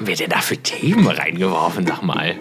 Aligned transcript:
haben 0.00 0.06
wir 0.06 0.16
denn 0.16 0.30
da 0.30 0.40
für 0.40 0.56
Themen 0.56 1.06
reingeworfen, 1.06 1.86
sag 1.86 2.00
mal? 2.00 2.34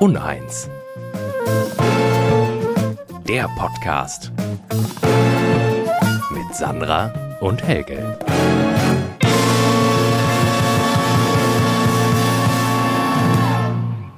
Uneins. 0.00 0.70
Der 3.28 3.48
Podcast. 3.58 4.32
Mit 6.30 6.54
Sandra 6.54 7.36
und 7.42 7.62
Helge. 7.62 8.18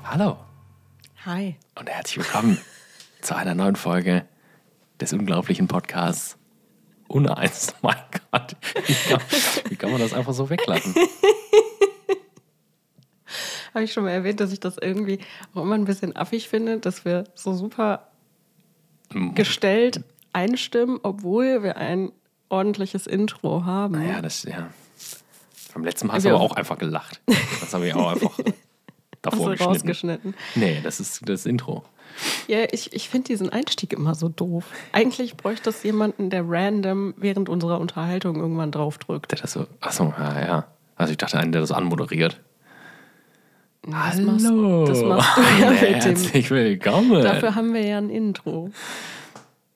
Hallo 0.05 0.37
Hi. 1.25 1.57
und 1.75 1.91
herzlich 1.91 2.19
willkommen 2.19 2.59
zu 3.23 3.35
einer 3.35 3.57
neuen 3.57 3.75
Folge 3.75 4.25
des 5.01 5.13
unglaublichen 5.13 5.67
Podcasts 5.67 6.39
Uneins. 7.09 7.75
Mein 7.83 7.97
Gott, 8.31 8.57
wie 8.87 8.95
kann, 8.95 9.21
wie 9.69 9.77
kann 9.77 9.91
man 9.91 10.01
das 10.01 10.13
einfach 10.13 10.33
so 10.33 10.51
weglassen? 10.51 10.95
Habe 13.75 13.85
ich 13.85 13.93
schon 13.93 14.05
mal 14.05 14.11
erwähnt, 14.11 14.41
dass 14.41 14.53
ich 14.53 14.61
das 14.61 14.79
irgendwie 14.79 15.19
auch 15.55 15.63
immer 15.63 15.75
ein 15.75 15.85
bisschen 15.85 16.17
affig 16.17 16.49
finde, 16.49 16.79
dass 16.79 17.05
wir 17.05 17.25
so 17.35 17.53
super 17.53 18.09
gestellt 19.35 20.03
einstimmen, 20.33 20.99
obwohl 21.03 21.63
wir 21.63 21.77
ein 21.77 22.11
ordentliches 22.49 23.07
Intro 23.07 23.65
haben. 23.65 23.95
Naja, 23.95 24.23
das, 24.23 24.45
ja. 24.45 24.71
Beim 25.75 25.85
letzten 25.85 26.07
Mal 26.07 26.15
hast 26.15 26.25
du 26.25 26.31
aber 26.31 26.41
auch 26.41 26.57
einfach 26.57 26.79
gelacht. 26.79 27.21
Das 27.61 27.75
habe 27.75 27.87
ich 27.89 27.95
auch 27.95 28.13
einfach 28.13 28.39
Hast 28.39 28.55
davor 29.23 29.47
du 29.47 29.51
geschnitten. 29.53 29.65
rausgeschnitten. 29.73 30.35
Nee, 30.55 30.81
das 30.83 31.01
ist 31.01 31.29
das 31.29 31.47
Intro. 31.47 31.85
Ja, 32.49 32.59
ich, 32.71 32.93
ich 32.93 33.09
finde 33.09 33.27
diesen 33.29 33.51
Einstieg 33.51 33.93
immer 33.93 34.15
so 34.15 34.29
doof. 34.29 34.65
Eigentlich 34.93 35.37
bräuchte 35.37 35.71
es 35.71 35.83
jemanden, 35.83 36.31
der 36.31 36.45
random 36.47 37.15
während 37.17 37.49
unserer 37.49 37.81
Unterhaltung 37.81 38.37
irgendwann 38.37 38.71
draufdrückt. 38.71 39.33
Der 39.33 39.39
das 39.41 39.53
so, 39.53 39.67
achso, 39.81 40.15
ja, 40.19 40.41
ja. 40.47 40.67
Also 40.97 41.11
ich 41.11 41.19
dachte, 41.19 41.39
einen, 41.39 41.53
der 41.53 41.61
das 41.61 41.73
anmoderiert. 41.73 42.41
Das 43.83 44.21
machst, 44.21 44.45
das 44.45 45.03
machst 45.03 45.37
du 45.37 45.41
ja 45.63 45.71
mit 45.71 45.81
dem. 45.83 45.95
Herzlich 46.01 46.51
willkommen. 46.51 47.23
Dafür 47.23 47.55
haben 47.55 47.73
wir 47.73 47.85
ja 47.87 47.99
ein 47.99 48.11
Intro. 48.11 48.71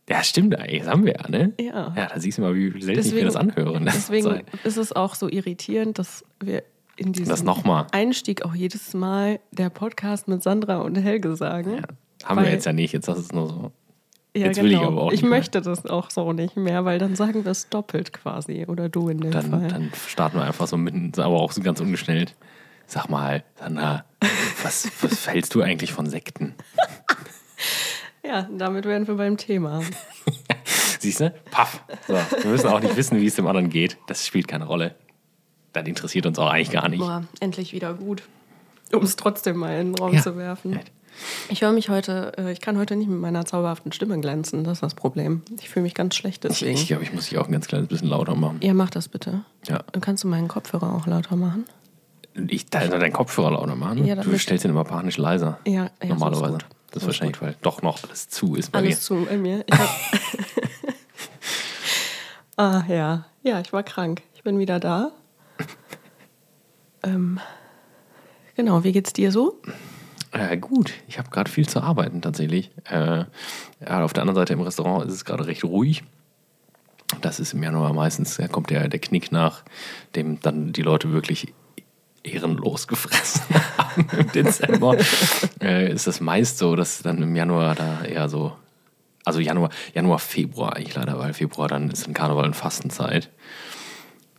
Ja, 0.09 0.25
stimmt 0.25 0.59
eigentlich. 0.59 0.81
Das 0.81 0.89
haben 0.91 1.05
wir 1.06 1.15
ja, 1.15 1.28
ne? 1.28 1.53
Ja. 1.61 1.95
Ja, 1.97 2.06
da 2.12 2.19
siehst 2.19 2.39
du 2.39 2.43
mal, 2.43 2.55
wie 2.56 2.70
selten 2.70 2.81
ich 2.81 2.87
mir 2.87 2.95
Deswegen- 2.97 3.27
das 3.27 3.37
anhöre. 3.37 3.77
in 3.77 3.84
letzter 3.84 4.12
Deswegen 4.12 4.43
ist 4.65 4.77
es 4.77 4.93
auch 4.93 5.15
so 5.15 5.28
irritierend, 5.28 5.98
dass 6.00 6.25
wir 6.41 6.65
in 6.97 7.12
diesem. 7.12 7.48
Einstieg 7.93 8.45
auch 8.45 8.55
jedes 8.55 8.93
Mal 8.95 9.39
der 9.53 9.70
Podcast 9.70 10.27
mit 10.27 10.43
Sandra 10.43 10.78
und 10.78 10.97
Helge 10.97 11.37
sagen. 11.37 11.77
Ja, 11.77 11.83
haben 12.25 12.37
wir 12.39 12.45
Weil- 12.47 12.53
jetzt 12.53 12.67
ja 12.67 12.73
nicht. 12.73 12.93
Jetzt 12.93 13.09
ist 13.09 13.19
es 13.19 13.33
nur 13.33 13.49
so. 13.49 13.73
Ja, 14.37 14.47
Jetzt 14.47 14.63
will 14.63 14.71
ich 14.71 14.79
aber 14.79 15.03
auch 15.03 15.07
ich 15.09 15.23
nicht 15.23 15.23
mehr. 15.29 15.39
möchte 15.39 15.61
das 15.61 15.87
auch 15.87 16.09
so 16.11 16.33
nicht 16.33 16.57
mehr, 16.57 16.85
weil 16.85 17.01
dann 17.01 17.17
sagen 17.17 17.45
wir 17.45 17.51
es 17.51 17.69
doppelt 17.69 18.12
quasi. 18.12 18.65
Oder 18.69 18.89
du 18.89 19.09
in 19.09 19.19
dem 19.21 19.33
Dann, 19.33 19.51
Fall. 19.51 19.67
dann 19.69 19.93
starten 20.07 20.37
wir 20.39 20.45
einfach 20.45 20.69
so 20.69 20.77
mitten, 20.77 21.11
aber 21.21 21.41
auch 21.41 21.51
so 21.51 21.61
ganz 21.62 21.81
ungeschnellt. 21.81 22.37
Sag 22.87 23.09
mal, 23.09 23.43
Sandra, 23.59 24.05
was, 24.62 24.89
was 25.03 25.27
hältst 25.29 25.55
du 25.57 25.62
eigentlich 25.62 25.93
von 25.93 26.07
Sekten? 26.07 26.55
Ja, 28.25 28.49
damit 28.57 28.84
wären 28.84 29.07
wir 29.09 29.15
beim 29.17 29.37
Thema. 29.37 29.83
Siehst 31.01 31.21
du? 31.21 31.31
Paff. 31.51 31.83
So, 32.07 32.15
wir 32.15 32.51
müssen 32.51 32.69
auch 32.69 32.81
nicht 32.81 32.97
wissen, 32.97 33.19
wie 33.21 33.27
es 33.27 33.34
dem 33.34 33.47
anderen 33.47 33.71
geht. 33.71 33.97
Das 34.07 34.27
spielt 34.27 34.47
keine 34.47 34.67
Rolle. 34.67 34.95
Das 35.73 35.87
interessiert 35.87 36.27
uns 36.27 36.39
auch 36.39 36.51
eigentlich 36.51 36.71
gar 36.71 36.89
nicht. 36.89 37.01
Boah, 37.01 37.25
endlich 37.41 37.73
wieder 37.73 37.95
gut. 37.95 38.23
Um 38.93 39.03
es 39.03 39.17
trotzdem 39.17 39.57
mal 39.57 39.81
in 39.81 39.93
den 39.93 39.95
Raum 39.99 40.15
Ja. 40.15 40.23
zu 40.23 40.37
werfen. 40.37 40.79
Ich 41.48 41.62
höre 41.62 41.72
mich 41.72 41.89
heute, 41.89 42.33
äh, 42.39 42.53
ich 42.53 42.61
kann 42.61 42.78
heute 42.78 42.97
nicht 42.97 43.08
mit 43.08 43.20
meiner 43.20 43.44
zauberhaften 43.44 43.92
Stimme 43.92 44.19
glänzen. 44.20 44.64
Das 44.64 44.75
ist 44.75 44.83
das 44.83 44.94
Problem. 44.94 45.42
Ich 45.61 45.69
fühle 45.69 45.83
mich 45.84 45.94
ganz 45.94 46.14
schlecht 46.14 46.44
Ich, 46.44 46.50
deswegen. 46.50 46.77
ich 46.78 46.86
glaube, 46.86 47.03
ich 47.03 47.12
muss 47.12 47.28
dich 47.28 47.39
auch 47.39 47.47
ein 47.47 47.53
ganz 47.53 47.66
kleines 47.66 47.89
bisschen 47.89 48.08
lauter 48.08 48.34
machen. 48.34 48.58
ja, 48.62 48.72
mach 48.75 48.91
das 48.91 49.08
bitte. 49.08 49.42
Ja. 49.66 49.83
Dann 49.92 50.00
kannst 50.00 50.25
du 50.25 50.28
meinen 50.28 50.48
Kopfhörer 50.48 50.94
auch 50.94 51.06
lauter 51.06 51.36
machen. 51.36 51.64
Ich 52.48 52.66
also 52.72 52.97
deinen 52.97 53.12
Kopfhörer 53.12 53.50
lauter 53.53 53.75
machen. 53.75 54.05
Ja, 54.06 54.14
du 54.14 54.38
stellst 54.38 54.64
ihn 54.64 54.70
immer 54.70 54.84
panisch 54.84 55.16
leiser. 55.19 55.59
Ja, 55.66 55.72
ja, 55.72 55.91
ist 56.00 56.09
Normalerweise. 56.09 56.53
gut. 56.53 56.66
Das 56.93 56.97
ist 56.97 57.03
ist 57.03 57.06
wahrscheinlich, 57.06 57.41
weil 57.43 57.56
doch 57.62 57.82
noch 57.82 58.03
alles 58.04 58.28
zu 58.28 58.54
ist 58.54 58.72
bei 58.72 58.81
Alles 58.81 59.03
zu 59.03 59.26
bei 59.28 59.37
mir. 59.37 59.65
Ich 59.66 59.75
ah, 62.56 62.82
ja. 62.88 63.26
Ja, 63.43 63.60
ich 63.60 63.72
war 63.72 63.82
krank. 63.82 64.22
Ich 64.34 64.43
bin 64.43 64.59
wieder 64.59 64.81
da. 64.81 65.12
ähm, 67.03 67.41
genau, 68.56 68.84
wie 68.84 68.93
geht's 68.93 69.12
dir 69.12 69.32
so? 69.32 69.60
Äh, 70.33 70.57
gut, 70.59 70.93
ich 71.09 71.19
habe 71.19 71.31
gerade 71.31 71.51
viel 71.51 71.69
zu 71.69 71.83
arbeiten 71.83 72.23
tatsächlich. 72.23 72.71
Äh, 72.89 73.25
ja, 73.87 74.05
auf 74.05 74.13
der 74.13 74.23
anderen 74.23 74.37
Seite 74.37 74.53
im 74.53 74.61
Restaurant 74.61 75.07
ist 75.07 75.15
es 75.15 75.25
gerade 75.25 75.47
recht 75.47 75.65
ruhig. 75.65 76.05
Das 77.21 77.41
ist 77.41 77.55
im 77.55 77.63
Januar 77.63 77.93
meistens, 77.93 78.37
da 78.37 78.47
kommt 78.47 78.71
der, 78.71 78.89
der 78.89 79.01
Knick 79.01 79.33
nach, 79.33 79.65
dem 80.15 80.41
dann 80.41 80.73
die 80.73 80.83
Leute 80.83 81.13
wirklich 81.13 81.53
ehrenlos 82.23 82.87
gefressen 82.87 83.43
haben 83.79 84.07
im 84.17 84.33
Dezember. 84.33 84.97
äh, 85.61 85.93
ist 85.93 86.07
das 86.07 86.21
meist 86.21 86.59
so, 86.59 86.77
dass 86.77 87.03
dann 87.03 87.23
im 87.23 87.35
Januar 87.35 87.75
da 87.75 88.05
eher 88.05 88.29
so, 88.29 88.53
also 89.25 89.41
Januar, 89.41 89.71
Januar, 89.95 90.19
Februar 90.21 90.77
eigentlich 90.77 90.95
leider, 90.95 91.19
weil 91.19 91.33
Februar 91.33 91.69
dann 91.69 91.91
ist 91.91 92.07
in 92.07 92.15
Karneval 92.15 92.45
und 92.45 92.57
Fastenzeit. 92.57 93.31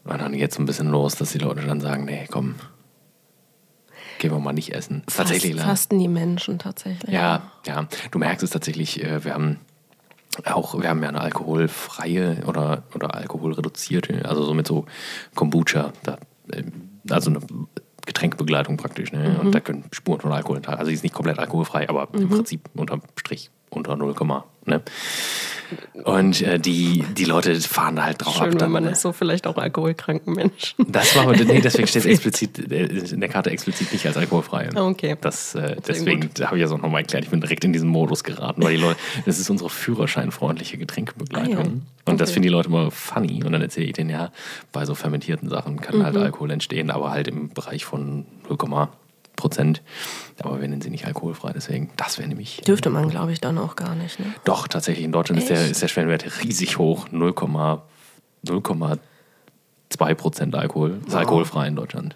Und 0.04 0.20
dann 0.22 0.34
geht 0.34 0.52
es 0.52 0.60
ein 0.60 0.66
bisschen 0.66 0.90
los, 0.90 1.16
dass 1.16 1.32
die 1.32 1.38
Leute 1.40 1.62
dann 1.62 1.82
sagen, 1.82 2.06
nee, 2.06 2.28
komm, 2.32 2.56
gehen 4.22 4.32
wir 4.32 4.40
mal 4.40 4.54
nicht 4.54 4.74
essen. 4.74 5.04
Ist 5.08 5.18
tatsächlich 5.18 5.54
Fast, 5.54 5.60
leider. 5.60 5.70
fasten 5.70 6.00
die 6.00 6.08
Menschen 6.08 6.60
tatsächlich. 6.60 7.12
Ja, 7.12 7.42
ja. 7.66 7.88
Du 8.12 8.20
merkst 8.20 8.44
es 8.44 8.52
tatsächlich, 8.52 9.04
äh, 9.04 9.26
wir 9.26 9.34
haben 9.34 9.60
auch, 10.46 10.80
wir 10.80 10.90
haben 10.90 11.02
ja 11.04 11.10
eine 11.10 11.20
alkoholfreie 11.20 12.44
oder, 12.46 12.84
oder 12.96 13.16
alkoholreduzierte, 13.16 14.24
also 14.24 14.44
so 14.44 14.54
mit 14.54 14.68
so 14.68 14.86
Kombucha, 15.36 15.92
da, 16.04 16.18
äh, 16.52 16.64
also 17.10 17.32
eine 17.32 17.42
Getränkebegleitung 18.06 18.78
praktisch, 18.78 19.12
ne? 19.12 19.40
Und 19.42 19.54
da 19.54 19.60
können 19.60 19.84
Spuren 19.92 20.22
von 20.22 20.32
Alkohol 20.32 20.58
enthalten. 20.58 20.80
Also 20.80 20.90
die 20.90 20.96
ist 20.96 21.04
nicht 21.04 21.14
komplett 21.14 21.40
alkoholfrei, 21.40 21.90
aber 21.90 22.08
im 22.14 22.30
Prinzip 22.30 22.70
unterm 22.76 23.02
Strich 23.16 23.52
unter 23.72 23.96
0, 23.96 24.14
ne? 24.66 24.82
Und 26.04 26.42
äh, 26.42 26.60
die, 26.60 27.06
die 27.18 27.24
Leute 27.24 27.56
fahren 27.62 27.96
da 27.96 28.04
halt 28.04 28.24
drauf 28.26 28.34
Schön, 28.36 28.44
ab. 28.44 28.52
wenn 28.52 28.58
dann, 28.58 28.72
man 28.72 28.84
ne? 28.84 28.90
das 28.90 29.02
so 29.02 29.14
vielleicht 29.14 29.48
auch 29.48 29.56
alkoholkranken 29.58 30.34
Menschen. 30.34 30.86
Das 30.92 31.16
machen 31.16 31.38
wir, 31.38 31.46
nee, 31.46 31.62
deswegen 31.62 31.88
steht 31.88 32.02
es 32.06 32.12
explizit 32.12 32.72
äh, 32.72 32.86
in 32.88 33.22
der 33.22 33.30
Karte 33.30 33.52
explizit 33.52 33.94
nicht 33.94 34.06
als 34.06 34.18
alkoholfrei. 34.18 34.70
Ah, 34.76 34.86
okay. 34.86 35.16
Das, 35.22 35.56
äh, 35.56 35.78
deswegen 35.88 36.30
habe 36.42 36.58
ich 36.58 36.64
das 36.64 36.72
auch 36.74 36.82
nochmal 36.82 37.02
erklärt. 37.02 37.24
Ich 37.24 37.30
bin 37.32 37.40
direkt 37.40 37.64
in 37.64 37.72
diesen 37.72 37.88
Modus 37.88 38.26
geraten, 38.26 38.62
weil 38.64 38.76
die 38.76 38.82
Leute, 38.82 39.00
das 39.26 39.40
ist 39.40 39.50
unsere 39.50 39.70
führerscheinfreundliche 39.70 40.78
Getränkebegleitung. 40.78 41.58
Ah, 41.58 41.70
ja. 42.08 42.12
Und 42.12 42.20
das 42.20 42.32
finden 42.32 42.44
die 42.44 42.50
Leute 42.50 42.68
immer 42.68 42.92
funny. 42.92 43.42
Und 43.44 43.54
dann 43.54 43.62
erzähle 43.62 43.86
ich 43.86 43.94
denen, 43.94 44.10
ja, 44.10 44.32
bei 44.74 44.86
so 44.86 44.94
fermentierten 44.94 45.48
Sachen 45.50 45.80
kann 45.80 46.00
Mhm. 46.00 46.04
halt 46.04 46.18
Alkohol 46.18 46.52
entstehen, 46.52 46.92
aber 46.92 47.12
halt 47.12 47.30
im 47.30 47.50
Bereich 47.50 47.86
von 47.86 48.26
0, 48.50 48.58
Prozent. 49.42 49.82
Aber 50.42 50.62
wir 50.62 50.68
nennen 50.68 50.82
sie 50.82 50.90
nicht 50.90 51.06
alkoholfrei, 51.06 51.52
deswegen, 51.54 51.90
das 51.98 52.18
wäre 52.18 52.28
nämlich. 52.30 52.62
Dürfte 52.66 52.90
man, 52.90 53.10
glaube 53.10 53.32
ich, 53.34 53.42
dann 53.42 53.58
auch 53.58 53.76
gar 53.76 53.96
nicht. 53.96 54.20
Ne? 54.20 54.28
Doch, 54.46 54.68
tatsächlich, 54.68 55.04
in 55.06 55.12
Deutschland 55.12 55.42
ist 55.42 55.50
der, 55.50 55.70
ist 55.70 55.82
der 55.82 55.88
Schwellenwert 55.88 56.44
riesig 56.44 56.78
hoch. 56.78 57.08
0, 57.12 57.32
0,2 58.46 60.16
Prozent 60.16 60.56
Alkohol. 60.56 61.00
Ist 61.06 61.16
alkoholfrei 61.16 61.68
in 61.68 61.76
Deutschland. 61.76 62.16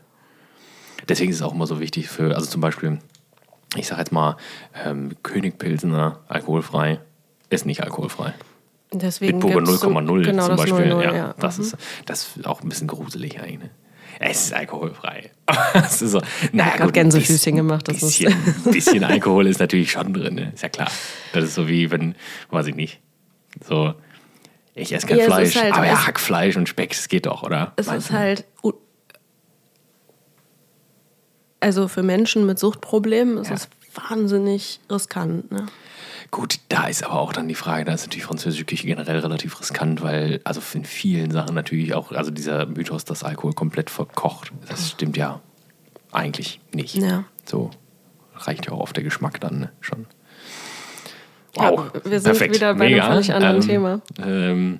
Deswegen 1.07 1.29
ist 1.31 1.37
es 1.37 1.41
auch 1.43 1.53
immer 1.53 1.67
so 1.67 1.79
wichtig 1.79 2.07
für, 2.09 2.35
also 2.35 2.47
zum 2.49 2.61
Beispiel, 2.61 2.99
ich 3.75 3.87
sage 3.87 4.01
jetzt 4.01 4.11
mal, 4.11 4.37
ähm, 4.85 5.11
König 5.23 5.57
Pilsener 5.59 6.19
alkoholfrei 6.27 6.99
ist 7.49 7.65
nicht 7.65 7.83
alkoholfrei. 7.83 8.33
Deswegen 8.91 9.39
Bitburger 9.39 9.65
gibt's 9.65 9.81
so- 9.81 9.89
0,0 9.89 10.23
genau, 10.23 10.47
zum 10.47 10.55
Beispiel. 10.55 10.85
0,0, 10.93 11.03
ja, 11.03 11.13
ja. 11.15 11.35
Das, 11.39 11.57
Mhm. 11.57 11.63
ist, 11.65 11.77
das 12.05 12.37
ist 12.37 12.47
auch 12.47 12.61
ein 12.63 12.69
bisschen 12.69 12.87
gruselig 12.87 13.39
eigentlich. 13.39 13.59
Ne? 13.59 13.69
Es 14.19 14.45
ist 14.45 14.53
alkoholfrei. 14.53 15.31
es 15.73 16.01
ist 16.01 16.11
so, 16.11 16.21
naja, 16.51 16.73
gut, 16.77 16.81
ein 16.87 16.91
Gänsefüßchen 16.93 17.35
bisschen- 17.35 17.55
gemacht, 17.55 17.87
das 17.87 17.97
ist- 18.01 18.19
bisschen, 18.19 18.33
bisschen 18.71 19.03
Alkohol 19.03 19.47
ist 19.47 19.59
natürlich 19.59 19.91
schon 19.91 20.13
drin, 20.13 20.35
ne? 20.35 20.51
ist 20.53 20.63
ja 20.63 20.69
klar. 20.69 20.89
Das 21.33 21.43
ist 21.43 21.55
so 21.55 21.67
wie, 21.67 21.91
wenn, 21.91 22.15
weiß 22.49 22.67
ich 22.67 22.75
nicht, 22.75 22.99
so, 23.67 23.93
ich 24.73 24.91
esse 24.93 25.07
kein 25.07 25.17
Ja, 25.19 25.25
Fleisch, 25.25 25.55
halt- 25.55 25.73
aber 25.73 25.85
ja, 25.85 26.05
Hackfleisch 26.07 26.55
und 26.57 26.67
Speck, 26.69 26.89
das 26.89 27.07
geht 27.07 27.25
doch, 27.25 27.43
oder? 27.43 27.73
Es 27.75 27.87
Meinst 27.87 28.07
ist 28.07 28.13
du? 28.13 28.17
halt. 28.17 28.45
Also 31.59 31.87
für 31.87 32.03
Menschen 32.03 32.45
mit 32.45 32.59
Suchtproblemen 32.59 33.37
ist 33.37 33.49
Ja. 33.49 33.55
es 33.55 33.69
wahnsinnig 34.09 34.79
riskant. 34.91 35.51
Ne? 35.51 35.65
Gut, 36.31 36.59
da 36.69 36.87
ist 36.87 37.03
aber 37.03 37.19
auch 37.19 37.33
dann 37.33 37.47
die 37.47 37.55
Frage, 37.55 37.85
da 37.85 37.93
ist 37.93 38.01
natürlich 38.05 38.25
französische 38.25 38.65
Küche 38.65 38.87
generell 38.87 39.19
relativ 39.19 39.59
riskant, 39.59 40.01
weil, 40.01 40.41
also 40.43 40.61
in 40.73 40.83
vielen 40.83 41.31
Sachen 41.31 41.55
natürlich 41.55 41.93
auch, 41.93 42.11
also 42.11 42.31
dieser 42.31 42.65
Mythos, 42.65 43.05
dass 43.05 43.23
Alkohol 43.23 43.53
komplett 43.53 43.89
verkocht, 43.89 44.51
das 44.67 44.91
stimmt 44.91 45.17
ja 45.17 45.39
eigentlich 46.11 46.59
nicht. 46.73 46.95
Ja. 46.95 47.23
So 47.45 47.69
reicht 48.35 48.65
ja 48.65 48.73
auch 48.73 48.79
oft 48.79 48.95
der 48.95 49.03
Geschmack 49.03 49.39
dann 49.39 49.59
ne? 49.59 49.71
schon. 49.81 50.07
Ja, 51.57 51.71
Wow, 51.71 51.91
wir 52.03 52.19
sind 52.19 52.23
perfekt, 52.23 52.55
wieder 52.55 52.73
bei 52.73 52.85
einem 52.85 52.95
mega. 52.95 53.07
völlig 53.07 53.33
anderen 53.33 53.55
ähm, 53.57 53.61
Thema. 53.67 54.01
Ähm, 54.21 54.79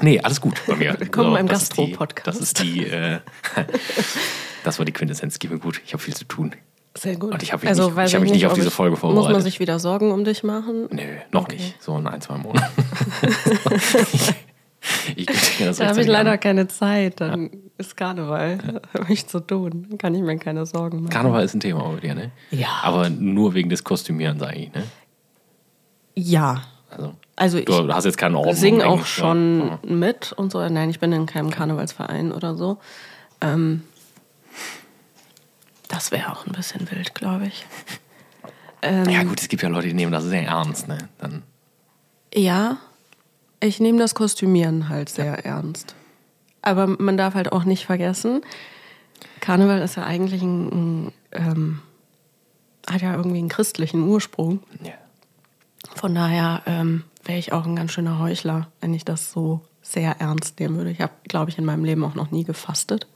nee, 0.00 0.18
alles 0.20 0.40
gut 0.40 0.62
bei 0.66 0.76
mir. 0.76 0.96
Willkommen 0.98 1.32
beim 1.34 1.46
ist 1.48 1.76
die- 1.76 1.76
Gastro-Podcast. 1.90 2.26
Das 2.26 2.40
ist 2.40 2.62
die, 2.62 2.86
äh, 2.86 3.20
das 4.64 4.78
war 4.78 4.86
die 4.86 4.92
Quintessenz. 4.92 5.38
Gib 5.38 5.50
mir 5.50 5.58
gut, 5.58 5.82
ich 5.84 5.92
habe 5.92 6.02
viel 6.02 6.14
zu 6.14 6.24
tun. 6.24 6.54
Sehr 6.96 7.16
gut. 7.16 7.32
Und 7.32 7.42
ich 7.42 7.52
hab 7.52 7.60
mich 7.62 7.68
also, 7.68 7.90
nicht- 7.90 8.06
ich 8.08 8.14
hab 8.14 8.22
mich 8.22 8.32
nicht 8.32 8.46
auf 8.46 8.54
diese 8.54 8.68
ich- 8.68 8.72
Folge 8.74 8.92
Muss 8.96 9.02
man 9.02 9.14
vorbereitet. 9.14 9.42
sich 9.44 9.60
wieder 9.60 9.78
Sorgen 9.78 10.12
um 10.12 10.24
dich 10.24 10.42
machen? 10.42 10.88
Nö, 10.90 11.02
noch 11.32 11.42
Okay. 11.42 11.56
nicht. 11.56 11.82
So 11.82 11.96
in 11.98 12.06
ein, 12.06 12.20
zwei 12.20 12.38
Monaten. 12.38 12.72
Ich 15.16 15.26
dir 15.26 15.66
das 15.66 15.78
Da 15.78 15.88
habe 15.88 16.00
ich 16.00 16.06
leider 16.06 16.32
an. 16.32 16.40
keine 16.40 16.68
Zeit. 16.68 17.20
Dann 17.20 17.50
ist 17.76 17.96
Karneval. 17.96 18.58
Da 18.94 19.00
habe 19.00 19.12
ich 19.12 19.26
zu 19.26 19.40
tun. 19.40 19.86
Dann 19.88 19.98
kann 19.98 20.14
ich 20.14 20.22
mir 20.22 20.38
keine 20.38 20.64
Sorgen 20.64 20.98
machen. 20.98 21.10
Karneval 21.10 21.44
ist 21.44 21.54
ein 21.54 21.60
Thema 21.60 21.88
bei 21.88 22.00
dir, 22.00 22.14
ne? 22.14 22.30
Ja. 22.50 22.68
Aber 22.82 23.10
nur 23.10 23.54
wegen 23.54 23.68
des 23.68 23.82
Kostümierens 23.82 24.42
eigentlich, 24.42 24.72
ne? 24.74 24.84
Ja. 26.14 26.62
Also, 26.90 27.14
Also 27.34 27.58
ich 27.58 27.64
du 27.64 27.92
hast 27.92 28.04
jetzt 28.04 28.16
keinen 28.18 28.36
Orden. 28.36 28.54
singe 28.54 28.86
auch 28.86 29.04
schon 29.06 29.68
ja. 29.68 29.78
mit 29.92 30.32
und 30.32 30.52
so. 30.52 30.66
Nein, 30.68 30.88
ich 30.88 31.00
bin 31.00 31.12
in 31.12 31.26
keinem 31.26 31.50
Karnevalsverein 31.50 32.30
oder 32.30 32.54
so. 32.54 32.78
Ähm, 33.40 33.82
das 35.88 36.10
wäre 36.10 36.32
auch 36.32 36.46
ein 36.46 36.52
bisschen 36.52 36.90
wild, 36.90 37.14
glaube 37.14 37.46
ich. 37.46 37.66
Ähm, 38.82 39.08
Ja, 39.08 39.22
gut, 39.22 39.40
es 39.40 39.48
gibt 39.48 39.62
ja 39.62 39.70
Leute, 39.70 39.88
die 39.88 39.94
nehmen 39.94 40.12
das 40.12 40.24
sehr 40.24 40.46
ernst, 40.46 40.86
ne? 40.86 40.98
Dann, 41.18 41.42
Ja, 42.34 42.76
ich 43.58 43.80
nehme 43.80 43.98
das 43.98 44.14
Kostümieren 44.14 44.90
halt 44.90 45.08
sehr 45.08 45.46
ernst. 45.46 45.94
Aber 46.60 46.86
man 46.86 47.16
darf 47.16 47.34
halt 47.34 47.52
auch 47.52 47.64
nicht 47.64 47.86
vergessen, 47.86 48.42
Karneval 49.40 49.80
ist 49.80 49.96
ja 49.96 50.04
eigentlich 50.04 50.42
ein, 50.42 50.68
ein 51.06 51.12
ähm, 51.32 51.82
hat 52.86 53.00
ja 53.00 53.14
irgendwie 53.14 53.38
einen 53.38 53.48
christlichen 53.48 54.02
Ursprung. 54.02 54.60
ja. 54.82 54.92
Von 55.94 56.14
daher 56.14 56.62
ähm, 56.66 57.04
wäre 57.24 57.38
ich 57.38 57.52
auch 57.52 57.64
ein 57.64 57.76
ganz 57.76 57.92
schöner 57.92 58.18
Heuchler, 58.18 58.68
wenn 58.80 58.92
ich 58.92 59.04
das 59.04 59.32
so 59.32 59.62
sehr 59.80 60.20
ernst 60.20 60.60
nehmen 60.60 60.76
würde. 60.76 60.90
Ich 60.90 61.00
habe, 61.00 61.12
glaube 61.24 61.50
ich, 61.50 61.58
in 61.58 61.64
meinem 61.64 61.84
Leben 61.84 62.04
auch 62.04 62.14
noch 62.14 62.30
nie 62.30 62.44
gefastet. 62.44 63.06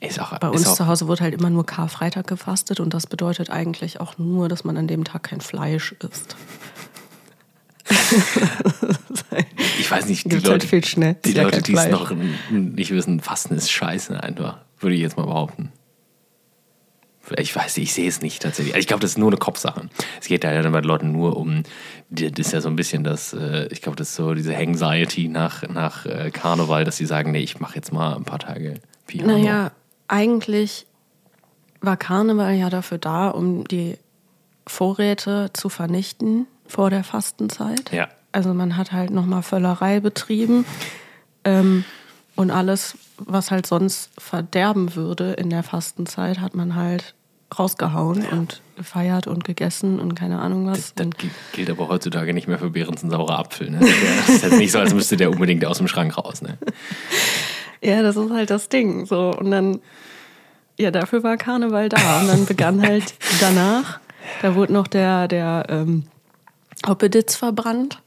Ist 0.00 0.20
auch, 0.20 0.38
Bei 0.38 0.48
uns 0.48 0.66
auch, 0.66 0.74
zu 0.74 0.86
Hause 0.86 1.08
wird 1.08 1.20
halt 1.20 1.34
immer 1.34 1.50
nur 1.50 1.64
Karfreitag 1.64 2.26
gefastet 2.26 2.80
und 2.80 2.94
das 2.94 3.06
bedeutet 3.06 3.50
eigentlich 3.50 4.00
auch 4.00 4.18
nur, 4.18 4.48
dass 4.48 4.64
man 4.64 4.76
an 4.76 4.86
dem 4.86 5.04
Tag 5.04 5.24
kein 5.24 5.40
Fleisch 5.40 5.94
isst. 6.00 6.36
Ich 9.78 9.90
weiß 9.90 10.06
nicht, 10.06 10.24
die 10.24 10.28
Gibt's 10.30 10.48
halt 10.48 10.70
Leute, 10.70 10.86
schnell. 10.86 11.16
die 11.24 11.32
Leute 11.32 11.62
die 11.62 11.74
es 11.74 11.88
noch 11.88 12.10
nicht 12.50 12.90
wissen, 12.90 13.20
Fasten 13.20 13.54
ist 13.54 13.70
scheiße 13.70 14.22
einfach. 14.22 14.58
Würde 14.80 14.96
ich 14.96 15.00
jetzt 15.00 15.16
mal 15.16 15.26
behaupten. 15.26 15.72
Ich 17.36 17.54
weiß 17.54 17.76
nicht, 17.76 17.88
ich 17.88 17.94
sehe 17.94 18.08
es 18.08 18.22
nicht 18.22 18.42
tatsächlich. 18.42 18.74
Ich 18.76 18.86
glaube, 18.86 19.00
das 19.00 19.12
ist 19.12 19.18
nur 19.18 19.28
eine 19.28 19.36
Kopfsache. 19.36 19.88
Es 20.20 20.28
geht 20.28 20.44
ja 20.44 20.62
dann 20.62 20.72
bei 20.72 20.80
den 20.80 20.88
Leuten 20.88 21.12
nur 21.12 21.36
um, 21.36 21.62
das 22.10 22.46
ist 22.46 22.52
ja 22.52 22.60
so 22.60 22.68
ein 22.68 22.76
bisschen 22.76 23.04
das, 23.04 23.34
äh, 23.34 23.68
ich 23.70 23.82
glaube, 23.82 23.96
das 23.96 24.10
ist 24.10 24.16
so 24.16 24.32
diese 24.34 24.56
Anxiety 24.56 25.28
nach, 25.28 25.62
nach 25.68 26.06
äh, 26.06 26.30
Karneval, 26.30 26.84
dass 26.84 26.96
sie 26.96 27.06
sagen, 27.06 27.32
nee, 27.32 27.40
ich 27.40 27.60
mache 27.60 27.74
jetzt 27.74 27.92
mal 27.92 28.16
ein 28.16 28.24
paar 28.24 28.38
Tage 28.38 28.80
Piano. 29.08 29.32
Naja, 29.36 29.72
eigentlich 30.06 30.86
war 31.80 31.96
Karneval 31.96 32.54
ja 32.54 32.70
dafür 32.70 32.98
da, 32.98 33.28
um 33.30 33.66
die 33.66 33.98
Vorräte 34.66 35.50
zu 35.54 35.68
vernichten 35.68 36.46
vor 36.66 36.90
der 36.90 37.02
Fastenzeit. 37.02 37.90
Ja. 37.92 38.08
Also 38.32 38.54
man 38.54 38.76
hat 38.76 38.92
halt 38.92 39.10
nochmal 39.10 39.42
Völlerei 39.42 40.00
betrieben 40.00 40.64
ähm, 41.44 41.84
und 42.36 42.50
alles, 42.50 42.96
was 43.16 43.50
halt 43.50 43.66
sonst 43.66 44.10
verderben 44.18 44.94
würde 44.94 45.32
in 45.32 45.50
der 45.50 45.62
Fastenzeit, 45.62 46.38
hat 46.40 46.54
man 46.54 46.74
halt 46.76 47.14
rausgehauen 47.58 48.26
und 48.26 48.60
gefeiert 48.76 49.26
und 49.26 49.42
gegessen 49.44 49.98
und 50.00 50.14
keine 50.14 50.38
Ahnung 50.40 50.66
was. 50.66 50.92
Das 50.94 51.08
gilt- 51.16 51.32
gilt 51.52 51.70
aber 51.70 51.88
heutzutage 51.88 52.34
nicht 52.34 52.46
mehr 52.46 52.58
für 52.58 52.68
Behrens 52.70 53.02
ein 53.02 53.10
saurer 53.10 53.38
Apfel. 53.38 53.70
Ne? 53.70 53.78
Das 53.80 54.28
ist 54.28 54.42
jetzt 54.44 54.58
nicht 54.58 54.70
so, 54.72 54.78
als 54.78 54.92
müsste 54.92 55.16
der 55.16 55.30
unbedingt 55.30 55.64
aus 55.64 55.78
dem 55.78 55.88
Schrank 55.88 56.18
raus. 56.18 56.42
Ne? 56.42 56.58
Ja, 57.82 58.02
das 58.02 58.16
ist 58.16 58.30
halt 58.30 58.50
das 58.50 58.68
Ding. 58.68 59.06
So, 59.06 59.30
und 59.30 59.50
dann, 59.50 59.80
ja, 60.78 60.90
dafür 60.90 61.22
war 61.22 61.36
Karneval 61.36 61.88
da. 61.88 62.20
Und 62.20 62.28
dann 62.28 62.46
begann 62.46 62.82
halt 62.86 63.14
danach, 63.40 64.00
da 64.42 64.54
wurde 64.54 64.72
noch 64.72 64.86
der, 64.86 65.28
der 65.28 65.66
ähm, 65.68 66.04
Hoppeditz 66.86 67.36
verbrannt. 67.36 68.02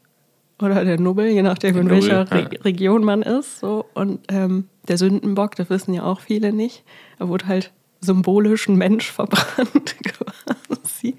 Oder 0.61 0.85
der 0.85 0.99
Nubbel, 0.99 1.29
je 1.29 1.41
nachdem, 1.41 1.75
in 1.75 1.87
Der 1.87 1.95
Nubbel, 1.95 2.09
welcher 2.09 2.31
Re. 2.31 2.63
Region 2.63 3.03
man 3.03 3.23
ist. 3.23 3.59
So. 3.59 3.85
Und 3.95 4.19
ähm, 4.29 4.67
der 4.87 4.97
Sündenbock, 4.97 5.55
das 5.55 5.69
wissen 5.69 5.93
ja 5.93 6.03
auch 6.03 6.19
viele 6.19 6.53
nicht. 6.53 6.83
Da 7.17 7.27
wurde 7.27 7.47
halt 7.47 7.71
symbolisch 7.99 8.67
ein 8.67 8.75
Mensch 8.75 9.11
verbrannt, 9.11 9.95
quasi. 10.03 11.15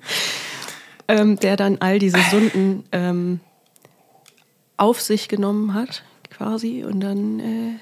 Ähm, 1.08 1.38
der 1.38 1.56
dann 1.56 1.78
all 1.80 1.98
diese 1.98 2.20
Sünden 2.30 2.84
ähm, 2.92 3.40
auf 4.76 5.00
sich 5.00 5.28
genommen 5.28 5.74
hat, 5.74 6.04
quasi. 6.30 6.84
Und 6.84 7.00
dann, 7.00 7.40
äh, 7.40 7.72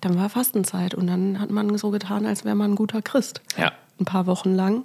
dann 0.00 0.16
war 0.16 0.28
Fastenzeit. 0.28 0.94
Und 0.94 1.06
dann 1.06 1.40
hat 1.40 1.50
man 1.50 1.76
so 1.78 1.90
getan, 1.90 2.26
als 2.26 2.44
wäre 2.44 2.54
man 2.54 2.72
ein 2.72 2.76
guter 2.76 3.02
Christ. 3.02 3.40
Ja. 3.56 3.72
Ein 4.00 4.04
paar 4.04 4.26
Wochen 4.26 4.54
lang. 4.54 4.84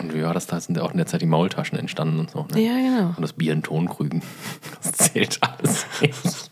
Und 0.00 0.14
wie 0.14 0.22
war 0.22 0.32
das? 0.34 0.46
Da 0.46 0.58
sind 0.60 0.76
ja 0.76 0.82
auch 0.82 0.90
in 0.92 0.96
der 0.96 1.06
Zeit 1.06 1.20
die 1.22 1.26
Maultaschen 1.26 1.78
entstanden 1.78 2.18
und 2.20 2.30
so. 2.30 2.46
Ne? 2.54 2.60
Ja, 2.64 2.74
genau. 2.74 3.08
Und 3.16 3.20
das 3.22 3.34
Bier 3.34 3.52
in 3.52 3.62
Tonkrügen. 3.62 4.22
Das 4.82 4.92
zählt 4.92 5.38
alles 5.42 5.84
nicht. 6.00 6.50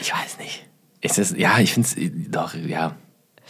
Ich 0.00 0.12
weiß 0.12 0.38
nicht. 0.38 0.66
Ist 1.00 1.18
das, 1.18 1.30
ja, 1.36 1.58
ich 1.58 1.72
finde 1.72 1.88
es 1.88 2.30
doch, 2.30 2.54
ja. 2.54 2.94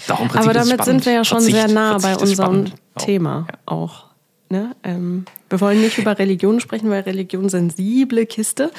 Doch, 0.09 0.21
im 0.21 0.29
Prinzip 0.29 0.51
Aber 0.51 0.61
ist 0.61 0.71
damit 0.71 0.85
sind 0.85 1.05
wir 1.07 1.13
ja 1.13 1.25
schon 1.25 1.39
Verzicht- 1.41 1.57
sehr 1.57 1.69
nah 1.69 1.95
bei 1.95 2.01
Verzicht 2.15 2.23
ist 2.33 2.39
unserem. 2.41 2.65
Thema 2.97 3.47
Ja. 3.51 3.59
auch. 3.67 4.07
Ne? 4.49 4.75
Ähm, 4.83 5.25
wir 5.49 5.61
wollen 5.61 5.81
nicht 5.81 5.99
über 5.99 6.19
Religion 6.19 6.61
sprechen, 6.61 6.91
weil 6.91 7.03
Religion 7.03 7.49
sensible 7.49 8.27
Kiste. 8.27 8.71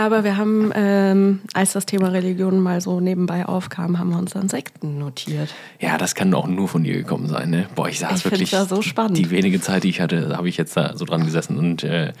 Aber 0.00 0.24
wir 0.24 0.38
haben, 0.38 0.72
ähm, 0.74 1.40
als 1.52 1.72
das 1.72 1.84
Thema 1.84 2.08
Religion 2.08 2.58
mal 2.58 2.80
so 2.80 3.00
nebenbei 3.00 3.44
aufkam, 3.44 3.98
haben 3.98 4.08
wir 4.08 4.18
uns 4.18 4.32
dann 4.32 4.48
Sekten 4.48 4.98
notiert. 4.98 5.54
Ja, 5.78 5.98
das 5.98 6.14
kann 6.14 6.32
auch 6.32 6.46
nur 6.46 6.68
von 6.68 6.84
dir 6.84 6.94
gekommen 6.94 7.28
sein. 7.28 7.50
Ne? 7.50 7.68
Boah, 7.74 7.86
ich 7.86 7.98
saß 7.98 8.20
Ich 8.20 8.24
wirklich. 8.24 8.52
ja 8.52 8.64
so 8.64 8.80
spannend. 8.80 9.18
Die 9.18 9.28
wenige 9.28 9.60
Zeit, 9.60 9.84
die 9.84 9.90
ich 9.90 10.00
hatte, 10.00 10.34
habe 10.38 10.48
ich 10.48 10.56
jetzt 10.56 10.74
da 10.74 10.96
so 10.96 11.04
dran 11.04 11.26
gesessen 11.26 11.58
und 11.58 11.84
äh, 11.84 12.14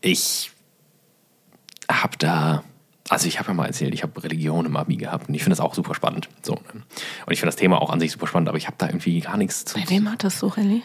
ich 0.00 0.50
habe 1.88 2.18
da. 2.18 2.64
Also 3.08 3.28
ich 3.28 3.38
habe 3.38 3.48
ja 3.48 3.54
mal 3.54 3.66
erzählt, 3.66 3.94
ich 3.94 4.02
habe 4.02 4.20
Religion 4.24 4.66
im 4.66 4.76
Abi 4.76 4.96
gehabt 4.96 5.28
und 5.28 5.34
ich 5.34 5.42
finde 5.44 5.56
das 5.56 5.60
auch 5.60 5.74
super 5.74 5.94
spannend. 5.94 6.28
So, 6.42 6.54
ne? 6.54 6.82
Und 7.26 7.32
ich 7.32 7.38
finde 7.38 7.48
das 7.48 7.56
Thema 7.56 7.80
auch 7.80 7.90
an 7.90 8.00
sich 8.00 8.10
super 8.10 8.26
spannend, 8.26 8.48
aber 8.48 8.58
ich 8.58 8.66
habe 8.66 8.76
da 8.78 8.86
irgendwie 8.86 9.20
gar 9.20 9.36
nichts 9.36 9.64
zu. 9.66 9.78
Bei 9.78 9.88
wem 9.88 10.10
hat 10.10 10.24
das 10.24 10.40
so, 10.40 10.48
Relly? 10.48 10.82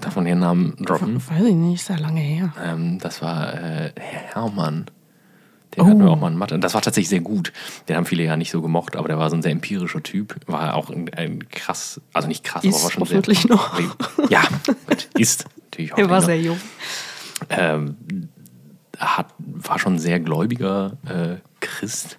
Darf 0.00 0.16
man 0.16 0.26
ihren 0.26 0.38
Namen 0.40 0.76
droppen? 0.78 1.16
Weiß 1.28 1.44
ich 1.44 1.54
nicht, 1.54 1.80
ist 1.82 1.88
ja 1.88 1.96
lange 1.96 2.20
her. 2.20 2.52
Ähm, 2.62 2.98
das 3.00 3.20
war 3.22 3.54
äh, 3.54 3.92
Herr 3.96 4.34
Hermann. 4.34 4.86
Den 5.76 5.86
hatten 5.86 6.00
wir 6.00 6.10
auch 6.10 6.18
mal 6.18 6.32
in 6.32 6.36
Mathe. 6.36 6.58
Das 6.58 6.74
war 6.74 6.82
tatsächlich 6.82 7.10
sehr 7.10 7.20
gut. 7.20 7.52
Den 7.88 7.96
haben 7.96 8.04
viele 8.06 8.24
ja 8.24 8.36
nicht 8.36 8.50
so 8.50 8.60
gemocht, 8.60 8.96
aber 8.96 9.06
der 9.06 9.18
war 9.18 9.30
so 9.30 9.36
ein 9.36 9.42
sehr 9.42 9.52
empirischer 9.52 10.02
Typ. 10.02 10.34
War 10.48 10.74
auch 10.74 10.90
ein, 10.90 11.08
ein 11.14 11.48
krass, 11.48 12.00
also 12.12 12.26
nicht 12.26 12.42
krass, 12.42 12.64
Ist 12.64 12.74
aber 12.74 12.84
war 12.84 12.90
schon 12.90 13.00
hoffentlich 13.02 13.40
sehr. 13.42 13.50
noch. 13.52 13.78
Ja, 14.30 14.42
gut, 14.66 15.08
ist 15.16 15.44
natürlich 15.70 15.90
Er 15.96 16.08
hoffentlich 16.08 16.10
war 16.10 16.18
noch. 16.20 16.26
sehr 16.26 16.40
jung. 16.40 16.60
Ähm, 17.50 17.96
hat, 18.98 19.26
war 19.38 19.78
schon 19.78 19.94
ein 19.94 19.98
sehr 20.00 20.18
gläubiger 20.18 20.98
äh, 21.06 21.36
Christ. 21.60 22.18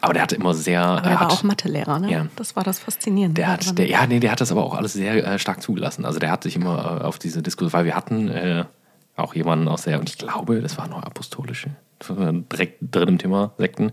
Aber 0.00 0.12
der 0.14 0.22
hatte 0.22 0.34
immer 0.36 0.54
sehr. 0.54 0.82
Aber 0.82 1.08
er 1.08 1.20
hat, 1.20 1.28
war 1.28 1.32
auch 1.32 1.42
Mathelehrer, 1.42 1.98
ne? 1.98 2.10
Ja. 2.10 2.26
Das 2.36 2.56
war 2.56 2.64
das 2.64 2.78
Faszinierende. 2.78 3.34
Der 3.34 3.48
hat, 3.48 3.78
der, 3.78 3.86
ja, 3.88 4.06
nee, 4.06 4.20
der 4.20 4.32
hat 4.32 4.40
das 4.40 4.50
aber 4.52 4.64
auch 4.64 4.74
alles 4.74 4.92
sehr 4.94 5.26
äh, 5.26 5.38
stark 5.38 5.62
zugelassen. 5.62 6.04
Also 6.04 6.18
der 6.18 6.30
hat 6.30 6.42
sich 6.42 6.56
immer 6.56 7.00
äh, 7.00 7.04
auf 7.04 7.18
diese 7.18 7.42
Diskussion, 7.42 7.72
weil 7.72 7.84
wir 7.84 7.94
hatten 7.96 8.28
äh, 8.28 8.64
auch 9.16 9.34
jemanden 9.34 9.68
aus 9.68 9.82
der, 9.82 10.00
und 10.00 10.08
ich 10.08 10.18
glaube, 10.18 10.60
das 10.60 10.78
war 10.78 10.88
noch 10.88 11.02
apostolische, 11.02 11.70
direkt 12.52 12.78
drin 12.80 13.08
im 13.10 13.18
Thema 13.18 13.52
Sekten, 13.58 13.92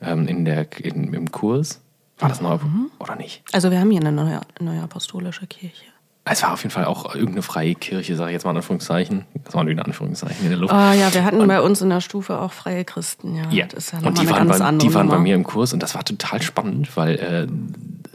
ähm, 0.00 0.28
in 0.28 0.44
der, 0.44 0.66
in, 0.80 1.12
im 1.12 1.30
Kurs. 1.30 1.80
War 2.18 2.28
das 2.28 2.40
noch, 2.40 2.62
Mhm. 2.62 2.90
oder 3.00 3.16
nicht? 3.16 3.42
also 3.52 3.72
wir 3.72 3.80
haben 3.80 3.90
hier 3.90 4.00
eine 4.00 4.12
neue, 4.12 4.40
neue 4.60 4.82
apostolische 4.82 5.46
Kirche. 5.48 5.86
Es 6.26 6.42
war 6.42 6.52
auf 6.52 6.62
jeden 6.62 6.72
Fall 6.72 6.86
auch 6.86 7.14
irgendeine 7.14 7.42
freie 7.42 7.74
Kirche, 7.74 8.16
sage 8.16 8.30
ich 8.30 8.34
jetzt 8.34 8.44
mal 8.44 8.52
in 8.52 8.56
Anführungszeichen. 8.56 9.26
Das 9.44 9.54
waren 9.54 9.66
wieder 9.66 9.84
Anführungszeichen 9.84 10.44
in 10.44 10.50
der 10.50 10.58
Luft. 10.58 10.72
Oh 10.72 10.76
ja, 10.76 11.12
wir 11.12 11.22
hatten 11.22 11.46
bei 11.46 11.60
uns 11.60 11.82
in 11.82 11.90
der 11.90 12.00
Stufe 12.00 12.38
auch 12.38 12.52
freie 12.52 12.84
Christen. 12.84 13.36
Ja, 13.36 13.50
Ja, 13.50 13.66
das 13.66 13.84
ist 13.84 13.92
ja 13.92 13.98
und 13.98 14.18
die 14.18 14.30
waren, 14.30 14.48
bei, 14.48 14.72
die 14.72 14.94
waren 14.94 15.08
bei 15.08 15.18
mir 15.18 15.34
im 15.34 15.44
Kurs 15.44 15.74
und 15.74 15.82
das 15.82 15.94
war 15.94 16.02
total 16.02 16.40
spannend, 16.40 16.96
weil 16.96 17.16
äh, 17.16 17.46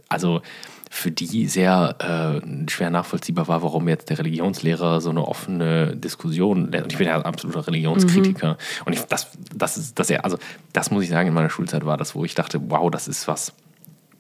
also 0.08 0.42
für 0.90 1.12
die 1.12 1.48
sehr 1.48 2.42
äh, 2.44 2.70
schwer 2.70 2.90
nachvollziehbar 2.90 3.48
war, 3.48 3.62
warum 3.62 3.88
jetzt 3.88 4.10
der 4.10 4.18
Religionslehrer 4.18 5.02
so 5.02 5.12
eine 5.12 5.28
offene 5.28 5.96
Diskussion 5.96 6.72
lehrt. 6.72 6.86
Und 6.86 6.92
ich 6.92 6.98
bin 6.98 7.06
ja 7.06 7.16
ein 7.16 7.22
absoluter 7.22 7.68
Religionskritiker. 7.68 8.58
Und 8.86 8.94
ich, 8.94 9.02
das, 9.04 9.28
das 9.56 9.78
ist, 9.78 10.00
das 10.00 10.10
also 10.12 10.40
das 10.74 10.90
muss 10.90 11.04
ich 11.04 11.10
sagen, 11.10 11.28
in 11.28 11.36
meiner 11.36 11.52
Schulzeit 11.52 11.86
war 11.86 11.96
das, 11.96 12.16
wo 12.16 12.26
ich 12.26 12.34
dachte, 12.34 12.60
wow, 12.72 12.90
das 12.90 13.08
ist 13.08 13.28
was, 13.28 13.54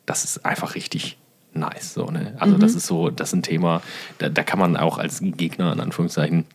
das 0.05 0.24
ist 0.25 0.46
einfach 0.46 0.75
richtig 0.75 1.17
nice. 1.60 1.94
So, 1.94 2.06
ne? 2.06 2.36
Also 2.39 2.58
das 2.58 2.75
ist 2.75 2.88
so, 2.88 3.10
das 3.10 3.30
ist 3.30 3.34
ein 3.34 3.44
Thema, 3.44 3.82
da, 4.18 4.30
da 4.30 4.44
kann 4.44 4.60
man 4.60 4.78
auch 4.78 4.98
als 4.98 5.20
Gegner 5.22 5.72
in 5.74 5.80
Anführungszeichen 5.80 6.46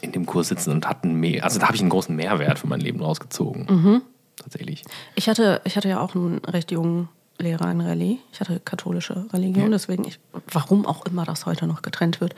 in 0.00 0.12
dem 0.12 0.26
Kurs 0.26 0.48
sitzen 0.48 0.70
und 0.70 0.88
hat 0.88 1.04
einen 1.04 1.14
mehr, 1.14 1.44
also 1.44 1.58
da 1.58 1.66
habe 1.66 1.76
ich 1.76 1.80
einen 1.80 1.90
großen 1.90 2.14
Mehrwert 2.14 2.58
für 2.58 2.66
mein 2.66 2.80
Leben 2.80 3.00
rausgezogen. 3.00 4.02
Tatsächlich. 4.36 4.84
Ich 5.14 5.28
hatte, 5.28 5.60
ich 5.64 5.76
hatte 5.76 5.88
ja 5.88 6.00
auch 6.00 6.14
einen 6.14 6.38
recht 6.44 6.70
jungen 6.70 7.08
Lehrer 7.38 7.70
in 7.70 7.80
Rallye. 7.80 8.18
Ich 8.32 8.40
hatte 8.40 8.60
katholische 8.60 9.26
Religion, 9.32 9.70
deswegen, 9.70 10.04
ich, 10.04 10.18
warum 10.50 10.86
auch 10.86 11.06
immer 11.06 11.24
das 11.24 11.46
heute 11.46 11.66
noch 11.66 11.82
getrennt 11.82 12.20
wird. 12.20 12.34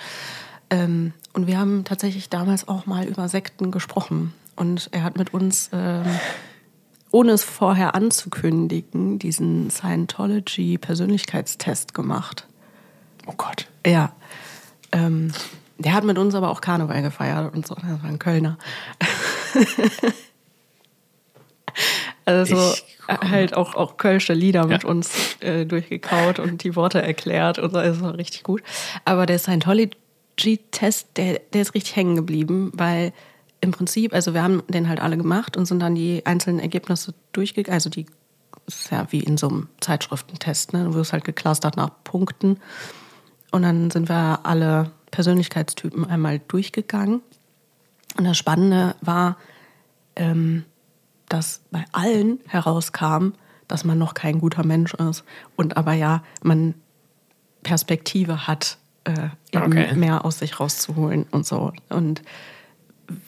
Ähm, 0.71 1.12
und 1.33 1.47
wir 1.47 1.59
haben 1.59 1.85
tatsächlich 1.85 2.29
damals 2.29 2.69
auch 2.69 2.87
mal 2.87 3.05
über 3.07 3.29
Sekten 3.29 3.71
gesprochen. 3.71 4.33
Und 4.57 4.88
er 4.93 5.02
hat 5.02 5.17
mit 5.17 5.33
uns, 5.33 5.71
ähm, 5.73 6.05
ohne 7.12 7.33
es 7.33 7.43
vorher 7.45 7.95
anzukündigen, 7.95 9.19
diesen 9.19 9.71
Scientology-Persönlichkeitstest 9.71 11.95
gemacht. 11.95 12.47
Oh 13.26 13.35
Gott. 13.37 13.67
Ja. 13.87 14.12
Ähm, 14.93 15.33
der 15.79 15.93
hat 15.95 16.05
mit 16.05 16.19
uns 16.19 16.35
aber 16.35 16.50
auch 16.50 16.61
Karneval 16.61 17.00
gefeiert 17.02 17.55
und 17.55 17.67
so. 17.67 17.75
Das 17.75 17.85
war 18.02 18.09
ein 18.09 18.19
Kölner. 18.19 18.59
Also 22.25 22.57
Ich- 22.75 22.85
halt 23.09 23.57
auch, 23.57 23.75
auch 23.75 23.97
Kölsche 23.97 24.35
Lieder 24.35 24.67
mit 24.67 24.83
Ja. 24.85 24.88
uns 24.88 25.37
äh, 25.40 25.64
durchgekaut 25.67 26.38
und 26.38 26.62
die 26.62 26.76
Worte 26.76 27.02
erklärt 27.02 27.59
und 27.59 27.71
so. 27.73 27.81
Das 27.81 28.00
war 28.00 28.17
richtig 28.17 28.43
gut. 28.45 28.62
Aber 29.05 29.26
der 29.26 29.38
Scientology-Test, 29.38 31.09
der, 31.17 31.40
der 31.52 31.62
ist 31.62 31.75
richtig 31.75 31.97
hängen 31.97 32.14
geblieben, 32.17 32.71
weil 32.75 33.12
im 33.61 33.73
Prinzip, 33.73 34.14
also 34.14 34.35
wir 34.35 34.43
haben 34.43 34.62
den 34.69 34.88
halt 34.88 35.00
alle 35.00 35.17
gemacht 35.17 35.57
und 35.57 35.67
sind 35.67 35.81
dann 35.81 35.95
die 35.95 36.25
einzelnen 36.25 36.61
Ergebnisse 36.61 37.14
durchgegangen. 37.33 37.75
Also 37.75 37.90
die 37.90 38.07
das 38.67 38.85
ist 38.85 38.90
ja 38.90 39.07
wie 39.11 39.21
in 39.21 39.37
so 39.37 39.49
einem 39.49 39.69
Zeitschriftentest, 39.81 40.73
ne? 40.73 40.85
Du 40.85 40.95
wirst 40.95 41.12
halt 41.12 41.25
geclustert 41.25 41.76
nach 41.76 41.90
Punkten. 42.05 42.61
Und 43.50 43.62
dann 43.62 43.90
sind 43.90 44.09
wir 44.09 44.40
alle 44.45 44.93
Persönlichkeitstypen 45.11 46.05
einmal 46.07 46.40
durchgegangen. 46.47 47.21
Und 48.17 48.25
das 48.25 48.38
Spannende 48.38 48.95
war, 49.00 49.37
ähm, 50.14 50.64
dass 51.29 51.62
bei 51.71 51.85
allen 51.93 52.40
herauskam, 52.47 53.33
dass 53.67 53.85
man 53.85 53.99
noch 53.99 54.14
kein 54.14 54.40
guter 54.40 54.64
Mensch 54.64 54.95
ist 54.95 55.25
und 55.57 55.76
aber 55.76 55.93
ja, 55.93 56.23
man 56.43 56.75
Perspektive 57.62 58.47
hat, 58.47 58.79
äh, 59.05 59.29
eben 59.52 59.64
Okay. 59.64 59.95
mehr 59.95 60.25
aus 60.25 60.38
sich 60.38 60.59
rauszuholen 60.59 61.26
und 61.31 61.47
so. 61.47 61.73
Und 61.88 62.23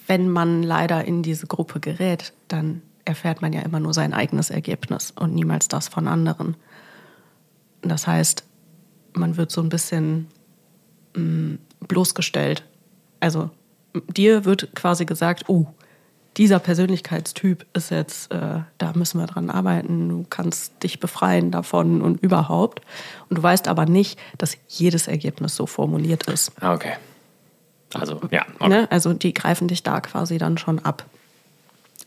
wenn 0.07 0.29
man 0.29 0.63
leider 0.63 1.05
in 1.05 1.23
diese 1.23 1.47
Gruppe 1.47 1.81
gerät, 1.81 2.33
dann 2.49 2.83
erfährt 3.05 3.43
man 3.43 3.53
ja 3.53 3.63
immer 3.63 3.81
nur 3.81 3.95
sein 3.95 4.15
eigenes 4.15 4.51
Ergebnis 4.51 5.13
und 5.13 5.35
niemals 5.35 5.69
das 5.69 5.89
von 5.89 6.07
anderen. 6.07 6.57
Das 7.83 8.07
heißt, 8.07 8.45
man 9.15 9.37
wird 9.37 9.51
so 9.51 9.61
ein 9.61 9.69
bisschen 9.69 10.29
mh, 11.15 11.59
bloßgestellt. 11.89 12.65
Also 13.21 13.51
dir 14.17 14.45
wird 14.45 14.75
quasi 14.75 15.05
gesagt, 15.05 15.49
oh, 15.49 15.67
dieser 16.37 16.59
Persönlichkeitstyp 16.59 17.67
ist 17.75 17.91
jetzt, 17.91 18.33
äh, 18.33 18.61
da 18.79 18.93
müssen 18.95 19.21
wir 19.21 19.27
dran 19.27 19.51
arbeiten, 19.51 20.09
du 20.09 20.27
kannst 20.31 20.83
dich 20.83 20.99
befreien 20.99 21.51
davon 21.51 22.01
und 22.01 22.23
überhaupt. 22.23 22.81
Und 23.29 23.39
du 23.39 23.43
weißt 23.43 23.69
aber 23.69 23.85
nicht, 23.85 24.19
dass 24.39 24.57
jedes 24.69 25.09
Ergebnis 25.09 25.57
so 25.57 25.67
formuliert 25.67 26.25
ist. 26.29 26.53
Ah, 26.61 26.73
okay. 26.73 26.95
Also, 27.95 28.21
ja. 28.31 28.45
Okay. 28.59 28.69
Ne? 28.69 28.89
Also 28.91 29.13
die 29.13 29.35
greifen 29.35 29.69
dich 29.69 29.83
da 29.83 30.01
quasi 30.01 30.39
dann 30.39 30.59
schon 30.59 30.79
ab. 30.81 31.05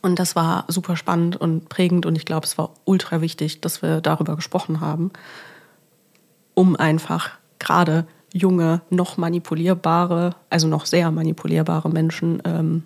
Und 0.02 0.20
das 0.20 0.36
war 0.36 0.66
super 0.68 0.96
spannend 0.96 1.36
und 1.36 1.68
prägend 1.68 2.06
und 2.06 2.16
ich 2.16 2.26
glaube, 2.26 2.46
es 2.46 2.58
war 2.58 2.72
ultra 2.86 3.22
wichtig, 3.22 3.62
dass 3.62 3.82
wir 3.82 4.02
darüber 4.02 4.36
gesprochen 4.36 4.80
haben, 4.80 5.12
um 6.54 6.76
einfach 6.76 7.32
gerade 7.58 8.06
junge, 8.32 8.82
noch 8.90 9.18
manipulierbare, 9.18 10.36
also 10.50 10.68
noch 10.68 10.86
sehr 10.86 11.10
manipulierbare 11.10 11.90
Menschen 11.90 12.44
ähm, 12.46 12.84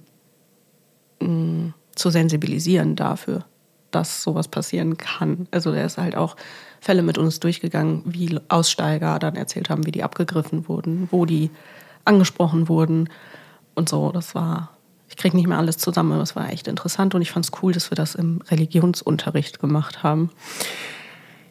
mh, 1.19 1.73
zu 1.95 2.09
sensibilisieren 2.09 2.95
dafür, 2.95 3.43
dass 3.91 4.23
sowas 4.23 4.47
passieren 4.47 4.95
kann. 4.97 5.47
Also 5.51 5.71
der 5.71 5.85
ist 5.85 5.97
halt 5.97 6.15
auch 6.15 6.35
Fälle 6.79 7.01
mit 7.01 7.17
uns 7.17 7.39
durchgegangen, 7.39 8.03
wie 8.05 8.39
Aussteiger 8.47 9.19
dann 9.19 9.35
erzählt 9.35 9.69
haben, 9.69 9.85
wie 9.85 9.91
die 9.91 10.03
abgegriffen 10.03 10.67
wurden, 10.67 11.09
wo 11.11 11.25
die 11.25 11.49
angesprochen 12.09 12.67
wurden 12.67 13.09
und 13.75 13.87
so. 13.87 14.11
Das 14.11 14.35
war, 14.35 14.71
ich 15.07 15.15
kriege 15.15 15.37
nicht 15.37 15.47
mehr 15.47 15.57
alles 15.57 15.77
zusammen, 15.77 16.11
aber 16.11 16.19
das 16.21 16.35
war 16.35 16.49
echt 16.51 16.67
interessant 16.67 17.15
und 17.15 17.21
ich 17.21 17.31
fand 17.31 17.45
es 17.45 17.51
cool, 17.61 17.71
dass 17.71 17.89
wir 17.91 17.95
das 17.95 18.15
im 18.15 18.41
Religionsunterricht 18.49 19.59
gemacht 19.59 20.03
haben. 20.03 20.31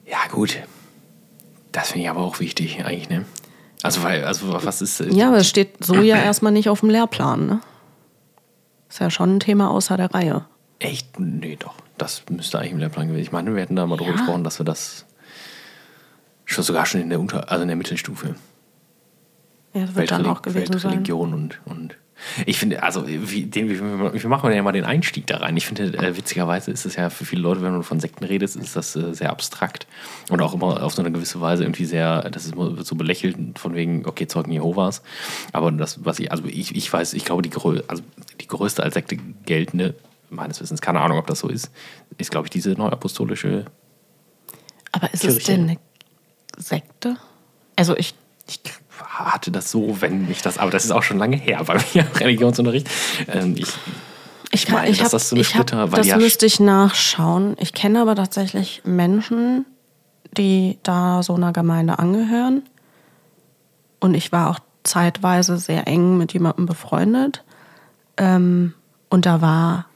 Ja, 0.06 0.18
gut. 0.30 0.58
Das 1.72 1.88
finde 1.92 2.04
ich 2.04 2.10
aber 2.10 2.20
auch 2.20 2.40
wichtig, 2.40 2.84
eigentlich, 2.84 3.08
ne? 3.08 3.24
Also, 3.82 4.02
weil, 4.02 4.24
also, 4.24 4.52
was 4.64 4.82
ist. 4.82 5.00
äh, 5.00 5.10
Ja, 5.10 5.28
aber 5.28 5.36
es 5.38 5.48
steht 5.48 5.84
so 5.84 5.94
ja 6.02 6.16
erstmal 6.22 6.52
nicht 6.52 6.68
auf 6.68 6.80
dem 6.80 6.90
Lehrplan, 6.90 7.46
ne? 7.46 7.60
Ist 8.88 9.00
ja 9.00 9.10
schon 9.10 9.36
ein 9.36 9.40
Thema 9.40 9.70
außer 9.70 9.96
der 9.96 10.12
Reihe. 10.12 10.44
Echt? 10.80 11.20
Nee, 11.20 11.56
doch. 11.58 11.74
Das 11.98 12.22
müsste 12.30 12.58
eigentlich 12.58 12.72
im 12.72 12.78
Lehrplan 12.78 13.08
gewesen. 13.08 13.22
Ich 13.22 13.32
meine, 13.32 13.54
wir 13.54 13.60
hätten 13.62 13.76
da 13.76 13.86
mal 13.86 13.96
drüber 13.96 14.10
Ja. 14.12 14.16
gesprochen, 14.16 14.44
dass 14.44 14.58
wir 14.58 14.64
das 14.64 15.04
schon 16.46 16.64
sogar 16.64 16.86
schon 16.86 17.02
in 17.02 17.10
der 17.10 17.20
Unter, 17.20 17.50
also 17.50 17.62
in 17.62 17.68
der 17.68 17.76
Mittelstufe. 17.76 18.34
Ja, 19.74 19.82
das 19.86 19.94
wird 19.94 20.10
dann 20.10 20.22
Weltreli- 20.24 20.30
auch 20.30 20.42
gewesen 20.42 20.78
sein. 20.78 20.82
Weltreligion 20.92 21.34
und, 21.34 21.60
und 21.66 21.96
ich 22.46 22.58
finde, 22.58 22.82
also 22.82 23.06
wie, 23.06 23.44
den, 23.44 23.68
wie, 23.68 23.78
wie 23.78 24.26
machen 24.26 24.42
wir 24.42 24.48
denn 24.48 24.56
ja 24.56 24.62
mal 24.64 24.72
den 24.72 24.84
Einstieg 24.84 25.28
da 25.28 25.36
rein? 25.36 25.56
Ich 25.56 25.66
finde, 25.66 25.96
äh, 25.96 26.16
witzigerweise 26.16 26.72
ist 26.72 26.84
es 26.84 26.96
ja 26.96 27.10
für 27.10 27.24
viele 27.24 27.42
Leute, 27.42 27.62
wenn 27.62 27.74
du 27.74 27.82
von 27.82 28.00
Sekten 28.00 28.24
redest, 28.24 28.56
ist 28.56 28.74
das 28.74 28.96
äh, 28.96 29.14
sehr 29.14 29.30
abstrakt 29.30 29.86
und 30.28 30.40
auch 30.42 30.52
immer 30.52 30.82
auf 30.82 30.94
so 30.94 31.02
eine 31.02 31.12
gewisse 31.12 31.40
Weise 31.40 31.62
irgendwie 31.62 31.84
sehr, 31.84 32.28
das 32.30 32.46
ist, 32.46 32.54
so 32.56 32.96
belächelt 32.96 33.56
von 33.56 33.76
wegen, 33.76 34.04
okay, 34.04 34.26
Zeugen 34.26 34.50
Jehovas. 34.50 35.02
Aber 35.52 35.70
das, 35.70 36.04
was 36.04 36.18
ich, 36.18 36.32
also 36.32 36.44
ich, 36.46 36.74
ich 36.74 36.92
weiß, 36.92 37.14
ich 37.14 37.24
glaube, 37.24 37.42
die, 37.42 37.50
grö 37.50 37.82
also 37.86 38.02
die 38.40 38.48
größte 38.48 38.82
als 38.82 38.94
Sekte 38.94 39.16
geltende, 39.46 39.94
meines 40.28 40.60
Wissens, 40.60 40.80
keine 40.80 41.00
Ahnung, 41.00 41.18
ob 41.18 41.28
das 41.28 41.38
so 41.38 41.48
ist, 41.48 41.70
ist, 42.18 42.32
glaube 42.32 42.46
ich, 42.46 42.50
diese 42.50 42.72
neuapostolische 42.72 43.66
Aber 44.90 45.12
ist 45.14 45.24
es 45.24 45.36
Kirche. 45.36 45.52
denn 45.52 45.62
eine 45.70 45.78
Sekte? 46.56 47.16
Also 47.76 47.96
ich, 47.96 48.14
ich 48.48 48.60
hatte 49.06 49.50
das 49.50 49.70
so, 49.70 50.00
wenn 50.00 50.30
ich 50.30 50.42
das, 50.42 50.58
aber 50.58 50.70
das 50.70 50.84
ist 50.84 50.90
auch 50.90 51.02
schon 51.02 51.18
lange 51.18 51.36
her 51.36 51.62
bei 51.64 51.74
mir 51.94 52.02
im 52.02 52.16
Religionsunterricht. 52.16 52.88
Ähm, 53.32 53.54
ich, 53.56 53.68
Ich, 54.50 54.66
kann, 54.66 54.76
meine, 54.76 54.90
ich 54.90 55.02
hab, 55.02 55.10
das 55.10 55.28
so 55.28 55.36
eine 55.36 55.40
ich 55.42 55.54
hab, 55.54 55.68
Splitter- 55.68 55.90
weil 55.92 55.98
das 55.98 56.06
ja- 56.06 56.16
müsste 56.16 56.46
ich 56.46 56.60
nachschauen. 56.60 57.56
Ich 57.58 57.72
kenne 57.72 58.00
aber 58.00 58.14
tatsächlich 58.14 58.82
Menschen, 58.84 59.64
die 60.36 60.78
da 60.82 61.22
so 61.22 61.34
einer 61.34 61.52
Gemeinde 61.52 61.98
angehören. 61.98 62.62
Und 64.00 64.14
ich 64.14 64.30
war 64.32 64.50
auch 64.50 64.58
zeitweise 64.84 65.58
sehr 65.58 65.86
eng 65.88 66.16
mit 66.18 66.32
jemandem 66.32 66.66
befreundet. 66.66 67.42
Ähm, 68.16 68.74
und 69.10 69.26
da 69.26 69.40
war 69.40 69.86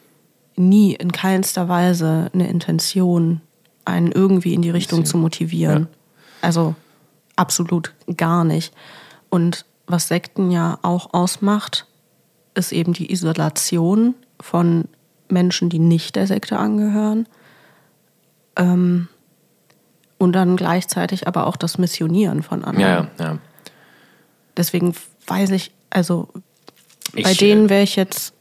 nie 0.56 0.94
in 0.94 1.12
keinster 1.12 1.68
Weise 1.68 2.30
eine 2.34 2.48
Intention, 2.48 3.40
einen 3.84 4.12
irgendwie 4.12 4.54
in 4.54 4.62
die 4.62 4.70
Richtung 4.70 5.04
zu 5.04 5.16
motivieren. 5.18 5.86
Also 6.40 6.74
absolut 7.36 7.94
gar 8.16 8.44
nicht. 8.44 8.74
Und 9.28 9.64
was 9.86 10.08
Sekten 10.08 10.50
ja 10.50 10.78
auch 10.82 11.12
ausmacht, 11.12 11.86
ist 12.54 12.72
eben 12.72 12.92
die 12.92 13.12
Isolation 13.12 14.14
von 14.40 14.88
Menschen, 15.28 15.70
die 15.70 15.78
nicht 15.78 16.16
der 16.16 16.26
Sekte 16.26 16.58
angehören. 16.58 17.26
Ähm, 18.56 19.08
und 20.18 20.32
dann 20.32 20.56
gleichzeitig 20.56 21.26
aber 21.26 21.46
auch 21.46 21.56
das 21.56 21.78
Missionieren 21.78 22.42
von 22.42 22.64
anderen. 22.64 23.08
ja, 23.18 23.24
ja. 23.24 23.38
Deswegen 24.56 24.94
weiß 25.26 25.50
ich, 25.50 25.72
also 25.90 26.28
Ich, 27.14 27.24
bei 27.24 27.34
denen 27.34 27.68
wäre 27.70 27.82
ich 27.82 27.96
jetzt 27.96 28.34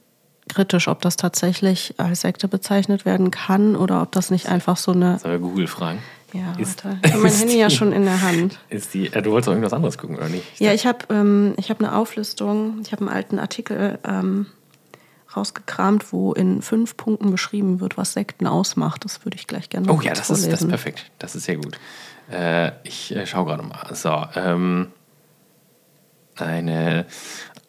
kritisch, 0.50 0.88
ob 0.88 1.02
das 1.02 1.16
tatsächlich 1.16 1.96
als 1.98 2.22
Sekte 2.22 2.48
bezeichnet 2.48 3.06
werden 3.06 3.32
kann 3.32 3.76
oder 3.76 4.02
ob 4.02 4.12
das 4.12 4.30
nicht 4.30 4.50
einfach 4.50 4.78
so 4.78 4.92
eine. 4.92 5.20
Wir 5.24 5.40
Google 5.40 5.68
fragen? 5.68 6.00
Ja, 6.34 6.54
Ist- 6.58 6.84
warte. 6.86 7.00
Ich 7.06 7.12
habe 7.12 7.24
mein 7.24 7.34
Handy 7.34 7.58
ja 7.60 7.68
die- 7.68 7.76
schon 7.76 7.92
in 7.92 8.04
der 8.06 8.22
Hand. 8.22 8.58
Ist 8.70 8.94
die, 8.94 9.08
äh, 9.08 9.22
du 9.22 9.32
wolltest 9.32 9.48
doch 9.48 9.52
irgendwas 9.54 9.74
anderes 9.74 9.98
gucken, 9.98 10.16
oder 10.16 10.30
nicht? 10.30 10.60
Ja, 10.60 10.74
ich 10.74 10.86
habe 10.86 11.00
ähm, 11.14 11.54
ich 11.58 11.70
hab 11.70 11.80
eine 11.80 11.96
Auflistung, 11.96 12.80
ich 12.84 12.92
habe 12.92 13.02
einen 13.02 13.10
alten 13.10 13.38
Artikel 13.40 14.00
ähm, 14.06 14.46
rausgekramt, 15.36 16.12
wo 16.14 16.34
in 16.34 16.62
fünf 16.62 16.96
Punkten 16.98 17.32
beschrieben 17.32 17.80
wird, 17.80 17.98
was 17.98 18.14
Sekten 18.14 18.48
ausmacht. 18.48 19.04
Das 19.06 19.26
würde 19.26 19.36
ich 19.38 19.48
gleich 19.48 19.70
gerne 19.70 19.92
Oh 19.92 20.00
ja, 20.02 20.12
das 20.12 20.22
ist, 20.22 20.30
das 20.30 20.38
ist 20.40 20.46
vorlesen. 20.46 20.70
perfekt. 20.70 21.12
Das 21.20 21.36
ist 21.36 21.44
sehr 21.46 21.58
gut. 21.58 21.78
Äh, 22.32 22.72
ich 22.84 23.16
äh, 23.16 23.26
schaue 23.26 23.46
gerade 23.46 23.64
mal. 23.64 23.94
So, 23.94 24.26
ähm, 24.36 24.88
eine 26.38 27.06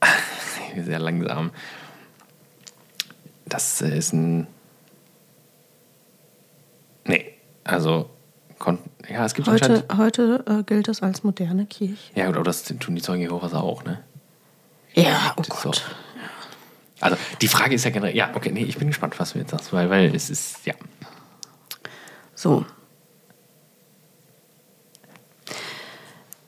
sehr 0.85 0.99
langsam. 1.00 1.50
Das 3.47 3.81
ist 3.81 4.12
ein. 4.12 4.47
Nee, 7.04 7.33
also 7.64 8.09
kon 8.62 8.78
ja, 9.11 9.26
es 9.26 9.35
gibt 9.35 9.49
Heute, 9.49 9.85
heute 9.97 10.45
äh, 10.49 10.62
gilt 10.62 10.88
es 10.88 11.02
als 11.02 11.23
moderne 11.25 11.66
Kirche. 11.66 11.97
Ja, 12.14 12.26
gut, 12.26 12.37
aber 12.37 12.45
das 12.45 12.62
tun 12.62 12.95
die 12.95 13.02
Zeugen 13.02 13.21
Jehovas 13.21 13.52
auch, 13.52 13.85
ne? 13.85 13.99
Ja, 14.95 15.35
oh 15.37 15.42
Das 15.42 15.62
Gott. 15.62 15.76
so. 15.76 15.83
Also 17.00 17.16
die 17.40 17.49
Frage 17.49 17.75
ist 17.75 17.85
ja 17.85 17.90
generell, 17.90 18.16
ja, 18.16 18.31
okay, 18.35 18.52
nee, 18.52 18.62
ich 18.62 18.78
bin 18.78 18.87
gespannt, 18.87 19.19
was 19.19 19.33
du 19.33 19.40
jetzt 19.40 19.50
sagst, 19.50 19.73
weil, 19.73 19.90
weil 19.90 20.14
es 20.14 20.31
ist, 20.31 20.64
ja. 20.64 20.75
So. 22.37 22.64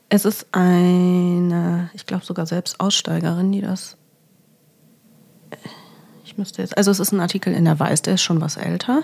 Es 0.07 0.23
ist 0.23 0.47
eine, 0.53 1.89
ich 1.93 2.05
glaube 2.05 2.23
sogar 2.23 2.45
selbst 2.45 2.79
Aussteigerin, 2.79 3.51
die 3.51 3.61
das. 3.61 3.97
Ich 6.23 6.37
müsste 6.37 6.61
jetzt. 6.61 6.77
Also, 6.77 6.89
es 6.91 6.99
ist 6.99 7.11
ein 7.11 7.19
Artikel 7.19 7.53
in 7.53 7.65
der 7.65 7.79
Weiß, 7.79 8.01
der 8.03 8.13
ist 8.13 8.21
schon 8.21 8.39
was 8.39 8.55
älter. 8.55 9.03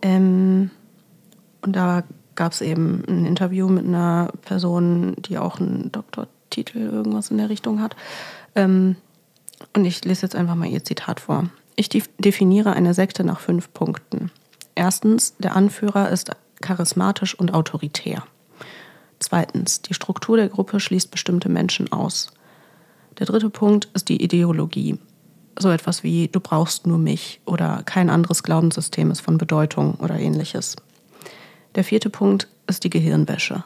Ähm, 0.00 0.70
und 1.66 1.74
da 1.74 2.04
gab 2.34 2.52
es 2.52 2.60
eben 2.60 3.02
ein 3.08 3.26
Interview 3.26 3.68
mit 3.68 3.84
einer 3.84 4.30
Person, 4.42 5.16
die 5.18 5.36
auch 5.38 5.58
einen 5.60 5.90
Doktortitel, 5.92 6.78
irgendwas 6.78 7.30
in 7.30 7.38
der 7.38 7.48
Richtung 7.48 7.82
hat. 7.82 7.96
Ähm, 8.54 8.96
und 9.74 9.84
ich 9.84 10.04
lese 10.04 10.22
jetzt 10.22 10.36
einfach 10.36 10.54
mal 10.54 10.68
ihr 10.68 10.84
Zitat 10.84 11.20
vor. 11.20 11.48
Ich 11.76 11.88
def- 11.88 12.10
definiere 12.18 12.72
eine 12.74 12.94
Sekte 12.94 13.24
nach 13.24 13.40
fünf 13.40 13.72
Punkten. 13.72 14.30
Erstens, 14.74 15.34
der 15.38 15.56
Anführer 15.56 16.10
ist 16.10 16.30
charismatisch 16.60 17.34
und 17.38 17.52
autoritär. 17.52 18.22
Zweitens, 19.18 19.80
die 19.82 19.94
Struktur 19.94 20.36
der 20.36 20.48
Gruppe 20.48 20.78
schließt 20.78 21.10
bestimmte 21.10 21.48
Menschen 21.48 21.90
aus. 21.90 22.30
Der 23.18 23.26
dritte 23.26 23.48
Punkt 23.48 23.88
ist 23.94 24.08
die 24.10 24.22
Ideologie. 24.22 24.98
so 25.58 25.70
etwas 25.70 26.02
wie 26.02 26.28
du 26.28 26.40
brauchst 26.40 26.86
nur 26.86 26.98
mich 26.98 27.40
oder 27.44 27.82
kein 27.84 28.10
anderes 28.10 28.42
Glaubenssystem 28.42 29.10
ist 29.10 29.20
von 29.20 29.38
Bedeutung 29.38 29.94
oder 29.94 30.18
ähnliches. 30.18 30.76
Der 31.76 31.84
vierte 31.84 32.08
Punkt 32.08 32.48
ist 32.66 32.84
die 32.84 32.90
Gehirnwäsche. 32.90 33.62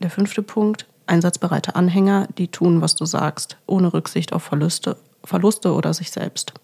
Der 0.00 0.10
fünfte 0.10 0.42
Punkt, 0.42 0.86
einsatzbereite 1.06 1.76
Anhänger, 1.76 2.26
die 2.38 2.48
tun, 2.48 2.80
was 2.80 2.96
du 2.96 3.04
sagst, 3.04 3.58
ohne 3.66 3.92
Rücksicht 3.92 4.32
auf 4.32 4.42
Verluste, 4.42 4.96
Verluste 5.22 5.74
oder 5.74 5.92
sich 5.92 6.10
selbst. 6.10 6.54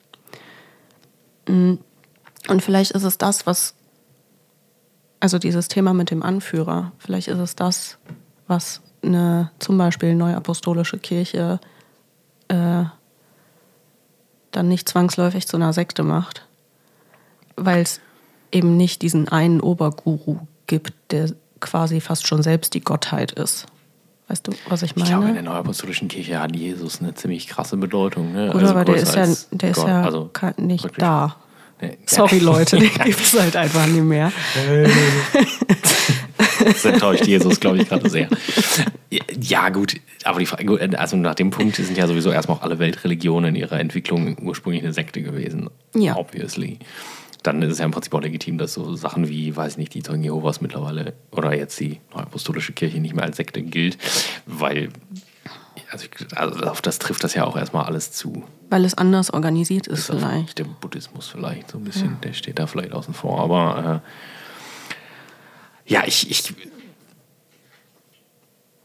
Mm. 1.46 1.74
Und 2.48 2.62
vielleicht 2.62 2.92
ist 2.92 3.02
es 3.02 3.18
das, 3.18 3.44
was, 3.44 3.74
also 5.20 5.38
dieses 5.38 5.68
Thema 5.68 5.92
mit 5.92 6.10
dem 6.10 6.22
Anführer, 6.22 6.92
vielleicht 6.98 7.28
ist 7.28 7.40
es 7.40 7.56
das, 7.56 7.98
was 8.46 8.80
eine 9.02 9.50
zum 9.58 9.76
Beispiel 9.76 10.14
neuapostolische 10.14 10.98
Kirche 10.98 11.60
äh, 12.48 12.84
dann 14.52 14.68
nicht 14.68 14.88
zwangsläufig 14.88 15.46
zu 15.48 15.56
einer 15.56 15.72
Sekte 15.72 16.04
macht, 16.04 16.46
weil 17.56 17.82
es 17.82 18.00
eben 18.52 18.76
nicht 18.76 19.02
diesen 19.02 19.28
einen 19.28 19.60
Oberguru 19.60 20.38
gibt, 20.66 20.92
der 21.10 21.30
quasi 21.60 22.00
fast 22.00 22.26
schon 22.26 22.42
selbst 22.42 22.74
die 22.74 22.80
Gottheit 22.80 23.32
ist. 23.32 23.66
Weißt 24.28 24.48
du, 24.48 24.52
was 24.68 24.82
ich 24.82 24.96
meine? 24.96 25.08
Ich 25.08 25.10
glaube, 25.10 25.28
in 25.28 25.34
der 25.34 25.42
Neuapostolischen 25.44 26.08
Kirche 26.08 26.40
hat 26.40 26.54
Jesus 26.54 27.00
eine 27.00 27.14
ziemlich 27.14 27.46
krasse 27.46 27.76
Bedeutung. 27.76 28.32
Ne? 28.32 28.50
Gut, 28.50 28.62
also 28.62 28.74
aber 28.74 28.84
der 28.84 28.96
ist 28.96 29.14
ja, 29.14 29.26
der 29.52 29.70
ist 29.70 29.78
ja 29.78 30.02
also 30.02 30.30
nicht 30.56 30.84
wirklich. 30.84 31.00
da. 31.00 31.36
Nee, 31.80 31.98
Sorry, 32.06 32.38
Leute, 32.38 32.78
den 32.78 32.90
gibt 32.90 33.20
es 33.20 33.38
halt 33.38 33.54
einfach 33.54 33.86
nicht 33.86 34.02
mehr. 34.02 34.32
das 36.64 36.84
enttäuscht 36.86 37.26
Jesus, 37.26 37.60
glaube 37.60 37.78
ich, 37.78 37.88
gerade 37.88 38.08
sehr. 38.08 38.28
Ja, 39.40 39.68
gut, 39.68 39.96
aber 40.24 40.40
die 40.40 40.46
Frage, 40.46 40.98
also 40.98 41.16
nach 41.16 41.34
dem 41.34 41.50
Punkt 41.50 41.76
sind 41.76 41.96
ja 41.96 42.06
sowieso 42.06 42.30
erstmal 42.30 42.56
auch 42.56 42.62
alle 42.62 42.78
Weltreligionen 42.78 43.54
in 43.54 43.60
ihrer 43.60 43.78
Entwicklung 43.78 44.36
ursprünglich 44.42 44.82
eine 44.82 44.92
Sekte 44.94 45.22
gewesen. 45.22 45.68
Ja. 45.94 46.16
Obviously. 46.16 46.78
Dann 47.46 47.62
ist 47.62 47.72
es 47.72 47.78
ja 47.78 47.84
im 47.84 47.92
Prinzip 47.92 48.12
auch 48.14 48.20
legitim, 48.20 48.58
dass 48.58 48.74
so 48.74 48.96
Sachen 48.96 49.28
wie, 49.28 49.54
weiß 49.54 49.72
ich 49.72 49.78
nicht, 49.78 49.94
die 49.94 50.02
Zeugen 50.02 50.24
Jehovas 50.24 50.60
mittlerweile 50.60 51.14
oder 51.30 51.54
jetzt 51.54 51.78
die 51.78 52.00
Neuapostolische 52.12 52.72
Kirche 52.72 52.98
nicht 52.98 53.14
mehr 53.14 53.24
als 53.24 53.36
Sekte 53.36 53.62
gilt, 53.62 53.98
weil 54.46 54.88
also, 55.90 56.06
also, 56.34 56.64
auf 56.64 56.82
das 56.82 56.98
trifft 56.98 57.22
das 57.22 57.34
ja 57.34 57.44
auch 57.44 57.56
erstmal 57.56 57.84
alles 57.84 58.10
zu. 58.10 58.44
Weil 58.68 58.84
es 58.84 58.94
anders 58.94 59.32
organisiert 59.32 59.86
ist, 59.86 60.00
ist 60.00 60.06
vielleicht. 60.06 60.58
Der 60.58 60.64
Buddhismus 60.64 61.28
vielleicht 61.28 61.70
so 61.70 61.78
ein 61.78 61.84
bisschen, 61.84 62.10
ja. 62.10 62.18
der 62.24 62.32
steht 62.32 62.58
da 62.58 62.66
vielleicht 62.66 62.92
außen 62.92 63.14
vor. 63.14 63.40
Aber 63.40 64.02
äh, 65.86 65.92
ja, 65.92 66.02
ich, 66.04 66.28
ich 66.30 66.54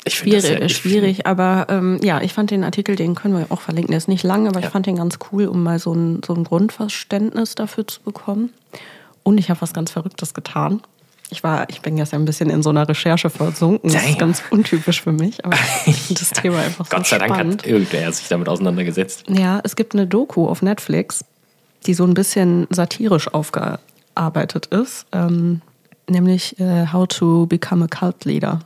ich 0.04 0.16
schwierig, 0.16 0.60
ja, 0.60 0.70
schwierig, 0.70 1.28
aber 1.28 1.68
ähm, 1.70 2.00
ja, 2.02 2.22
ich 2.22 2.34
fand 2.34 2.50
den 2.50 2.64
Artikel, 2.64 2.96
den 2.96 3.14
können 3.14 3.38
wir 3.38 3.46
auch 3.50 3.62
verlinken, 3.62 3.92
der 3.92 4.00
ist 4.00 4.08
nicht 4.08 4.24
lang, 4.24 4.48
aber 4.48 4.60
ja. 4.60 4.66
ich 4.66 4.72
fand 4.72 4.88
den 4.88 4.96
ganz 4.96 5.20
cool, 5.32 5.46
um 5.46 5.62
mal 5.62 5.78
so 5.78 5.94
ein, 5.94 6.22
so 6.26 6.34
ein 6.34 6.44
Grundverständnis 6.44 7.56
dafür 7.56 7.86
zu 7.86 8.02
bekommen. 8.02 8.52
Und 9.24 9.38
ich 9.38 9.50
habe 9.50 9.62
was 9.62 9.74
ganz 9.74 9.92
Verrücktes 9.92 10.34
getan. 10.34 10.82
Ich 11.30 11.44
war, 11.44 11.70
ich 11.70 11.82
bin 11.82 11.98
jetzt 11.98 12.14
ein 12.14 12.26
bisschen 12.26 12.50
in 12.50 12.64
so 12.64 12.72
einer 12.72 12.90
Recherche 12.90 13.30
versunken. 13.30 13.94
Das 13.94 14.04
ist 14.06 14.20
ganz 14.20 14.44
untypisch 14.50 15.02
für 15.02 15.12
mich, 15.14 15.46
aber 15.46 15.56
das 16.10 16.32
Thema 16.32 16.60
einfach 16.60 16.86
so 16.88 16.96
Gott 16.96 17.08
sei 17.08 17.20
Dank 17.20 17.38
hat 17.38 17.66
irgendwer 17.66 18.12
sich 18.12 18.28
damit 18.28 18.50
auseinandergesetzt. 18.50 19.26
Ja, 19.30 19.62
es 19.64 19.76
gibt 19.76 19.94
eine 19.94 20.08
Doku 20.08 20.48
auf 20.48 20.62
Netflix, 20.62 21.24
die 21.86 21.94
so 21.94 22.06
ein 22.06 22.16
bisschen 22.16 22.68
satirisch 22.70 23.34
aufgearbeitet 23.34 24.66
ist, 24.68 25.06
ähm, 25.12 25.62
nämlich 26.10 26.60
äh, 26.60 26.88
How 26.92 27.08
to 27.08 27.46
Become 27.46 27.86
a 27.86 27.88
Cult 27.88 28.26
Leader. 28.26 28.60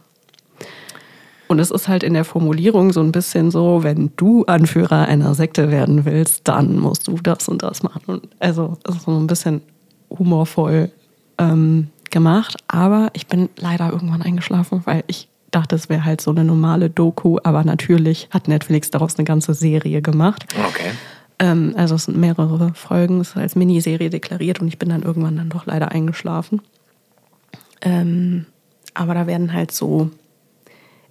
Und 1.48 1.60
es 1.60 1.72
ist 1.72 1.88
halt 1.88 2.04
in 2.04 2.14
der 2.14 2.26
Formulierung 2.26 2.92
so 2.92 3.02
ein 3.02 3.12
bisschen 3.12 3.52
so, 3.52 3.84
wenn 3.84 4.12
du 4.16 4.46
Anführer 4.46 5.08
einer 5.08 5.36
Sekte 5.36 5.72
werden 5.72 6.06
willst, 6.06 6.48
dann 6.48 6.78
musst 6.80 7.08
du 7.08 7.18
das 7.22 7.48
und 7.48 7.62
das 7.62 7.84
machen. 7.84 8.02
Und 8.08 8.28
also 8.40 8.78
es 8.88 8.96
ist 8.96 9.04
so 9.04 9.12
ein 9.12 9.28
bisschen 9.28 9.62
humorvoll 10.10 10.92
ähm, 11.38 11.90
gemacht. 12.10 12.58
Aber 12.68 13.10
ich 13.14 13.28
bin 13.28 13.50
leider 13.58 13.92
irgendwann 13.92 14.22
eingeschlafen, 14.22 14.82
weil 14.86 15.04
ich 15.08 15.28
dachte, 15.52 15.76
es 15.76 15.90
wäre 15.90 16.04
halt 16.04 16.22
so 16.22 16.32
eine 16.32 16.44
normale 16.44 16.90
Doku. 16.90 17.38
Aber 17.44 17.64
natürlich 17.64 18.28
hat 18.32 18.48
Netflix 18.48 18.90
daraus 18.90 19.18
eine 19.18 19.26
ganze 19.26 19.54
Serie 19.54 20.02
gemacht. 20.02 20.46
Okay. 20.68 20.92
Ähm, 21.40 21.74
also 21.78 21.96
es 21.96 22.06
sind 22.06 22.18
mehrere 22.18 22.74
Folgen, 22.74 23.22
es 23.22 23.30
ist 23.30 23.38
als 23.38 23.56
Miniserie 23.56 24.10
deklariert 24.10 24.62
und 24.62 24.68
ich 24.68 24.80
bin 24.80 24.90
dann 24.90 25.04
irgendwann 25.04 25.36
dann 25.36 25.50
doch 25.50 25.66
leider 25.66 25.92
eingeschlafen. 25.92 26.62
Ähm, 27.82 28.46
aber 28.94 29.14
da 29.14 29.28
werden 29.28 29.54
halt 29.54 29.72
so 29.72 30.10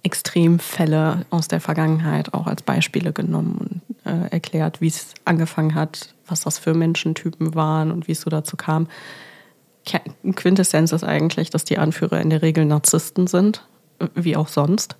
Extremfälle 0.05 1.25
aus 1.31 1.47
der 1.47 1.59
Vergangenheit 1.59 2.33
auch 2.35 2.45
als 2.45 2.61
Beispiele 2.61 3.11
genommen 3.11 3.81
und 4.05 4.05
äh, 4.05 4.29
erklärt, 4.29 4.79
wie 4.79 4.87
es 4.87 5.15
angefangen 5.25 5.73
hat, 5.73 6.13
was 6.27 6.41
das 6.41 6.59
für 6.59 6.75
Menschentypen 6.75 7.55
waren 7.55 7.91
und 7.91 8.07
wie 8.07 8.11
es 8.11 8.21
so 8.21 8.29
dazu 8.29 8.55
kam. 8.55 8.87
Quintessenz 10.35 10.91
ist 10.91 11.03
eigentlich, 11.03 11.49
dass 11.49 11.63
die 11.63 11.79
Anführer 11.79 12.21
in 12.21 12.29
der 12.29 12.43
Regel 12.43 12.65
Narzissten 12.65 13.25
sind, 13.25 13.65
wie 14.13 14.35
auch 14.35 14.47
sonst, 14.47 14.95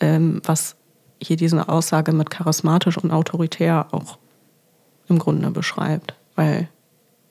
ähm, 0.00 0.42
was 0.44 0.74
hier 1.20 1.36
diese 1.36 1.68
Aussage 1.68 2.12
mit 2.12 2.30
charismatisch 2.30 2.98
und 2.98 3.12
autoritär 3.12 3.86
auch 3.92 4.18
im 5.08 5.20
Grunde 5.20 5.52
beschreibt, 5.52 6.14
weil 6.34 6.68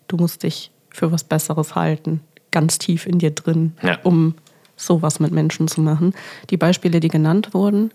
du 0.08 0.16
musst 0.16 0.44
dich 0.44 0.72
für 0.90 1.12
was 1.12 1.26
Besseres 1.26 1.76
halten, 1.76 2.22
ganz 2.52 2.78
tief 2.78 3.06
in 3.06 3.20
dir 3.20 3.32
drin, 3.32 3.74
ja. 3.82 4.00
um 4.04 4.36
sowas 4.86 5.20
mit 5.20 5.32
Menschen 5.32 5.68
zu 5.68 5.82
machen. 5.82 6.14
Die 6.50 6.58
Beispiele, 6.58 7.00
die 7.00 7.08
genannt 7.08 7.54
wurden 7.54 7.92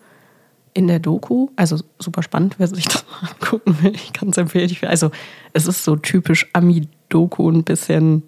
in 0.75 0.89
der 0.89 0.99
Doku, 0.99 1.49
also 1.57 1.79
super 1.99 2.23
spannend, 2.23 2.57
wer 2.59 2.67
sich 2.67 2.85
das 2.85 3.05
mal 3.07 3.31
angucken 3.31 3.83
will, 3.83 3.95
ich 3.95 4.13
kann 4.13 4.29
es 4.29 4.37
empfehlen. 4.37 4.71
Also 4.83 5.11
es 5.55 5.67
ist 5.67 5.85
so 5.85 5.97
typisch 5.97 6.49
Ami-Doku, 6.53 7.51
ein 7.51 7.65
bisschen 7.65 8.23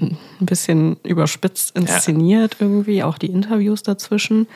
ein 0.00 0.16
bisschen 0.40 0.96
überspitzt 1.02 1.76
inszeniert 1.76 2.56
ja. 2.58 2.66
irgendwie, 2.66 3.02
auch 3.02 3.18
die 3.18 3.26
Interviews 3.26 3.82
dazwischen. 3.82 4.46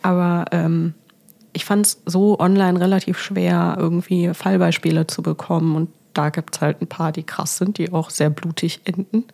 Aber 0.00 0.46
ähm, 0.50 0.94
ich 1.52 1.64
fand 1.64 1.86
es 1.86 2.02
so 2.06 2.38
online 2.38 2.80
relativ 2.80 3.18
schwer, 3.18 3.76
irgendwie 3.78 4.32
Fallbeispiele 4.32 5.06
zu 5.06 5.22
bekommen. 5.22 5.76
Und 5.76 5.90
da 6.14 6.30
gibt 6.30 6.56
es 6.56 6.62
halt 6.62 6.80
ein 6.80 6.86
paar, 6.86 7.12
die 7.12 7.22
krass 7.22 7.58
sind, 7.58 7.78
die 7.78 7.92
auch 7.92 8.10
sehr 8.10 8.30
blutig 8.30 8.80
enden. 8.84 9.24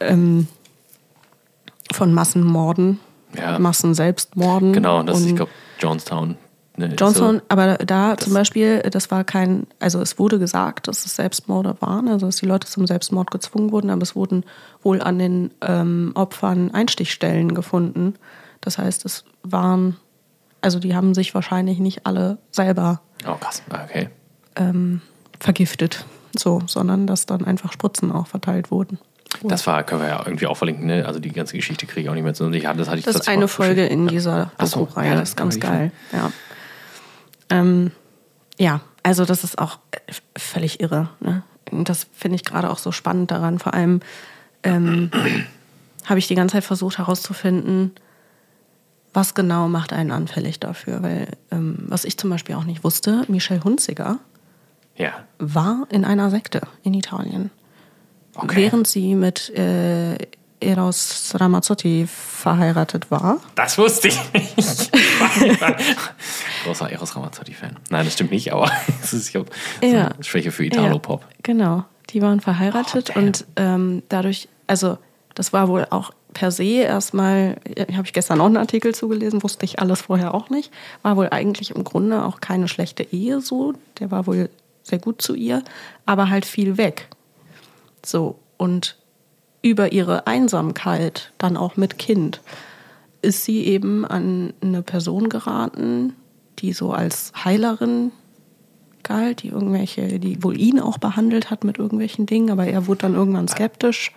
Ähm, 0.00 0.48
von 1.92 2.12
Massenmorden, 2.12 3.00
ja. 3.36 3.58
Massenselbstmorden. 3.58 4.72
Genau, 4.72 5.02
das 5.02 5.20
ist, 5.20 5.26
ich 5.26 5.36
glaube, 5.36 5.52
Jonestown. 5.78 6.36
Ne, 6.78 6.94
Johnstown, 6.94 7.36
so, 7.36 7.42
aber 7.48 7.78
da 7.78 8.18
zum 8.18 8.34
Beispiel, 8.34 8.80
das 8.80 9.10
war 9.10 9.24
kein, 9.24 9.66
also 9.80 10.00
es 10.00 10.18
wurde 10.18 10.38
gesagt, 10.38 10.88
dass 10.88 11.06
es 11.06 11.16
Selbstmorde 11.16 11.74
waren, 11.80 12.08
also 12.08 12.26
dass 12.26 12.36
die 12.36 12.46
Leute 12.46 12.66
zum 12.66 12.86
Selbstmord 12.86 13.30
gezwungen 13.30 13.72
wurden, 13.72 13.88
aber 13.88 14.02
es 14.02 14.14
wurden 14.14 14.44
wohl 14.82 15.00
an 15.00 15.18
den 15.18 15.50
ähm, 15.62 16.12
Opfern 16.14 16.72
Einstichstellen 16.72 17.54
gefunden. 17.54 18.14
Das 18.60 18.76
heißt, 18.76 19.06
es 19.06 19.24
waren, 19.42 19.96
also 20.60 20.78
die 20.78 20.94
haben 20.94 21.14
sich 21.14 21.34
wahrscheinlich 21.34 21.78
nicht 21.78 22.04
alle 22.04 22.36
selber 22.50 23.00
oh, 23.26 23.36
krass. 23.40 23.62
Okay. 23.70 24.10
Ähm, 24.56 25.00
vergiftet, 25.40 26.04
so, 26.36 26.60
sondern 26.66 27.06
dass 27.06 27.24
dann 27.24 27.44
einfach 27.46 27.72
Spritzen 27.72 28.12
auch 28.12 28.26
verteilt 28.26 28.70
wurden. 28.70 28.98
Das 29.42 29.66
war, 29.66 29.82
können 29.84 30.02
wir 30.02 30.08
ja 30.08 30.22
irgendwie 30.24 30.46
auch 30.46 30.56
verlinken, 30.56 30.86
ne? 30.86 31.04
Also 31.06 31.20
die 31.20 31.30
ganze 31.30 31.56
Geschichte 31.56 31.86
kriege 31.86 32.02
ich 32.02 32.08
auch 32.08 32.14
nicht 32.14 32.24
mehr 32.24 32.34
zu. 32.34 32.50
Ich, 32.50 32.62
das 32.62 32.88
hatte 32.88 32.98
ich 32.98 33.04
das 33.04 33.16
ist 33.16 33.28
eine 33.28 33.48
Folge 33.48 33.86
in 33.86 34.08
dieser 34.08 34.50
Doku-Reihe, 34.58 35.10
ja, 35.10 35.14
das 35.16 35.30
ist 35.30 35.36
ganz 35.36 35.60
geil. 35.60 35.92
Ja. 36.12 36.32
Ähm, 37.50 37.92
ja, 38.58 38.80
also 39.02 39.24
das 39.24 39.44
ist 39.44 39.58
auch 39.58 39.78
völlig 40.36 40.80
irre. 40.80 41.10
Ne? 41.20 41.42
Und 41.70 41.88
das 41.88 42.06
finde 42.12 42.36
ich 42.36 42.44
gerade 42.44 42.70
auch 42.70 42.78
so 42.78 42.92
spannend 42.92 43.30
daran. 43.30 43.58
Vor 43.58 43.74
allem 43.74 44.00
ähm, 44.62 45.10
habe 46.04 46.18
ich 46.18 46.26
die 46.26 46.34
ganze 46.34 46.54
Zeit 46.54 46.64
versucht 46.64 46.98
herauszufinden, 46.98 47.92
was 49.12 49.34
genau 49.34 49.68
macht 49.68 49.92
einen 49.92 50.10
anfällig 50.10 50.60
dafür. 50.60 51.02
Weil, 51.02 51.28
ähm, 51.50 51.76
was 51.88 52.04
ich 52.04 52.18
zum 52.18 52.30
Beispiel 52.30 52.54
auch 52.54 52.64
nicht 52.64 52.84
wusste, 52.84 53.24
Michelle 53.28 53.62
Hunziger 53.62 54.18
ja. 54.96 55.12
war 55.38 55.86
in 55.90 56.04
einer 56.04 56.30
Sekte 56.30 56.62
in 56.82 56.94
Italien. 56.94 57.50
Okay. 58.36 58.56
Während 58.56 58.86
sie 58.86 59.14
mit 59.14 59.50
äh, 59.50 60.16
Eros 60.60 61.34
Ramazzotti 61.34 62.06
verheiratet 62.06 63.10
war. 63.10 63.38
Das 63.54 63.76
wusste 63.78 64.08
ich 64.08 64.18
nicht. 64.32 64.90
Großer 66.64 66.90
Eros 66.90 67.14
Ramazzotti-Fan. 67.14 67.76
Nein, 67.90 68.04
das 68.04 68.14
stimmt 68.14 68.30
nicht, 68.30 68.52
aber 68.52 68.70
es 69.02 69.12
ist, 69.12 69.26
ich 69.26 69.32
glaube, 69.32 69.50
ja. 69.82 70.10
so 70.16 70.22
Schwäche 70.22 70.50
für 70.50 70.64
Italo-Pop. 70.64 71.22
Ja, 71.22 71.28
genau, 71.42 71.84
die 72.10 72.22
waren 72.22 72.40
verheiratet 72.40 73.12
oh, 73.14 73.18
und 73.18 73.44
ähm, 73.56 74.02
dadurch, 74.08 74.48
also 74.66 74.98
das 75.34 75.52
war 75.52 75.68
wohl 75.68 75.86
auch 75.90 76.12
per 76.32 76.50
se 76.50 76.82
erstmal, 76.82 77.56
habe 77.92 78.04
ich 78.04 78.12
gestern 78.12 78.40
auch 78.40 78.46
einen 78.46 78.56
Artikel 78.56 78.94
zugelesen, 78.94 79.42
wusste 79.42 79.64
ich 79.64 79.78
alles 79.80 80.02
vorher 80.02 80.34
auch 80.34 80.50
nicht, 80.50 80.72
war 81.02 81.16
wohl 81.16 81.28
eigentlich 81.30 81.74
im 81.74 81.84
Grunde 81.84 82.24
auch 82.24 82.40
keine 82.40 82.68
schlechte 82.68 83.02
Ehe 83.02 83.40
so, 83.40 83.74
der 84.00 84.10
war 84.10 84.26
wohl 84.26 84.50
sehr 84.82 84.98
gut 84.98 85.22
zu 85.22 85.34
ihr, 85.34 85.62
aber 86.04 86.28
halt 86.28 86.44
viel 86.44 86.76
weg. 86.76 87.08
So, 88.06 88.38
und 88.56 88.96
über 89.62 89.92
ihre 89.92 90.26
Einsamkeit, 90.26 91.32
dann 91.38 91.56
auch 91.56 91.76
mit 91.76 91.98
Kind, 91.98 92.40
ist 93.22 93.44
sie 93.44 93.64
eben 93.64 94.04
an 94.04 94.54
eine 94.60 94.82
Person 94.82 95.28
geraten, 95.28 96.14
die 96.58 96.72
so 96.72 96.92
als 96.92 97.32
Heilerin 97.44 98.12
galt, 99.02 99.42
die 99.42 99.48
irgendwelche, 99.48 100.18
die 100.18 100.42
wohl 100.42 100.58
ihn 100.58 100.80
auch 100.80 100.98
behandelt 100.98 101.50
hat 101.50 101.64
mit 101.64 101.78
irgendwelchen 101.78 102.26
Dingen, 102.26 102.50
aber 102.50 102.66
er 102.66 102.86
wurde 102.86 103.02
dann 103.02 103.14
irgendwann 103.14 103.48
skeptisch. 103.48 104.12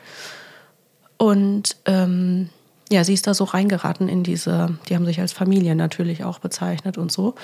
Und 1.17 1.77
ähm, 1.85 2.49
ja, 2.91 3.03
sie 3.03 3.13
ist 3.13 3.27
da 3.27 3.33
so 3.33 3.43
reingeraten 3.43 4.07
in 4.07 4.23
diese, 4.23 4.77
die 4.87 4.95
haben 4.95 5.05
sich 5.05 5.19
als 5.19 5.33
Familie 5.33 5.75
natürlich 5.75 6.23
auch 6.23 6.39
bezeichnet 6.39 6.97
und 6.97 7.11
so. 7.11 7.35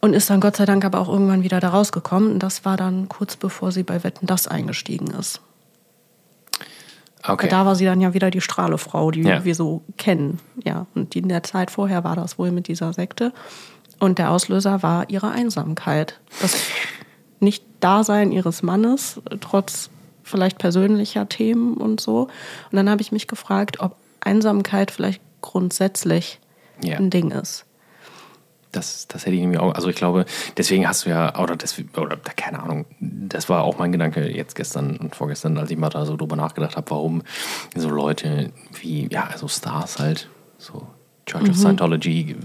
Und 0.00 0.14
ist 0.14 0.30
dann 0.30 0.40
Gott 0.40 0.56
sei 0.56 0.64
Dank 0.64 0.84
aber 0.84 1.00
auch 1.00 1.08
irgendwann 1.08 1.42
wieder 1.42 1.60
da 1.60 1.70
rausgekommen. 1.70 2.32
Und 2.32 2.42
das 2.42 2.64
war 2.64 2.76
dann 2.76 3.08
kurz 3.08 3.36
bevor 3.36 3.72
sie 3.72 3.82
bei 3.82 4.04
Wetten 4.04 4.26
das 4.26 4.46
eingestiegen 4.46 5.08
ist. 5.08 5.40
Okay. 7.26 7.48
Da 7.48 7.66
war 7.66 7.74
sie 7.74 7.84
dann 7.84 8.00
ja 8.00 8.14
wieder 8.14 8.30
die 8.30 8.40
Strahlefrau, 8.40 9.10
die 9.10 9.22
ja. 9.22 9.44
wir 9.44 9.54
so 9.54 9.82
kennen. 9.96 10.38
Ja, 10.64 10.86
und 10.94 11.16
in 11.16 11.28
der 11.28 11.42
Zeit 11.42 11.70
vorher 11.70 12.04
war 12.04 12.16
das 12.16 12.38
wohl 12.38 12.52
mit 12.52 12.68
dieser 12.68 12.92
Sekte. 12.92 13.32
Und 13.98 14.18
der 14.18 14.30
Auslöser 14.30 14.82
war 14.82 15.10
ihre 15.10 15.30
Einsamkeit. 15.30 16.20
Das 16.40 16.56
Nicht-Dasein 17.40 18.32
ihres 18.32 18.62
Mannes, 18.62 19.20
trotz 19.40 19.90
vielleicht 20.22 20.58
persönlicher 20.58 21.28
Themen 21.28 21.74
und 21.74 22.00
so. 22.00 22.28
Und 22.70 22.76
dann 22.76 22.88
habe 22.88 23.02
ich 23.02 23.12
mich 23.12 23.26
gefragt, 23.26 23.80
ob 23.80 23.96
Einsamkeit 24.20 24.90
vielleicht 24.90 25.22
grundsätzlich 25.40 26.38
ja. 26.82 26.96
ein 26.96 27.10
Ding 27.10 27.30
ist. 27.30 27.64
Das, 28.72 29.08
das 29.08 29.24
hätte 29.24 29.34
ich 29.34 29.40
nämlich 29.40 29.60
auch. 29.60 29.74
Also 29.74 29.88
ich 29.88 29.96
glaube, 29.96 30.26
deswegen 30.56 30.86
hast 30.86 31.06
du 31.06 31.10
ja, 31.10 31.38
oder, 31.40 31.56
das, 31.56 31.80
oder 31.96 32.16
keine 32.36 32.62
Ahnung, 32.62 32.84
das 33.00 33.48
war 33.48 33.64
auch 33.64 33.78
mein 33.78 33.92
Gedanke 33.92 34.28
jetzt 34.30 34.54
gestern 34.54 34.96
und 34.96 35.16
vorgestern, 35.16 35.56
als 35.58 35.70
ich 35.70 35.78
mal 35.78 35.88
da 35.88 36.04
so 36.04 36.16
drüber 36.16 36.36
nachgedacht 36.36 36.76
habe, 36.76 36.90
warum 36.90 37.22
so 37.74 37.88
Leute 37.88 38.52
wie, 38.80 39.08
ja, 39.10 39.24
also 39.24 39.48
Stars 39.48 39.98
halt, 39.98 40.28
so 40.58 40.86
Church 41.28 41.44
mhm. 41.44 41.50
of 41.50 41.56
Scientology 41.56 42.36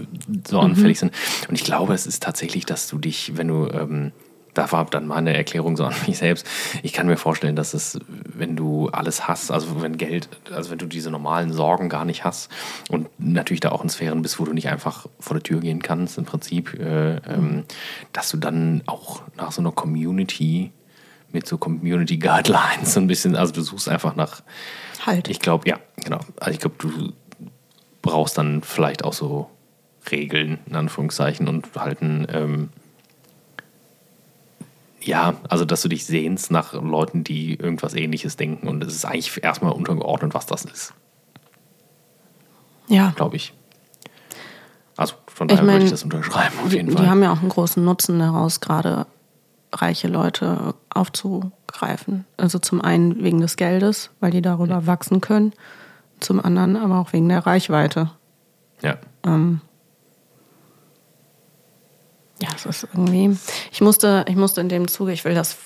so 0.46 0.60
anfällig 0.60 0.96
mhm. 0.98 1.10
sind. 1.10 1.14
Und 1.48 1.54
ich 1.54 1.64
glaube, 1.64 1.94
es 1.94 2.06
ist 2.06 2.22
tatsächlich, 2.22 2.66
dass 2.66 2.88
du 2.88 2.98
dich, 2.98 3.36
wenn 3.36 3.48
du 3.48 3.68
ähm, 3.68 4.12
da 4.54 4.70
war 4.72 4.84
dann 4.86 5.06
mal 5.06 5.16
eine 5.16 5.36
Erklärung 5.36 5.76
so 5.76 5.84
an 5.84 5.94
mich 6.06 6.18
selbst. 6.18 6.46
Ich 6.82 6.92
kann 6.92 7.06
mir 7.06 7.16
vorstellen, 7.16 7.56
dass 7.56 7.74
es, 7.74 7.98
wenn 8.08 8.56
du 8.56 8.88
alles 8.88 9.28
hast, 9.28 9.50
also 9.50 9.82
wenn 9.82 9.96
Geld, 9.96 10.28
also 10.50 10.70
wenn 10.70 10.78
du 10.78 10.86
diese 10.86 11.10
normalen 11.10 11.52
Sorgen 11.52 11.88
gar 11.88 12.04
nicht 12.04 12.24
hast 12.24 12.50
und 12.88 13.08
natürlich 13.18 13.60
da 13.60 13.70
auch 13.70 13.82
in 13.82 13.88
Sphären 13.88 14.22
bist, 14.22 14.38
wo 14.38 14.44
du 14.44 14.52
nicht 14.52 14.68
einfach 14.68 15.06
vor 15.20 15.34
der 15.34 15.42
Tür 15.42 15.60
gehen 15.60 15.82
kannst, 15.82 16.18
im 16.18 16.24
Prinzip, 16.24 16.74
äh, 16.74 17.16
ähm, 17.16 17.64
dass 18.12 18.30
du 18.30 18.36
dann 18.36 18.82
auch 18.86 19.22
nach 19.36 19.52
so 19.52 19.60
einer 19.60 19.72
Community 19.72 20.72
mit 21.32 21.46
so 21.46 21.58
Community 21.58 22.16
Guidelines 22.16 22.94
so 22.94 23.00
ein 23.00 23.08
bisschen, 23.08 23.36
also 23.36 23.52
du 23.52 23.60
suchst 23.60 23.88
einfach 23.88 24.14
nach. 24.16 24.42
Halt. 25.04 25.28
Ich 25.28 25.40
glaube, 25.40 25.68
ja, 25.68 25.78
genau. 25.96 26.20
Also 26.40 26.52
ich 26.52 26.60
glaube, 26.60 26.76
du 26.78 27.12
brauchst 28.00 28.38
dann 28.38 28.62
vielleicht 28.62 29.04
auch 29.04 29.12
so 29.12 29.50
Regeln, 30.10 30.58
in 30.66 30.76
Anführungszeichen, 30.76 31.48
und 31.48 31.68
halten. 31.76 32.26
Ähm, 32.30 32.68
ja, 35.06 35.34
also 35.48 35.64
dass 35.64 35.82
du 35.82 35.88
dich 35.88 36.06
sehnst 36.06 36.50
nach 36.50 36.72
Leuten, 36.72 37.24
die 37.24 37.54
irgendwas 37.54 37.94
ähnliches 37.94 38.36
denken 38.36 38.68
und 38.68 38.82
es 38.84 38.94
ist 38.94 39.04
eigentlich 39.04 39.42
erstmal 39.42 39.72
untergeordnet, 39.72 40.34
was 40.34 40.46
das 40.46 40.64
ist. 40.64 40.94
Ja. 42.88 43.12
Glaube 43.16 43.36
ich. 43.36 43.54
Also 44.96 45.14
von 45.26 45.48
daher 45.48 45.62
ich 45.62 45.66
mein, 45.66 45.74
würde 45.76 45.84
ich 45.86 45.90
das 45.90 46.04
unterschreiben 46.04 46.54
auf 46.64 46.72
jeden 46.72 46.88
die, 46.88 46.92
Fall. 46.92 47.04
Die 47.04 47.10
haben 47.10 47.22
ja 47.22 47.32
auch 47.32 47.40
einen 47.40 47.48
großen 47.48 47.84
Nutzen 47.84 48.18
daraus, 48.18 48.60
gerade 48.60 49.06
reiche 49.72 50.08
Leute 50.08 50.74
aufzugreifen. 50.90 52.24
Also 52.36 52.58
zum 52.58 52.80
einen 52.80 53.22
wegen 53.22 53.40
des 53.40 53.56
Geldes, 53.56 54.10
weil 54.20 54.30
die 54.30 54.42
darüber 54.42 54.74
ja. 54.74 54.86
wachsen 54.86 55.20
können. 55.20 55.52
Zum 56.20 56.44
anderen 56.44 56.76
aber 56.76 56.98
auch 56.98 57.12
wegen 57.12 57.28
der 57.28 57.44
Reichweite. 57.44 58.10
Ja. 58.82 58.96
Ähm, 59.24 59.60
ja, 62.44 62.50
es 62.54 62.66
ist 62.66 62.88
irgendwie. 62.92 63.36
Ich 63.72 63.80
musste, 63.80 64.24
ich 64.28 64.36
musste 64.36 64.60
in 64.60 64.68
dem 64.68 64.88
Zuge, 64.88 65.12
ich 65.12 65.24
will 65.24 65.34
das 65.34 65.56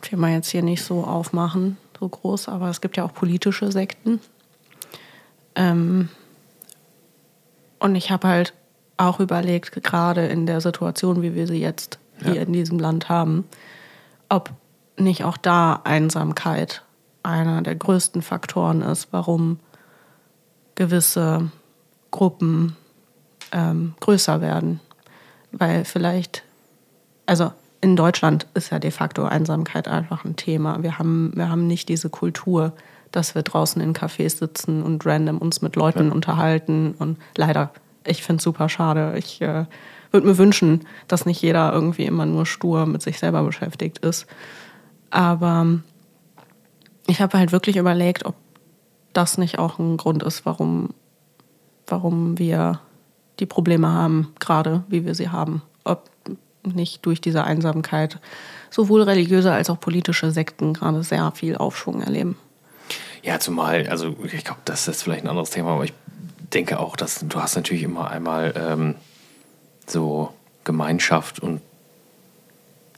Thema 0.00 0.28
jetzt 0.28 0.48
hier 0.48 0.62
nicht 0.62 0.82
so 0.82 1.04
aufmachen, 1.04 1.76
so 1.98 2.08
groß, 2.08 2.48
aber 2.48 2.68
es 2.68 2.80
gibt 2.80 2.96
ja 2.96 3.04
auch 3.04 3.12
politische 3.12 3.70
Sekten. 3.70 4.20
Ähm, 5.54 6.08
und 7.78 7.94
ich 7.94 8.10
habe 8.10 8.28
halt 8.28 8.54
auch 8.96 9.20
überlegt, 9.20 9.82
gerade 9.82 10.26
in 10.26 10.46
der 10.46 10.60
Situation, 10.60 11.22
wie 11.22 11.34
wir 11.34 11.46
sie 11.46 11.60
jetzt 11.60 11.98
hier 12.22 12.36
ja. 12.36 12.42
in 12.42 12.52
diesem 12.52 12.78
Land 12.78 13.08
haben, 13.08 13.44
ob 14.28 14.50
nicht 14.96 15.24
auch 15.24 15.36
da 15.36 15.80
Einsamkeit 15.84 16.82
einer 17.22 17.62
der 17.62 17.74
größten 17.74 18.22
Faktoren 18.22 18.82
ist, 18.82 19.08
warum 19.10 19.58
gewisse 20.74 21.50
Gruppen 22.10 22.76
ähm, 23.52 23.94
größer 24.00 24.40
werden 24.40 24.80
weil 25.52 25.84
vielleicht, 25.84 26.42
also 27.26 27.52
in 27.80 27.96
Deutschland 27.96 28.46
ist 28.54 28.70
ja 28.70 28.78
de 28.78 28.90
facto 28.90 29.24
Einsamkeit 29.24 29.88
einfach 29.88 30.24
ein 30.24 30.36
Thema. 30.36 30.82
Wir 30.82 30.98
haben, 30.98 31.32
wir 31.34 31.48
haben 31.48 31.66
nicht 31.66 31.88
diese 31.88 32.10
Kultur, 32.10 32.72
dass 33.10 33.34
wir 33.34 33.42
draußen 33.42 33.82
in 33.82 33.92
Cafés 33.92 34.38
sitzen 34.38 34.82
und 34.82 35.04
random 35.04 35.38
uns 35.38 35.62
mit 35.62 35.76
Leuten 35.76 36.08
ja. 36.08 36.12
unterhalten. 36.12 36.94
Und 36.98 37.18
leider, 37.36 37.70
ich 38.06 38.22
finde 38.22 38.38
es 38.38 38.44
super 38.44 38.68
schade. 38.68 39.14
Ich 39.18 39.40
äh, 39.42 39.66
würde 40.12 40.26
mir 40.26 40.38
wünschen, 40.38 40.86
dass 41.08 41.26
nicht 41.26 41.42
jeder 41.42 41.72
irgendwie 41.72 42.04
immer 42.04 42.24
nur 42.24 42.46
stur 42.46 42.86
mit 42.86 43.02
sich 43.02 43.18
selber 43.18 43.42
beschäftigt 43.42 43.98
ist. 43.98 44.26
Aber 45.10 45.66
ich 47.06 47.20
habe 47.20 47.36
halt 47.38 47.52
wirklich 47.52 47.76
überlegt, 47.76 48.24
ob 48.24 48.34
das 49.12 49.38
nicht 49.38 49.58
auch 49.58 49.78
ein 49.78 49.96
Grund 49.96 50.22
ist, 50.22 50.46
warum, 50.46 50.90
warum 51.86 52.38
wir 52.38 52.80
die 53.42 53.46
Probleme 53.46 53.88
haben, 53.88 54.32
gerade 54.38 54.84
wie 54.88 55.04
wir 55.04 55.16
sie 55.16 55.28
haben. 55.28 55.62
Ob 55.82 56.08
nicht 56.62 57.04
durch 57.04 57.20
diese 57.20 57.42
Einsamkeit 57.42 58.18
sowohl 58.70 59.02
religiöse 59.02 59.52
als 59.52 59.68
auch 59.68 59.80
politische 59.80 60.30
Sekten 60.30 60.74
gerade 60.74 61.02
sehr 61.02 61.32
viel 61.32 61.56
Aufschwung 61.56 62.00
erleben. 62.00 62.38
Ja, 63.24 63.40
zumal, 63.40 63.88
also 63.88 64.16
ich 64.24 64.44
glaube, 64.44 64.60
das 64.64 64.86
ist 64.86 65.02
vielleicht 65.02 65.24
ein 65.24 65.28
anderes 65.28 65.50
Thema, 65.50 65.72
aber 65.72 65.84
ich 65.84 65.92
denke 66.52 66.78
auch, 66.78 66.94
dass 66.94 67.24
du 67.26 67.40
hast 67.40 67.56
natürlich 67.56 67.82
immer 67.82 68.10
einmal 68.10 68.54
ähm, 68.56 68.94
so 69.86 70.32
Gemeinschaft 70.62 71.40
und 71.40 71.60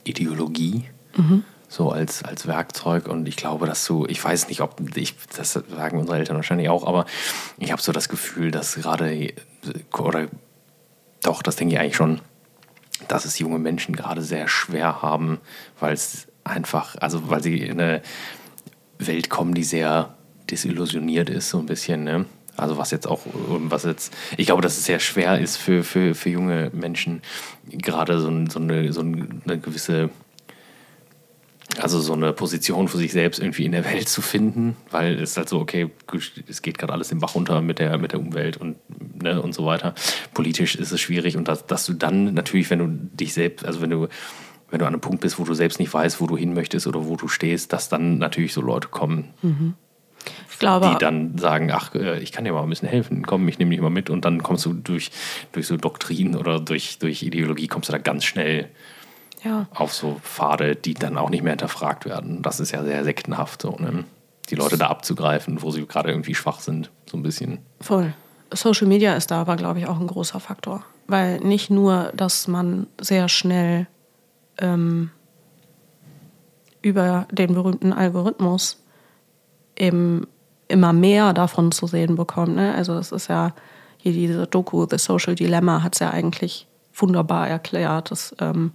Ideologie. 0.04 0.84
Mhm 1.16 1.44
so 1.74 1.90
als, 1.90 2.22
als 2.22 2.46
Werkzeug. 2.46 3.08
Und 3.08 3.26
ich 3.26 3.36
glaube, 3.36 3.66
dass 3.66 3.84
du, 3.84 4.06
ich 4.06 4.22
weiß 4.22 4.48
nicht, 4.48 4.60
ob 4.60 4.96
ich, 4.96 5.16
das 5.36 5.52
sagen 5.52 5.98
unsere 5.98 6.18
Eltern 6.18 6.36
wahrscheinlich 6.36 6.68
auch, 6.68 6.86
aber 6.86 7.04
ich 7.58 7.72
habe 7.72 7.82
so 7.82 7.92
das 7.92 8.08
Gefühl, 8.08 8.50
dass 8.50 8.76
gerade, 8.76 9.32
oder 9.98 10.28
doch, 11.22 11.42
das 11.42 11.56
denke 11.56 11.74
ich 11.74 11.80
eigentlich 11.80 11.96
schon, 11.96 12.20
dass 13.08 13.24
es 13.24 13.38
junge 13.38 13.58
Menschen 13.58 13.96
gerade 13.96 14.22
sehr 14.22 14.46
schwer 14.46 15.02
haben, 15.02 15.40
weil 15.80 15.92
es 15.92 16.28
einfach, 16.44 16.96
also 17.00 17.28
weil 17.28 17.42
sie 17.42 17.58
in 17.58 17.80
eine 17.80 18.02
Welt 18.98 19.28
kommen, 19.28 19.54
die 19.54 19.64
sehr 19.64 20.14
desillusioniert 20.50 21.28
ist, 21.28 21.50
so 21.50 21.58
ein 21.58 21.66
bisschen, 21.66 22.04
ne? 22.04 22.26
Also 22.56 22.78
was 22.78 22.92
jetzt 22.92 23.08
auch, 23.08 23.22
was 23.24 23.82
jetzt, 23.82 24.14
ich 24.36 24.46
glaube, 24.46 24.62
dass 24.62 24.78
es 24.78 24.84
sehr 24.84 25.00
schwer 25.00 25.40
ist 25.40 25.56
für, 25.56 25.82
für, 25.82 26.14
für 26.14 26.30
junge 26.30 26.70
Menschen, 26.72 27.20
gerade 27.68 28.20
so, 28.20 28.30
so, 28.48 28.60
eine, 28.60 28.92
so 28.92 29.00
eine 29.00 29.58
gewisse 29.58 30.10
also 31.80 32.00
so 32.00 32.12
eine 32.12 32.32
Position 32.32 32.88
für 32.88 32.98
sich 32.98 33.12
selbst 33.12 33.40
irgendwie 33.40 33.64
in 33.64 33.72
der 33.72 33.84
Welt 33.84 34.08
zu 34.08 34.22
finden, 34.22 34.76
weil 34.90 35.20
es 35.20 35.36
halt 35.36 35.48
so, 35.48 35.60
okay, 35.60 35.90
es 36.48 36.62
geht 36.62 36.78
gerade 36.78 36.92
alles 36.92 37.12
im 37.12 37.20
Bach 37.20 37.34
runter 37.34 37.60
mit 37.60 37.78
der, 37.78 37.98
mit 37.98 38.12
der 38.12 38.20
Umwelt 38.20 38.56
und, 38.56 38.76
ne, 39.22 39.40
und 39.40 39.54
so 39.54 39.66
weiter. 39.66 39.94
Politisch 40.32 40.76
ist 40.76 40.92
es 40.92 41.00
schwierig 41.00 41.36
und 41.36 41.48
dass, 41.48 41.66
dass 41.66 41.86
du 41.86 41.92
dann 41.92 42.34
natürlich, 42.34 42.70
wenn 42.70 42.78
du 42.78 42.88
dich 42.88 43.34
selbst, 43.34 43.64
also 43.64 43.80
wenn 43.80 43.90
du, 43.90 44.08
wenn 44.70 44.78
du 44.78 44.86
an 44.86 44.94
einem 44.94 45.00
Punkt 45.00 45.20
bist, 45.20 45.38
wo 45.38 45.44
du 45.44 45.54
selbst 45.54 45.78
nicht 45.78 45.92
weißt, 45.92 46.20
wo 46.20 46.26
du 46.26 46.36
hin 46.36 46.54
möchtest 46.54 46.86
oder 46.86 47.06
wo 47.06 47.16
du 47.16 47.28
stehst, 47.28 47.72
dass 47.72 47.88
dann 47.88 48.18
natürlich 48.18 48.52
so 48.52 48.60
Leute 48.60 48.88
kommen, 48.88 49.34
mhm. 49.42 49.74
glaube, 50.58 50.90
die 50.90 50.98
dann 50.98 51.38
sagen, 51.38 51.70
ach, 51.72 51.94
äh, 51.94 52.20
ich 52.20 52.32
kann 52.32 52.44
dir 52.44 52.52
mal 52.52 52.62
ein 52.62 52.70
bisschen 52.70 52.88
helfen, 52.88 53.24
komm, 53.26 53.46
ich 53.48 53.58
nehme 53.58 53.70
dich 53.70 53.80
mal 53.80 53.90
mit 53.90 54.10
und 54.10 54.24
dann 54.24 54.42
kommst 54.42 54.64
du 54.66 54.72
durch, 54.72 55.10
durch 55.52 55.66
so 55.66 55.76
Doktrin 55.76 56.36
oder 56.36 56.60
durch, 56.60 56.98
durch 56.98 57.22
Ideologie, 57.22 57.68
kommst 57.68 57.88
du 57.88 57.92
da 57.92 57.98
ganz 57.98 58.24
schnell 58.24 58.68
ja. 59.44 59.66
auf 59.74 59.92
so 59.92 60.20
Pfade, 60.22 60.76
die 60.76 60.94
dann 60.94 61.18
auch 61.18 61.30
nicht 61.30 61.42
mehr 61.42 61.52
hinterfragt 61.52 62.04
werden. 62.04 62.42
Das 62.42 62.60
ist 62.60 62.72
ja 62.72 62.82
sehr 62.82 63.04
sektenhaft, 63.04 63.62
so, 63.62 63.76
ne? 63.78 64.04
die 64.50 64.54
Leute 64.56 64.76
da 64.76 64.88
abzugreifen, 64.88 65.62
wo 65.62 65.70
sie 65.70 65.86
gerade 65.86 66.10
irgendwie 66.10 66.34
schwach 66.34 66.60
sind, 66.60 66.90
so 67.06 67.16
ein 67.16 67.22
bisschen. 67.22 67.58
Voll. 67.80 68.12
Social 68.52 68.86
Media 68.86 69.14
ist 69.14 69.30
da 69.30 69.40
aber, 69.40 69.56
glaube 69.56 69.78
ich, 69.78 69.86
auch 69.86 69.98
ein 69.98 70.06
großer 70.06 70.40
Faktor. 70.40 70.84
Weil 71.06 71.38
nicht 71.40 71.70
nur, 71.70 72.12
dass 72.14 72.46
man 72.48 72.86
sehr 73.00 73.28
schnell 73.28 73.86
ähm, 74.58 75.10
über 76.82 77.26
den 77.30 77.54
berühmten 77.54 77.92
Algorithmus 77.92 78.82
eben 79.76 80.26
immer 80.68 80.92
mehr 80.92 81.32
davon 81.32 81.72
zu 81.72 81.86
sehen 81.86 82.16
bekommt. 82.16 82.56
Ne? 82.56 82.74
Also 82.74 82.94
das 82.94 83.12
ist 83.12 83.28
ja 83.28 83.54
hier 83.96 84.12
diese 84.12 84.46
Doku, 84.46 84.86
The 84.88 84.98
Social 84.98 85.34
Dilemma, 85.34 85.82
hat 85.82 85.94
es 85.94 86.00
ja 86.00 86.10
eigentlich 86.10 86.66
wunderbar 86.94 87.48
erklärt, 87.48 88.10
dass 88.10 88.34
ähm, 88.38 88.72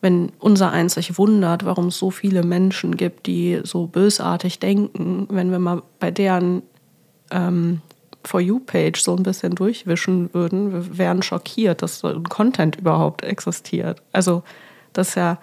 wenn 0.00 0.32
unser 0.38 0.70
eins 0.70 0.94
sich 0.94 1.18
wundert, 1.18 1.64
warum 1.64 1.88
es 1.88 1.98
so 1.98 2.10
viele 2.10 2.42
Menschen 2.42 2.96
gibt, 2.96 3.26
die 3.26 3.60
so 3.64 3.86
bösartig 3.86 4.58
denken, 4.60 5.26
wenn 5.30 5.50
wir 5.50 5.58
mal 5.58 5.82
bei 5.98 6.10
deren 6.10 6.62
ähm, 7.30 7.80
For 8.24 8.40
You-Page 8.40 9.00
so 9.00 9.16
ein 9.16 9.22
bisschen 9.22 9.54
durchwischen 9.54 10.32
würden, 10.34 10.72
wir 10.72 10.98
wären 10.98 11.22
schockiert, 11.22 11.82
dass 11.82 12.00
so 12.00 12.08
ein 12.08 12.24
Content 12.24 12.76
überhaupt 12.76 13.22
existiert. 13.22 14.02
Also 14.12 14.42
Das 14.92 15.10
ist 15.10 15.14
ja, 15.16 15.38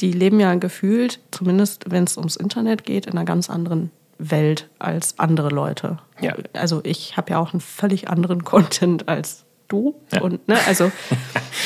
die 0.00 0.12
leben 0.12 0.40
ja 0.40 0.54
gefühlt, 0.54 1.20
zumindest 1.30 1.90
wenn 1.90 2.04
es 2.04 2.16
ums 2.16 2.36
Internet 2.36 2.84
geht, 2.84 3.06
in 3.06 3.12
einer 3.12 3.24
ganz 3.24 3.50
anderen 3.50 3.90
Welt 4.18 4.68
als 4.78 5.18
andere 5.18 5.48
Leute. 5.48 5.98
Ja. 6.20 6.34
Also 6.52 6.80
ich 6.84 7.16
habe 7.16 7.32
ja 7.32 7.38
auch 7.38 7.52
einen 7.52 7.60
völlig 7.60 8.08
anderen 8.08 8.44
Content 8.44 9.08
als 9.08 9.44
du. 9.72 9.94
Ja. 10.12 10.20
Und 10.20 10.46
ne, 10.48 10.58
also 10.66 10.92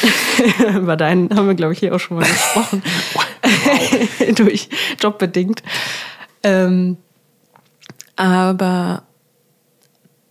über 0.77 0.97
deinen 0.97 1.35
haben 1.37 1.47
wir, 1.47 1.55
glaube 1.55 1.73
ich, 1.73 1.81
hier 1.81 1.95
auch 1.95 2.01
schon 2.01 2.19
mal 2.19 2.27
gesprochen. 2.27 2.83
Durch 4.37 4.69
jobbedingt. 5.01 5.63
Ähm, 6.43 6.97
aber 8.15 9.03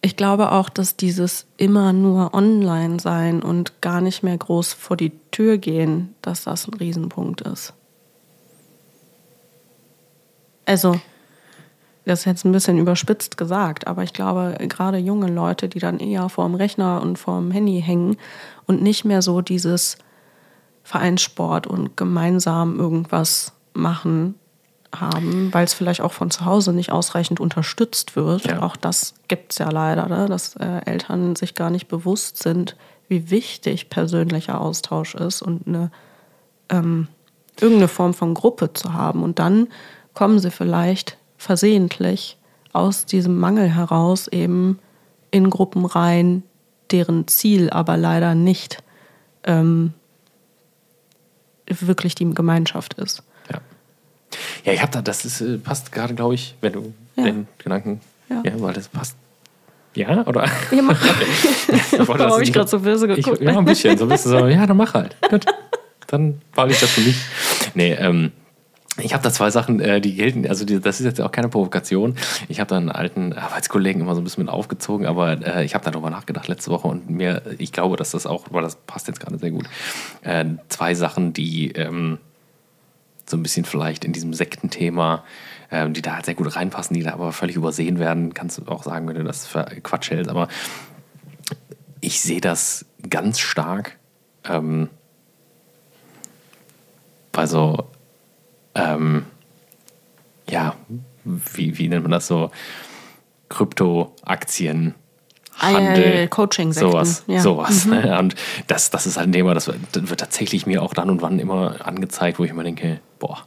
ich 0.01 0.15
glaube 0.15 0.51
auch, 0.51 0.69
dass 0.69 0.95
dieses 0.95 1.47
immer 1.57 1.91
nur 1.91 2.33
online 2.33 2.99
sein 2.99 3.41
und 3.41 3.81
gar 3.81 4.01
nicht 4.01 4.23
mehr 4.23 4.37
groß 4.37 4.73
vor 4.73 4.97
die 4.97 5.11
Tür 5.31 5.57
gehen, 5.57 6.13
dass 6.21 6.43
das 6.43 6.67
ein 6.67 6.75
Riesenpunkt 6.75 7.41
ist. 7.41 7.73
Also, 10.65 10.99
das 12.05 12.19
ist 12.19 12.25
jetzt 12.25 12.45
ein 12.45 12.51
bisschen 12.51 12.77
überspitzt 12.77 13.37
gesagt, 13.37 13.87
aber 13.87 14.03
ich 14.03 14.13
glaube, 14.13 14.55
gerade 14.67 14.97
junge 14.97 15.27
Leute, 15.27 15.67
die 15.67 15.79
dann 15.79 15.99
eher 15.99 16.29
vorm 16.29 16.55
Rechner 16.55 17.01
und 17.01 17.17
vorm 17.17 17.51
Handy 17.51 17.81
hängen 17.81 18.17
und 18.67 18.81
nicht 18.81 19.05
mehr 19.05 19.21
so 19.21 19.41
dieses 19.41 19.97
Vereinssport 20.83 21.65
und 21.65 21.97
gemeinsam 21.97 22.79
irgendwas 22.79 23.53
machen 23.73 24.35
haben, 24.93 25.53
weil 25.53 25.65
es 25.65 25.73
vielleicht 25.73 26.01
auch 26.01 26.13
von 26.13 26.31
zu 26.31 26.45
Hause 26.45 26.73
nicht 26.73 26.91
ausreichend 26.91 27.39
unterstützt 27.39 28.15
wird. 28.15 28.45
Ja. 28.45 28.61
Auch 28.61 28.75
das 28.77 29.15
gibt 29.27 29.51
es 29.51 29.57
ja 29.57 29.69
leider, 29.69 30.07
ne? 30.07 30.27
dass 30.27 30.55
äh, 30.55 30.81
Eltern 30.85 31.35
sich 31.35 31.55
gar 31.55 31.69
nicht 31.69 31.87
bewusst 31.87 32.41
sind, 32.41 32.77
wie 33.07 33.29
wichtig 33.29 33.89
persönlicher 33.89 34.61
Austausch 34.61 35.15
ist 35.15 35.41
und 35.41 35.67
eine 35.67 35.91
ähm, 36.69 37.07
irgendeine 37.59 37.87
Form 37.87 38.13
von 38.13 38.33
Gruppe 38.33 38.73
zu 38.73 38.93
haben. 38.93 39.23
Und 39.23 39.39
dann 39.39 39.67
kommen 40.13 40.39
sie 40.39 40.51
vielleicht 40.51 41.17
versehentlich 41.45 42.37
aus 42.73 43.05
diesem 43.05 43.37
Mangel 43.37 43.69
heraus 43.69 44.27
eben 44.27 44.79
in 45.31 45.49
Gruppen 45.51 45.85
rein, 45.85 46.41
deren 46.91 47.27
Ziel 47.27 47.69
aber 47.69 47.97
leider 47.97 48.33
nicht 48.33 48.79
ähm, 49.43 49.93
wirklich 51.67 52.15
die 52.15 52.29
Gemeinschaft 52.33 52.95
ist. 52.95 53.21
Ja. 53.51 53.59
Ja, 54.63 54.73
ich 54.73 54.81
habe 54.81 54.91
da, 54.91 55.01
das 55.03 55.23
ist, 55.23 55.41
äh, 55.41 55.57
passt 55.59 55.91
gerade, 55.91 56.15
glaube 56.15 56.33
ich, 56.35 56.55
wenn 56.61 56.73
du 56.73 56.93
Ja. 57.15 57.25
den 57.25 57.47
Gedanken. 57.59 58.01
Ja. 58.29 58.41
Ja. 58.43 58.59
weil 58.59 58.73
das 58.73 58.87
passt. 58.87 59.15
Ja, 59.93 60.25
oder? 60.25 60.49
Ja, 60.71 60.81
mach. 60.81 60.99
Ich 61.91 61.99
Warum 62.09 62.31
habe 62.31 62.43
ich 62.43 62.51
gerade 62.51 62.67
so 62.67 62.79
böse 62.79 63.07
Ich, 63.07 63.17
geguckt? 63.23 63.41
ja, 63.41 63.57
ein 63.57 63.65
bisschen. 63.65 63.97
So 63.97 64.05
ein 64.05 64.09
bisschen 64.09 64.31
so, 64.31 64.47
ja, 64.47 64.65
dann 64.65 64.75
mach 64.77 64.93
halt. 64.95 65.15
Gut. 65.29 65.45
Dann 66.07 66.41
war 66.55 66.67
ich 66.69 66.79
das 66.79 66.89
für 66.89 67.01
mich. 67.01 67.15
Nee, 67.75 67.93
ähm, 67.93 68.31
ich 68.97 69.13
habe 69.13 69.23
da 69.23 69.31
zwei 69.31 69.49
Sachen, 69.49 69.79
äh, 69.79 69.99
die 69.99 70.15
gelten, 70.15 70.47
also 70.47 70.65
die, 70.65 70.79
das 70.79 70.99
ist 70.99 71.05
jetzt 71.05 71.21
auch 71.21 71.31
keine 71.31 71.49
Provokation. 71.49 72.15
Ich 72.47 72.59
habe 72.59 72.69
da 72.69 72.77
einen 72.77 72.89
alten 72.89 73.33
Arbeitskollegen 73.33 74.01
immer 74.01 74.15
so 74.15 74.21
ein 74.21 74.23
bisschen 74.23 74.45
mit 74.45 74.53
aufgezogen, 74.53 75.05
aber 75.05 75.45
äh, 75.45 75.65
ich 75.65 75.75
habe 75.75 75.89
darüber 75.89 76.09
nachgedacht 76.09 76.47
letzte 76.47 76.71
Woche 76.71 76.87
und 76.87 77.09
mir, 77.09 77.41
ich 77.57 77.73
glaube, 77.73 77.97
dass 77.97 78.11
das 78.11 78.25
auch, 78.25 78.45
weil 78.51 78.61
das 78.61 78.75
passt 78.75 79.07
jetzt 79.07 79.19
gerade 79.19 79.37
sehr 79.37 79.51
gut, 79.51 79.67
äh, 80.21 80.45
zwei 80.69 80.93
Sachen, 80.93 81.33
die 81.33 81.71
ähm, 81.71 82.19
so 83.25 83.35
ein 83.35 83.43
bisschen 83.43 83.65
vielleicht 83.65 84.05
in 84.05 84.13
diesem 84.13 84.33
Sektenthema, 84.33 85.23
ähm, 85.71 85.93
die 85.93 86.01
da 86.01 86.15
halt 86.15 86.25
sehr 86.25 86.35
gut 86.35 86.55
reinpassen, 86.55 86.95
die 86.95 87.03
da 87.03 87.13
aber 87.13 87.33
völlig 87.33 87.57
übersehen 87.57 87.99
werden, 87.99 88.33
kannst 88.33 88.59
du 88.59 88.67
auch 88.67 88.83
sagen, 88.83 89.07
wenn 89.07 89.15
du 89.15 89.23
das 89.23 89.45
für 89.45 89.65
Quatsch 89.83 90.11
hältst, 90.11 90.29
aber 90.29 90.47
ich 91.99 92.21
sehe 92.21 92.39
das 92.39 92.85
ganz 93.09 93.39
stark 93.39 93.97
ähm, 94.47 94.89
bei 97.31 97.47
so, 97.47 97.89
ähm, 98.75 99.25
ja, 100.49 100.75
wie, 101.23 101.77
wie 101.77 101.87
nennt 101.87 102.03
man 102.03 102.11
das 102.11 102.27
so? 102.27 102.51
Kryptoaktien. 103.49 104.95
Ah, 105.57 105.71
Handel, 105.71 106.15
ja, 106.21 106.27
Coaching-Sekten, 106.27 106.91
sowas, 106.91 107.23
ja. 107.27 107.39
sowas. 107.39 107.85
Ne? 107.85 108.19
Und 108.19 108.35
das, 108.67 108.89
das 108.89 109.07
ist 109.07 109.15
halt 109.17 109.29
ein 109.29 109.31
Thema, 109.31 109.53
das 109.53 109.67
wird, 109.67 109.77
das 109.93 110.09
wird 110.09 110.19
tatsächlich 110.19 110.65
mir 110.65 110.83
auch 110.83 110.93
dann 110.93 111.09
und 111.09 111.21
wann 111.21 111.39
immer 111.39 111.77
angezeigt, 111.85 112.39
wo 112.39 112.43
ich 112.43 112.49
immer 112.51 112.63
denke, 112.63 112.99
boah, 113.19 113.37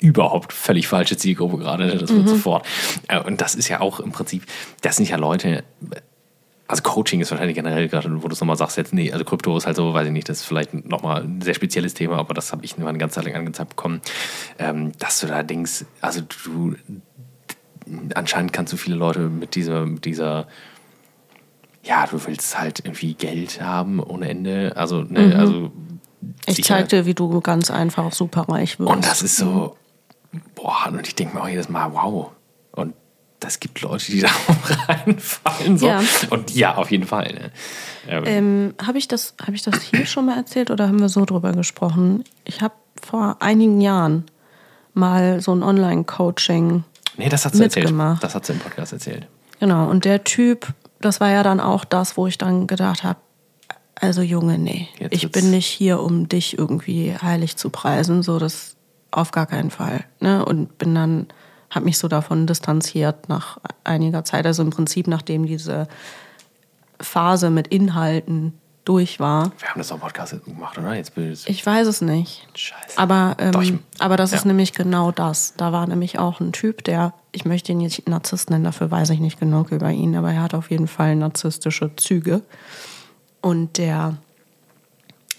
überhaupt 0.00 0.52
völlig 0.52 0.88
falsche 0.88 1.16
Zielgruppe 1.16 1.58
gerade, 1.58 1.86
ne? 1.86 1.96
das 1.98 2.10
wird 2.10 2.22
Mhm. 2.24 2.28
sofort. 2.28 2.66
Äh, 3.06 3.20
Und 3.20 3.40
das 3.40 3.54
ist 3.54 3.68
ja 3.68 3.80
auch 3.80 4.00
im 4.00 4.10
Prinzip, 4.10 4.46
das 4.80 4.96
sind 4.96 5.08
ja 5.08 5.16
Leute, 5.16 5.62
also 6.68 6.82
Coaching 6.82 7.20
ist 7.20 7.30
wahrscheinlich 7.30 7.54
generell 7.56 7.88
gerade, 7.88 8.22
wo 8.22 8.28
du 8.28 8.34
es 8.34 8.40
nochmal 8.40 8.56
sagst, 8.56 8.76
jetzt, 8.76 8.92
nee, 8.92 9.10
also 9.10 9.24
Krypto 9.24 9.56
ist 9.56 9.66
halt 9.66 9.76
so, 9.76 9.92
weiß 9.94 10.06
ich 10.06 10.12
nicht, 10.12 10.28
das 10.28 10.40
ist 10.40 10.44
vielleicht 10.46 10.72
nochmal 10.86 11.22
ein 11.22 11.40
sehr 11.40 11.54
spezielles 11.54 11.94
Thema, 11.94 12.16
aber 12.18 12.34
das 12.34 12.52
habe 12.52 12.64
ich 12.64 12.76
nur 12.78 12.88
eine 12.88 12.98
ganze 12.98 13.16
Zeit 13.16 13.24
lang 13.24 13.34
angezeigt 13.36 13.70
bekommen, 13.70 14.00
ähm, 14.58 14.92
dass 14.98 15.18
du 15.20 15.26
da 15.26 15.42
denkst, 15.42 15.86
also 16.02 16.20
du, 16.44 16.76
anscheinend 18.14 18.52
kannst 18.52 18.72
du 18.72 18.76
viele 18.76 18.96
Leute 18.96 19.20
mit 19.30 19.54
dieser, 19.54 19.86
mit 19.86 20.04
dieser, 20.04 20.46
ja, 21.84 22.06
du 22.06 22.24
willst 22.26 22.58
halt 22.60 22.80
irgendwie 22.84 23.14
Geld 23.14 23.60
haben 23.62 23.98
ohne 24.00 24.28
Ende, 24.28 24.72
also, 24.76 25.02
ne, 25.02 25.34
also 25.36 25.52
Mhm. 25.52 25.72
Ich 26.46 26.56
sicher- 26.56 26.74
zeig 26.78 26.88
dir, 26.88 27.06
wie 27.06 27.14
du 27.14 27.40
ganz 27.40 27.70
einfach 27.70 28.12
superreich 28.12 28.80
wirst. 28.80 28.90
und 28.90 29.04
das 29.06 29.22
ist 29.22 29.36
so, 29.36 29.76
boah, 30.56 30.88
und 30.88 31.06
ich 31.06 31.14
denke 31.14 31.36
mir 31.36 31.42
auch 31.44 31.48
jedes 31.48 31.68
Mal, 31.68 31.92
wow. 31.92 32.32
Das 33.40 33.60
gibt 33.60 33.80
Leute, 33.82 34.06
die 34.06 34.20
da 34.22 34.30
reinfallen. 34.88 35.78
So. 35.78 35.86
Ja. 35.86 36.02
Und 36.30 36.54
ja, 36.54 36.74
auf 36.76 36.90
jeden 36.90 37.06
Fall. 37.06 37.32
Ne? 37.32 37.50
Ähm, 38.08 38.24
Ähm, 38.26 38.74
habe 38.84 38.98
ich, 38.98 39.08
das, 39.08 39.34
hab 39.40 39.54
ich 39.54 39.62
das 39.62 39.80
hier 39.82 40.06
schon 40.06 40.26
mal 40.26 40.36
erzählt 40.36 40.70
oder 40.70 40.88
haben 40.88 41.00
wir 41.00 41.08
so 41.08 41.24
drüber 41.24 41.52
gesprochen? 41.52 42.24
Ich 42.44 42.60
habe 42.60 42.74
vor 43.00 43.36
einigen 43.40 43.80
Jahren 43.80 44.24
mal 44.94 45.40
so 45.40 45.54
ein 45.54 45.62
Online-Coaching. 45.62 46.84
nee, 47.16 47.28
das 47.28 47.44
hat 47.44 47.54
sie 47.54 47.62
erzählt. 47.62 47.92
Das 48.20 48.34
hat 48.34 48.44
sie 48.44 48.52
im 48.54 48.58
Podcast 48.58 48.92
erzählt. 48.92 49.26
Genau, 49.60 49.88
und 49.88 50.04
der 50.04 50.24
Typ, 50.24 50.68
das 51.00 51.20
war 51.20 51.30
ja 51.30 51.42
dann 51.42 51.60
auch 51.60 51.84
das, 51.84 52.16
wo 52.16 52.26
ich 52.26 52.38
dann 52.38 52.66
gedacht 52.66 53.04
habe, 53.04 53.18
also 54.00 54.22
Junge, 54.22 54.58
nee, 54.58 54.88
Jetzt 54.98 55.12
ich 55.12 55.30
bin 55.32 55.50
nicht 55.50 55.66
hier, 55.66 56.00
um 56.00 56.28
dich 56.28 56.56
irgendwie 56.56 57.14
heilig 57.20 57.56
zu 57.56 57.70
preisen, 57.70 58.22
so 58.22 58.38
das 58.38 58.76
auf 59.10 59.30
gar 59.32 59.46
keinen 59.46 59.70
Fall. 59.70 60.04
Ne? 60.20 60.44
Und 60.44 60.78
bin 60.78 60.94
dann, 60.94 61.26
habe 61.70 61.84
mich 61.84 61.98
so 61.98 62.08
davon 62.08 62.46
distanziert 62.46 63.28
nach 63.28 63.58
einiger 63.84 64.24
Zeit, 64.24 64.46
also 64.46 64.62
im 64.62 64.70
Prinzip 64.70 65.06
nachdem 65.06 65.46
diese 65.46 65.88
Phase 67.00 67.50
mit 67.50 67.68
Inhalten 67.68 68.54
durch 68.88 69.20
war. 69.20 69.52
Wir 69.58 69.68
haben 69.68 69.78
das 69.78 69.92
auch 69.92 69.96
im 69.96 70.00
Podcast 70.00 70.44
gemacht, 70.44 70.78
oder? 70.78 70.94
Jetzt 70.94 71.14
bin 71.14 71.30
ich. 71.30 71.46
Ich 71.46 71.64
weiß 71.64 71.86
es 71.86 72.00
nicht. 72.00 72.48
Scheiße. 72.54 72.96
Aber, 72.96 73.36
ähm, 73.38 73.80
aber 73.98 74.16
das 74.16 74.32
ist 74.32 74.44
ja. 74.44 74.48
nämlich 74.48 74.72
genau 74.72 75.12
das. 75.12 75.52
Da 75.58 75.72
war 75.72 75.86
nämlich 75.86 76.18
auch 76.18 76.40
ein 76.40 76.52
Typ, 76.52 76.84
der, 76.84 77.12
ich 77.32 77.44
möchte 77.44 77.72
ihn 77.72 77.78
nicht 77.78 78.08
Narzisst 78.08 78.48
nennen, 78.48 78.64
dafür 78.64 78.90
weiß 78.90 79.10
ich 79.10 79.20
nicht 79.20 79.38
genug 79.38 79.72
über 79.72 79.90
ihn, 79.90 80.16
aber 80.16 80.32
er 80.32 80.42
hat 80.42 80.54
auf 80.54 80.70
jeden 80.70 80.88
Fall 80.88 81.16
narzisstische 81.16 81.94
Züge. 81.96 82.42
Und 83.42 83.76
der 83.76 84.16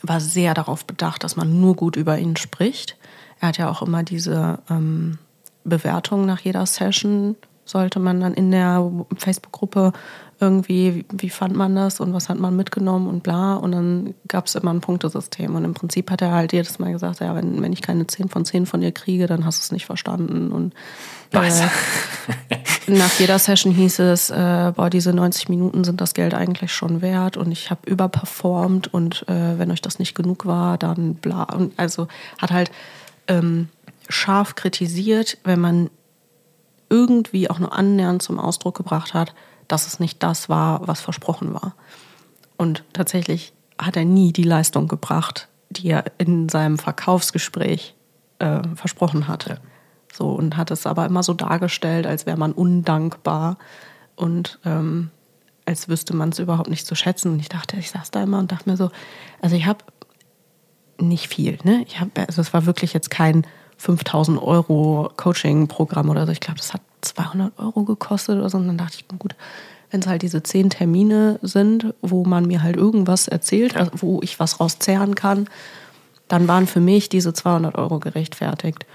war 0.03 0.19
sehr 0.21 0.53
darauf 0.53 0.85
bedacht, 0.85 1.23
dass 1.23 1.35
man 1.35 1.59
nur 1.59 1.75
gut 1.75 1.95
über 1.95 2.19
ihn 2.19 2.35
spricht. 2.35 2.97
Er 3.39 3.49
hat 3.49 3.57
ja 3.57 3.69
auch 3.69 3.81
immer 3.81 4.03
diese 4.03 4.59
ähm, 4.69 5.17
Bewertung 5.63 6.25
nach 6.25 6.39
jeder 6.39 6.65
Session, 6.65 7.35
sollte 7.65 7.99
man 7.99 8.19
dann 8.19 8.33
in 8.33 8.51
der 8.51 8.89
Facebook-Gruppe 9.17 9.93
irgendwie, 10.41 11.05
wie, 11.11 11.29
fand 11.29 11.55
man 11.55 11.75
das 11.75 11.99
und 11.99 12.13
was 12.13 12.29
hat 12.29 12.39
man 12.39 12.55
mitgenommen 12.55 13.07
und 13.07 13.23
bla. 13.23 13.55
Und 13.55 13.73
dann 13.73 14.13
gab 14.27 14.47
es 14.47 14.55
immer 14.55 14.73
ein 14.73 14.79
Punktesystem. 14.79 15.53
Und 15.53 15.65
im 15.65 15.73
Prinzip 15.73 16.09
hat 16.09 16.21
er 16.21 16.31
halt 16.31 16.53
jedes 16.53 16.79
Mal 16.79 16.93
gesagt, 16.93 17.19
ja, 17.19 17.35
wenn, 17.35 17.61
wenn 17.61 17.73
ich 17.73 17.81
keine 17.81 18.07
10 18.07 18.29
von 18.29 18.45
10 18.45 18.65
von 18.65 18.79
dir 18.79 18.93
kriege, 18.93 19.27
dann 19.27 19.45
hast 19.45 19.59
du 19.59 19.63
es 19.63 19.71
nicht 19.71 19.85
verstanden. 19.85 20.51
Und 20.51 20.73
äh, 21.31 21.51
nach 22.87 23.19
jeder 23.19 23.37
Session 23.37 23.73
hieß 23.73 23.99
es, 23.99 24.29
äh, 24.29 24.71
boah, 24.75 24.89
diese 24.89 25.13
90 25.13 25.49
Minuten 25.49 25.83
sind 25.83 25.99
das 25.99 26.13
Geld 26.13 26.33
eigentlich 26.33 26.71
schon 26.71 27.01
wert 27.01 27.35
und 27.35 27.51
ich 27.51 27.69
habe 27.69 27.81
überperformt 27.89 28.93
und 28.93 29.27
äh, 29.27 29.59
wenn 29.59 29.71
euch 29.71 29.81
das 29.81 29.99
nicht 29.99 30.15
genug 30.15 30.45
war, 30.45 30.77
dann 30.77 31.15
bla. 31.15 31.43
Und 31.43 31.77
also 31.77 32.07
hat 32.37 32.51
halt 32.51 32.71
ähm, 33.27 33.67
scharf 34.09 34.55
kritisiert, 34.55 35.37
wenn 35.43 35.59
man 35.59 35.89
irgendwie 36.89 37.49
auch 37.49 37.59
nur 37.59 37.73
annähernd 37.73 38.21
zum 38.21 38.39
Ausdruck 38.39 38.75
gebracht 38.75 39.13
hat, 39.13 39.33
dass 39.67 39.87
es 39.87 39.99
nicht 39.99 40.21
das 40.23 40.49
war, 40.49 40.87
was 40.87 41.01
versprochen 41.01 41.53
war. 41.53 41.75
Und 42.57 42.83
tatsächlich 42.93 43.53
hat 43.77 43.95
er 43.95 44.05
nie 44.05 44.33
die 44.33 44.43
Leistung 44.43 44.87
gebracht, 44.87 45.47
die 45.69 45.89
er 45.89 46.05
in 46.17 46.49
seinem 46.49 46.77
Verkaufsgespräch 46.79 47.95
äh, 48.39 48.61
versprochen 48.75 49.27
hatte. 49.27 49.61
So, 50.11 50.31
und 50.31 50.57
hat 50.57 50.71
es 50.71 50.87
aber 50.87 51.05
immer 51.05 51.23
so 51.23 51.33
dargestellt, 51.33 52.07
als 52.07 52.25
wäre 52.25 52.37
man 52.37 52.51
undankbar 52.51 53.57
und 54.15 54.59
ähm, 54.65 55.11
als 55.65 55.87
wüsste 55.87 56.15
man 56.15 56.29
es 56.29 56.39
überhaupt 56.39 56.69
nicht 56.69 56.87
zu 56.87 56.95
schätzen. 56.95 57.31
Und 57.33 57.39
ich 57.39 57.49
dachte, 57.49 57.77
ich 57.77 57.91
saß 57.91 58.09
da 58.09 58.23
immer 58.23 58.39
und 58.39 58.51
dachte 58.51 58.67
mir 58.69 58.75
so, 58.75 58.89
also 59.39 59.55
ich 59.55 59.67
habe 59.67 59.85
nicht 60.97 61.27
viel. 61.27 61.59
Ne? 61.63 61.83
Ich 61.87 61.99
hab, 61.99 62.17
also 62.17 62.41
es 62.41 62.53
war 62.53 62.65
wirklich 62.65 62.93
jetzt 62.93 63.11
kein 63.11 63.45
5000 63.79 64.41
Euro 64.41 65.09
Coaching-Programm 65.15 66.09
oder 66.09 66.25
so. 66.25 66.33
Ich 66.33 66.41
glaube, 66.41 66.59
das 66.59 66.73
hat 66.73 66.81
200 67.01 67.57
Euro 67.57 67.83
gekostet 67.85 68.37
oder 68.37 68.49
so. 68.49 68.57
Und 68.57 68.67
dann 68.67 68.77
dachte 68.77 68.97
ich, 68.97 69.07
gut, 69.17 69.35
wenn 69.89 70.01
es 70.01 70.07
halt 70.07 70.21
diese 70.21 70.43
zehn 70.43 70.69
Termine 70.69 71.39
sind, 71.41 71.93
wo 72.01 72.25
man 72.25 72.45
mir 72.45 72.61
halt 72.61 72.75
irgendwas 72.75 73.29
erzählt, 73.29 73.75
wo 73.93 74.21
ich 74.21 74.37
was 74.37 74.59
rauszehren 74.59 75.15
kann, 75.15 75.47
dann 76.27 76.47
waren 76.49 76.67
für 76.67 76.81
mich 76.81 77.07
diese 77.07 77.33
200 77.33 77.75
Euro 77.75 77.99
gerechtfertigt. 77.99 78.85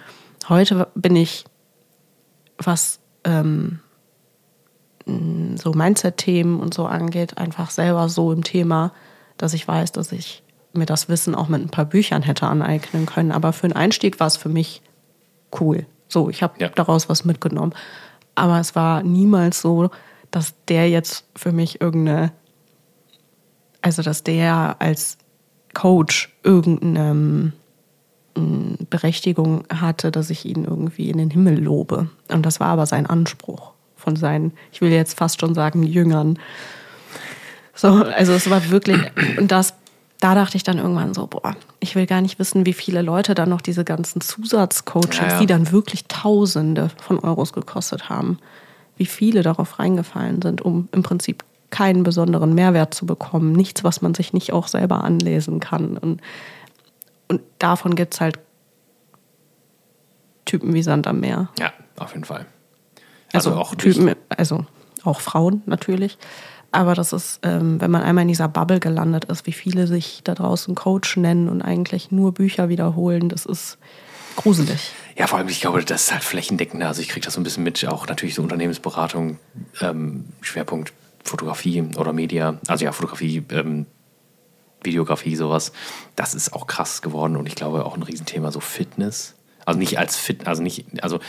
Heute 0.51 0.87
bin 0.95 1.17
ich, 1.17 1.47
was 2.59 3.01
ähm, 3.25 3.81
so 5.07 5.73
Mindset-Themen 5.73 6.61
und 6.61 6.75
so 6.75 6.85
angeht, 6.85 7.39
einfach 7.39 7.71
selber 7.71 8.11
so 8.11 8.33
im 8.33 8.45
Thema, 8.45 8.93
dass 9.39 9.55
ich 9.55 9.67
weiß, 9.67 9.93
dass 9.93 10.13
ich 10.13 10.43
mir 10.77 10.87
das 10.87 11.09
Wissen 11.09 11.35
auch 11.35 11.49
mit 11.49 11.63
ein 11.63 11.71
paar 11.71 11.85
Büchern 11.85 12.23
hätte 12.23 12.47
aneignen 12.47 13.07
können. 13.07 13.33
Aber 13.33 13.53
für 13.53 13.65
einen 13.65 13.75
Einstieg 13.75 14.21
war 14.21 14.27
es 14.27 14.37
für 14.37 14.49
mich 14.49 14.83
cool. 15.61 15.87
So, 16.09 16.31
ich 16.31 16.43
habe 16.43 16.55
ja. 16.59 16.69
daraus 16.69 17.09
was 17.09 17.25
mitgenommen. 17.25 17.75
Aber 18.35 18.59
es 18.61 18.75
war 18.75 19.03
niemals 19.03 19.61
so, 19.61 19.91
dass 20.31 20.55
der 20.69 20.89
jetzt 20.91 21.25
für 21.37 21.53
mich 21.53 21.81
irgendeine, 21.81 22.33
also 23.83 24.03
dass 24.03 24.23
der 24.25 24.77
als 24.81 25.19
Coach 25.73 26.35
irgendeine 26.43 27.53
ähm, 28.37 28.77
Berechtigung 28.91 29.65
hatte, 29.73 30.11
dass 30.11 30.31
ich 30.31 30.45
ihn 30.45 30.65
irgendwie 30.65 31.11
in 31.11 31.19
den 31.19 31.31
Himmel 31.31 31.63
lobe. 31.63 32.09
Und 32.29 32.45
das 32.45 32.61
war 32.61 32.69
aber 32.69 32.87
sein 32.87 33.07
Anspruch 33.07 33.73
von 33.97 34.17
seinen, 34.17 34.53
ich 34.73 34.81
will 34.81 34.91
jetzt 34.91 35.19
fast 35.19 35.41
schon 35.41 35.55
sagen, 35.55 35.83
Jüngern. 35.83 36.39
So, 37.75 37.89
also 37.89 38.33
es 38.33 38.49
war 38.51 38.71
wirklich, 38.71 39.01
und 39.39 39.51
das, 39.51 39.75
da 40.21 40.35
dachte 40.35 40.57
ich 40.57 40.63
dann 40.63 40.79
irgendwann 40.79 41.13
so, 41.13 41.27
boah, 41.27 41.57
ich 41.81 41.97
will 41.97 42.07
gar 42.07 42.21
nicht 42.21 42.39
wissen, 42.39 42.65
wie 42.67 42.73
viele 42.73 43.03
Leute 43.03 43.35
dann 43.35 43.51
noch 43.51 43.61
diese 43.61 43.85
ganzen 43.85 44.21
Zusatzcoachings, 44.21 45.19
ja, 45.19 45.29
ja. 45.29 45.39
die 45.39 45.47
dann 45.47 45.71
wirklich 45.71 46.07
Tausende 46.07 46.91
von 46.97 47.19
Euros 47.19 47.53
gekostet 47.53 48.09
haben, 48.09 48.39
wie 48.97 49.07
viele 49.07 49.43
darauf 49.43 49.79
reingefallen 49.79 50.41
sind, 50.41 50.63
um 50.63 50.89
im 50.93 51.03
Prinzip 51.03 51.45
keinen 51.71 52.05
besonderen 52.05 52.55
Mehrwert 52.55 52.95
zu 52.95 53.05
bekommen. 53.05 53.53
Nichts, 53.53 53.83
was 53.83 54.01
man 54.01 54.15
sich 54.15 54.33
nicht 54.33 54.53
auch 54.53 54.69
selber 54.69 55.03
anlesen 55.03 55.61
kann. 55.61 55.99
Und, 55.99 56.21
und 57.29 57.43
davon 57.59 57.97
gibt 57.97 58.15
es 58.15 58.21
halt 58.21 58.39
Typen 60.45 60.73
wie 60.73 60.83
Sand 60.83 61.07
am 61.07 61.21
Meer. 61.21 61.49
Ja, 61.59 61.73
auf 61.97 62.13
jeden 62.13 62.25
Fall. 62.25 62.47
Also, 63.33 63.51
also 63.51 63.61
auch 63.61 63.75
Typen, 63.75 64.15
also 64.29 64.65
auch 65.03 65.21
Frauen 65.21 65.63
natürlich. 65.67 66.19
Aber 66.75 66.95
das 66.95 67.13
ist, 67.13 67.39
ähm, 67.45 67.81
wenn 67.81 67.93
man 67.93 68.03
einmal 68.03 68.23
in 68.23 68.29
dieser 68.29 68.49
Bubble 68.49 68.81
gelandet 68.81 69.27
ist, 69.27 69.47
wie 69.47 69.53
viele 69.53 69.87
sich 69.87 70.23
da 70.25 70.35
draußen 70.35 70.75
Coach 70.75 71.17
nennen 71.17 71.49
und 71.49 71.63
eigentlich 71.63 72.11
nur 72.11 72.35
Bücher 72.35 72.69
wiederholen, 72.69 73.29
das 73.29 73.47
ist 73.47 73.79
gruselig. 74.35 74.91
Ja, 75.17 75.29
vor 75.29 75.39
allem, 75.39 75.47
ich 75.47 75.61
glaube, 75.61 75.85
das 75.85 76.07
ist 76.07 76.13
halt 76.13 76.25
flächendeckend. 76.25 76.83
Also 76.83 77.01
ich 77.01 77.09
kriege 77.09 77.25
das 77.25 77.35
so 77.35 77.41
ein 77.41 77.45
bisschen 77.45 77.63
mit, 77.63 77.87
auch 77.87 78.09
natürlich 78.09 78.35
so 78.35 78.43
Unternehmensberatung, 78.43 79.39
ähm, 79.81 80.25
Schwerpunkt 80.41 80.93
Fotografie 81.23 81.83
oder 81.97 82.13
Media, 82.13 82.59
also 82.67 82.85
ja, 82.85 82.91
Fotografie, 82.91 83.45
ähm, 83.51 83.87
Videografie, 84.83 85.37
sowas. 85.37 85.71
Das 86.17 86.35
ist 86.35 86.53
auch 86.53 86.67
krass 86.67 87.03
geworden 87.03 87.37
und 87.37 87.47
ich 87.47 87.55
glaube 87.55 87.87
auch 87.87 87.97
ein 87.97 88.03
Riesenthema, 88.03 88.51
so 88.51 88.59
Fitness. 88.59 89.35
Also 89.65 89.79
nicht 89.79 89.99
als 89.99 90.17
Fit, 90.17 90.49
also 90.49 90.61
nicht, 90.61 91.03
also 91.05 91.21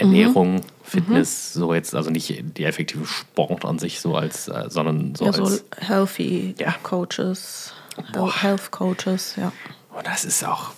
Ernährung, 0.00 0.56
mhm. 0.56 0.62
Fitness, 0.82 1.54
mhm. 1.54 1.60
so 1.60 1.74
jetzt, 1.74 1.94
also 1.94 2.10
nicht 2.10 2.32
die 2.56 2.64
effektive 2.64 3.06
Sport 3.06 3.64
an 3.64 3.78
sich, 3.78 4.00
so 4.00 4.16
als, 4.16 4.48
äh, 4.48 4.64
sondern 4.68 5.14
so 5.14 5.26
ja, 5.26 5.32
als. 5.32 5.56
So 5.56 5.60
healthy 5.78 6.54
ja. 6.58 6.74
Coaches, 6.82 7.72
Boah. 8.12 8.42
Health 8.42 8.70
Coaches, 8.70 9.34
ja. 9.36 9.52
Und 9.90 10.06
das 10.06 10.24
ist 10.24 10.44
auch 10.46 10.70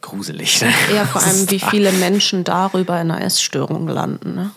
gruselig. 0.00 0.60
Ne? 0.62 0.72
Ja, 0.94 1.04
vor 1.04 1.22
allem, 1.24 1.50
wie 1.50 1.60
viele 1.60 1.92
Menschen 1.92 2.44
darüber 2.44 3.00
in 3.00 3.10
einer 3.10 3.24
Essstörung 3.24 3.88
landen, 3.88 4.34
ne? 4.34 4.50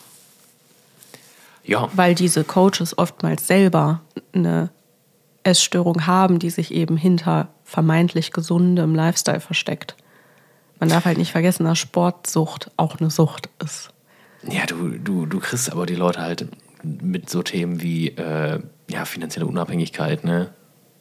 Ja. 1.64 1.90
Weil 1.94 2.16
diese 2.16 2.44
Coaches 2.44 2.98
oftmals 2.98 3.46
selber 3.46 4.02
eine 4.34 4.70
Essstörung 5.44 6.08
haben, 6.08 6.40
die 6.40 6.50
sich 6.50 6.72
eben 6.72 6.98
hinter 6.98 7.50
vermeintlich 7.64 8.32
gesundem 8.32 8.96
Lifestyle 8.96 9.40
versteckt. 9.40 9.96
Man 10.80 10.90
darf 10.90 11.06
halt 11.06 11.20
nicht 11.20 11.32
vergessen, 11.32 11.66
dass 11.66 11.78
Sportsucht 11.78 12.72
auch 12.76 13.00
eine 13.00 13.12
Sucht 13.12 13.50
ist. 13.64 13.90
Ja, 14.49 14.65
du, 14.65 14.89
du, 14.89 15.25
du 15.25 15.39
kriegst 15.39 15.71
aber 15.71 15.86
die 15.86 15.95
Leute 15.95 16.21
halt 16.21 16.47
mit 16.84 17.30
so 17.30 17.43
Themen 17.43 17.82
wie 17.82 18.10
äh, 18.10 18.60
ja, 18.89 19.06
finanzielle 19.06 19.45
Unabhängigkeit, 19.45 20.23
ne? 20.23 20.54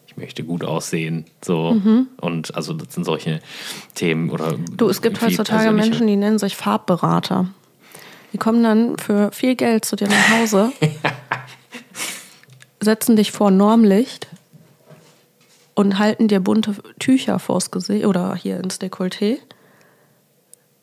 Ich 0.06 0.16
möchte 0.16 0.42
gut 0.42 0.64
aussehen, 0.64 1.24
so. 1.42 1.74
Mhm. 1.74 2.08
Und 2.20 2.54
also 2.54 2.74
das 2.74 2.92
sind 2.92 3.04
solche 3.04 3.40
Themen 3.94 4.30
oder. 4.30 4.56
Du, 4.76 4.88
es 4.88 5.02
gibt 5.02 5.22
heutzutage 5.22 5.70
Menschen, 5.70 6.06
die 6.06 6.16
nennen 6.16 6.38
sich 6.38 6.56
Farbberater. 6.56 7.48
Die 8.32 8.38
kommen 8.38 8.62
dann 8.62 8.98
für 8.98 9.30
viel 9.32 9.56
Geld 9.56 9.84
zu 9.84 9.96
dir 9.96 10.08
nach 10.08 10.30
Hause, 10.30 10.72
setzen 12.80 13.16
dich 13.16 13.32
vor 13.32 13.50
Normlicht 13.50 14.28
und 15.74 15.98
halten 15.98 16.28
dir 16.28 16.40
bunte 16.40 16.76
Tücher 16.98 17.38
vors 17.38 17.70
Gesicht 17.70 18.06
oder 18.06 18.34
hier 18.34 18.58
ins 18.58 18.80
Dekolleté, 18.80 19.38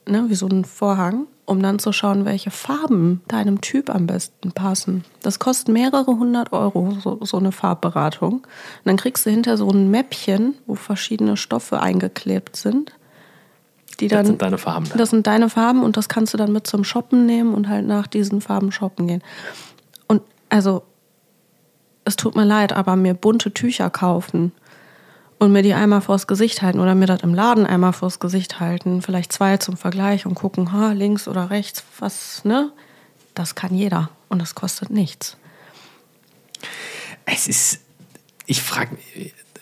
ne, 0.07 0.25
wie 0.27 0.35
so 0.35 0.47
ein 0.47 0.65
Vorhang, 0.65 1.27
um 1.47 1.63
dann 1.63 1.79
zu 1.79 1.91
schauen, 1.91 2.25
welche 2.25 2.51
Farben 2.51 3.21
deinem 3.27 3.61
Typ 3.61 3.89
am 3.89 4.05
besten 4.05 4.51
passen. 4.51 5.03
Das 5.23 5.39
kostet 5.39 5.69
mehrere 5.69 6.17
hundert 6.17 6.53
Euro, 6.53 6.97
so, 7.01 7.19
so 7.23 7.37
eine 7.37 7.51
Farbberatung. 7.51 8.33
Und 8.33 8.45
dann 8.83 8.97
kriegst 8.97 9.25
du 9.25 9.31
hinter 9.31 9.57
so 9.57 9.69
ein 9.69 9.89
Mäppchen, 9.89 10.55
wo 10.67 10.75
verschiedene 10.75 11.37
Stoffe 11.37 11.79
eingeklebt 11.79 12.55
sind 12.55 12.91
die 13.99 14.07
dann, 14.07 14.19
das 14.19 14.27
sind 14.27 14.41
deine 14.41 14.57
Farben. 14.57 14.87
Dann. 14.89 14.97
Das 14.97 15.09
sind 15.09 15.25
deine 15.27 15.49
Farben 15.49 15.81
und 15.83 15.97
das 15.97 16.07
kannst 16.07 16.33
du 16.33 16.37
dann 16.37 16.51
mit 16.51 16.67
zum 16.67 16.83
Shoppen 16.83 17.25
nehmen 17.25 17.53
und 17.53 17.67
halt 17.67 17.87
nach 17.87 18.07
diesen 18.07 18.41
Farben 18.41 18.71
shoppen 18.71 19.07
gehen. 19.07 19.23
Und 20.07 20.21
also, 20.49 20.83
es 22.05 22.15
tut 22.15 22.35
mir 22.35 22.45
leid, 22.45 22.73
aber 22.73 22.95
mir 22.95 23.13
bunte 23.13 23.53
Tücher 23.53 23.89
kaufen 23.89 24.51
und 25.39 25.51
mir 25.51 25.61
die 25.61 25.73
einmal 25.73 26.01
vors 26.01 26.27
Gesicht 26.27 26.61
halten 26.61 26.79
oder 26.79 26.95
mir 26.95 27.05
das 27.05 27.21
im 27.21 27.33
Laden 27.33 27.65
einmal 27.65 27.93
vors 27.93 28.19
Gesicht 28.19 28.59
halten, 28.59 29.01
vielleicht 29.01 29.31
zwei 29.31 29.57
zum 29.57 29.77
Vergleich 29.77 30.25
und 30.25 30.35
gucken, 30.35 30.71
ha, 30.71 30.91
links 30.93 31.27
oder 31.27 31.49
rechts, 31.49 31.83
was, 31.99 32.43
ne? 32.43 32.71
Das 33.35 33.53
kann 33.53 33.75
jeder 33.75 34.09
und 34.29 34.41
das 34.41 34.55
kostet 34.55 34.89
nichts. 34.89 35.37
Es 37.25 37.47
ist, 37.47 37.81
ich 38.45 38.61
frage 38.61 38.97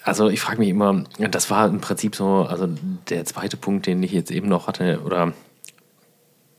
also 0.05 0.29
ich 0.29 0.39
frage 0.39 0.59
mich 0.59 0.69
immer, 0.69 1.03
das 1.17 1.49
war 1.49 1.67
im 1.67 1.81
Prinzip 1.81 2.15
so, 2.15 2.45
also 2.47 2.69
der 3.09 3.25
zweite 3.25 3.57
Punkt, 3.57 3.87
den 3.87 4.03
ich 4.03 4.11
jetzt 4.11 4.29
eben 4.29 4.47
noch 4.47 4.67
hatte, 4.67 5.01
oder 5.03 5.33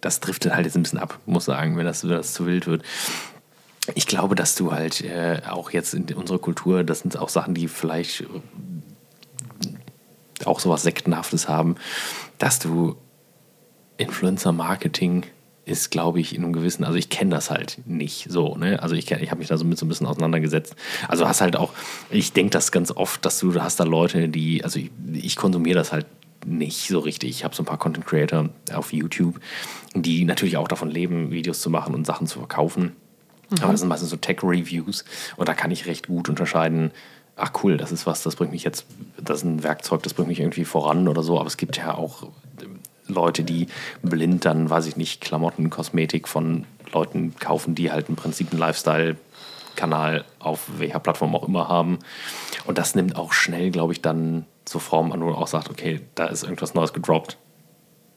das 0.00 0.18
driftet 0.18 0.52
halt 0.52 0.66
jetzt 0.66 0.76
ein 0.76 0.82
bisschen 0.82 0.98
ab, 0.98 1.20
muss 1.26 1.44
sagen, 1.44 1.76
wenn 1.76 1.86
das, 1.86 2.02
wenn 2.02 2.10
das 2.10 2.32
zu 2.32 2.44
wild 2.44 2.66
wird. 2.66 2.82
Ich 3.94 4.08
glaube, 4.08 4.34
dass 4.34 4.56
du 4.56 4.72
halt 4.72 5.00
äh, 5.02 5.42
auch 5.48 5.70
jetzt 5.70 5.94
in 5.94 6.12
unserer 6.14 6.40
Kultur, 6.40 6.82
das 6.82 7.00
sind 7.00 7.16
auch 7.16 7.28
Sachen, 7.28 7.54
die 7.54 7.68
vielleicht 7.68 8.24
auch 10.44 10.60
sowas 10.60 10.82
Sektenhaftes 10.82 11.48
haben, 11.48 11.76
dass 12.38 12.58
du 12.58 12.96
Influencer-Marketing 13.96 15.24
ist, 15.64 15.90
glaube 15.90 16.20
ich, 16.20 16.34
in 16.34 16.44
einem 16.44 16.52
gewissen, 16.52 16.84
also 16.84 16.96
ich 16.96 17.10
kenne 17.10 17.30
das 17.30 17.50
halt 17.50 17.78
nicht 17.86 18.26
so, 18.30 18.56
ne? 18.56 18.80
Also 18.80 18.94
ich, 18.94 19.10
ich 19.10 19.30
habe 19.30 19.38
mich 19.40 19.48
da 19.48 19.56
so 19.56 19.64
mit 19.64 19.76
so 19.76 19.84
ein 19.84 19.88
bisschen 19.88 20.06
auseinandergesetzt. 20.06 20.76
Also 21.08 21.26
hast 21.26 21.40
halt 21.40 21.56
auch, 21.56 21.72
ich 22.08 22.32
denke 22.32 22.50
das 22.50 22.70
ganz 22.70 22.92
oft, 22.92 23.24
dass 23.24 23.40
du, 23.40 23.50
du 23.50 23.62
hast 23.62 23.80
da 23.80 23.84
Leute, 23.84 24.28
die, 24.28 24.62
also 24.62 24.78
ich, 24.78 24.90
ich 25.12 25.34
konsumiere 25.34 25.76
das 25.76 25.92
halt 25.92 26.06
nicht 26.46 26.86
so 26.86 27.00
richtig. 27.00 27.30
Ich 27.30 27.44
habe 27.44 27.54
so 27.54 27.64
ein 27.64 27.66
paar 27.66 27.78
Content 27.78 28.06
Creator 28.06 28.50
auf 28.72 28.92
YouTube, 28.92 29.40
die 29.94 30.24
natürlich 30.24 30.56
auch 30.56 30.68
davon 30.68 30.88
leben, 30.88 31.32
Videos 31.32 31.60
zu 31.60 31.68
machen 31.68 31.94
und 31.94 32.06
Sachen 32.06 32.28
zu 32.28 32.38
verkaufen. 32.38 32.94
Mhm. 33.50 33.62
Aber 33.62 33.72
das 33.72 33.80
sind 33.80 33.88
meistens 33.88 34.10
so 34.10 34.16
Tech-Reviews 34.16 35.04
und 35.36 35.48
da 35.48 35.54
kann 35.54 35.72
ich 35.72 35.86
recht 35.86 36.06
gut 36.06 36.28
unterscheiden, 36.28 36.92
ach 37.36 37.52
cool, 37.62 37.76
das 37.76 37.92
ist 37.92 38.06
was, 38.06 38.22
das 38.22 38.36
bringt 38.36 38.52
mich 38.52 38.64
jetzt, 38.64 38.86
das 39.18 39.38
ist 39.38 39.44
ein 39.44 39.62
Werkzeug, 39.62 40.02
das 40.02 40.14
bringt 40.14 40.28
mich 40.28 40.40
irgendwie 40.40 40.64
voran 40.64 41.06
oder 41.06 41.22
so. 41.22 41.38
Aber 41.38 41.46
es 41.46 41.56
gibt 41.56 41.76
ja 41.76 41.94
auch 41.94 42.28
Leute, 43.06 43.44
die 43.44 43.68
blind 44.02 44.44
dann, 44.44 44.68
weiß 44.70 44.86
ich 44.86 44.96
nicht, 44.96 45.20
Klamotten, 45.20 45.70
Kosmetik 45.70 46.26
von 46.26 46.64
Leuten 46.92 47.36
kaufen, 47.38 47.74
die 47.74 47.92
halt 47.92 48.08
im 48.08 48.16
Prinzip 48.16 48.50
einen 48.50 48.58
Lifestyle-Kanal 48.58 50.24
auf 50.38 50.62
welcher 50.78 50.98
Plattform 50.98 51.36
auch 51.36 51.46
immer 51.46 51.68
haben. 51.68 51.98
Und 52.64 52.78
das 52.78 52.94
nimmt 52.94 53.16
auch 53.16 53.32
schnell, 53.32 53.70
glaube 53.70 53.92
ich, 53.92 54.00
dann 54.00 54.46
zur 54.64 54.80
Form 54.80 55.12
an, 55.12 55.20
wo 55.20 55.26
man 55.26 55.34
auch 55.34 55.46
sagt, 55.46 55.70
okay, 55.70 56.00
da 56.14 56.26
ist 56.26 56.42
irgendwas 56.42 56.74
Neues 56.74 56.92
gedroppt. 56.92 57.36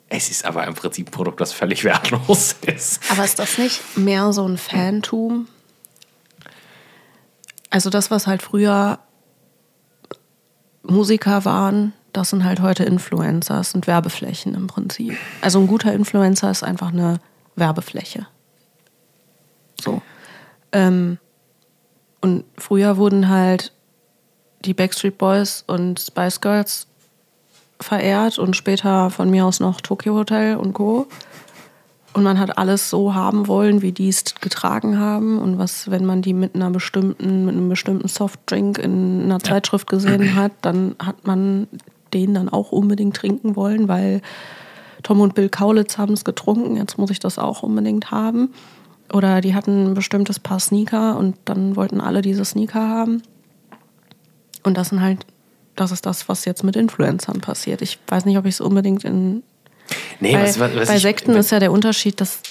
Es 0.07 0.31
ist 0.31 0.45
aber 0.45 0.65
im 0.65 0.73
Prinzip 0.73 1.09
ein 1.09 1.11
Produkt, 1.11 1.41
das 1.41 1.53
völlig 1.53 1.83
wertlos 1.83 2.55
ist. 2.65 2.99
Aber 3.11 3.25
ist 3.25 3.37
das 3.37 3.57
nicht 3.57 3.97
mehr 3.97 4.31
so 4.33 4.47
ein 4.47 4.57
Fantum? 4.57 5.47
Also 7.69 7.91
das, 7.91 8.09
was 8.09 8.25
halt 8.25 8.41
früher 8.41 8.99
Musiker 10.83 11.45
waren, 11.45 11.93
das 12.13 12.29
sind 12.29 12.43
halt 12.43 12.61
heute 12.61 12.83
Influencer, 12.83 13.55
das 13.55 13.71
sind 13.71 13.87
Werbeflächen 13.87 14.55
im 14.55 14.67
Prinzip. 14.67 15.15
Also 15.41 15.59
ein 15.59 15.67
guter 15.67 15.93
Influencer 15.93 16.49
ist 16.49 16.63
einfach 16.63 16.91
eine 16.91 17.19
Werbefläche. 17.55 18.27
So. 19.81 20.01
Ähm, 20.71 21.17
und 22.21 22.43
früher 22.57 22.97
wurden 22.97 23.29
halt 23.29 23.71
die 24.65 24.73
Backstreet 24.73 25.17
Boys 25.17 25.63
und 25.67 25.99
Spice 25.99 26.41
Girls 26.41 26.87
verehrt 27.79 28.37
und 28.37 28.55
später 28.55 29.09
von 29.09 29.29
mir 29.29 29.45
aus 29.45 29.59
noch 29.59 29.79
Tokyo 29.79 30.15
Hotel 30.15 30.57
und 30.57 30.73
Co. 30.73 31.07
Und 32.13 32.23
man 32.23 32.39
hat 32.39 32.57
alles 32.57 32.89
so 32.89 33.13
haben 33.13 33.47
wollen, 33.47 33.81
wie 33.81 33.91
die 33.91 34.09
es 34.09 34.35
getragen 34.41 34.99
haben. 34.99 35.39
Und 35.39 35.57
was, 35.57 35.91
wenn 35.91 36.05
man 36.05 36.21
die 36.21 36.33
mit 36.33 36.55
einer 36.55 36.71
bestimmten, 36.71 37.45
mit 37.45 37.55
einem 37.55 37.69
bestimmten 37.69 38.07
Softdrink 38.07 38.79
in 38.79 39.23
einer 39.23 39.39
Zeitschrift 39.39 39.87
gesehen 39.87 40.35
hat, 40.35 40.51
dann 40.61 40.95
hat 40.99 41.27
man 41.27 41.67
den 42.13 42.33
dann 42.33 42.49
auch 42.49 42.71
unbedingt 42.71 43.15
trinken 43.15 43.55
wollen, 43.55 43.87
weil 43.87 44.21
Tom 45.03 45.21
und 45.21 45.35
Bill 45.35 45.49
Kaulitz 45.49 45.97
haben 45.97 46.13
es 46.13 46.25
getrunken, 46.25 46.75
jetzt 46.75 46.97
muss 46.97 47.11
ich 47.11 47.19
das 47.19 47.39
auch 47.39 47.63
unbedingt 47.63 48.11
haben. 48.11 48.49
Oder 49.13 49.41
die 49.41 49.55
hatten 49.55 49.87
ein 49.87 49.93
bestimmtes 49.93 50.39
Paar 50.39 50.59
Sneaker 50.59 51.17
und 51.17 51.35
dann 51.45 51.75
wollten 51.75 52.01
alle 52.01 52.21
diese 52.21 52.45
Sneaker 52.45 52.87
haben. 52.87 53.23
Und 54.63 54.77
das 54.77 54.89
sind 54.89 55.01
halt, 55.01 55.25
das 55.75 55.91
ist 55.91 56.05
das, 56.05 56.29
was 56.29 56.45
jetzt 56.45 56.63
mit 56.63 56.75
Influencern 56.75 57.41
passiert. 57.41 57.81
Ich 57.81 57.99
weiß 58.07 58.25
nicht, 58.25 58.37
ob 58.37 58.45
ich 58.45 58.55
es 58.55 58.61
unbedingt 58.61 59.03
in. 59.03 59.43
Nee, 60.19 60.33
bei, 60.33 60.43
was, 60.43 60.59
was 60.59 60.87
bei 60.87 60.95
ich, 60.95 61.01
Sekten 61.01 61.31
ist 61.35 61.51
ja 61.51 61.59
der 61.59 61.71
Unterschied, 61.71 62.19
dass. 62.21 62.41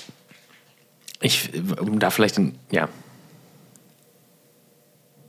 Ich, 1.21 1.51
um 1.81 1.99
da 1.99 2.11
vielleicht, 2.11 2.39
ein, 2.39 2.59
ja. 2.71 2.89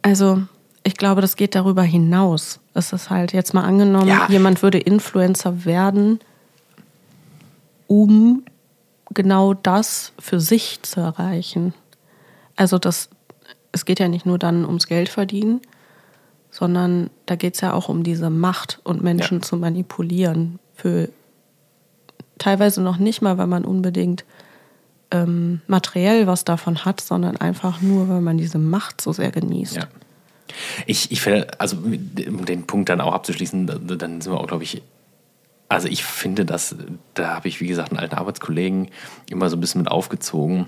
Also, 0.01 0.43
ich 0.83 0.95
glaube, 0.95 1.21
das 1.21 1.35
geht 1.35 1.55
darüber 1.55 1.83
hinaus. 1.83 2.59
Es 2.73 2.93
ist 2.93 3.09
halt 3.09 3.33
jetzt 3.33 3.53
mal 3.53 3.63
angenommen, 3.63 4.07
ja. 4.07 4.27
jemand 4.29 4.63
würde 4.63 4.79
Influencer 4.79 5.65
werden, 5.65 6.19
um 7.87 8.43
genau 9.13 9.53
das 9.53 10.13
für 10.19 10.39
sich 10.39 10.81
zu 10.83 10.99
erreichen. 11.01 11.73
Also 12.55 12.77
das, 12.77 13.09
es 13.71 13.85
geht 13.85 13.99
ja 13.99 14.07
nicht 14.07 14.25
nur 14.25 14.37
dann 14.37 14.65
ums 14.65 14.87
Geld 14.87 15.09
verdienen, 15.09 15.61
sondern 16.51 17.09
da 17.25 17.35
geht 17.35 17.55
es 17.55 17.61
ja 17.61 17.73
auch 17.73 17.89
um 17.89 18.03
diese 18.03 18.29
Macht 18.29 18.79
und 18.83 19.03
Menschen 19.03 19.39
ja. 19.39 19.41
zu 19.41 19.57
manipulieren. 19.57 20.59
Für 20.75 21.09
teilweise 22.39 22.81
noch 22.81 22.97
nicht 22.97 23.21
mal, 23.21 23.37
weil 23.37 23.47
man 23.47 23.65
unbedingt 23.65 24.25
ähm, 25.11 25.61
materiell 25.67 26.27
was 26.27 26.45
davon 26.45 26.85
hat, 26.85 27.01
sondern 27.01 27.37
einfach 27.37 27.81
nur, 27.81 28.09
weil 28.09 28.21
man 28.21 28.37
diese 28.37 28.57
Macht 28.57 29.01
so 29.01 29.13
sehr 29.13 29.31
genießt. 29.31 29.75
Ja. 29.75 29.87
Ich, 30.85 31.11
ich 31.11 31.21
finde, 31.21 31.47
also 31.59 31.77
um 31.77 32.45
den 32.45 32.65
Punkt 32.65 32.89
dann 32.89 33.01
auch 33.01 33.13
abzuschließen, 33.13 33.67
dann 33.67 34.21
sind 34.21 34.33
wir 34.33 34.39
auch, 34.39 34.47
glaube 34.47 34.63
ich, 34.63 34.81
also 35.67 35.87
ich 35.87 36.03
finde, 36.03 36.45
dass 36.45 36.75
da 37.13 37.35
habe 37.35 37.47
ich, 37.47 37.61
wie 37.61 37.67
gesagt, 37.67 37.91
einen 37.91 37.99
alten 37.99 38.15
Arbeitskollegen 38.15 38.89
immer 39.29 39.49
so 39.49 39.57
ein 39.57 39.61
bisschen 39.61 39.81
mit 39.81 39.91
aufgezogen. 39.91 40.65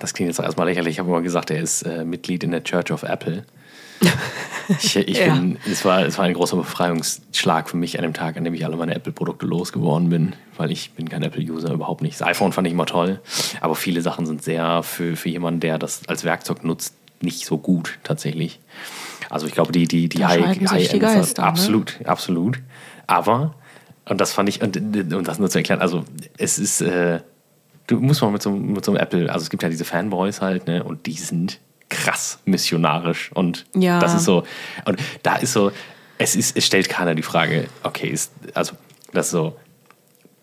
Das 0.00 0.12
klingt 0.12 0.28
jetzt 0.28 0.38
erstmal 0.38 0.66
lächerlich. 0.66 0.92
Ich 0.92 0.98
habe 0.98 1.08
immer 1.08 1.22
gesagt, 1.22 1.50
er 1.50 1.60
ist 1.60 1.82
äh, 1.82 2.04
Mitglied 2.04 2.44
in 2.44 2.50
der 2.50 2.62
Church 2.62 2.92
of 2.92 3.02
Apple. 3.02 3.44
Ich, 4.80 4.96
ich 4.96 5.18
ja. 5.18 5.34
bin, 5.34 5.58
es 5.70 5.84
war, 5.84 6.06
es 6.06 6.16
war 6.18 6.24
ein 6.24 6.34
großer 6.34 6.56
Befreiungsschlag 6.56 7.68
für 7.68 7.76
mich 7.76 7.98
an 7.98 8.04
dem 8.04 8.14
Tag, 8.14 8.36
an 8.36 8.44
dem 8.44 8.54
ich 8.54 8.64
alle 8.64 8.76
meine 8.76 8.94
Apple-Produkte 8.94 9.44
losgeworden 9.44 10.08
bin, 10.08 10.34
weil 10.56 10.70
ich 10.70 10.92
bin 10.92 11.08
kein 11.08 11.22
Apple-User, 11.22 11.72
überhaupt 11.72 12.00
nicht. 12.00 12.20
Das 12.20 12.26
iPhone 12.26 12.52
fand 12.52 12.68
ich 12.68 12.72
immer 12.72 12.86
toll, 12.86 13.20
aber 13.60 13.74
viele 13.74 14.00
Sachen 14.02 14.24
sind 14.24 14.42
sehr 14.42 14.84
für, 14.84 15.16
für 15.16 15.28
jemanden, 15.28 15.60
der 15.60 15.78
das 15.78 16.08
als 16.08 16.24
Werkzeug 16.24 16.62
nutzt, 16.64 16.94
nicht 17.20 17.44
so 17.44 17.58
gut 17.58 17.98
tatsächlich. 18.04 18.60
Also 19.30 19.46
ich 19.46 19.52
glaube, 19.52 19.72
die, 19.72 19.88
die, 19.88 20.08
die 20.08 20.24
High, 20.24 20.60
High 20.70 20.92
End 20.92 21.02
ne? 21.02 21.44
absolut, 21.44 21.98
ne? 22.00 22.06
absolut. 22.06 22.60
Aber 23.08 23.54
und 24.04 24.20
das 24.20 24.32
fand 24.32 24.48
ich, 24.48 24.62
und, 24.62 24.76
um 24.76 25.24
das 25.24 25.38
nur 25.38 25.48
zu 25.48 25.58
erklären, 25.58 25.80
also 25.80 26.04
es 26.36 26.58
ist, 26.58 26.80
äh, 26.80 27.20
du 27.86 28.00
musst 28.00 28.22
mal 28.22 28.30
mit 28.30 28.42
so, 28.42 28.50
mit 28.50 28.84
so 28.84 28.92
einem 28.92 29.00
Apple, 29.00 29.32
also 29.32 29.44
es 29.44 29.50
gibt 29.50 29.62
ja 29.62 29.68
diese 29.68 29.84
Fanboys 29.84 30.40
halt, 30.40 30.66
ne, 30.66 30.82
und 30.82 31.06
die 31.06 31.12
sind 31.12 31.60
krass 31.92 32.40
missionarisch. 32.44 33.30
Und 33.32 33.66
ja. 33.74 34.00
das 34.00 34.14
ist 34.14 34.24
so, 34.24 34.44
und 34.84 34.98
da 35.22 35.36
ist 35.36 35.52
so, 35.52 35.70
es 36.18 36.34
ist, 36.34 36.56
es 36.56 36.66
stellt 36.66 36.88
keiner 36.88 37.14
die 37.14 37.22
Frage, 37.22 37.68
okay, 37.82 38.08
ist, 38.08 38.32
also 38.54 38.74
das 39.12 39.26
ist 39.26 39.32
so, 39.32 39.56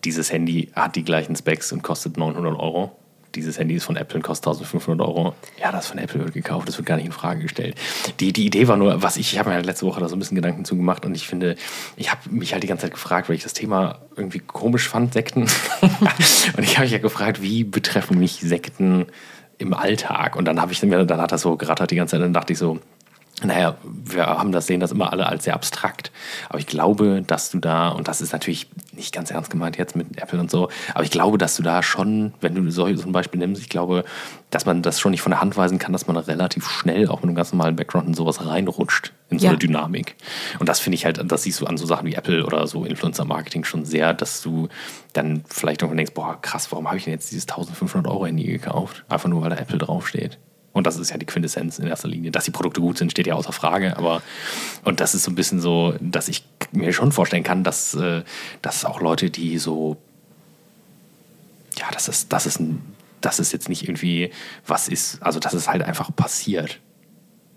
dieses 0.04 0.32
Handy 0.32 0.70
hat 0.74 0.96
die 0.96 1.04
gleichen 1.04 1.36
Specs 1.36 1.72
und 1.72 1.82
kostet 1.82 2.16
900 2.16 2.58
Euro 2.58 2.96
dieses 3.34 3.58
Handy 3.58 3.74
ist 3.74 3.84
von 3.84 3.96
Apple 3.96 4.16
und 4.16 4.22
kostet 4.22 4.48
1500 4.48 5.06
Euro. 5.06 5.34
Ja, 5.60 5.72
das 5.72 5.88
von 5.88 5.98
Apple 5.98 6.20
wird 6.20 6.34
gekauft, 6.34 6.68
das 6.68 6.76
wird 6.78 6.86
gar 6.86 6.96
nicht 6.96 7.06
in 7.06 7.12
Frage 7.12 7.42
gestellt. 7.42 7.76
Die, 8.18 8.32
die 8.32 8.46
Idee 8.46 8.68
war 8.68 8.76
nur, 8.76 9.02
was 9.02 9.16
ich, 9.16 9.32
ich 9.32 9.38
habe 9.38 9.50
mir 9.50 9.56
halt 9.56 9.66
letzte 9.66 9.86
Woche 9.86 10.00
da 10.00 10.08
so 10.08 10.16
ein 10.16 10.18
bisschen 10.18 10.34
Gedanken 10.34 10.64
zu 10.64 10.76
gemacht 10.76 11.04
und 11.04 11.14
ich 11.14 11.28
finde, 11.28 11.56
ich 11.96 12.10
habe 12.10 12.28
mich 12.30 12.52
halt 12.52 12.62
die 12.62 12.66
ganze 12.66 12.82
Zeit 12.82 12.92
gefragt, 12.92 13.28
weil 13.28 13.36
ich 13.36 13.42
das 13.42 13.52
Thema 13.52 14.00
irgendwie 14.16 14.40
komisch 14.40 14.88
fand, 14.88 15.12
Sekten. 15.12 15.42
und 15.80 16.62
ich 16.62 16.76
habe 16.76 16.82
mich 16.82 16.92
ja 16.92 16.98
gefragt, 16.98 17.42
wie 17.42 17.64
betreffen 17.64 18.18
mich 18.18 18.40
Sekten 18.40 19.06
im 19.60 19.74
Alltag? 19.74 20.36
Und 20.36 20.46
dann 20.46 20.60
habe 20.60 20.72
ich 20.72 20.80
dann 21.06 21.20
hat 21.20 21.32
das 21.32 21.42
so 21.42 21.56
gerattert 21.56 21.90
die 21.90 21.96
ganze 21.96 22.12
Zeit, 22.12 22.22
dann 22.22 22.32
dachte 22.32 22.52
ich 22.52 22.58
so, 22.58 22.78
naja, 23.44 23.76
wir 23.82 24.26
haben 24.26 24.52
das, 24.52 24.66
sehen 24.66 24.80
das 24.80 24.92
immer 24.92 25.12
alle 25.12 25.26
als 25.26 25.44
sehr 25.44 25.54
abstrakt. 25.54 26.10
Aber 26.48 26.58
ich 26.58 26.66
glaube, 26.66 27.22
dass 27.26 27.50
du 27.50 27.58
da, 27.58 27.88
und 27.88 28.08
das 28.08 28.20
ist 28.20 28.32
natürlich 28.32 28.68
nicht 28.92 29.14
ganz 29.14 29.30
ernst 29.30 29.50
gemeint 29.50 29.78
jetzt 29.78 29.96
mit 29.96 30.20
Apple 30.20 30.40
und 30.40 30.50
so, 30.50 30.68
aber 30.94 31.04
ich 31.04 31.10
glaube, 31.10 31.38
dass 31.38 31.56
du 31.56 31.62
da 31.62 31.82
schon, 31.82 32.34
wenn 32.40 32.54
du 32.54 32.70
so, 32.70 32.94
so 32.94 33.06
ein 33.06 33.12
Beispiel 33.12 33.38
nimmst, 33.38 33.62
ich 33.62 33.68
glaube, 33.68 34.04
dass 34.50 34.66
man 34.66 34.82
das 34.82 35.00
schon 35.00 35.12
nicht 35.12 35.22
von 35.22 35.30
der 35.30 35.40
Hand 35.40 35.56
weisen 35.56 35.78
kann, 35.78 35.92
dass 35.92 36.06
man 36.06 36.16
relativ 36.16 36.68
schnell 36.68 37.08
auch 37.08 37.16
mit 37.16 37.24
einem 37.24 37.34
ganz 37.34 37.52
normalen 37.52 37.76
Background 37.76 38.08
in 38.08 38.14
sowas 38.14 38.44
reinrutscht, 38.44 39.12
in 39.30 39.38
so 39.38 39.44
ja. 39.44 39.50
eine 39.50 39.58
Dynamik. 39.58 40.16
Und 40.58 40.68
das 40.68 40.80
finde 40.80 40.96
ich 40.96 41.04
halt, 41.04 41.20
das 41.24 41.44
siehst 41.44 41.60
du 41.60 41.66
an 41.66 41.76
so 41.76 41.86
Sachen 41.86 42.06
wie 42.06 42.14
Apple 42.14 42.44
oder 42.44 42.66
so 42.66 42.84
Influencer-Marketing 42.84 43.64
schon 43.64 43.84
sehr, 43.84 44.12
dass 44.12 44.42
du 44.42 44.68
dann 45.12 45.44
vielleicht 45.48 45.82
irgendwann 45.82 45.98
denkst, 45.98 46.14
boah, 46.14 46.40
krass, 46.40 46.70
warum 46.72 46.88
habe 46.88 46.98
ich 46.98 47.04
denn 47.04 47.12
jetzt 47.12 47.30
dieses 47.30 47.44
1500 47.44 48.10
Euro 48.10 48.26
Handy 48.26 48.44
gekauft? 48.44 49.04
Einfach 49.08 49.28
nur, 49.28 49.42
weil 49.42 49.50
da 49.50 49.56
Apple 49.56 49.78
draufsteht. 49.78 50.38
Und 50.72 50.86
das 50.86 50.96
ist 50.96 51.10
ja 51.10 51.18
die 51.18 51.26
Quintessenz 51.26 51.78
in 51.78 51.86
erster 51.86 52.08
Linie. 52.08 52.30
Dass 52.30 52.44
die 52.44 52.52
Produkte 52.52 52.80
gut 52.80 52.98
sind, 52.98 53.10
steht 53.10 53.26
ja 53.26 53.34
außer 53.34 53.52
Frage. 53.52 53.96
Aber 53.96 54.22
und 54.84 55.00
das 55.00 55.14
ist 55.14 55.24
so 55.24 55.30
ein 55.30 55.34
bisschen 55.34 55.60
so, 55.60 55.94
dass 56.00 56.28
ich 56.28 56.44
mir 56.72 56.92
schon 56.92 57.12
vorstellen 57.12 57.42
kann, 57.42 57.64
dass, 57.64 57.94
äh, 57.94 58.22
dass 58.62 58.84
auch 58.84 59.00
Leute, 59.00 59.30
die 59.30 59.58
so, 59.58 59.96
ja, 61.76 61.86
das 61.92 62.08
ist, 62.08 62.32
das 62.32 62.46
ist 62.46 62.60
ein, 62.60 62.80
das 63.20 63.40
ist 63.40 63.52
jetzt 63.52 63.68
nicht 63.68 63.82
irgendwie 63.82 64.30
was 64.66 64.88
ist, 64.88 65.22
also 65.22 65.40
dass 65.40 65.52
es 65.52 65.68
halt 65.68 65.82
einfach 65.82 66.14
passiert, 66.14 66.78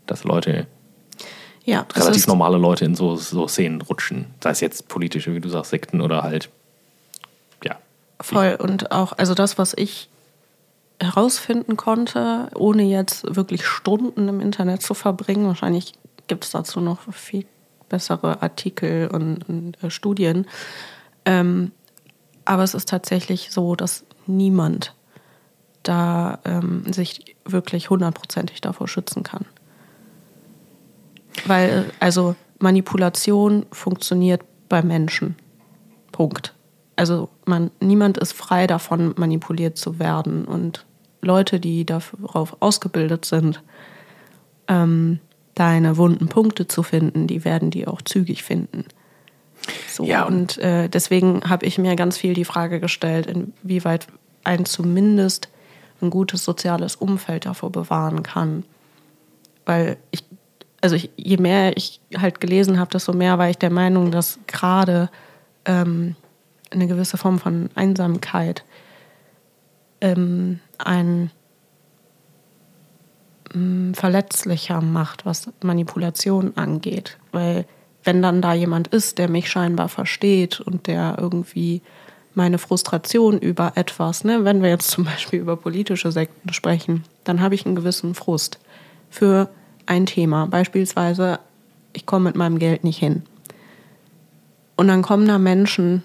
dass 0.08 0.24
Leute 0.24 0.68
ja, 1.66 1.86
relativ 1.96 2.28
normale 2.28 2.58
Leute 2.58 2.84
in 2.84 2.96
so, 2.96 3.16
so 3.16 3.48
Szenen 3.48 3.82
rutschen. 3.82 4.26
Sei 4.42 4.50
es 4.50 4.60
jetzt 4.60 4.90
politische, 4.90 5.34
wie 5.34 5.40
du 5.40 5.48
sagst, 5.48 5.72
Sekten 5.72 6.02
oder 6.02 6.22
halt, 6.24 6.50
ja. 7.64 7.78
Voll. 8.20 8.58
Und 8.60 8.92
auch, 8.92 9.14
also 9.14 9.34
das, 9.34 9.58
was 9.58 9.74
ich 9.78 10.10
herausfinden 11.00 11.78
konnte, 11.78 12.50
ohne 12.56 12.84
jetzt 12.84 13.36
wirklich 13.36 13.66
Stunden 13.66 14.28
im 14.28 14.40
Internet 14.40 14.82
zu 14.82 14.94
verbringen. 14.94 15.48
Wahrscheinlich 15.48 15.94
gibt 16.28 16.46
es 16.46 16.52
dazu 16.52 16.80
noch 16.80 17.12
viel 17.14 17.46
bessere 17.90 18.42
Artikel 18.42 19.08
und, 19.08 19.48
und 19.48 19.84
äh, 19.84 19.90
Studien. 19.90 20.48
Ähm, 21.26 21.72
aber 22.46 22.64
es 22.64 22.74
ist 22.74 22.90
tatsächlich 22.90 23.52
so, 23.52 23.76
dass 23.76 24.06
niemand 24.26 24.96
da 25.84 26.40
ähm, 26.46 26.92
sich 26.92 27.36
wirklich 27.46 27.90
hundertprozentig 27.90 28.62
davor 28.62 28.88
schützen 28.88 29.24
kann. 29.24 29.46
Weil, 31.46 31.92
also 32.00 32.36
Manipulation 32.60 33.66
funktioniert 33.72 34.42
bei 34.70 34.82
Menschen. 34.82 35.36
Punkt. 36.12 36.54
Also 36.96 37.30
man, 37.46 37.72
niemand 37.80 38.18
ist 38.18 38.34
frei 38.34 38.68
davon, 38.68 39.14
manipuliert 39.18 39.78
zu 39.78 40.00
werden. 40.00 40.46
Und 40.46 40.86
Leute, 41.22 41.60
die 41.60 41.86
darauf 41.86 42.58
ausgebildet 42.60 43.26
sind, 43.26 43.62
ähm, 44.68 45.20
deine 45.56 45.98
wunden 45.98 46.28
Punkte 46.28 46.68
zu 46.68 46.84
finden, 46.84 47.28
die 47.28 47.46
werden 47.46 47.72
die 47.72 47.88
auch 47.88 48.02
zügig 48.02 48.44
finden. 48.44 48.86
So, 49.88 50.04
ja. 50.04 50.26
Und 50.26 50.58
äh, 50.58 50.90
deswegen 50.90 51.42
habe 51.50 51.66
ich 51.66 51.78
mir 51.78 51.96
ganz 51.96 52.18
viel 52.18 52.34
die 52.34 52.46
Frage 52.46 52.80
gestellt, 52.80 53.28
inwieweit 53.28 54.08
ein 54.44 54.66
zumindest 54.66 55.50
ein 56.02 56.10
gutes 56.10 56.44
soziales 56.44 56.96
Umfeld 56.96 57.46
davor 57.46 57.72
bewahren 57.72 58.24
kann. 58.24 58.66
Weil 59.66 59.98
ich, 60.12 60.26
also 60.82 60.96
ich, 60.96 61.10
je 61.16 61.38
mehr 61.38 61.78
ich 61.78 62.02
halt 62.18 62.42
gelesen 62.42 62.80
habe, 62.80 62.92
desto 62.92 63.14
mehr 63.14 63.38
war 63.38 63.50
ich 63.50 63.58
der 63.58 63.70
Meinung, 63.70 64.12
dass 64.12 64.40
gerade 64.48 65.10
ähm, 65.66 66.16
eine 66.74 66.88
gewisse 66.88 67.18
Form 67.18 67.40
von 67.40 67.70
Einsamkeit 67.76 68.64
ähm, 70.02 70.60
ein 70.78 71.32
ähm, 73.54 73.94
verletzlicher 73.94 74.82
macht, 74.82 75.26
was 75.26 75.50
Manipulation 75.62 76.56
angeht. 76.58 77.18
Weil 77.32 77.66
wenn 78.04 78.22
dann 78.22 78.42
da 78.42 78.54
jemand 78.54 78.90
ist, 78.90 79.18
der 79.18 79.30
mich 79.30 79.50
scheinbar 79.50 79.90
versteht 79.90 80.60
und 80.60 80.88
der 80.88 81.18
irgendwie 81.20 81.82
meine 82.36 82.58
Frustration 82.58 83.38
über 83.38 83.74
etwas, 83.76 84.24
ne, 84.24 84.44
wenn 84.44 84.62
wir 84.62 84.70
jetzt 84.70 84.90
zum 84.92 85.06
Beispiel 85.06 85.40
über 85.40 85.56
politische 85.56 86.12
Sekten 86.12 86.52
sprechen, 86.52 87.04
dann 87.24 87.42
habe 87.42 87.56
ich 87.56 87.66
einen 87.66 87.76
gewissen 87.76 88.16
Frust 88.16 88.60
für 89.10 89.50
ein 89.86 90.06
Thema. 90.06 90.48
Beispielsweise, 90.48 91.40
ich 91.94 92.06
komme 92.06 92.26
mit 92.26 92.36
meinem 92.36 92.60
Geld 92.60 92.84
nicht 92.84 93.00
hin. 93.00 93.24
Und 94.76 94.88
dann 94.88 95.04
kommen 95.04 95.28
da 95.28 95.38
Menschen, 95.38 96.04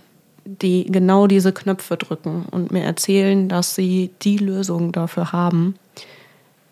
die 0.49 0.87
genau 0.87 1.27
diese 1.27 1.53
Knöpfe 1.53 1.97
drücken 1.97 2.47
und 2.51 2.73
mir 2.73 2.83
erzählen, 2.83 3.49
dass 3.49 3.75
sie 3.75 4.11
die 4.23 4.39
Lösung 4.39 4.93
dafür 4.93 5.33
haben, 5.33 5.75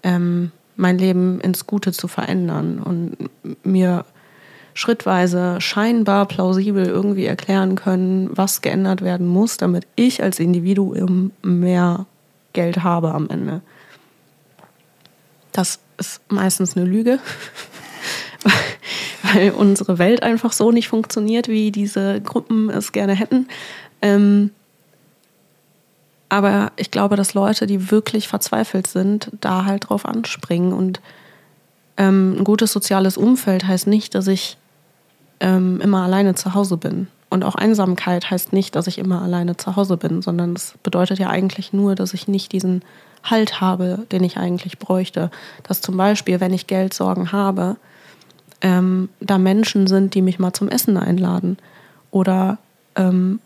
ähm, 0.03 0.51
mein 0.77 0.99
Leben 0.99 1.41
ins 1.41 1.67
Gute 1.67 1.93
zu 1.93 2.09
verändern 2.09 2.79
und 2.79 3.17
mir 3.65 4.05
schrittweise 4.73 5.61
scheinbar 5.61 6.27
plausibel 6.27 6.87
irgendwie 6.87 7.27
erklären 7.27 7.77
können, 7.77 8.31
was 8.33 8.63
geändert 8.63 9.03
werden 9.03 9.27
muss, 9.27 9.57
damit 9.57 9.87
ich 9.95 10.23
als 10.23 10.39
Individuum 10.39 11.33
mehr 11.43 12.07
Geld 12.53 12.83
habe 12.83 13.13
am 13.13 13.29
Ende. 13.29 13.61
Das 15.53 15.81
ist 15.99 16.21
meistens 16.29 16.77
eine 16.77 16.87
Lüge, 16.87 17.19
weil 19.35 19.51
unsere 19.51 19.99
Welt 19.99 20.23
einfach 20.23 20.53
so 20.53 20.71
nicht 20.73 20.89
funktioniert, 20.89 21.49
wie 21.49 21.71
diese 21.71 22.21
Gruppen 22.21 22.71
es 22.71 22.93
gerne 22.93 23.15
hätten. 23.15 23.49
Ähm, 24.03 24.51
aber 26.29 26.73
ich 26.77 26.91
glaube, 26.91 27.17
dass 27.17 27.35
Leute, 27.35 27.67
die 27.67 27.91
wirklich 27.91 28.29
verzweifelt 28.29 28.87
sind, 28.87 29.31
da 29.41 29.65
halt 29.65 29.89
drauf 29.89 30.05
anspringen. 30.05 30.73
Und 30.73 31.01
ähm, 31.97 32.37
ein 32.39 32.45
gutes 32.45 32.73
soziales 32.73 33.17
Umfeld 33.17 33.67
heißt 33.67 33.87
nicht, 33.87 34.15
dass 34.15 34.27
ich 34.27 34.57
ähm, 35.41 35.81
immer 35.81 36.03
alleine 36.03 36.35
zu 36.35 36.55
Hause 36.55 36.77
bin. 36.77 37.09
Und 37.29 37.45
auch 37.45 37.55
Einsamkeit 37.55 38.31
heißt 38.31 38.53
nicht, 38.53 38.75
dass 38.77 38.87
ich 38.87 38.99
immer 38.99 39.23
alleine 39.23 39.57
zu 39.57 39.77
Hause 39.77 39.97
bin, 39.97 40.23
sondern 40.23 40.55
es 40.55 40.75
bedeutet 40.83 41.19
ja 41.19 41.29
eigentlich 41.29 41.73
nur, 41.73 41.95
dass 41.95 42.15
ich 42.15 42.29
nicht 42.29 42.53
diesen 42.53 42.83
Halt 43.25 43.61
habe, 43.61 44.07
den 44.13 44.23
ich 44.23 44.37
eigentlich 44.37 44.79
bräuchte. 44.79 45.31
Dass 45.65 45.81
zum 45.81 45.97
Beispiel, 45.97 46.41
wenn 46.41 46.55
ich 46.55 46.67
Geldsorgen 46.67 47.33
habe, 47.33 47.77
ähm, 48.61 49.09
da 49.21 49.39
Menschen 49.39 49.87
sind, 49.87 50.15
die 50.15 50.23
mich 50.23 50.39
mal 50.39 50.53
zum 50.53 50.69
Essen 50.69 50.97
einladen. 50.97 51.59
Oder, 52.11 52.59
ähm, 52.95 53.41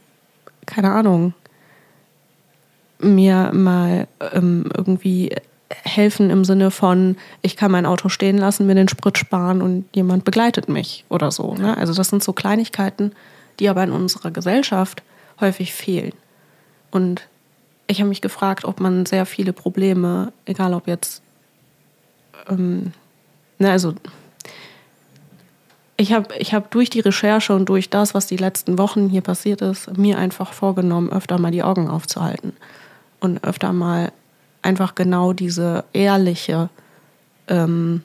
keine 0.67 0.93
Ahnung, 0.93 1.35
mir 2.99 3.51
mal 3.53 4.07
ähm, 4.33 4.71
irgendwie 4.77 5.35
helfen 5.85 6.31
im 6.31 6.45
Sinne 6.45 6.71
von, 6.71 7.17
ich 7.43 7.57
kann 7.57 7.71
mein 7.71 7.87
Auto 7.87 8.09
stehen 8.09 8.39
lassen, 8.39 8.67
mir 8.67 8.75
den 8.75 8.89
Sprit 8.89 9.19
sparen 9.19 9.63
und 9.63 9.85
jemand 9.95 10.25
begleitet 10.25 10.69
mich 10.69 11.05
oder 11.09 11.31
so. 11.31 11.55
Ne? 11.55 11.77
Also 11.77 11.95
das 11.95 12.09
sind 12.09 12.23
so 12.23 12.33
Kleinigkeiten, 12.33 13.13
die 13.59 13.69
aber 13.69 13.85
in 13.85 13.93
unserer 13.93 14.31
Gesellschaft 14.31 15.03
häufig 15.41 15.73
fehlen. 15.73 16.13
Und 16.91 17.29
ich 17.87 18.01
habe 18.01 18.09
mich 18.09 18.21
gefragt, 18.21 18.65
ob 18.65 18.81
man 18.81 19.07
sehr 19.07 19.27
viele 19.27 19.53
Probleme, 19.53 20.33
egal 20.45 20.75
ob 20.75 20.87
jetzt, 20.87 21.23
ähm, 22.49 22.93
ne, 23.59 23.71
also 23.71 23.95
ich 26.01 26.15
habe 26.15 26.35
ich 26.39 26.55
hab 26.55 26.71
durch 26.71 26.89
die 26.89 27.01
Recherche 27.01 27.55
und 27.55 27.69
durch 27.69 27.91
das, 27.91 28.15
was 28.15 28.27
die 28.27 28.39
letzten 28.39 28.79
Wochen 28.79 29.11
hier 29.11 29.21
passiert 29.21 29.61
ist, 29.61 29.99
mir 29.99 30.17
einfach 30.17 30.55
vorgenommen, 30.55 31.13
öfter 31.13 31.39
mal 31.39 31.51
die 31.51 31.63
Augen 31.63 31.89
aufzuhalten 31.89 32.55
und 33.21 33.45
öfter 33.45 33.75
mal 33.75 34.11
einfach 34.63 34.95
genau 34.95 35.35
diese 35.35 35.85
ehrliche 35.93 36.71
ähm, 37.49 38.03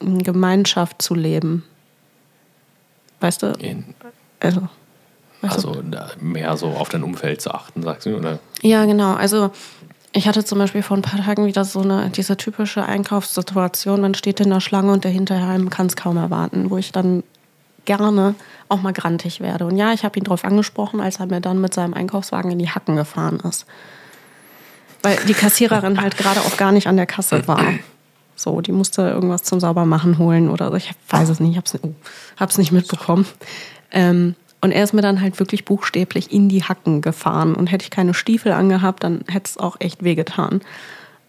Gemeinschaft 0.00 1.00
zu 1.00 1.14
leben. 1.14 1.64
Weißt 3.20 3.42
du? 3.42 3.46
In, 3.58 3.94
also, 4.40 4.68
weißt 5.40 5.54
also 5.54 5.80
du? 5.80 6.06
mehr 6.20 6.54
so 6.58 6.68
auf 6.68 6.90
dein 6.90 7.02
Umfeld 7.02 7.40
zu 7.40 7.52
achten, 7.52 7.82
sagst 7.82 8.04
du, 8.04 8.18
oder? 8.18 8.38
Ja, 8.60 8.84
genau. 8.84 9.14
Also 9.14 9.50
ich 10.16 10.26
hatte 10.26 10.44
zum 10.44 10.58
Beispiel 10.58 10.82
vor 10.82 10.96
ein 10.96 11.02
paar 11.02 11.22
Tagen 11.22 11.44
wieder 11.44 11.64
so 11.64 11.82
eine, 11.82 12.08
diese 12.08 12.38
typische 12.38 12.84
Einkaufssituation, 12.84 14.00
man 14.00 14.14
steht 14.14 14.40
in 14.40 14.48
der 14.48 14.60
Schlange 14.60 14.92
und 14.92 15.04
der 15.04 15.10
Hinterheim 15.10 15.68
kann 15.68 15.86
es 15.86 15.96
kaum 15.96 16.16
erwarten, 16.16 16.70
wo 16.70 16.78
ich 16.78 16.90
dann 16.90 17.22
gerne 17.84 18.34
auch 18.70 18.80
mal 18.80 18.94
grantig 18.94 19.40
werde. 19.40 19.66
Und 19.66 19.76
ja, 19.76 19.92
ich 19.92 20.04
habe 20.04 20.18
ihn 20.18 20.24
darauf 20.24 20.44
angesprochen, 20.44 21.00
als 21.00 21.20
er 21.20 21.26
mir 21.26 21.42
dann 21.42 21.60
mit 21.60 21.74
seinem 21.74 21.92
Einkaufswagen 21.92 22.50
in 22.50 22.58
die 22.58 22.70
Hacken 22.70 22.96
gefahren 22.96 23.40
ist. 23.48 23.66
Weil 25.02 25.18
die 25.28 25.34
Kassiererin 25.34 26.00
halt 26.00 26.16
gerade 26.16 26.40
auch 26.40 26.56
gar 26.56 26.72
nicht 26.72 26.86
an 26.86 26.96
der 26.96 27.06
Kasse 27.06 27.46
war. 27.46 27.62
So, 28.34 28.62
die 28.62 28.72
musste 28.72 29.02
irgendwas 29.02 29.42
zum 29.42 29.60
Saubermachen 29.60 30.16
holen 30.16 30.48
oder 30.48 30.70
so. 30.70 30.76
Ich 30.76 30.92
weiß 31.10 31.28
es 31.28 31.40
nicht, 31.40 31.50
ich 31.52 31.56
habe 31.56 31.66
es 31.66 32.58
oh, 32.58 32.60
nicht 32.60 32.72
mitbekommen. 32.72 33.26
Ähm, 33.92 34.34
und 34.66 34.72
er 34.72 34.82
ist 34.82 34.92
mir 34.92 35.00
dann 35.00 35.20
halt 35.20 35.38
wirklich 35.38 35.64
buchstäblich 35.64 36.32
in 36.32 36.48
die 36.48 36.64
Hacken 36.64 37.02
gefahren. 37.02 37.54
Und 37.54 37.68
hätte 37.68 37.84
ich 37.84 37.90
keine 37.90 38.14
Stiefel 38.14 38.50
angehabt, 38.50 39.04
dann 39.04 39.20
hätte 39.28 39.48
es 39.48 39.58
auch 39.58 39.76
echt 39.78 40.02
wehgetan. 40.02 40.60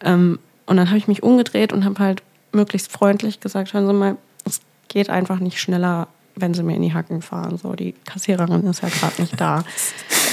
Ähm, 0.04 0.40
und 0.66 0.78
dann 0.78 0.88
habe 0.88 0.98
ich 0.98 1.08
mich 1.08 1.22
umgedreht 1.22 1.72
und 1.72 1.86
habe 1.86 2.00
halt 2.00 2.24
möglichst 2.52 2.92
freundlich 2.92 3.40
gesagt, 3.40 3.74
hören 3.74 3.86
Sie 3.86 3.94
mal, 3.94 4.18
es 4.44 4.62
geht 4.88 5.12
einfach 5.12 5.40
nicht 5.40 5.62
schneller 5.62 6.08
wenn 6.40 6.54
sie 6.54 6.64
mir 6.64 6.76
in 6.76 6.82
die 6.82 6.94
Hacken 6.94 7.22
fahren. 7.22 7.58
So, 7.58 7.74
die 7.74 7.94
Kassiererin 8.06 8.64
ist 8.68 8.82
ja 8.82 8.90
gerade 8.90 9.22
nicht 9.22 9.40
da. 9.40 9.64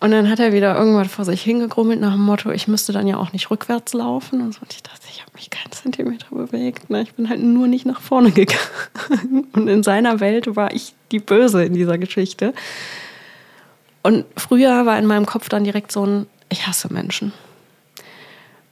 Und 0.00 0.12
dann 0.12 0.30
hat 0.30 0.40
er 0.40 0.54
wieder 0.54 0.76
irgendwas 0.76 1.08
vor 1.08 1.26
sich 1.26 1.42
hingegrummelt 1.42 2.00
nach 2.00 2.12
dem 2.12 2.22
Motto, 2.22 2.50
ich 2.50 2.66
müsste 2.66 2.92
dann 2.92 3.06
ja 3.06 3.18
auch 3.18 3.34
nicht 3.34 3.50
rückwärts 3.50 3.92
laufen. 3.92 4.40
Und, 4.40 4.54
so. 4.54 4.62
und 4.62 4.72
ich 4.72 4.82
dachte, 4.82 5.02
ich 5.10 5.20
habe 5.20 5.32
mich 5.34 5.50
keinen 5.50 5.72
Zentimeter 5.72 6.26
bewegt. 6.30 6.88
Ne? 6.88 7.02
Ich 7.02 7.12
bin 7.12 7.28
halt 7.28 7.42
nur 7.42 7.66
nicht 7.66 7.84
nach 7.84 8.00
vorne 8.00 8.30
gegangen. 8.32 9.46
Und 9.52 9.68
in 9.68 9.82
seiner 9.82 10.18
Welt 10.20 10.56
war 10.56 10.72
ich 10.72 10.94
die 11.12 11.18
Böse 11.18 11.64
in 11.64 11.74
dieser 11.74 11.98
Geschichte. 11.98 12.54
Und 14.02 14.24
früher 14.36 14.86
war 14.86 14.98
in 14.98 15.04
meinem 15.04 15.26
Kopf 15.26 15.50
dann 15.50 15.64
direkt 15.64 15.92
so 15.92 16.06
ein, 16.06 16.26
ich 16.48 16.66
hasse 16.66 16.90
Menschen. 16.90 17.34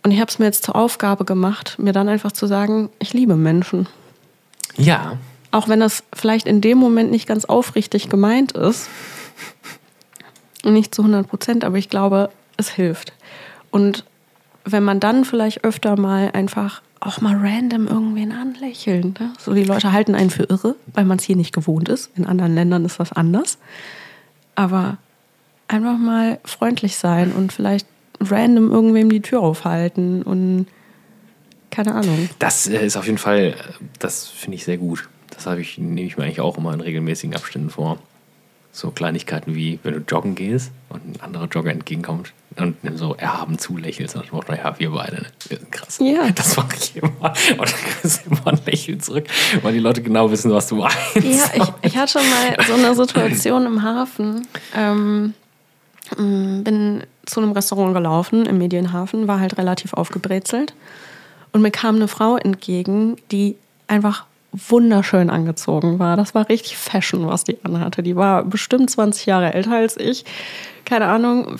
Und 0.02 0.12
ich 0.12 0.20
habe 0.20 0.30
es 0.30 0.38
mir 0.38 0.46
jetzt 0.46 0.64
zur 0.64 0.76
Aufgabe 0.76 1.26
gemacht, 1.26 1.74
mir 1.78 1.92
dann 1.92 2.08
einfach 2.08 2.32
zu 2.32 2.46
sagen, 2.46 2.88
ich 2.98 3.12
liebe 3.12 3.36
Menschen. 3.36 3.86
Ja. 4.78 5.18
Auch 5.50 5.68
wenn 5.68 5.80
das 5.80 6.04
vielleicht 6.14 6.46
in 6.46 6.62
dem 6.62 6.78
Moment 6.78 7.10
nicht 7.10 7.26
ganz 7.26 7.44
aufrichtig 7.44 8.08
gemeint 8.08 8.52
ist. 8.52 8.88
Nicht 10.64 10.94
zu 10.94 11.02
100 11.02 11.28
Prozent, 11.28 11.64
aber 11.64 11.78
ich 11.78 11.88
glaube, 11.88 12.30
es 12.56 12.68
hilft. 12.70 13.12
Und 13.70 14.04
wenn 14.64 14.82
man 14.82 15.00
dann 15.00 15.24
vielleicht 15.24 15.64
öfter 15.64 15.98
mal 15.98 16.30
einfach 16.32 16.82
auch 17.00 17.20
mal 17.20 17.36
random 17.36 17.86
irgendwen 17.86 18.32
anlächeln. 18.32 19.14
Ne? 19.18 19.32
So 19.38 19.54
die 19.54 19.64
Leute 19.64 19.92
halten 19.92 20.14
einen 20.14 20.30
für 20.30 20.44
irre, 20.44 20.74
weil 20.94 21.04
man 21.04 21.18
es 21.18 21.24
hier 21.24 21.36
nicht 21.36 21.54
gewohnt 21.54 21.88
ist. 21.88 22.10
In 22.16 22.26
anderen 22.26 22.54
Ländern 22.54 22.84
ist 22.84 22.98
das 22.98 23.12
anders. 23.12 23.58
Aber 24.54 24.98
einfach 25.68 25.96
mal 25.96 26.40
freundlich 26.44 26.96
sein 26.96 27.32
und 27.32 27.52
vielleicht 27.52 27.86
random 28.20 28.70
irgendwem 28.70 29.10
die 29.10 29.20
Tür 29.20 29.40
aufhalten 29.40 30.22
und 30.22 30.66
keine 31.70 31.94
Ahnung. 31.94 32.28
Das 32.38 32.66
äh, 32.66 32.84
ist 32.84 32.96
auf 32.96 33.06
jeden 33.06 33.18
Fall, 33.18 33.54
das 33.98 34.26
finde 34.26 34.56
ich 34.56 34.64
sehr 34.64 34.78
gut. 34.78 35.08
Das 35.30 35.46
habe 35.46 35.60
ich, 35.60 35.78
nehme 35.78 36.00
ich 36.00 36.16
mir 36.16 36.24
eigentlich 36.24 36.40
auch 36.40 36.58
immer 36.58 36.72
in 36.72 36.80
regelmäßigen 36.80 37.36
Abständen 37.36 37.70
vor. 37.70 37.98
So 38.78 38.92
Kleinigkeiten 38.92 39.56
wie, 39.56 39.80
wenn 39.82 39.94
du 39.94 40.00
joggen 40.06 40.36
gehst 40.36 40.70
und 40.88 41.04
ein 41.04 41.20
anderer 41.20 41.46
Jogger 41.46 41.72
entgegenkommt 41.72 42.32
und 42.56 42.76
so 42.94 43.16
erhaben 43.16 43.58
zulächelst 43.58 44.14
und 44.14 44.32
dann 44.32 44.40
naja, 44.46 44.72
wir 44.78 44.90
beide, 44.92 45.16
ne? 45.16 45.26
wir 45.48 45.58
sind 45.58 45.72
krass. 45.72 45.98
Ja. 46.00 46.30
Das 46.30 46.56
mache 46.56 46.76
ich 46.76 46.96
immer. 46.96 47.10
Und 47.50 47.58
dann 47.58 47.66
kriegst 47.66 48.24
du 48.24 48.30
immer 48.30 48.46
ein 48.46 48.60
Lächeln 48.66 49.00
zurück, 49.00 49.26
weil 49.62 49.72
die 49.72 49.80
Leute 49.80 50.00
genau 50.00 50.30
wissen, 50.30 50.52
was 50.52 50.68
du 50.68 50.76
meinst. 50.76 50.96
Ja, 51.16 51.50
ich, 51.54 51.90
ich 51.90 51.96
hatte 51.96 52.12
schon 52.12 52.30
mal 52.30 52.56
so 52.66 52.74
eine 52.74 52.94
Situation 52.94 53.66
im 53.66 53.82
Hafen. 53.82 54.46
Ähm, 54.76 55.34
mm, 56.16 56.62
bin 56.62 57.02
zu 57.26 57.40
einem 57.40 57.52
Restaurant 57.52 57.94
gelaufen 57.94 58.46
im 58.46 58.58
Medienhafen, 58.58 59.26
war 59.26 59.40
halt 59.40 59.58
relativ 59.58 59.92
aufgebrezelt. 59.92 60.72
Und 61.52 61.62
mir 61.62 61.72
kam 61.72 61.96
eine 61.96 62.06
Frau 62.06 62.36
entgegen, 62.36 63.16
die 63.32 63.56
einfach 63.88 64.24
wunderschön 64.52 65.30
angezogen 65.30 65.98
war. 65.98 66.16
Das 66.16 66.34
war 66.34 66.48
richtig 66.48 66.76
Fashion, 66.76 67.26
was 67.26 67.44
die 67.44 67.58
anhatte. 67.64 68.02
Die 68.02 68.16
war 68.16 68.44
bestimmt 68.44 68.90
20 68.90 69.26
Jahre 69.26 69.52
älter 69.52 69.72
als 69.72 69.96
ich. 69.96 70.24
Keine 70.84 71.06
Ahnung. 71.06 71.58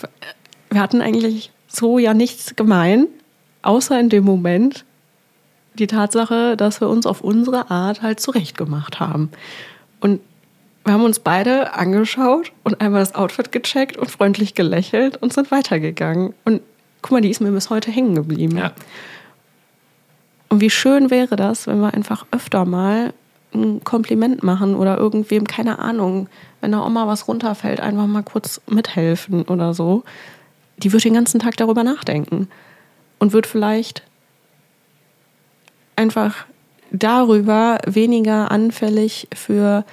Wir 0.70 0.80
hatten 0.80 1.00
eigentlich 1.00 1.52
so 1.66 1.98
ja 1.98 2.14
nichts 2.14 2.56
gemein, 2.56 3.06
außer 3.62 3.98
in 4.00 4.08
dem 4.08 4.24
Moment 4.24 4.84
die 5.74 5.86
Tatsache, 5.86 6.56
dass 6.56 6.80
wir 6.80 6.88
uns 6.88 7.06
auf 7.06 7.20
unsere 7.20 7.70
Art 7.70 8.02
halt 8.02 8.20
zurechtgemacht 8.20 9.00
haben. 9.00 9.30
Und 10.00 10.20
wir 10.84 10.94
haben 10.94 11.04
uns 11.04 11.18
beide 11.18 11.74
angeschaut 11.74 12.52
und 12.64 12.80
einmal 12.80 13.00
das 13.00 13.14
Outfit 13.14 13.52
gecheckt 13.52 13.96
und 13.96 14.10
freundlich 14.10 14.54
gelächelt 14.54 15.16
und 15.18 15.32
sind 15.32 15.50
weitergegangen. 15.50 16.34
Und 16.44 16.62
guck 17.02 17.12
mal, 17.12 17.20
die 17.20 17.30
ist 17.30 17.40
mir 17.40 17.52
bis 17.52 17.70
heute 17.70 17.90
hängen 17.90 18.14
geblieben. 18.14 18.56
Ja. 18.56 18.72
Und 20.48 20.60
wie 20.60 20.70
schön 20.70 21.10
wäre 21.10 21.36
das, 21.36 21.66
wenn 21.66 21.80
wir 21.80 21.94
einfach 21.94 22.26
öfter 22.30 22.64
mal 22.64 23.12
ein 23.54 23.82
Kompliment 23.84 24.42
machen 24.42 24.74
oder 24.74 24.98
irgendwem, 24.98 25.46
keine 25.46 25.78
Ahnung, 25.78 26.28
wenn 26.60 26.72
der 26.72 26.84
Oma 26.84 27.06
was 27.06 27.28
runterfällt, 27.28 27.80
einfach 27.80 28.06
mal 28.06 28.22
kurz 28.22 28.60
mithelfen 28.68 29.42
oder 29.42 29.74
so. 29.74 30.04
Die 30.78 30.92
wird 30.92 31.04
den 31.04 31.14
ganzen 31.14 31.40
Tag 31.40 31.56
darüber 31.56 31.82
nachdenken 31.82 32.48
und 33.18 33.32
wird 33.32 33.46
vielleicht 33.46 34.02
einfach 35.96 36.46
darüber 36.90 37.78
weniger 37.86 38.50
anfällig 38.50 39.28
für 39.34 39.84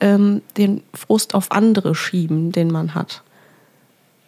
ähm, 0.00 0.42
den 0.56 0.82
Frust 0.94 1.34
auf 1.34 1.52
andere 1.52 1.94
schieben, 1.94 2.52
den 2.52 2.68
man 2.68 2.94
hat. 2.94 3.22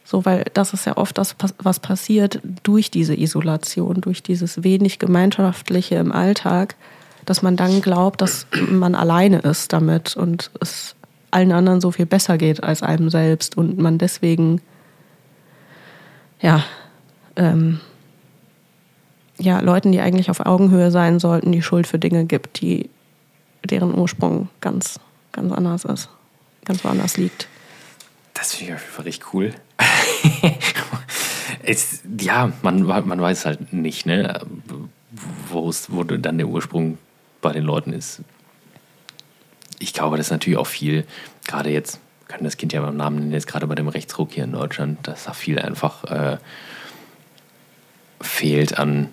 So, 0.09 0.25
weil 0.25 0.45
das 0.55 0.73
ist 0.73 0.87
ja 0.87 0.97
oft 0.97 1.19
das, 1.19 1.35
was 1.59 1.81
passiert 1.81 2.41
durch 2.63 2.93
diese 2.93 3.19
Isolation, 3.19 4.01
durch 4.01 4.23
dieses 4.23 4.63
wenig 4.63 5.01
Gemeinschaftliche 5.01 5.97
im 5.97 6.13
Alltag, 6.13 6.77
dass 7.25 7.43
man 7.43 7.57
dann 7.57 7.81
glaubt, 7.83 8.23
dass 8.23 8.47
man 8.71 8.95
alleine 8.95 9.41
ist 9.41 9.73
damit 9.73 10.17
und 10.17 10.53
es 10.61 10.95
allen 11.33 11.51
anderen 11.51 11.81
so 11.81 11.91
viel 11.91 12.07
besser 12.07 12.39
geht 12.39 12.63
als 12.63 12.85
einem 12.85 13.11
selbst 13.11 13.59
und 13.59 13.79
man 13.79 13.99
deswegen, 13.99 14.61
ja, 16.41 16.63
ähm, 17.35 17.81
ja, 19.39 19.59
Leuten, 19.59 19.91
die 19.91 20.01
eigentlich 20.01 20.31
auf 20.31 20.39
Augenhöhe 20.47 20.93
sein 20.93 21.19
sollten, 21.19 21.51
die 21.51 21.63
Schuld 21.63 21.89
für 21.89 21.99
Dinge 21.99 22.27
gibt, 22.27 22.61
die 22.61 22.91
deren 23.65 23.93
Ursprung 23.93 24.51
ganz, 24.61 25.01
ganz 25.33 25.53
anders 25.53 25.85
ist, 25.85 26.11
ganz 26.65 26.85
woanders 26.85 27.17
liegt. 27.17 27.49
Das 28.37 28.55
finde 28.55 28.73
ich 28.73 28.77
auf 28.77 28.83
jeden 28.83 28.95
Fall 28.95 29.05
richtig 29.05 29.35
cool. 29.35 29.55
es, 31.63 32.03
ja, 32.21 32.53
man, 32.63 32.83
man 32.83 33.21
weiß 33.21 33.47
halt 33.47 33.73
nicht, 33.73 34.05
ne, 34.05 34.41
wo 35.49 35.73
dann 36.05 36.39
der 36.39 36.47
Ursprung 36.47 36.99
bei 37.41 37.53
den 37.53 37.65
Leuten 37.65 37.93
ist. 37.93 38.21
Ich 39.79 39.93
glaube, 39.95 40.17
das 40.17 40.27
ist 40.27 40.33
natürlich 40.33 40.59
auch 40.59 40.67
viel, 40.67 41.07
gerade 41.47 41.71
jetzt, 41.71 42.01
können 42.29 42.45
das 42.45 42.57
Kind 42.57 42.73
ja 42.73 42.81
beim 42.83 42.97
Namen 42.97 43.21
nennen, 43.21 43.33
jetzt 43.33 43.47
gerade 43.47 43.67
bei 43.67 43.75
dem 43.75 43.89
Rechtsruck 43.89 44.33
hier 44.33 44.45
in 44.45 44.53
Deutschland, 44.53 45.07
dass 45.07 45.25
da 45.25 45.33
viel 45.33 45.59
einfach 45.59 46.05
äh, 46.05 46.39
fehlt 48.21 48.79
an. 48.79 49.09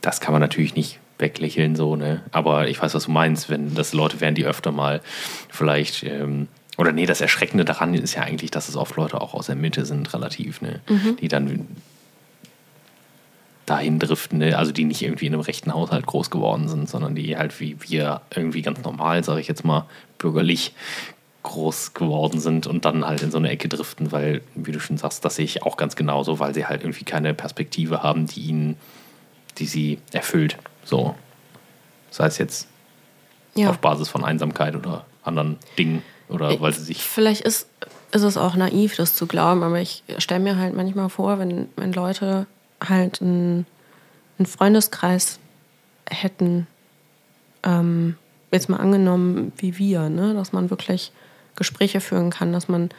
Das 0.00 0.20
kann 0.20 0.32
man 0.32 0.40
natürlich 0.40 0.74
nicht 0.74 0.98
weglächeln, 1.18 1.76
so, 1.76 1.96
ne? 1.96 2.22
Aber 2.32 2.68
ich 2.68 2.82
weiß, 2.82 2.94
was 2.94 3.04
du 3.04 3.10
meinst, 3.10 3.48
wenn 3.48 3.74
das 3.74 3.92
Leute 3.92 4.20
wären, 4.20 4.34
die 4.34 4.44
öfter 4.44 4.72
mal 4.72 5.00
vielleicht. 5.48 6.02
Ähm, 6.02 6.48
oder 6.78 6.92
nee, 6.92 7.06
das 7.06 7.20
Erschreckende 7.20 7.64
daran 7.64 7.94
ist 7.94 8.14
ja 8.14 8.22
eigentlich, 8.22 8.50
dass 8.50 8.68
es 8.68 8.76
oft 8.76 8.96
Leute 8.96 9.20
auch 9.20 9.34
aus 9.34 9.46
der 9.46 9.56
Mitte 9.56 9.84
sind, 9.84 10.12
relativ, 10.14 10.62
ne? 10.62 10.80
Mhm. 10.88 11.16
Die 11.16 11.28
dann 11.28 11.66
dahin 13.66 13.98
driften, 13.98 14.38
ne? 14.38 14.58
also 14.58 14.72
die 14.72 14.84
nicht 14.84 15.02
irgendwie 15.02 15.26
in 15.26 15.34
einem 15.34 15.42
rechten 15.42 15.72
Haushalt 15.72 16.04
groß 16.06 16.30
geworden 16.30 16.68
sind, 16.68 16.88
sondern 16.88 17.14
die 17.14 17.36
halt 17.36 17.58
wie 17.60 17.76
wir 17.80 18.20
irgendwie 18.34 18.60
ganz 18.62 18.82
normal, 18.82 19.22
sage 19.22 19.40
ich 19.40 19.46
jetzt 19.48 19.64
mal, 19.64 19.86
bürgerlich 20.18 20.74
groß 21.44 21.94
geworden 21.94 22.40
sind 22.40 22.66
und 22.66 22.84
dann 22.84 23.04
halt 23.06 23.22
in 23.22 23.30
so 23.30 23.38
eine 23.38 23.50
Ecke 23.50 23.68
driften, 23.68 24.10
weil, 24.12 24.42
wie 24.54 24.72
du 24.72 24.80
schon 24.80 24.96
sagst, 24.96 25.24
das 25.24 25.36
sehe 25.36 25.44
ich 25.44 25.62
auch 25.62 25.76
ganz 25.76 25.94
genauso, 25.96 26.38
weil 26.40 26.54
sie 26.54 26.66
halt 26.66 26.82
irgendwie 26.82 27.04
keine 27.04 27.34
Perspektive 27.34 28.02
haben, 28.02 28.26
die 28.26 28.40
ihnen, 28.42 28.76
die 29.58 29.66
sie 29.66 29.98
erfüllt. 30.12 30.56
So. 30.84 31.14
Sei 32.10 32.26
es 32.26 32.38
jetzt 32.38 32.68
Ja. 33.54 33.70
auf 33.70 33.78
Basis 33.78 34.08
von 34.08 34.24
Einsamkeit 34.24 34.74
oder 34.76 35.04
anderen 35.24 35.58
Dingen 35.78 36.02
oder 36.32 36.60
weil 36.60 36.72
sie 36.72 36.82
sich. 36.82 37.02
Vielleicht 37.02 37.42
ist, 37.42 37.68
ist 38.12 38.22
es 38.22 38.36
auch 38.36 38.54
naiv, 38.54 38.96
das 38.96 39.14
zu 39.14 39.26
glauben, 39.26 39.62
aber 39.62 39.80
ich 39.80 40.02
stelle 40.18 40.40
mir 40.40 40.56
halt 40.56 40.74
manchmal 40.74 41.08
vor, 41.08 41.38
wenn, 41.38 41.68
wenn 41.76 41.92
Leute 41.92 42.46
halt 42.82 43.22
einen, 43.22 43.66
einen 44.38 44.46
Freundeskreis 44.46 45.38
hätten, 46.10 46.66
ähm, 47.62 48.16
jetzt 48.50 48.68
mal 48.68 48.78
angenommen 48.78 49.52
wie 49.56 49.78
wir, 49.78 50.08
ne? 50.08 50.34
dass 50.34 50.52
man 50.52 50.70
wirklich 50.70 51.12
Gespräche 51.56 52.00
führen 52.00 52.30
kann, 52.30 52.52
dass 52.52 52.68
man 52.68 52.90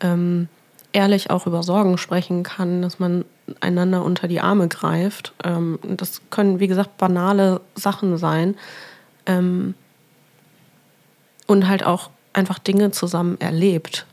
ähm, 0.00 0.48
ehrlich 0.92 1.30
auch 1.30 1.46
über 1.46 1.62
Sorgen 1.62 1.98
sprechen 1.98 2.42
kann, 2.42 2.82
dass 2.82 2.98
man 2.98 3.24
einander 3.60 4.04
unter 4.04 4.28
die 4.28 4.40
Arme 4.40 4.68
greift. 4.68 5.32
Ähm, 5.44 5.78
das 5.82 6.22
können, 6.30 6.60
wie 6.60 6.68
gesagt, 6.68 6.98
banale 6.98 7.60
Sachen 7.74 8.16
sein. 8.18 8.56
Ähm, 9.26 9.74
und 11.46 11.68
halt 11.68 11.84
auch 11.84 12.10
einfach 12.38 12.58
Dinge 12.58 12.90
zusammen 12.92 13.38
erlebt. 13.40 14.06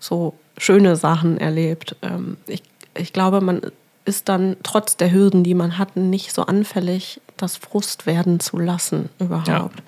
So 0.00 0.34
schöne 0.56 0.96
Sachen 0.96 1.38
erlebt. 1.38 1.96
Ähm, 2.02 2.36
ich, 2.46 2.62
ich 2.94 3.12
glaube, 3.12 3.40
man 3.40 3.62
ist 4.04 4.28
dann 4.28 4.56
trotz 4.62 4.96
der 4.96 5.12
Hürden, 5.12 5.44
die 5.44 5.54
man 5.54 5.78
hat, 5.78 5.96
nicht 5.96 6.32
so 6.32 6.42
anfällig, 6.42 7.20
das 7.36 7.56
Frust 7.56 8.06
werden 8.06 8.40
zu 8.40 8.58
lassen 8.58 9.10
überhaupt. 9.18 9.82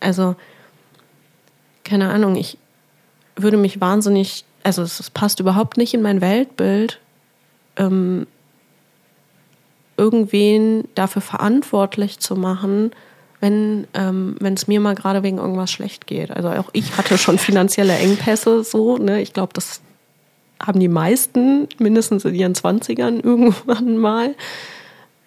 Also, 0.00 0.34
keine 1.84 2.10
Ahnung, 2.10 2.36
ich 2.36 2.56
würde 3.36 3.58
mich 3.58 3.80
wahnsinnig, 3.80 4.44
also 4.62 4.82
es, 4.82 4.98
es 4.98 5.10
passt 5.10 5.40
überhaupt 5.40 5.76
nicht 5.76 5.92
in 5.92 6.02
mein 6.02 6.20
Weltbild, 6.20 7.00
ähm, 7.76 8.26
irgendwen 9.96 10.88
dafür 10.94 11.20
verantwortlich 11.20 12.18
zu 12.18 12.36
machen, 12.36 12.92
wenn 13.40 13.86
ähm, 13.94 14.36
es 14.42 14.68
mir 14.68 14.80
mal 14.80 14.94
gerade 14.94 15.22
wegen 15.22 15.38
irgendwas 15.38 15.70
schlecht 15.70 16.06
geht. 16.06 16.30
Also 16.30 16.50
auch 16.50 16.68
ich 16.72 16.96
hatte 16.96 17.16
schon 17.18 17.38
finanzielle 17.38 17.96
Engpässe 17.96 18.62
so, 18.64 18.98
ne? 18.98 19.20
Ich 19.20 19.32
glaube, 19.32 19.52
das 19.54 19.80
haben 20.62 20.78
die 20.78 20.88
meisten 20.88 21.68
mindestens 21.78 22.24
in 22.24 22.34
ihren 22.34 22.54
20ern 22.54 23.20
irgendwann 23.24 23.96
mal. 23.96 24.34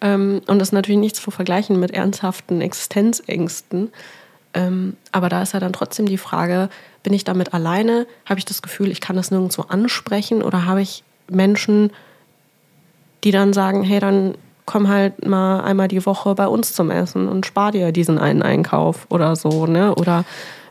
Ähm, 0.00 0.42
und 0.46 0.58
das 0.58 0.68
ist 0.68 0.72
natürlich 0.72 1.00
nichts 1.00 1.20
zu 1.20 1.30
vergleichen 1.30 1.80
mit 1.80 1.90
ernsthaften 1.90 2.60
Existenzängsten. 2.60 3.90
Ähm, 4.54 4.96
aber 5.10 5.28
da 5.28 5.42
ist 5.42 5.52
ja 5.52 5.60
dann 5.60 5.72
trotzdem 5.72 6.06
die 6.06 6.18
Frage, 6.18 6.68
bin 7.02 7.12
ich 7.12 7.24
damit 7.24 7.52
alleine? 7.52 8.06
Habe 8.24 8.38
ich 8.38 8.44
das 8.44 8.62
Gefühl, 8.62 8.92
ich 8.92 9.00
kann 9.00 9.16
das 9.16 9.32
nirgendwo 9.32 9.62
ansprechen? 9.62 10.42
Oder 10.42 10.66
habe 10.66 10.82
ich 10.82 11.02
Menschen, 11.28 11.90
die 13.24 13.32
dann 13.32 13.52
sagen, 13.52 13.82
hey, 13.82 13.98
dann 13.98 14.36
komm 14.66 14.88
halt 14.88 15.26
mal 15.26 15.60
einmal 15.60 15.88
die 15.88 16.04
Woche 16.06 16.34
bei 16.34 16.46
uns 16.46 16.72
zum 16.72 16.90
Essen 16.90 17.28
und 17.28 17.46
spar 17.46 17.72
dir 17.72 17.92
diesen 17.92 18.18
einen 18.18 18.42
Einkauf 18.42 19.06
oder 19.10 19.36
so, 19.36 19.66
ne? 19.66 19.94
Oder 19.94 20.24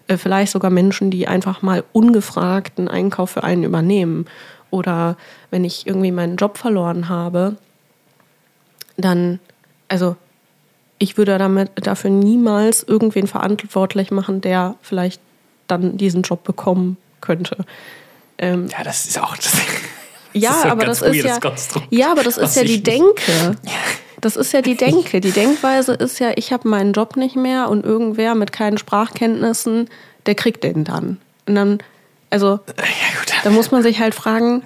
äh, 0.08 0.18
vielleicht 0.18 0.52
sogar 0.52 0.72
Menschen, 0.72 1.12
die 1.12 1.28
einfach 1.28 1.62
mal 1.62 1.84
ungefragt 1.94 2.80
einen 2.80 2.88
Einkauf 2.88 3.32
für 3.32 3.44
einen 3.44 3.64
übernehmen. 3.64 4.26
Oder 4.72 5.18
wenn 5.52 5.64
ich 5.64 5.86
irgendwie 5.86 6.12
meinen 6.12 6.36
Job 6.36 6.58
verloren 6.58 7.08
habe, 7.08 7.58
dann, 8.98 9.40
also 9.88 10.16
ich 10.98 11.18
würde 11.18 11.38
damit 11.38 11.72
dafür 11.76 12.10
niemals 12.10 12.84
irgendwen 12.84 13.28
verantwortlich 13.28 14.12
machen, 14.12 14.42
der 14.42 14.76
vielleicht 14.82 15.22
dann 15.68 15.98
diesen 15.98 16.24
Job 16.24 16.44
bekommen 16.44 16.98
könnte. 17.22 17.66
Ähm, 18.38 18.68
Ja, 18.72 18.84
das 18.84 19.06
ist 19.06 19.20
auch. 19.22 19.36
Das, 19.36 19.52
ja, 20.34 20.62
ein 20.64 20.72
aber 20.72 20.86
das 20.86 21.02
ist 21.02 21.24
ja, 21.24 21.40
Konstrukt, 21.40 21.88
ja, 21.90 22.12
aber 22.12 22.24
das 22.24 22.38
ist 22.38 22.56
ja 22.56 22.64
die 22.64 22.84
Denke. 22.84 23.58
Das 24.22 24.38
ist 24.38 24.54
ja 24.54 24.62
die 24.62 24.76
Denke. 24.76 25.20
Die 25.20 25.32
Denkweise 25.32 25.94
ist 25.94 26.20
ja, 26.20 26.32
ich 26.38 26.54
habe 26.54 26.68
meinen 26.70 26.94
Job 26.94 27.18
nicht 27.18 27.36
mehr 27.36 27.70
und 27.70 27.84
irgendwer 27.84 28.36
mit 28.36 28.54
keinen 28.54 28.78
Sprachkenntnissen, 28.78 29.90
der 30.26 30.36
kriegt 30.36 30.64
den 30.64 30.86
dann. 30.86 31.20
Und 31.46 31.56
dann, 31.56 31.80
also, 32.30 32.60
ja, 32.78 33.36
da 33.44 33.50
muss 33.50 33.72
man 33.72 33.84
sich 33.84 34.00
halt 34.00 34.16
fragen, 34.16 34.64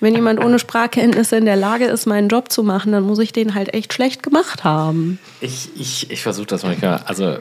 wenn 0.00 0.14
jemand 0.14 0.42
ohne 0.42 0.58
Sprachkenntnisse 0.58 1.36
in 1.36 1.44
der 1.44 1.56
Lage 1.56 1.84
ist, 1.84 2.06
meinen 2.06 2.28
Job 2.28 2.50
zu 2.50 2.62
machen, 2.62 2.92
dann 2.92 3.04
muss 3.04 3.18
ich 3.18 3.32
den 3.32 3.54
halt 3.54 3.74
echt 3.74 3.92
schlecht 3.92 4.22
gemacht 4.22 4.64
haben. 4.64 5.18
Ich, 5.40 5.68
ich, 5.76 6.10
ich 6.10 6.22
versuche 6.22 6.46
das 6.46 6.62
manchmal, 6.62 7.02
also 7.04 7.38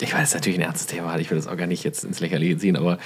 ich 0.00 0.12
weiß, 0.12 0.22
es 0.22 0.28
ist 0.28 0.34
natürlich 0.34 0.58
ein 0.58 0.62
ernstes 0.62 0.86
Thema, 0.86 1.18
ich 1.18 1.30
will 1.30 1.38
das 1.38 1.46
auch 1.46 1.56
gar 1.56 1.66
nicht 1.66 1.84
jetzt 1.84 2.04
ins 2.04 2.20
Lächerliche 2.20 2.58
ziehen, 2.58 2.76
aber 2.76 2.98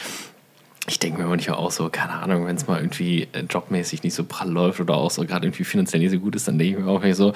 ich 0.89 0.99
denke 0.99 1.21
mir 1.23 1.29
manchmal 1.29 1.57
auch 1.59 1.71
so, 1.71 1.89
keine 1.91 2.15
Ahnung, 2.15 2.47
wenn 2.47 2.57
es 2.57 2.67
mal 2.67 2.79
irgendwie 2.81 3.29
äh, 3.33 3.45
jobmäßig 3.49 4.03
nicht 4.03 4.15
so 4.15 4.25
prall 4.25 4.51
läuft 4.51 4.81
oder 4.81 4.95
auch 4.95 5.11
so 5.11 5.25
gerade 5.25 5.47
irgendwie 5.47 5.65
finanziell 5.65 6.01
nicht 6.03 6.11
so 6.13 6.19
gut 6.19 6.35
ist, 6.35 6.49
dann 6.49 6.59
denke 6.59 6.79
ich 6.79 6.85
mir 6.85 6.91
auch 6.91 6.97
irgendwie 6.97 7.13
so, 7.15 7.33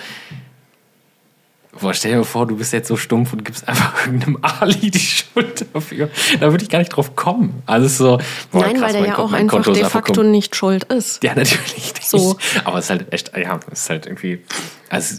boah, 1.81 1.95
stell 1.95 2.13
dir 2.13 2.19
mal 2.19 2.25
vor, 2.25 2.47
du 2.47 2.57
bist 2.57 2.73
jetzt 2.73 2.89
so 2.89 2.97
stumpf 2.97 3.33
und 3.33 3.45
gibst 3.45 3.69
einfach 3.69 4.07
irgendeinem 4.07 4.39
Ali 4.43 4.91
die 4.91 4.99
Schuld 4.99 5.67
dafür. 5.73 6.11
Da 6.41 6.51
würde 6.51 6.65
ich 6.65 6.71
gar 6.71 6.79
nicht 6.81 6.89
drauf 6.89 7.15
kommen. 7.15 7.63
Also 7.67 7.87
so, 7.89 8.19
boah, 8.51 8.63
Nein, 8.63 8.77
krass, 8.77 8.83
weil 8.83 8.93
der 9.03 9.07
ja 9.11 9.15
Kon- 9.15 9.25
auch 9.27 9.33
einfach 9.33 9.57
Konto 9.63 9.73
de 9.73 9.85
facto 9.85 10.23
nicht 10.23 10.57
schuld 10.57 10.85
ist. 10.85 11.23
ja, 11.23 11.35
natürlich 11.35 11.95
nicht. 11.95 12.03
So. 12.09 12.37
Aber 12.65 12.79
es 12.79 12.87
ist 12.87 12.91
halt 12.91 13.13
echt, 13.13 13.37
ja, 13.37 13.61
es 13.71 13.81
ist 13.83 13.91
halt 13.91 14.07
irgendwie, 14.07 14.41
also 14.89 15.17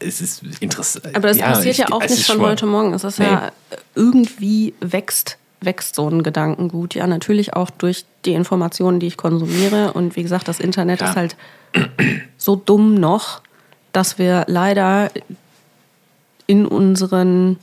es 0.00 0.20
ist 0.20 0.42
interessant. 0.60 1.06
Aber 1.16 1.26
das 1.28 1.38
ja, 1.38 1.46
passiert 1.46 1.72
ich- 1.72 1.78
ja 1.78 1.90
auch 1.90 2.02
nicht 2.02 2.24
von 2.26 2.40
heute 2.40 2.66
Morgen. 2.66 2.94
Es 2.94 3.02
ist 3.02 3.18
Nee. 3.18 3.24
ja 3.26 3.50
irgendwie 3.96 4.74
wächst, 4.80 5.38
wächst 5.60 5.94
so 5.94 6.08
ein 6.08 6.22
Gedankengut. 6.22 6.94
Ja, 6.94 7.06
natürlich 7.06 7.54
auch 7.54 7.70
durch 7.70 8.04
die 8.24 8.32
Informationen, 8.34 9.00
die 9.00 9.06
ich 9.08 9.16
konsumiere. 9.16 9.92
Und 9.92 10.16
wie 10.16 10.22
gesagt, 10.22 10.48
das 10.48 10.60
Internet 10.60 11.00
Ja. 11.00 11.10
ist 11.10 11.16
halt 11.16 11.36
so 12.36 12.56
dumm 12.56 12.94
noch, 12.94 13.42
dass 13.92 14.18
wir 14.18 14.44
leider 14.48 15.10
in 16.46 16.66
unseren 16.66 17.58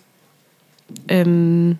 ähm, 1.07 1.79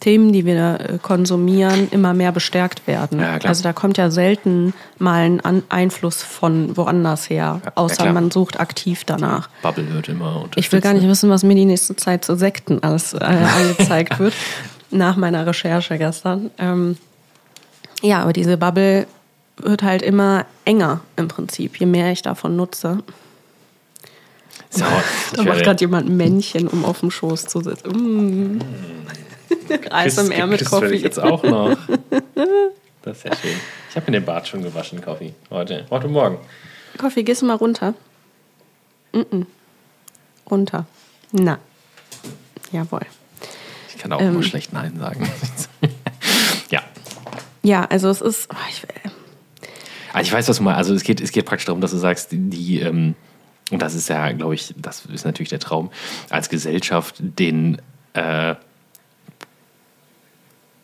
Themen, 0.00 0.32
die 0.32 0.44
wir 0.44 0.80
äh, 0.80 0.98
konsumieren, 1.02 1.88
immer 1.90 2.14
mehr 2.14 2.30
bestärkt 2.30 2.86
werden. 2.86 3.20
Ja, 3.20 3.38
also 3.42 3.62
da 3.62 3.72
kommt 3.72 3.98
ja 3.98 4.10
selten 4.10 4.72
mal 4.98 5.22
ein 5.22 5.40
An 5.40 5.62
Einfluss 5.68 6.22
von 6.22 6.76
woanders 6.76 7.28
her, 7.28 7.60
ja, 7.64 7.72
außer 7.74 8.04
klar. 8.04 8.12
man 8.12 8.30
sucht 8.30 8.60
aktiv 8.60 9.04
danach. 9.04 9.48
Bubble 9.62 9.92
wird 9.92 10.08
immer 10.08 10.44
Ich 10.54 10.70
will 10.70 10.80
gar 10.80 10.94
nicht 10.94 11.08
wissen, 11.08 11.30
was 11.30 11.42
mir 11.42 11.54
die 11.56 11.64
nächste 11.64 11.96
Zeit 11.96 12.24
zu 12.24 12.36
Sekten 12.36 12.82
alles 12.82 13.12
äh, 13.12 13.18
angezeigt 13.24 14.18
wird, 14.20 14.34
nach 14.90 15.16
meiner 15.16 15.46
Recherche 15.46 15.98
gestern. 15.98 16.50
Ähm, 16.58 16.96
ja, 18.00 18.22
aber 18.22 18.32
diese 18.32 18.56
Bubble 18.56 19.06
wird 19.56 19.82
halt 19.82 20.02
immer 20.02 20.46
enger 20.64 21.00
im 21.16 21.26
Prinzip, 21.26 21.80
je 21.80 21.86
mehr 21.86 22.12
ich 22.12 22.22
davon 22.22 22.54
nutze. 22.54 22.98
So, 24.70 24.84
Da 25.34 25.42
macht 25.42 25.64
gerade 25.64 25.80
jemand 25.80 26.08
ein 26.08 26.16
Männchen, 26.16 26.68
um 26.68 26.84
auf 26.84 27.00
dem 27.00 27.10
Schoß 27.10 27.46
zu 27.46 27.60
sitzen. 27.62 28.56
Mm. 28.56 28.60
Eis 29.90 30.18
im 30.18 30.26
Küss- 30.26 30.30
Ärmel 30.32 30.50
werde 30.60 30.64
Kaffee. 30.64 30.94
ich 30.94 31.02
jetzt 31.02 31.18
auch 31.20 31.42
noch. 31.42 31.76
Das 33.02 33.18
ist 33.18 33.24
ja 33.24 33.36
schön. 33.36 33.54
Ich 33.88 33.96
habe 33.96 34.10
mir 34.10 34.18
den 34.18 34.24
Bart 34.26 34.46
schon 34.48 34.62
gewaschen, 34.62 35.00
Kaffee. 35.00 35.32
Heute, 35.50 35.86
heute 35.88 36.08
Morgen. 36.08 36.36
Kaffee, 36.98 37.22
gehst 37.22 37.40
du 37.40 37.46
mal 37.46 37.54
runter? 37.54 37.94
Mm-mm. 39.14 39.46
Runter. 40.50 40.84
Na. 41.32 41.58
Jawohl. 42.72 43.00
Ich 43.88 43.96
kann 43.98 44.12
auch 44.12 44.20
Ähm. 44.20 44.30
immer 44.34 44.42
schlecht 44.42 44.72
Nein 44.74 44.98
sagen. 44.98 45.26
ja. 46.70 46.82
Ja, 47.62 47.84
also 47.86 48.10
es 48.10 48.20
ist. 48.20 48.48
Oh, 48.52 48.56
ich, 48.68 48.82
Also 50.12 50.26
ich 50.26 50.32
weiß, 50.32 50.48
was 50.48 50.56
du 50.58 50.64
meinst. 50.64 50.78
Also 50.78 50.94
es 50.94 51.02
geht, 51.04 51.20
es 51.20 51.30
geht 51.32 51.46
praktisch 51.46 51.66
darum, 51.66 51.80
dass 51.80 51.92
du 51.92 51.98
sagst, 51.98 52.32
die, 52.32 52.38
die 52.50 52.80
ähm, 52.80 53.14
und 53.70 53.80
das 53.80 53.94
ist 53.94 54.08
ja, 54.08 54.32
glaube 54.32 54.54
ich, 54.54 54.74
das 54.76 55.06
ist 55.06 55.24
natürlich 55.24 55.50
der 55.50 55.60
Traum, 55.60 55.90
als 56.30 56.48
Gesellschaft 56.50 57.14
den 57.20 57.80
äh, 58.14 58.54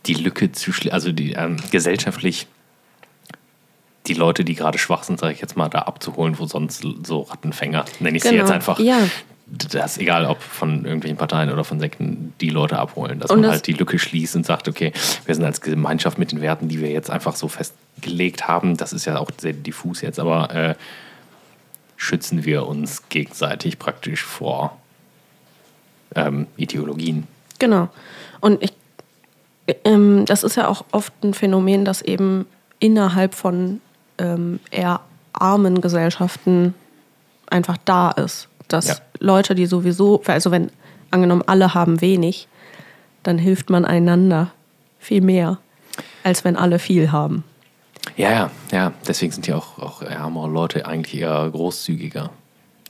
die 0.06 0.14
Lücke 0.14 0.52
zu 0.52 0.72
schließen, 0.72 0.92
also 0.92 1.12
die 1.12 1.32
ähm, 1.32 1.56
gesellschaftlich 1.70 2.46
die 4.06 4.14
Leute, 4.14 4.44
die 4.44 4.54
gerade 4.54 4.76
schwach 4.76 5.02
sind, 5.04 5.18
sage 5.18 5.32
ich 5.32 5.40
jetzt 5.40 5.56
mal, 5.56 5.68
da 5.70 5.80
abzuholen, 5.80 6.38
wo 6.38 6.44
sonst 6.44 6.84
so 7.04 7.22
Rattenfänger, 7.22 7.86
nenne 8.00 8.18
ich 8.18 8.22
sie 8.22 8.28
Genau, 8.30 8.42
jetzt 8.42 8.50
einfach, 8.52 8.78
ja. 8.78 8.98
das 9.46 9.96
egal 9.96 10.26
ob 10.26 10.42
von 10.42 10.84
irgendwelchen 10.84 11.16
Parteien 11.16 11.50
oder 11.50 11.64
von 11.64 11.80
Sekten, 11.80 12.34
die 12.38 12.50
Leute 12.50 12.78
abholen. 12.78 13.18
Dass 13.18 13.30
Und 13.30 13.38
man 13.38 13.44
das- 13.44 13.52
halt 13.52 13.66
die 13.66 13.72
Lücke 13.72 13.98
schließt 13.98 14.36
und 14.36 14.44
sagt, 14.44 14.68
okay, 14.68 14.92
wir 15.24 15.34
sind 15.34 15.42
als 15.44 15.62
Gemeinschaft 15.62 16.18
mit 16.18 16.32
den 16.32 16.42
Werten, 16.42 16.68
die 16.68 16.80
wir 16.82 16.90
jetzt 16.90 17.08
einfach 17.08 17.34
so 17.34 17.48
festgelegt 17.48 18.46
haben, 18.46 18.76
das 18.76 18.92
ist 18.92 19.06
ja 19.06 19.16
auch 19.18 19.30
sehr 19.38 19.54
diffus 19.54 20.02
jetzt, 20.02 20.18
aber 20.20 20.54
äh, 20.54 20.74
schützen 21.96 22.44
wir 22.44 22.66
uns 22.66 23.08
gegenseitig 23.08 23.78
praktisch 23.78 24.22
vor 24.22 24.76
ähm, 26.14 26.46
Ideologien. 26.58 27.26
Genau. 27.58 27.88
Und 28.40 28.62
ich, 28.62 28.72
ähm, 29.84 30.24
das 30.26 30.42
ist 30.42 30.56
ja 30.56 30.68
auch 30.68 30.84
oft 30.92 31.12
ein 31.22 31.34
Phänomen, 31.34 31.84
das 31.84 32.02
eben 32.02 32.46
innerhalb 32.78 33.34
von 33.34 33.80
ähm, 34.18 34.60
eher 34.70 35.00
armen 35.32 35.80
Gesellschaften 35.80 36.74
einfach 37.48 37.76
da 37.84 38.10
ist. 38.10 38.48
Dass 38.68 38.88
Ja. 38.88 38.96
Leute, 39.20 39.54
die 39.54 39.66
sowieso, 39.66 40.22
also 40.26 40.50
wenn 40.50 40.70
angenommen 41.10 41.42
alle 41.46 41.74
haben 41.74 42.00
wenig, 42.00 42.48
dann 43.22 43.38
hilft 43.38 43.70
man 43.70 43.84
einander 43.84 44.50
viel 44.98 45.20
mehr, 45.20 45.58
als 46.22 46.44
wenn 46.44 46.56
alle 46.56 46.78
viel 46.78 47.12
haben. 47.12 47.44
Ja, 48.16 48.30
ja, 48.30 48.50
ja. 48.70 48.92
Deswegen 49.08 49.32
sind 49.32 49.46
ja 49.46 49.56
auch, 49.56 49.78
auch 49.78 50.02
ärmere 50.02 50.48
Leute 50.48 50.86
eigentlich 50.86 51.20
eher 51.20 51.48
großzügiger. 51.50 52.30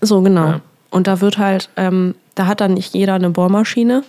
So, 0.01 0.23
genau. 0.23 0.47
Ja. 0.47 0.61
Und 0.91 1.07
da 1.07 1.21
wird 1.21 1.39
halt, 1.39 1.71
ähm, 1.77 2.15
da 2.35 2.47
hat 2.47 2.61
dann 2.61 2.75
nicht 2.75 2.95
jeder 2.95 3.15
eine 3.15 3.31
Bohrmaschine 3.31 4.05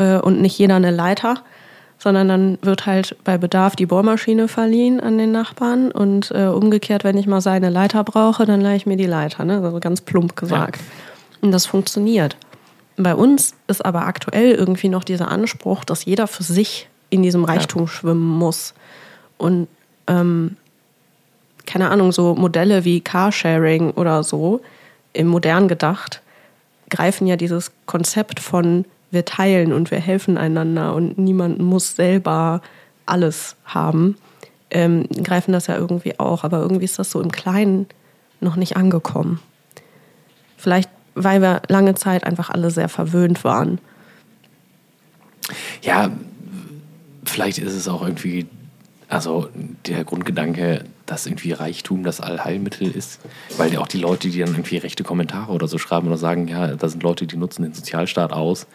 äh, 0.00 0.18
und 0.18 0.40
nicht 0.40 0.58
jeder 0.58 0.76
eine 0.76 0.90
Leiter, 0.90 1.42
sondern 1.98 2.28
dann 2.28 2.58
wird 2.62 2.86
halt 2.86 3.16
bei 3.24 3.36
Bedarf 3.36 3.76
die 3.76 3.86
Bohrmaschine 3.86 4.48
verliehen 4.48 5.00
an 5.00 5.18
den 5.18 5.32
Nachbarn 5.32 5.92
und 5.92 6.30
äh, 6.30 6.46
umgekehrt, 6.46 7.04
wenn 7.04 7.18
ich 7.18 7.26
mal 7.26 7.42
seine 7.42 7.68
Leiter 7.68 8.02
brauche, 8.02 8.46
dann 8.46 8.62
leihe 8.62 8.76
ich 8.76 8.86
mir 8.86 8.96
die 8.96 9.06
Leiter, 9.06 9.44
ne? 9.44 9.60
also 9.62 9.78
ganz 9.80 10.00
plump 10.00 10.34
gesagt. 10.34 10.80
Und 11.42 11.52
das 11.52 11.66
funktioniert. 11.66 12.36
Bei 12.96 13.14
uns 13.14 13.54
ist 13.66 13.84
aber 13.84 14.06
aktuell 14.06 14.52
irgendwie 14.52 14.88
noch 14.88 15.04
dieser 15.04 15.30
Anspruch, 15.30 15.84
dass 15.84 16.04
jeder 16.04 16.26
für 16.26 16.42
sich 16.42 16.88
in 17.10 17.22
diesem 17.22 17.44
Reichtum 17.44 17.86
schwimmen 17.86 18.26
muss. 18.26 18.74
Und 19.36 19.68
ähm, 20.06 20.56
keine 21.66 21.90
Ahnung, 21.90 22.12
so 22.12 22.34
Modelle 22.34 22.84
wie 22.84 23.00
Carsharing 23.00 23.92
oder 23.92 24.22
so, 24.22 24.60
im 25.12 25.26
modern 25.26 25.68
gedacht, 25.68 26.22
greifen 26.88 27.26
ja 27.26 27.36
dieses 27.36 27.72
Konzept 27.86 28.40
von 28.40 28.84
wir 29.10 29.24
teilen 29.24 29.72
und 29.72 29.90
wir 29.90 29.98
helfen 29.98 30.38
einander 30.38 30.94
und 30.94 31.18
niemand 31.18 31.58
muss 31.58 31.96
selber 31.96 32.62
alles 33.06 33.56
haben, 33.64 34.16
ähm, 34.70 35.06
greifen 35.22 35.52
das 35.52 35.66
ja 35.66 35.76
irgendwie 35.76 36.18
auch. 36.18 36.44
Aber 36.44 36.60
irgendwie 36.60 36.84
ist 36.84 36.98
das 36.98 37.10
so 37.10 37.20
im 37.20 37.32
Kleinen 37.32 37.86
noch 38.40 38.56
nicht 38.56 38.76
angekommen. 38.76 39.40
Vielleicht, 40.56 40.90
weil 41.14 41.42
wir 41.42 41.62
lange 41.68 41.94
Zeit 41.94 42.24
einfach 42.24 42.50
alle 42.50 42.70
sehr 42.70 42.88
verwöhnt 42.88 43.44
waren. 43.44 43.78
Ja, 45.82 46.10
vielleicht 47.24 47.58
ist 47.58 47.74
es 47.74 47.88
auch 47.88 48.02
irgendwie, 48.02 48.46
also 49.08 49.48
der 49.86 50.04
Grundgedanke, 50.04 50.84
dass 51.06 51.26
irgendwie 51.26 51.52
Reichtum 51.52 52.04
das 52.04 52.20
Allheilmittel 52.20 52.88
ist, 52.88 53.20
weil 53.56 53.72
ja 53.72 53.80
auch 53.80 53.88
die 53.88 53.98
Leute, 53.98 54.28
die 54.28 54.38
dann 54.38 54.50
irgendwie 54.50 54.76
rechte 54.76 55.02
Kommentare 55.02 55.52
oder 55.52 55.66
so 55.66 55.78
schreiben 55.78 56.06
oder 56.06 56.16
sagen, 56.16 56.46
ja, 56.46 56.68
da 56.76 56.88
sind 56.88 57.02
Leute, 57.02 57.26
die 57.26 57.36
nutzen 57.36 57.62
den 57.62 57.74
Sozialstaat 57.74 58.32
aus. 58.32 58.66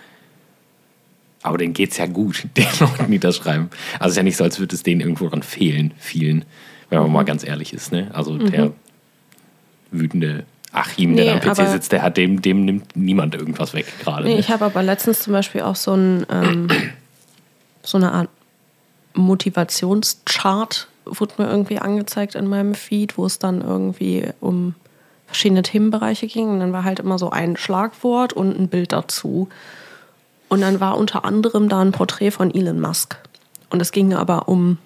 Aber 1.45 1.57
denen 1.57 1.73
geht's 1.73 1.97
ja 1.97 2.07
gut, 2.07 2.47
den 2.57 2.67
Leuten, 2.79 3.11
die 3.11 3.19
das 3.19 3.37
schreiben. 3.37 3.69
Also 3.99 4.07
es 4.07 4.11
ist 4.11 4.17
ja 4.17 4.23
nicht 4.23 4.37
so, 4.37 4.43
als 4.43 4.59
würde 4.59 4.75
es 4.75 4.83
denen 4.83 5.01
irgendwo 5.01 5.29
dran 5.29 5.43
fehlen, 5.43 5.93
vielen, 5.97 6.45
wenn 6.89 6.99
man 6.99 7.11
mal 7.11 7.23
ganz 7.23 7.43
ehrlich 7.45 7.73
ist. 7.73 7.91
Ne? 7.91 8.09
Also 8.13 8.37
der 8.37 8.71
wütende 9.91 10.45
Achim, 10.71 11.15
der 11.15 11.35
Nee, 11.35 11.39
da 11.39 11.49
am 11.49 11.55
PC 11.55 11.71
sitzt, 11.71 11.91
der 11.91 12.01
hat 12.01 12.17
dem, 12.17 12.41
dem 12.41 12.65
nimmt 12.65 12.95
niemand 12.97 13.35
irgendwas 13.35 13.73
weg 13.73 13.85
gerade. 14.01 14.25
Nee, 14.25 14.33
ne? 14.33 14.39
ich 14.39 14.49
habe 14.49 14.65
aber 14.65 14.83
letztens 14.83 15.21
zum 15.21 15.33
Beispiel 15.33 15.61
auch 15.61 15.75
so, 15.75 15.93
ein, 15.93 16.25
ähm, 16.29 16.67
so 17.83 17.97
eine 17.97 18.11
Art 18.11 18.29
Motivationschart 19.13 20.87
wurde 21.05 21.35
mir 21.37 21.49
irgendwie 21.49 21.77
angezeigt 21.77 22.35
in 22.35 22.47
meinem 22.47 22.73
Feed, 22.73 23.17
wo 23.17 23.25
es 23.25 23.39
dann 23.39 23.61
irgendwie 23.61 24.27
um 24.41 24.73
verschiedene 25.27 25.61
Themenbereiche 25.61 26.27
ging. 26.27 26.49
Und 26.49 26.59
dann 26.59 26.73
war 26.73 26.83
halt 26.83 26.99
immer 26.99 27.19
so 27.19 27.29
ein 27.29 27.55
Schlagwort 27.55 28.33
und 28.33 28.59
ein 28.59 28.67
Bild 28.67 28.91
dazu. 28.91 29.47
Und 30.55 30.61
dann 30.61 30.79
war 30.79 30.97
unter 30.97 31.25
anderem 31.25 31.67
da 31.67 31.81
ein 31.81 31.91
Porträt 31.91 32.31
von 32.31 32.49
Elon 32.49 32.79
Musk. 32.79 33.17
Und 33.69 33.81
es 33.81 33.91
ging 33.91 34.13
aber 34.13 34.47
um 34.47 34.77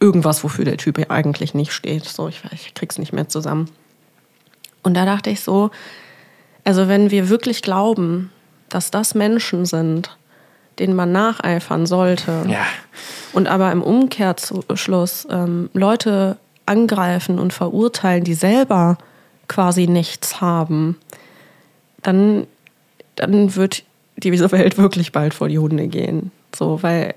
irgendwas, 0.00 0.44
wofür 0.44 0.66
der 0.66 0.76
Typ 0.76 1.10
eigentlich 1.10 1.54
nicht 1.54 1.72
steht. 1.72 2.04
So, 2.04 2.28
ich, 2.28 2.42
ich 2.52 2.74
krieg's 2.74 2.98
nicht 2.98 3.14
mehr 3.14 3.30
zusammen. 3.30 3.70
Und 4.82 4.92
da 4.98 5.06
dachte 5.06 5.30
ich 5.30 5.40
so, 5.40 5.70
also 6.62 6.88
wenn 6.88 7.10
wir 7.10 7.30
wirklich 7.30 7.62
glauben, 7.62 8.30
dass 8.68 8.90
das 8.90 9.14
Menschen 9.14 9.64
sind, 9.64 10.14
denen 10.78 10.94
man 10.94 11.10
nacheifern 11.10 11.86
sollte, 11.86 12.44
Ja. 12.50 12.66
und 13.32 13.48
aber 13.48 13.72
im 13.72 13.82
Umkehrschluss 13.82 15.26
ähm, 15.30 15.70
Leute 15.72 16.36
angreifen 16.66 17.38
und 17.38 17.54
verurteilen, 17.54 18.24
die 18.24 18.34
selber 18.34 18.98
quasi 19.48 19.86
nichts 19.86 20.42
haben, 20.42 20.98
dann, 22.02 22.46
dann 23.20 23.54
wird 23.54 23.84
diese 24.16 24.50
Welt 24.52 24.78
wirklich 24.78 25.12
bald 25.12 25.34
vor 25.34 25.48
die 25.48 25.58
Hunde 25.58 25.88
gehen. 25.88 26.30
So, 26.54 26.82
weil, 26.82 27.14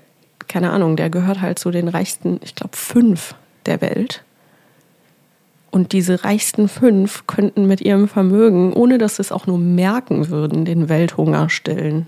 keine 0.48 0.70
Ahnung, 0.70 0.96
der 0.96 1.10
gehört 1.10 1.40
halt 1.40 1.58
zu 1.58 1.70
den 1.70 1.88
reichsten, 1.88 2.40
ich 2.42 2.54
glaube, 2.54 2.76
fünf 2.76 3.34
der 3.66 3.80
Welt. 3.80 4.22
Und 5.70 5.92
diese 5.92 6.22
reichsten 6.22 6.68
fünf 6.68 7.26
könnten 7.26 7.66
mit 7.66 7.80
ihrem 7.80 8.06
Vermögen, 8.06 8.72
ohne 8.72 8.98
dass 8.98 9.16
sie 9.16 9.22
es 9.22 9.32
auch 9.32 9.46
nur 9.46 9.58
merken 9.58 10.28
würden, 10.28 10.64
den 10.64 10.88
Welthunger 10.88 11.48
stillen. 11.48 12.06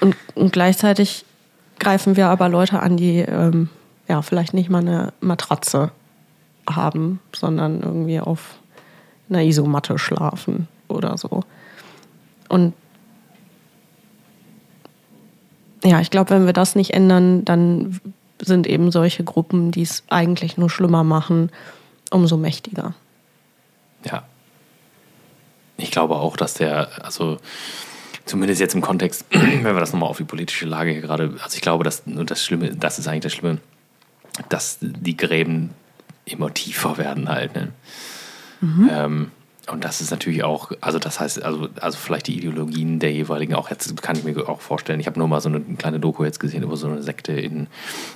Und, 0.00 0.16
und 0.34 0.52
gleichzeitig 0.52 1.24
greifen 1.78 2.16
wir 2.16 2.28
aber 2.28 2.48
Leute 2.48 2.80
an, 2.80 2.96
die 2.96 3.18
ähm, 3.18 3.68
ja 4.08 4.22
vielleicht 4.22 4.54
nicht 4.54 4.70
mal 4.70 4.78
eine 4.78 5.12
Matratze 5.20 5.90
haben, 6.68 7.20
sondern 7.34 7.82
irgendwie 7.82 8.20
auf 8.20 8.54
einer 9.28 9.42
Isomatte 9.42 9.98
schlafen 9.98 10.68
oder 10.88 11.16
so. 11.18 11.42
Und 12.48 12.74
ja, 15.84 16.00
ich 16.00 16.10
glaube, 16.10 16.30
wenn 16.30 16.46
wir 16.46 16.52
das 16.52 16.74
nicht 16.74 16.92
ändern, 16.92 17.44
dann 17.44 18.00
sind 18.40 18.66
eben 18.66 18.90
solche 18.92 19.24
Gruppen, 19.24 19.70
die 19.70 19.82
es 19.82 20.04
eigentlich 20.10 20.56
nur 20.56 20.70
schlimmer 20.70 21.04
machen, 21.04 21.50
umso 22.10 22.36
mächtiger. 22.36 22.94
Ja. 24.04 24.24
Ich 25.76 25.90
glaube 25.90 26.16
auch, 26.16 26.36
dass 26.36 26.54
der, 26.54 27.04
also 27.04 27.38
zumindest 28.24 28.60
jetzt 28.60 28.74
im 28.74 28.80
Kontext, 28.80 29.24
wenn 29.30 29.64
wir 29.64 29.80
das 29.80 29.92
nochmal 29.92 30.08
auf 30.08 30.18
die 30.18 30.24
politische 30.24 30.66
Lage 30.66 30.92
hier 30.92 31.00
gerade, 31.00 31.34
also 31.42 31.54
ich 31.54 31.62
glaube, 31.62 31.84
dass 31.84 32.02
und 32.06 32.30
das 32.30 32.44
Schlimme, 32.44 32.76
das 32.76 32.98
ist 32.98 33.08
eigentlich 33.08 33.22
das 33.22 33.32
Schlimme, 33.32 33.58
dass 34.48 34.78
die 34.80 35.16
Gräben 35.16 35.70
immer 36.24 36.52
tiefer 36.54 36.98
werden 36.98 37.28
halt. 37.28 37.54
Ne? 37.54 37.72
Ähm, 38.90 39.30
und 39.70 39.84
das 39.84 40.00
ist 40.00 40.10
natürlich 40.10 40.42
auch, 40.44 40.72
also 40.80 40.98
das 40.98 41.20
heißt, 41.20 41.42
also, 41.42 41.68
also 41.80 41.96
vielleicht 41.96 42.26
die 42.26 42.36
Ideologien 42.38 42.98
der 42.98 43.12
jeweiligen 43.12 43.54
auch, 43.54 43.70
jetzt 43.70 44.02
kann 44.02 44.16
ich 44.16 44.24
mir 44.24 44.48
auch 44.48 44.60
vorstellen, 44.60 44.98
ich 45.00 45.06
habe 45.06 45.18
nur 45.18 45.28
mal 45.28 45.40
so 45.40 45.48
eine 45.48 45.60
kleine 45.60 46.00
Doku 46.00 46.24
jetzt 46.24 46.40
gesehen 46.40 46.62
über 46.62 46.76
so 46.76 46.88
eine 46.88 47.02
Sekte 47.02 47.32
in, 47.32 47.68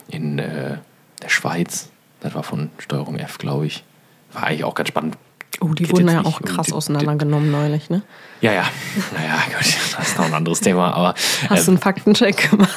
in 0.08 0.38
äh, 0.38 0.78
der 1.22 1.28
Schweiz, 1.28 1.88
das 2.20 2.34
war 2.34 2.42
von 2.42 2.70
Steuerung 2.78 3.16
F, 3.18 3.38
glaube 3.38 3.66
ich. 3.66 3.84
War 4.32 4.44
eigentlich 4.44 4.64
auch 4.64 4.74
ganz 4.74 4.88
spannend. 4.88 5.16
Oh, 5.60 5.68
die 5.68 5.84
Geht 5.84 5.92
wurden 5.92 6.08
ja 6.08 6.20
auch 6.22 6.40
um 6.40 6.46
krass 6.46 6.66
die- 6.66 6.72
auseinandergenommen 6.74 7.50
neulich, 7.50 7.88
ne? 7.88 8.02
Ja, 8.42 8.52
ja. 8.52 8.64
Naja, 9.16 9.36
gut, 9.46 9.76
das 9.96 10.08
ist 10.08 10.18
noch 10.18 10.26
ein 10.26 10.34
anderes 10.34 10.60
Thema. 10.60 10.92
Aber 10.92 11.14
Hast 11.48 11.66
du 11.68 11.70
einen 11.72 11.78
Faktencheck 11.80 12.50
gemacht? 12.50 12.76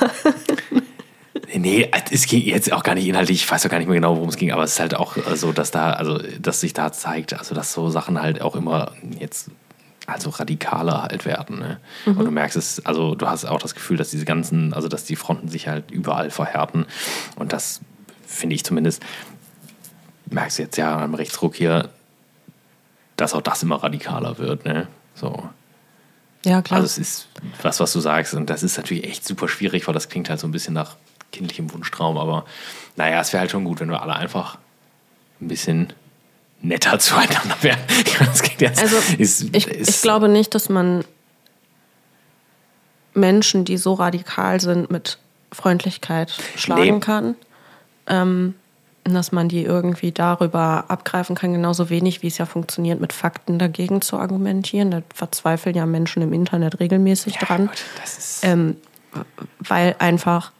Nee, 1.55 1.89
es 2.11 2.27
ging 2.27 2.41
jetzt 2.41 2.71
auch 2.71 2.83
gar 2.83 2.95
nicht 2.95 3.07
inhaltlich, 3.07 3.43
ich 3.43 3.51
weiß 3.51 3.65
auch 3.65 3.69
gar 3.69 3.79
nicht 3.79 3.87
mehr 3.87 3.95
genau, 3.95 4.15
worum 4.15 4.29
es 4.29 4.37
ging, 4.37 4.51
aber 4.51 4.63
es 4.63 4.73
ist 4.73 4.79
halt 4.79 4.95
auch 4.95 5.17
äh, 5.17 5.35
so, 5.35 5.51
dass 5.51 5.71
da, 5.71 5.91
also 5.91 6.19
dass 6.39 6.61
sich 6.61 6.73
da 6.73 6.91
zeigt, 6.91 7.33
also 7.33 7.55
dass 7.55 7.73
so 7.73 7.89
Sachen 7.89 8.21
halt 8.21 8.41
auch 8.41 8.55
immer 8.55 8.93
jetzt 9.19 9.49
also 10.05 10.29
radikaler 10.31 11.03
halt 11.03 11.25
werden. 11.25 11.59
Ne? 11.59 11.79
Und 12.05 12.19
du 12.19 12.31
merkst 12.31 12.57
es, 12.57 12.85
also 12.85 13.15
du 13.15 13.27
hast 13.27 13.45
auch 13.45 13.61
das 13.61 13.75
Gefühl, 13.75 13.97
dass 13.97 14.09
diese 14.09 14.25
ganzen, 14.25 14.73
also 14.73 14.87
dass 14.87 15.03
die 15.03 15.15
Fronten 15.15 15.49
sich 15.49 15.67
halt 15.67 15.91
überall 15.91 16.31
verhärten. 16.31 16.85
Und 17.35 17.53
das 17.53 17.81
finde 18.25 18.55
ich 18.55 18.63
zumindest, 18.63 19.03
merkst 20.31 20.57
du 20.57 20.63
jetzt 20.63 20.77
ja 20.77 20.97
am 20.97 21.13
Rechtsruck 21.13 21.55
hier, 21.55 21.89
dass 23.17 23.33
auch 23.33 23.41
das 23.41 23.61
immer 23.63 23.83
radikaler 23.83 24.37
wird. 24.39 24.65
Ne? 24.65 24.87
So. 25.13 25.49
Ja, 26.45 26.61
klar. 26.61 26.79
Also 26.79 26.87
es 26.87 26.97
ist 26.97 27.27
was, 27.61 27.79
was 27.79 27.93
du 27.93 27.99
sagst. 27.99 28.33
Und 28.33 28.49
das 28.49 28.63
ist 28.63 28.77
natürlich 28.77 29.03
echt 29.03 29.25
super 29.25 29.47
schwierig, 29.47 29.87
weil 29.87 29.93
das 29.93 30.09
klingt 30.09 30.29
halt 30.29 30.39
so 30.39 30.47
ein 30.47 30.51
bisschen 30.51 30.73
nach 30.73 30.95
kindlichem 31.31 31.71
Wunschtraum. 31.73 32.17
Aber 32.17 32.45
naja, 32.95 33.21
es 33.21 33.33
wäre 33.33 33.41
halt 33.41 33.51
schon 33.51 33.63
gut, 33.63 33.79
wenn 33.79 33.89
wir 33.89 34.01
alle 34.01 34.15
einfach 34.15 34.57
ein 35.41 35.47
bisschen 35.47 35.93
netter 36.61 36.99
zueinander 36.99 37.57
wären. 37.61 37.79
Also 38.77 38.97
ist, 39.17 39.55
ich, 39.55 39.67
ist, 39.67 39.89
ich 39.89 40.01
glaube 40.01 40.29
nicht, 40.29 40.53
dass 40.55 40.69
man 40.69 41.03
Menschen, 43.13 43.65
die 43.65 43.77
so 43.77 43.93
radikal 43.93 44.59
sind, 44.59 44.91
mit 44.91 45.17
Freundlichkeit 45.51 46.31
schlagen 46.55 46.95
Nee. 46.95 46.99
kann. 46.99 47.35
Ähm, 48.07 48.55
dass 49.05 49.31
man 49.31 49.49
die 49.49 49.63
irgendwie 49.63 50.11
darüber 50.11 50.85
abgreifen 50.87 51.35
kann, 51.35 51.53
genauso 51.53 51.89
wenig 51.89 52.21
wie 52.21 52.27
es 52.27 52.37
ja 52.37 52.45
funktioniert, 52.45 52.99
mit 52.99 53.13
Fakten 53.13 53.57
dagegen 53.57 54.01
zu 54.01 54.17
argumentieren. 54.17 54.91
Da 54.91 55.01
verzweifeln 55.13 55.75
ja 55.75 55.85
Menschen 55.85 56.21
im 56.21 56.33
Internet 56.33 56.79
regelmäßig 56.79 57.35
ja, 57.35 57.41
dran. 57.47 57.67
Gott, 57.67 57.83
ähm, 58.43 58.77
weil 59.59 59.95
einfach 59.99 60.51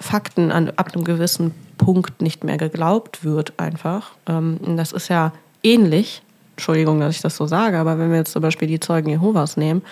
Fakten 0.00 0.50
an, 0.50 0.72
ab 0.76 0.94
einem 0.94 1.04
gewissen 1.04 1.54
Punkt 1.78 2.22
nicht 2.22 2.42
mehr 2.42 2.56
geglaubt 2.56 3.24
wird, 3.24 3.52
einfach. 3.58 4.12
Ähm, 4.26 4.58
und 4.62 4.76
das 4.76 4.92
ist 4.92 5.08
ja 5.08 5.32
ähnlich, 5.62 6.22
Entschuldigung, 6.56 7.00
dass 7.00 7.16
ich 7.16 7.22
das 7.22 7.36
so 7.36 7.46
sage, 7.46 7.78
aber 7.78 7.98
wenn 7.98 8.10
wir 8.10 8.18
jetzt 8.18 8.32
zum 8.32 8.42
Beispiel 8.42 8.68
die 8.68 8.80
Zeugen 8.80 9.10
Jehovas 9.10 9.56
nehmen 9.56 9.82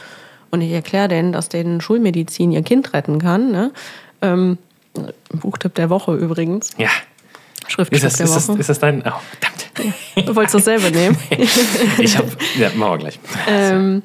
und 0.51 0.61
ich 0.61 0.73
erkläre 0.73 1.09
denen, 1.09 1.33
dass 1.33 1.49
denen 1.49 1.81
Schulmedizin 1.81 2.53
ihr 2.53 2.63
Kind 2.63 2.93
retten 2.95 3.19
kann, 3.19 3.51
ne? 3.51 3.73
Ähm, 4.21 4.59
Buchtipp 5.33 5.75
der 5.75 5.91
Woche 5.91 6.15
übrigens. 6.15 6.71
Ja. 6.77 6.89
Schriftstück 7.69 8.03
ist 8.03 8.05
das, 8.05 8.17
der 8.17 8.29
Woche. 8.29 8.39
Ist 8.39 8.49
das, 8.49 8.59
ist 8.59 8.69
das 8.69 8.79
dein. 8.79 9.01
Oh, 9.01 9.13
verdammt. 9.41 9.95
Ja. 10.17 10.23
Du 10.23 10.35
wolltest 10.35 10.55
das 10.57 10.65
selber 10.65 10.91
nehmen. 10.91 11.17
ich 11.99 12.17
habe. 12.17 12.29
Ja, 12.59 12.71
machen 12.75 12.93
wir 12.93 12.99
gleich. 12.99 13.21
Ähm, 13.47 14.03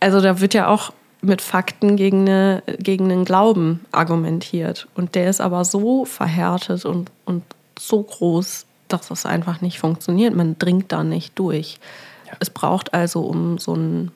also 0.00 0.20
da 0.20 0.40
wird 0.40 0.54
ja 0.54 0.68
auch 0.68 0.92
mit 1.20 1.42
Fakten 1.42 1.96
gegen, 1.96 2.28
eine, 2.28 2.62
gegen 2.78 3.10
einen 3.10 3.24
Glauben 3.24 3.84
argumentiert. 3.90 4.86
Und 4.94 5.14
der 5.14 5.28
ist 5.30 5.40
aber 5.40 5.64
so 5.64 6.04
verhärtet 6.04 6.84
und, 6.84 7.10
und 7.24 7.42
so 7.78 8.02
groß, 8.02 8.66
dass 8.88 9.08
das 9.08 9.26
einfach 9.26 9.60
nicht 9.60 9.78
funktioniert. 9.78 10.34
Man 10.34 10.58
dringt 10.58 10.92
da 10.92 11.04
nicht 11.04 11.38
durch. 11.38 11.78
Ja. 12.26 12.32
Es 12.40 12.50
braucht 12.50 12.94
also 12.94 13.22
um 13.22 13.58
so 13.58 13.74
ein, 13.74 14.12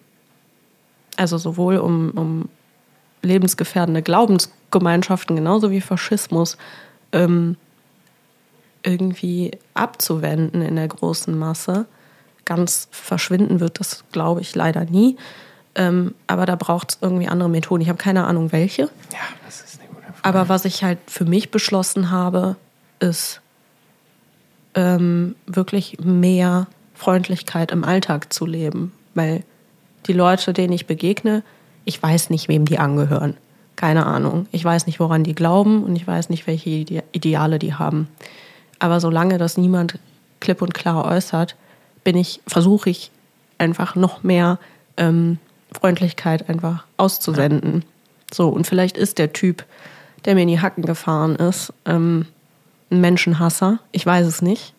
also 1.16 1.38
sowohl 1.38 1.78
um, 1.78 2.10
um 2.10 2.48
lebensgefährdende 3.22 4.02
Glaubensgemeinschaften 4.02 5.36
genauso 5.36 5.70
wie 5.70 5.80
Faschismus 5.80 6.56
ähm, 7.12 7.56
irgendwie 8.82 9.52
abzuwenden 9.74 10.62
in 10.62 10.76
der 10.76 10.88
großen 10.88 11.36
Masse. 11.36 11.86
Ganz 12.44 12.88
verschwinden 12.90 13.60
wird 13.60 13.78
das, 13.78 14.04
glaube 14.10 14.40
ich, 14.40 14.54
leider 14.54 14.84
nie. 14.84 15.16
Ähm, 15.74 16.14
aber 16.26 16.46
da 16.46 16.56
braucht 16.56 16.92
es 16.92 16.98
irgendwie 17.00 17.28
andere 17.28 17.48
Methoden. 17.48 17.82
Ich 17.82 17.88
habe 17.88 17.98
keine 17.98 18.24
Ahnung, 18.26 18.52
welche. 18.52 18.82
Ja, 18.82 19.18
das 19.44 19.62
ist 19.62 19.80
eine 19.80 19.88
gute 19.88 20.02
Frage. 20.02 20.18
Aber 20.22 20.48
was 20.48 20.64
ich 20.64 20.84
halt 20.84 20.98
für 21.06 21.24
mich 21.24 21.50
beschlossen 21.50 22.10
habe, 22.10 22.56
ist 23.00 23.40
ähm, 24.74 25.34
wirklich 25.46 25.98
mehr 26.02 26.66
Freundlichkeit 26.94 27.72
im 27.72 27.84
Alltag 27.84 28.32
zu 28.32 28.46
leben. 28.46 28.92
Weil 29.14 29.44
die 30.06 30.12
Leute, 30.12 30.52
denen 30.52 30.72
ich 30.72 30.86
begegne, 30.86 31.42
ich 31.84 32.02
weiß 32.02 32.30
nicht, 32.30 32.48
wem 32.48 32.64
die 32.64 32.78
angehören. 32.78 33.36
Keine 33.76 34.06
Ahnung. 34.06 34.46
Ich 34.52 34.64
weiß 34.64 34.86
nicht, 34.86 35.00
woran 35.00 35.24
die 35.24 35.34
glauben 35.34 35.82
und 35.84 35.96
ich 35.96 36.06
weiß 36.06 36.28
nicht, 36.28 36.46
welche 36.46 36.70
Ideale 36.70 37.58
die 37.58 37.74
haben. 37.74 38.08
Aber 38.78 39.00
solange 39.00 39.38
das 39.38 39.56
niemand 39.56 39.98
klipp 40.40 40.60
und 40.60 40.74
klar 40.74 41.04
äußert, 41.04 41.56
bin 42.04 42.16
ich, 42.16 42.40
versuche 42.46 42.90
ich 42.90 43.10
einfach 43.58 43.94
noch 43.94 44.22
mehr 44.22 44.58
ähm, 44.96 45.38
Freundlichkeit 45.72 46.48
einfach 46.48 46.84
auszusenden. 46.96 47.80
Ja. 47.80 48.34
So, 48.34 48.48
und 48.48 48.66
vielleicht 48.66 48.96
ist 48.96 49.18
der 49.18 49.32
Typ, 49.32 49.64
der 50.24 50.34
mir 50.34 50.42
in 50.42 50.48
die 50.48 50.60
Hacken 50.60 50.84
gefahren 50.84 51.36
ist, 51.36 51.72
ähm, 51.84 52.26
ein 52.90 53.00
Menschenhasser. 53.00 53.78
Ich 53.90 54.04
weiß 54.04 54.26
es 54.26 54.42
nicht. 54.42 54.74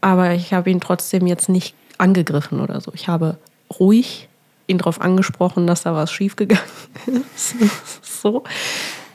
Aber 0.00 0.32
ich 0.32 0.52
habe 0.52 0.70
ihn 0.70 0.80
trotzdem 0.80 1.26
jetzt 1.26 1.48
nicht 1.48 1.74
angegriffen 1.98 2.60
oder 2.60 2.80
so. 2.80 2.92
Ich 2.94 3.08
habe 3.08 3.38
ruhig 3.78 4.28
ihn 4.66 4.78
darauf 4.78 5.00
angesprochen, 5.00 5.66
dass 5.66 5.82
da 5.82 5.94
was 5.94 6.12
schiefgegangen 6.12 6.64
ist. 7.34 7.54
so. 8.02 8.44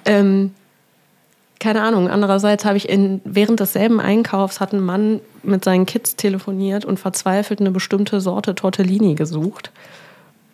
Ähm, 0.05 0.53
keine 1.59 1.81
Ahnung. 1.81 2.09
Andererseits 2.09 2.63
habe 2.63 2.77
ich 2.77 2.87
in, 2.87 3.21
während 3.25 3.59
desselben 3.59 3.99
Einkaufs 3.99 4.59
hat 4.59 4.73
ein 4.73 4.79
Mann 4.79 5.19
mit 5.43 5.65
seinen 5.65 5.85
Kids 5.85 6.15
telefoniert 6.15 6.85
und 6.85 6.99
verzweifelt 6.99 7.59
eine 7.59 7.71
bestimmte 7.71 8.21
Sorte 8.21 8.55
Tortellini 8.55 9.15
gesucht 9.15 9.71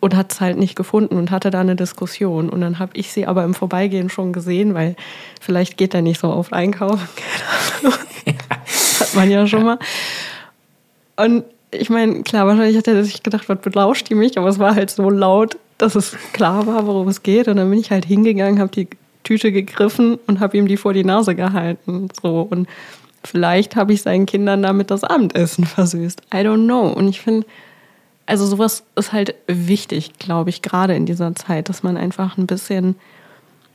und 0.00 0.16
hat 0.16 0.32
es 0.32 0.40
halt 0.40 0.58
nicht 0.58 0.76
gefunden 0.76 1.16
und 1.16 1.30
hatte 1.30 1.50
da 1.50 1.60
eine 1.60 1.76
Diskussion. 1.76 2.50
Und 2.50 2.60
dann 2.60 2.78
habe 2.78 2.92
ich 2.94 3.12
sie 3.12 3.26
aber 3.26 3.44
im 3.44 3.54
Vorbeigehen 3.54 4.10
schon 4.10 4.32
gesehen, 4.32 4.74
weil 4.74 4.96
vielleicht 5.40 5.76
geht 5.76 5.94
er 5.94 6.02
nicht 6.02 6.20
so 6.20 6.28
oft 6.28 6.52
einkaufen. 6.52 7.08
hat 9.00 9.14
man 9.14 9.30
ja 9.30 9.46
schon 9.46 9.64
mal. 9.64 9.78
Und 11.16 11.44
ich 11.70 11.88
meine, 11.88 12.22
klar, 12.22 12.46
wahrscheinlich 12.46 12.76
hat 12.76 12.88
er 12.88 13.04
sich 13.04 13.22
gedacht, 13.22 13.48
was 13.48 13.60
belauscht 13.60 14.08
die 14.10 14.14
mich, 14.14 14.38
aber 14.38 14.48
es 14.48 14.58
war 14.58 14.74
halt 14.74 14.90
so 14.90 15.08
laut, 15.08 15.56
dass 15.78 15.94
es 15.94 16.16
klar 16.32 16.66
war, 16.66 16.86
worum 16.86 17.08
es 17.08 17.22
geht. 17.22 17.48
Und 17.48 17.56
dann 17.56 17.70
bin 17.70 17.78
ich 17.78 17.90
halt 17.90 18.04
hingegangen, 18.04 18.60
habe 18.60 18.70
die 18.70 18.88
Tüte 19.26 19.50
gegriffen 19.50 20.18
und 20.28 20.38
habe 20.38 20.56
ihm 20.56 20.68
die 20.68 20.76
vor 20.76 20.92
die 20.92 21.02
Nase 21.02 21.34
gehalten. 21.34 22.08
So. 22.22 22.46
Und 22.48 22.68
vielleicht 23.24 23.74
habe 23.74 23.92
ich 23.92 24.02
seinen 24.02 24.24
Kindern 24.24 24.62
damit 24.62 24.92
das 24.92 25.02
Abendessen 25.02 25.64
versüßt. 25.66 26.22
I 26.32 26.38
don't 26.38 26.64
know. 26.64 26.88
Und 26.88 27.08
ich 27.08 27.20
finde, 27.20 27.44
also 28.26 28.46
sowas 28.46 28.84
ist 28.94 29.12
halt 29.12 29.34
wichtig, 29.48 30.12
glaube 30.20 30.50
ich, 30.50 30.62
gerade 30.62 30.94
in 30.94 31.06
dieser 31.06 31.34
Zeit, 31.34 31.68
dass 31.68 31.82
man 31.82 31.96
einfach 31.96 32.38
ein 32.38 32.46
bisschen 32.46 32.94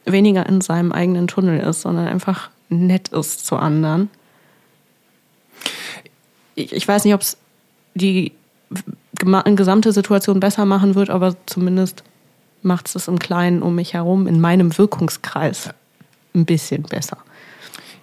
weniger 0.06 0.47
in 0.47 0.62
seinem 0.62 0.93
eigenen 0.93 1.28
Tunnel 1.28 1.60
ist, 1.60 1.82
sondern 1.82 2.08
einfach 2.08 2.49
nett 2.70 3.10
ist 3.10 3.45
zu 3.45 3.58
anderen. 3.58 4.10
Ich, 6.56 6.72
ich 6.72 6.88
weiß 6.88 7.04
nicht, 7.04 7.14
ob 7.14 7.22
es 7.22 7.38
die 7.93 8.32
gesamte 9.20 9.91
Situation 9.91 10.39
besser 10.39 10.66
machen 10.66 10.95
wird, 10.95 11.10
aber 11.10 11.36
zumindest 11.45 12.04
macht 12.62 12.93
es 12.95 13.07
im 13.07 13.20
Kleinen 13.20 13.62
um 13.62 13.76
mich 13.76 13.93
herum, 13.93 14.28
in 14.28 14.39
meinem 14.39 14.78
Wirkungskreis, 14.78 15.70
ein 16.34 16.45
bisschen 16.45 16.84
besser. 16.84 17.18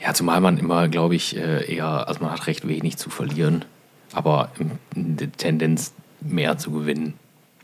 Ja, 0.00 0.14
zumal 0.14 0.40
man 0.40 0.58
immer, 0.58 0.88
glaube 0.88 1.16
ich, 1.16 1.36
äh, 1.36 1.74
eher, 1.74 2.06
also 2.08 2.20
man 2.20 2.30
hat 2.30 2.46
recht 2.46 2.68
wenig 2.68 2.98
zu 2.98 3.10
verlieren, 3.10 3.64
aber 4.12 4.50
in 4.94 5.18
Tendenz 5.36 5.92
mehr 6.20 6.58
zu 6.58 6.70
gewinnen. 6.70 7.14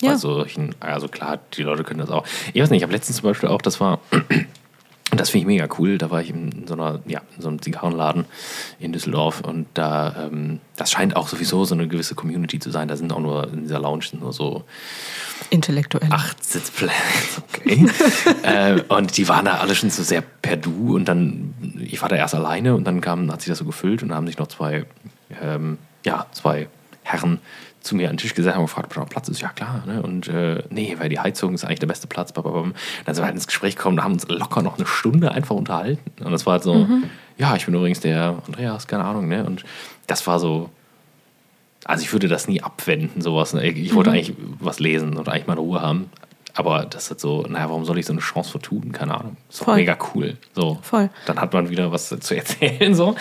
Ja. 0.02 0.10
Also, 0.10 0.44
also 0.80 1.08
klar, 1.08 1.38
die 1.54 1.62
Leute 1.62 1.84
können 1.84 2.00
das 2.00 2.10
auch. 2.10 2.26
Ich 2.52 2.60
weiß 2.60 2.70
nicht, 2.70 2.78
ich 2.78 2.82
habe 2.82 2.92
letztens 2.92 3.18
zum 3.18 3.30
Beispiel 3.30 3.48
auch, 3.48 3.62
das 3.62 3.80
war 3.80 4.00
und 4.12 4.24
das 5.20 5.30
finde 5.30 5.42
ich 5.42 5.46
mega 5.46 5.68
cool. 5.78 5.98
Da 5.98 6.10
war 6.10 6.20
ich 6.20 6.30
in 6.30 6.66
so, 6.66 6.74
einer, 6.74 7.00
ja, 7.06 7.22
in 7.36 7.42
so 7.42 7.48
einem 7.48 7.62
Zigarrenladen 7.62 8.24
in 8.80 8.92
Düsseldorf 8.92 9.40
und 9.42 9.66
da, 9.74 10.26
ähm, 10.26 10.60
das 10.76 10.90
scheint 10.90 11.14
auch 11.14 11.28
sowieso 11.28 11.64
so 11.64 11.74
eine 11.74 11.86
gewisse 11.86 12.16
Community 12.16 12.58
zu 12.58 12.70
sein. 12.70 12.88
Da 12.88 12.96
sind 12.96 13.12
auch 13.12 13.20
nur 13.20 13.52
in 13.52 13.62
dieser 13.62 13.78
Lounge 13.78 14.06
nur 14.18 14.32
so 14.32 14.64
intellektuell 15.50 16.08
acht 16.10 16.42
Sitzplätze. 16.44 16.94
Okay. 17.54 17.86
äh, 18.42 18.80
und 18.88 19.16
die 19.16 19.28
waren 19.28 19.44
da 19.44 19.58
alle 19.58 19.74
schon 19.74 19.90
so 19.90 20.02
sehr 20.02 20.22
per 20.22 20.56
Du 20.56 20.94
und 20.94 21.06
dann, 21.06 21.54
ich 21.78 22.00
war 22.02 22.08
da 22.08 22.16
erst 22.16 22.34
alleine 22.34 22.74
und 22.74 22.84
dann 22.84 23.00
kam, 23.00 23.30
hat 23.30 23.42
sich 23.42 23.48
das 23.48 23.58
so 23.58 23.64
gefüllt 23.64 24.02
und 24.02 24.10
da 24.10 24.16
haben 24.16 24.26
sich 24.26 24.38
noch 24.38 24.48
zwei, 24.48 24.84
ähm, 25.42 25.78
ja, 26.04 26.26
zwei 26.32 26.68
Herren 27.02 27.40
zu 27.84 27.94
mir 27.94 28.08
an 28.08 28.14
den 28.14 28.18
Tisch 28.18 28.34
gesetzt 28.34 28.56
haben 28.56 28.64
gefragt, 28.64 28.86
ob 28.88 28.94
da 28.94 29.00
noch 29.00 29.08
Platz 29.08 29.28
ist. 29.28 29.40
Ja, 29.40 29.50
klar. 29.50 29.84
Ne? 29.86 30.02
Und 30.02 30.28
äh, 30.28 30.62
nee, 30.70 30.96
weil 30.98 31.08
die 31.08 31.20
Heizung 31.20 31.54
ist 31.54 31.64
eigentlich 31.64 31.80
der 31.80 31.86
beste 31.86 32.06
Platz. 32.06 32.32
Dann 32.32 32.72
sind 33.06 33.18
wir 33.18 33.24
halt 33.24 33.34
ins 33.34 33.46
Gespräch 33.46 33.76
gekommen, 33.76 33.98
da 33.98 34.04
haben 34.04 34.14
uns 34.14 34.26
locker 34.28 34.62
noch 34.62 34.78
eine 34.78 34.86
Stunde 34.86 35.32
einfach 35.32 35.54
unterhalten. 35.54 36.24
Und 36.24 36.32
das 36.32 36.46
war 36.46 36.54
halt 36.54 36.62
so, 36.62 36.74
mhm. 36.74 37.04
ja, 37.36 37.54
ich 37.54 37.66
bin 37.66 37.74
übrigens 37.74 38.00
der 38.00 38.42
Andreas, 38.46 38.86
keine 38.86 39.04
Ahnung. 39.04 39.28
Ne? 39.28 39.44
Und 39.44 39.64
das 40.06 40.26
war 40.26 40.38
so, 40.38 40.70
also 41.84 42.02
ich 42.02 42.12
würde 42.12 42.28
das 42.28 42.48
nie 42.48 42.62
abwenden, 42.62 43.20
sowas. 43.20 43.54
Ne? 43.54 43.66
Ich 43.68 43.94
wollte 43.94 44.10
mhm. 44.10 44.16
eigentlich 44.16 44.36
was 44.58 44.80
lesen 44.80 45.16
und 45.16 45.28
eigentlich 45.28 45.46
mal 45.46 45.58
Ruhe 45.58 45.80
haben. 45.80 46.10
Aber 46.56 46.86
das 46.86 47.10
ist 47.10 47.20
so, 47.20 47.42
naja, 47.42 47.68
warum 47.68 47.84
soll 47.84 47.98
ich 47.98 48.06
so 48.06 48.12
eine 48.12 48.20
Chance 48.20 48.52
vertun? 48.52 48.92
Keine 48.92 49.18
Ahnung. 49.18 49.36
Ist 49.50 49.62
doch 49.62 49.74
mega 49.74 49.98
cool. 50.14 50.36
So. 50.54 50.78
Voll. 50.82 51.10
Dann 51.26 51.40
hat 51.40 51.52
man 51.52 51.68
wieder 51.68 51.90
was 51.90 52.08
zu 52.08 52.36
erzählen. 52.36 52.94
So. 52.94 53.16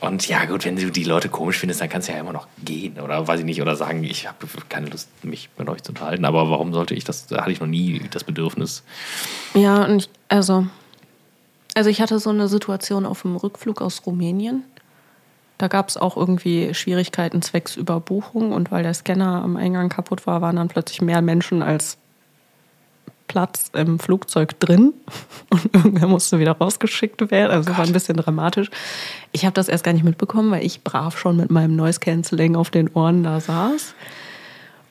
Und 0.00 0.28
ja, 0.28 0.44
gut, 0.44 0.66
wenn 0.66 0.76
du 0.76 0.90
die 0.90 1.04
Leute 1.04 1.30
komisch 1.30 1.58
findest, 1.58 1.80
dann 1.80 1.88
kannst 1.88 2.08
du 2.08 2.12
ja 2.12 2.20
immer 2.20 2.34
noch 2.34 2.46
gehen. 2.62 3.00
Oder 3.00 3.26
weiß 3.26 3.40
ich 3.40 3.46
nicht, 3.46 3.62
oder 3.62 3.74
sagen, 3.74 4.04
ich 4.04 4.28
habe 4.28 4.46
keine 4.68 4.88
Lust, 4.88 5.08
mich 5.24 5.48
mit 5.56 5.66
euch 5.70 5.82
zu 5.82 5.92
unterhalten. 5.92 6.26
Aber 6.26 6.50
warum 6.50 6.74
sollte 6.74 6.94
ich 6.94 7.04
das? 7.04 7.26
Da 7.26 7.40
hatte 7.40 7.52
ich 7.52 7.60
noch 7.60 7.66
nie 7.66 8.02
das 8.10 8.24
Bedürfnis. 8.24 8.84
Ja, 9.54 9.84
und 9.84 10.02
ich, 10.02 10.10
also, 10.28 10.66
also 11.74 11.88
ich 11.88 12.02
hatte 12.02 12.18
so 12.18 12.30
eine 12.30 12.48
Situation 12.48 13.06
auf 13.06 13.22
dem 13.22 13.36
Rückflug 13.36 13.80
aus 13.80 14.02
Rumänien. 14.04 14.62
Da 15.58 15.68
gab 15.68 15.88
es 15.88 15.96
auch 15.96 16.16
irgendwie 16.16 16.74
Schwierigkeiten 16.74 17.40
zwecks 17.42 17.76
Überbuchung 17.76 18.52
und 18.52 18.70
weil 18.70 18.82
der 18.82 18.94
Scanner 18.94 19.42
am 19.42 19.56
Eingang 19.56 19.88
kaputt 19.88 20.26
war, 20.26 20.40
waren 20.40 20.56
dann 20.56 20.68
plötzlich 20.68 21.00
mehr 21.00 21.22
Menschen 21.22 21.62
als 21.62 21.98
Platz 23.28 23.70
im 23.72 23.98
Flugzeug 23.98 24.58
drin 24.60 24.92
und 25.50 25.74
irgendwer 25.74 26.08
musste 26.08 26.38
wieder 26.38 26.52
rausgeschickt 26.52 27.30
werden. 27.30 27.52
Also 27.52 27.68
das 27.68 27.78
war 27.78 27.84
ein 27.84 27.92
bisschen 27.92 28.16
dramatisch. 28.16 28.70
Ich 29.32 29.44
habe 29.44 29.54
das 29.54 29.68
erst 29.68 29.84
gar 29.84 29.92
nicht 29.92 30.04
mitbekommen, 30.04 30.50
weil 30.50 30.64
ich 30.64 30.82
brav 30.82 31.18
schon 31.18 31.36
mit 31.36 31.50
meinem 31.50 31.76
Noise 31.76 32.00
Cancelling 32.00 32.56
auf 32.56 32.70
den 32.70 32.88
Ohren 32.92 33.22
da 33.22 33.40
saß. 33.40 33.94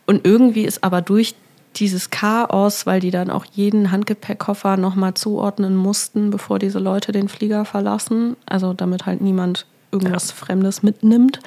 Und 0.06 0.26
irgendwie 0.26 0.64
ist 0.64 0.84
aber 0.84 1.02
durch 1.02 1.36
dieses 1.76 2.10
Chaos, 2.10 2.86
weil 2.86 3.00
die 3.00 3.12
dann 3.12 3.30
auch 3.30 3.46
jeden 3.46 3.92
Handgepäckkoffer 3.92 4.78
nochmal 4.78 5.14
zuordnen 5.14 5.76
mussten, 5.76 6.30
bevor 6.30 6.60
diese 6.60 6.80
Leute 6.80 7.12
den 7.12 7.30
Flieger 7.30 7.66
verlassen, 7.66 8.36
also 8.46 8.74
damit 8.74 9.06
halt 9.06 9.22
niemand 9.22 9.66
irgendwas 9.94 10.30
ja. 10.30 10.36
Fremdes 10.36 10.84
mitnimmt, 10.84 11.40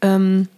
ähm, 0.00 0.48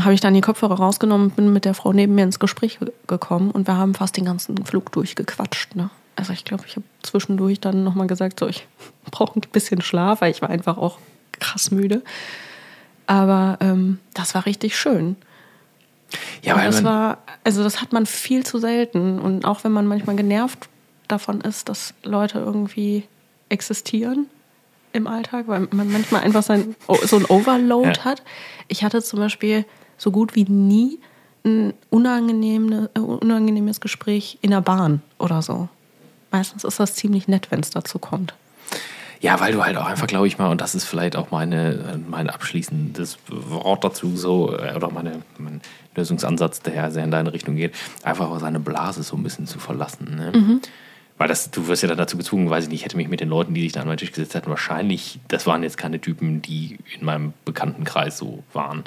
habe 0.00 0.14
ich 0.14 0.20
dann 0.20 0.34
die 0.34 0.40
Kopfhörer 0.40 0.76
rausgenommen, 0.76 1.30
bin 1.30 1.52
mit 1.52 1.64
der 1.64 1.74
Frau 1.74 1.92
neben 1.92 2.14
mir 2.14 2.22
ins 2.22 2.38
Gespräch 2.38 2.78
gekommen 3.06 3.50
und 3.50 3.66
wir 3.66 3.76
haben 3.76 3.94
fast 3.94 4.16
den 4.16 4.24
ganzen 4.24 4.64
Flug 4.64 4.92
durchgequatscht. 4.92 5.74
Ne? 5.74 5.90
Also 6.14 6.32
ich 6.32 6.44
glaube, 6.44 6.64
ich 6.66 6.76
habe 6.76 6.86
zwischendurch 7.02 7.60
dann 7.60 7.84
nochmal 7.84 8.06
gesagt, 8.06 8.40
so 8.40 8.46
ich 8.46 8.66
brauche 9.10 9.38
ein 9.38 9.42
bisschen 9.52 9.82
Schlaf, 9.82 10.20
weil 10.20 10.30
ich 10.30 10.42
war 10.42 10.50
einfach 10.50 10.78
auch 10.78 10.98
krass 11.32 11.70
müde. 11.70 12.02
Aber 13.06 13.58
ähm, 13.60 13.98
das 14.14 14.34
war 14.34 14.46
richtig 14.46 14.76
schön. 14.76 15.16
Ja, 16.42 16.54
Und 16.54 16.60
weil 16.60 16.70
das 16.70 16.84
war, 16.84 17.18
also 17.44 17.62
das 17.62 17.80
hat 17.82 17.92
man 17.92 18.06
viel 18.06 18.46
zu 18.46 18.58
selten. 18.58 19.18
Und 19.18 19.44
auch 19.44 19.64
wenn 19.64 19.72
man 19.72 19.86
manchmal 19.86 20.16
genervt 20.16 20.68
davon 21.06 21.40
ist, 21.40 21.68
dass 21.68 21.94
Leute 22.02 22.38
irgendwie 22.38 23.04
existieren 23.48 24.26
im 24.92 25.06
Alltag, 25.06 25.48
weil 25.48 25.68
man 25.72 25.90
manchmal 25.92 26.22
einfach 26.22 26.42
sein, 26.42 26.74
so 27.04 27.16
ein 27.16 27.24
Overload 27.26 27.88
Ja. 27.88 28.04
hat. 28.04 28.22
Ich 28.68 28.82
hatte 28.84 29.02
zum 29.02 29.18
Beispiel 29.20 29.64
so 29.98 30.10
gut 30.10 30.34
wie 30.34 30.44
nie 30.44 30.98
ein 31.44 31.74
unangenehme, 31.90 32.90
äh, 32.94 33.00
unangenehmes 33.00 33.80
Gespräch 33.80 34.38
in 34.42 34.50
der 34.50 34.60
Bahn 34.62 35.02
oder 35.18 35.42
so. 35.42 35.68
Meistens 36.32 36.64
ist 36.64 36.80
das 36.80 36.94
ziemlich 36.94 37.28
nett, 37.28 37.50
wenn 37.50 37.60
es 37.60 37.70
dazu 37.70 37.98
kommt. 37.98 38.34
Ja, 39.20 39.40
weil 39.40 39.52
du 39.52 39.64
halt 39.64 39.76
auch 39.78 39.86
einfach, 39.86 40.06
glaube 40.06 40.26
ich 40.26 40.38
mal, 40.38 40.48
und 40.50 40.60
das 40.60 40.74
ist 40.74 40.84
vielleicht 40.84 41.16
auch 41.16 41.30
meine, 41.30 42.00
mein 42.06 42.28
abschließendes 42.28 43.18
Wort 43.28 43.82
dazu, 43.82 44.14
so, 44.16 44.54
äh, 44.54 44.74
oder 44.74 44.90
meine, 44.90 45.22
mein 45.38 45.62
Lösungsansatz, 45.94 46.60
der 46.60 46.74
ja 46.74 46.90
sehr 46.90 47.04
in 47.04 47.10
deine 47.10 47.32
Richtung 47.32 47.56
geht, 47.56 47.74
einfach 48.02 48.28
auch 48.30 48.38
seine 48.40 48.60
Blase 48.60 49.02
so 49.02 49.16
ein 49.16 49.22
bisschen 49.22 49.46
zu 49.46 49.58
verlassen. 49.58 50.16
Ne? 50.16 50.60
Weil 51.18 51.28
das, 51.28 51.50
du 51.50 51.66
wirst 51.66 51.82
ja 51.82 51.88
dann 51.88 51.96
dazu 51.96 52.18
gezwungen, 52.18 52.50
weiß 52.50 52.64
ich 52.64 52.70
nicht, 52.70 52.80
ich 52.80 52.84
hätte 52.84 52.96
mich 52.96 53.08
mit 53.08 53.20
den 53.20 53.30
Leuten, 53.30 53.54
die 53.54 53.62
sich 53.62 53.72
da 53.72 53.80
an 53.80 53.86
meinen 53.86 53.96
Tisch 53.96 54.12
gesetzt 54.12 54.34
hätten, 54.34 54.50
wahrscheinlich, 54.50 55.18
das 55.28 55.46
waren 55.46 55.62
jetzt 55.62 55.78
keine 55.78 56.00
Typen, 56.00 56.42
die 56.42 56.78
in 56.98 57.06
meinem 57.06 57.32
Bekanntenkreis 57.44 58.18
so 58.18 58.44
waren. 58.52 58.82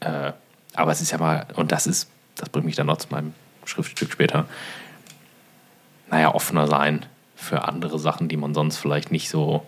Äh, 0.00 0.32
aber 0.74 0.92
es 0.92 1.00
ist 1.00 1.10
ja 1.10 1.18
mal, 1.18 1.46
und 1.54 1.72
das 1.72 1.86
ist, 1.86 2.10
das 2.36 2.48
bringt 2.48 2.66
mich 2.66 2.76
dann 2.76 2.86
noch 2.86 2.98
zu 2.98 3.08
meinem 3.10 3.32
Schriftstück 3.64 4.12
später, 4.12 4.46
naja, 6.10 6.34
offener 6.34 6.66
sein 6.66 7.06
für 7.34 7.66
andere 7.66 7.98
Sachen, 7.98 8.28
die 8.28 8.36
man 8.36 8.52
sonst 8.54 8.76
vielleicht 8.76 9.10
nicht 9.10 9.30
so. 9.30 9.66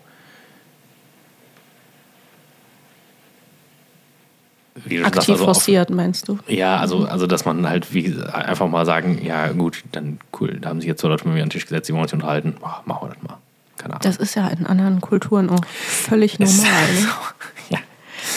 Wie 4.85 4.97
du 4.97 5.05
Aktiv 5.05 5.29
also 5.29 5.45
forciert, 5.45 5.89
meinst 5.89 6.27
du? 6.27 6.37
ja, 6.47 6.77
also, 6.77 7.05
also 7.05 7.27
dass 7.27 7.45
man 7.45 7.67
halt 7.67 7.93
wie 7.93 8.15
einfach 8.31 8.67
mal 8.69 8.85
sagen, 8.85 9.19
ja 9.23 9.51
gut, 9.51 9.83
dann 9.91 10.19
cool, 10.39 10.59
da 10.61 10.69
haben 10.69 10.79
sich 10.79 10.87
jetzt 10.87 11.01
zwei 11.01 11.07
Leute 11.09 11.25
mit 11.25 11.35
mir 11.35 11.41
an 11.43 11.47
den 11.47 11.51
Tisch 11.51 11.65
gesetzt, 11.65 11.89
die 11.89 11.93
wollen 11.93 12.05
sich 12.05 12.13
unterhalten, 12.13 12.55
Boah, 12.59 12.81
machen 12.85 13.07
wir 13.09 13.13
das 13.15 13.23
mal. 13.23 13.37
Keine 13.77 13.93
Ahnung. 13.95 14.01
Das 14.03 14.17
ist 14.17 14.35
ja 14.35 14.47
in 14.47 14.65
anderen 14.65 15.01
Kulturen 15.01 15.49
auch 15.49 15.65
völlig 15.65 16.39
normal. 16.39 16.93
Ne? 16.93 17.07
ja. 17.69 17.79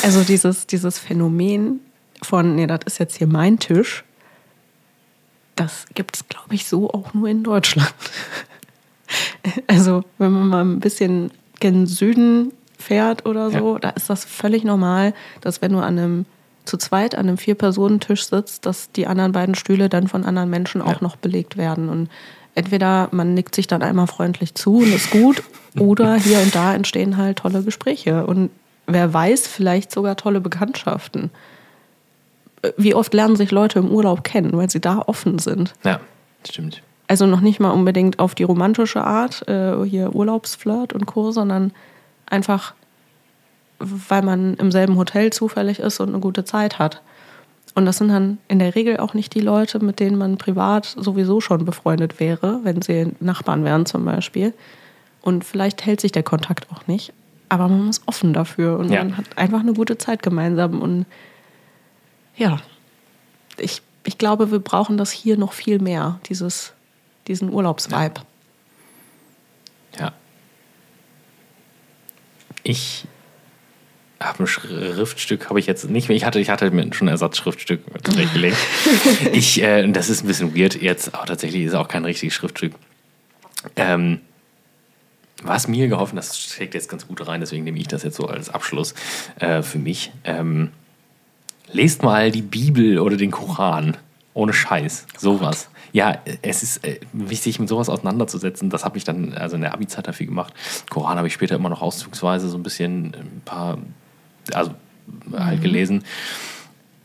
Also 0.02 0.22
dieses, 0.24 0.66
dieses 0.66 0.98
Phänomen 0.98 1.80
von, 2.22 2.56
nee, 2.56 2.66
das 2.66 2.80
ist 2.86 2.98
jetzt 2.98 3.16
hier 3.16 3.26
mein 3.26 3.58
Tisch, 3.58 4.04
das 5.54 5.86
gibt 5.94 6.16
es, 6.16 6.28
glaube 6.28 6.54
ich, 6.54 6.66
so 6.66 6.90
auch 6.90 7.14
nur 7.14 7.28
in 7.28 7.42
Deutschland. 7.44 7.92
Also 9.66 10.04
wenn 10.18 10.32
man 10.32 10.48
mal 10.48 10.64
ein 10.64 10.80
bisschen 10.80 11.30
gen 11.60 11.86
Süden 11.86 12.52
fährt 12.78 13.24
oder 13.24 13.50
so, 13.50 13.74
Ja. 13.74 13.78
da 13.80 13.88
ist 13.90 14.10
das 14.10 14.24
völlig 14.26 14.62
normal, 14.64 15.14
dass 15.40 15.62
wenn 15.62 15.72
du 15.72 15.78
an 15.78 15.98
einem 15.98 16.26
zu 16.68 16.76
zweit 16.76 17.14
an 17.14 17.26
einem 17.28 17.38
Vier-Personen-Tisch 17.38 18.26
sitzt, 18.26 18.66
dass 18.66 18.92
die 18.92 19.06
anderen 19.06 19.32
beiden 19.32 19.54
Stühle 19.54 19.88
dann 19.88 20.06
von 20.08 20.24
anderen 20.24 20.50
Menschen 20.50 20.82
auch 20.82 20.92
Ja. 20.92 20.98
noch 21.00 21.16
belegt 21.16 21.56
werden. 21.56 21.88
Und 21.88 22.08
entweder 22.54 23.08
man 23.10 23.34
nickt 23.34 23.54
sich 23.54 23.66
dann 23.66 23.82
einmal 23.82 24.06
freundlich 24.06 24.54
zu 24.54 24.78
und 24.78 24.92
ist 24.94 25.10
gut, 25.10 25.42
oder 25.78 26.14
hier 26.16 26.38
und 26.40 26.54
da 26.54 26.74
entstehen 26.74 27.16
halt 27.16 27.38
tolle 27.38 27.62
Gespräche. 27.62 28.26
Und 28.26 28.50
wer 28.86 29.12
weiß, 29.12 29.46
vielleicht 29.46 29.90
sogar 29.92 30.16
tolle 30.16 30.40
Bekanntschaften. 30.40 31.30
Wie 32.76 32.94
oft 32.94 33.14
lernen 33.14 33.36
sich 33.36 33.50
Leute 33.52 33.78
im 33.78 33.90
Urlaub 33.90 34.24
kennen, 34.24 34.52
weil 34.52 34.68
sie 34.70 34.80
da 34.80 34.98
offen 35.06 35.38
sind? 35.38 35.74
ja, 35.84 36.00
stimmt. 36.48 36.82
Also 37.10 37.24
noch 37.26 37.40
nicht 37.40 37.58
mal 37.58 37.70
unbedingt 37.70 38.18
auf 38.18 38.34
die 38.34 38.42
romantische 38.42 39.02
Art, 39.02 39.48
äh, 39.48 39.82
hier 39.84 40.14
Urlaubsflirt 40.14 40.92
und 40.92 41.06
Co., 41.06 41.30
sondern 41.30 41.72
einfach, 42.26 42.74
weil 43.78 44.22
man 44.22 44.54
im 44.54 44.70
selben 44.72 44.96
Hotel 44.96 45.32
zufällig 45.32 45.78
ist 45.78 46.00
und 46.00 46.08
eine 46.08 46.18
gute 46.20 46.44
Zeit 46.44 46.78
hat. 46.78 47.00
Und 47.74 47.86
das 47.86 47.98
sind 47.98 48.08
dann 48.08 48.38
in 48.48 48.58
der 48.58 48.74
Regel 48.74 48.96
auch 48.98 49.14
nicht 49.14 49.34
die 49.34 49.40
Leute, 49.40 49.78
mit 49.78 50.00
denen 50.00 50.16
man 50.18 50.36
privat 50.36 50.84
sowieso 50.98 51.40
schon 51.40 51.64
befreundet 51.64 52.18
wäre, 52.18 52.60
wenn 52.64 52.82
sie 52.82 53.12
Nachbarn 53.20 53.64
wären 53.64 53.86
zum 53.86 54.04
Beispiel. 54.04 54.52
Und 55.22 55.44
vielleicht 55.44 55.84
hält 55.86 56.00
sich 56.00 56.10
der 56.10 56.22
Kontakt 56.24 56.66
auch 56.72 56.86
nicht, 56.86 57.12
aber 57.48 57.68
man 57.68 57.88
ist 57.88 58.02
offen 58.06 58.32
dafür 58.32 58.78
und 58.78 58.90
Ja. 58.90 59.04
man 59.04 59.16
hat 59.16 59.26
einfach 59.36 59.60
eine 59.60 59.74
gute 59.74 59.96
Zeit 59.98 60.22
gemeinsam. 60.22 60.80
Und 60.80 61.06
ja, 62.36 62.58
ich, 63.58 63.82
ich 64.04 64.18
glaube, 64.18 64.50
wir 64.50 64.60
brauchen 64.60 64.96
das 64.96 65.10
hier 65.12 65.36
noch 65.36 65.52
viel 65.52 65.78
mehr, 65.78 66.18
dieses, 66.28 66.72
diesen 67.28 67.52
Urlaubsvibe. 67.52 68.22
Ja. 70.00 70.12
Ich 72.64 73.06
habe 74.20 74.44
ein 74.44 74.46
Schriftstück, 74.46 75.48
habe 75.48 75.60
ich 75.60 75.66
jetzt 75.66 75.88
nicht 75.88 76.08
mehr. 76.08 76.16
Ich 76.16 76.24
hatte, 76.24 76.40
ich 76.40 76.50
hatte 76.50 76.70
mir 76.70 76.92
schon 76.92 77.08
ein 77.08 77.12
Ersatzschriftstück 77.12 77.82
zurechtgelegt. 78.02 78.56
ich, 79.32 79.62
äh, 79.62 79.86
das 79.90 80.08
ist 80.08 80.24
ein 80.24 80.26
bisschen 80.26 80.56
weird 80.56 80.80
jetzt, 80.80 81.14
aber 81.14 81.26
tatsächlich 81.26 81.62
ist 81.62 81.72
es 81.72 81.78
auch 81.78 81.88
kein 81.88 82.04
richtiges 82.04 82.34
Schriftstück. 82.34 82.74
Ähm, 83.76 84.20
was 85.42 85.68
mir 85.68 85.86
geholfen, 85.88 86.16
das 86.16 86.36
steckt 86.36 86.74
jetzt 86.74 86.88
ganz 86.88 87.06
gut 87.06 87.26
rein, 87.26 87.40
deswegen 87.40 87.62
nehme 87.62 87.78
ich 87.78 87.86
das 87.86 88.02
jetzt 88.02 88.16
so 88.16 88.26
als 88.26 88.50
Abschluss 88.50 88.94
äh, 89.38 89.62
für 89.62 89.78
mich. 89.78 90.10
Ähm, 90.24 90.72
lest 91.72 92.02
mal 92.02 92.30
die 92.32 92.42
Bibel 92.42 92.98
oder 92.98 93.16
den 93.16 93.30
Koran. 93.30 93.96
Ohne 94.34 94.52
Scheiß. 94.52 95.06
Sowas. 95.16 95.68
Ja, 95.92 96.18
es 96.42 96.62
ist 96.62 96.84
äh, 96.84 97.00
wichtig, 97.12 97.58
mit 97.58 97.68
sowas 97.68 97.88
auseinanderzusetzen. 97.88 98.70
Das 98.70 98.84
habe 98.84 98.98
ich 98.98 99.04
dann 99.04 99.34
also 99.34 99.56
in 99.56 99.62
der 99.62 99.74
Abi-Zeit 99.74 100.06
dafür 100.06 100.26
gemacht. 100.26 100.54
Koran 100.90 101.16
habe 101.16 101.26
ich 101.26 101.34
später 101.34 101.56
immer 101.56 101.70
noch 101.70 101.82
auszugsweise 101.82 102.48
so 102.48 102.56
ein 102.56 102.62
bisschen 102.62 103.14
ein 103.14 103.42
paar, 103.44 103.78
also 104.54 104.74
halt 105.32 105.62
gelesen. 105.62 106.04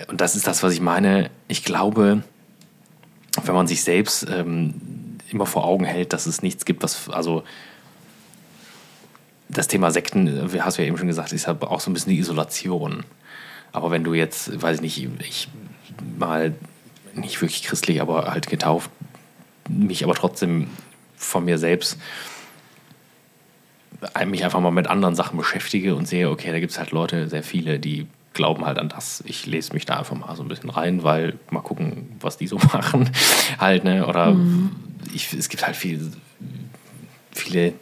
Und 0.07 0.21
das 0.21 0.35
ist 0.35 0.47
das, 0.47 0.63
was 0.63 0.73
ich 0.73 0.81
meine. 0.81 1.29
Ich 1.47 1.63
glaube, 1.63 2.23
wenn 3.43 3.55
man 3.55 3.67
sich 3.67 3.83
selbst 3.83 4.27
ähm, 4.29 4.73
immer 5.29 5.45
vor 5.45 5.65
Augen 5.65 5.85
hält, 5.85 6.13
dass 6.13 6.25
es 6.25 6.41
nichts 6.41 6.65
gibt, 6.65 6.83
was, 6.83 7.09
also 7.09 7.43
das 9.49 9.67
Thema 9.67 9.91
Sekten, 9.91 10.27
äh, 10.27 10.59
hast 10.59 10.77
du 10.77 10.81
ja 10.81 10.87
eben 10.87 10.97
schon 10.97 11.07
gesagt, 11.07 11.31
ist 11.31 11.47
halt 11.47 11.61
auch 11.61 11.79
so 11.79 11.89
ein 11.89 11.93
bisschen 11.93 12.11
die 12.11 12.19
Isolation. 12.19 13.03
Aber 13.71 13.91
wenn 13.91 14.03
du 14.03 14.13
jetzt, 14.13 14.61
weiß 14.61 14.77
ich 14.77 14.81
nicht, 14.81 15.09
ich 15.19 15.47
mal 16.17 16.53
nicht 17.15 17.41
wirklich 17.41 17.63
christlich, 17.63 18.01
aber 18.01 18.31
halt 18.31 18.47
getauft, 18.47 18.89
mich 19.69 20.03
aber 20.03 20.15
trotzdem 20.15 20.67
von 21.15 21.45
mir 21.45 21.57
selbst 21.57 21.97
mich 24.25 24.43
einfach 24.43 24.59
mal 24.59 24.71
mit 24.71 24.87
anderen 24.87 25.15
Sachen 25.15 25.37
beschäftige 25.37 25.95
und 25.95 26.07
sehe, 26.07 26.29
okay, 26.29 26.51
da 26.51 26.59
gibt 26.59 26.71
es 26.71 26.79
halt 26.79 26.91
Leute, 26.91 27.27
sehr 27.29 27.43
viele, 27.43 27.79
die 27.79 28.07
glauben 28.33 28.65
halt 28.65 28.79
an 28.79 28.89
das. 28.89 29.23
Ich 29.27 29.45
lese 29.45 29.73
mich 29.73 29.85
da 29.85 29.97
einfach 29.97 30.15
mal 30.15 30.35
so 30.35 30.43
ein 30.43 30.47
bisschen 30.47 30.69
rein, 30.69 31.03
weil 31.03 31.37
mal 31.49 31.61
gucken, 31.61 32.09
was 32.19 32.37
die 32.37 32.47
so 32.47 32.57
machen. 32.73 33.09
halt, 33.59 33.83
ne? 33.83 34.07
Oder 34.07 34.35
ich, 35.13 35.33
es 35.33 35.49
gibt 35.49 35.65
halt 35.65 35.75
viel, 35.75 36.11
viele 37.31 37.73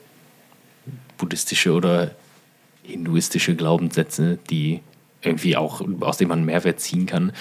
buddhistische 1.17 1.71
oder 1.73 2.11
hinduistische 2.83 3.55
Glaubenssätze, 3.55 4.39
die 4.49 4.81
irgendwie 5.23 5.55
auch, 5.55 5.81
aus 6.01 6.17
denen 6.17 6.29
man 6.29 6.39
einen 6.39 6.45
Mehrwert 6.45 6.79
ziehen 6.79 7.05
kann. 7.05 7.31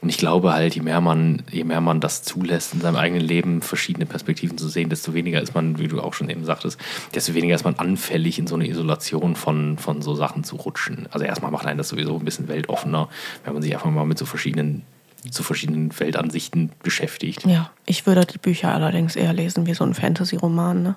Und 0.00 0.08
ich 0.08 0.18
glaube 0.18 0.52
halt, 0.52 0.74
je 0.74 0.82
mehr 0.82 1.00
man, 1.00 1.42
je 1.50 1.64
mehr 1.64 1.80
man 1.80 2.00
das 2.00 2.22
zulässt, 2.22 2.74
in 2.74 2.80
seinem 2.80 2.96
eigenen 2.96 3.22
Leben 3.22 3.62
verschiedene 3.62 4.06
Perspektiven 4.06 4.58
zu 4.58 4.68
sehen, 4.68 4.88
desto 4.88 5.14
weniger 5.14 5.40
ist 5.40 5.54
man, 5.54 5.78
wie 5.78 5.88
du 5.88 6.00
auch 6.00 6.14
schon 6.14 6.30
eben 6.30 6.44
sagtest, 6.44 6.78
desto 7.14 7.34
weniger 7.34 7.54
ist 7.54 7.64
man 7.64 7.76
anfällig, 7.76 8.38
in 8.38 8.46
so 8.46 8.54
eine 8.54 8.68
Isolation 8.68 9.36
von, 9.36 9.78
von 9.78 10.02
so 10.02 10.14
Sachen 10.14 10.44
zu 10.44 10.56
rutschen. 10.56 11.08
Also 11.10 11.24
erstmal 11.24 11.50
macht 11.50 11.66
einen 11.66 11.78
das 11.78 11.88
sowieso 11.88 12.16
ein 12.16 12.24
bisschen 12.24 12.48
weltoffener, 12.48 13.08
wenn 13.44 13.52
man 13.52 13.62
sich 13.62 13.74
einfach 13.74 13.90
mal 13.90 14.04
mit 14.04 14.18
so 14.18 14.26
verschiedenen, 14.26 14.82
zu 15.30 15.42
verschiedenen 15.42 15.98
Weltansichten 15.98 16.72
beschäftigt. 16.82 17.44
Ja, 17.46 17.70
ich 17.86 18.06
würde 18.06 18.26
die 18.26 18.38
Bücher 18.38 18.74
allerdings 18.74 19.16
eher 19.16 19.32
lesen 19.32 19.66
wie 19.66 19.74
so 19.74 19.84
ein 19.84 19.94
Fantasy-Roman. 19.94 20.82
Ne? 20.82 20.94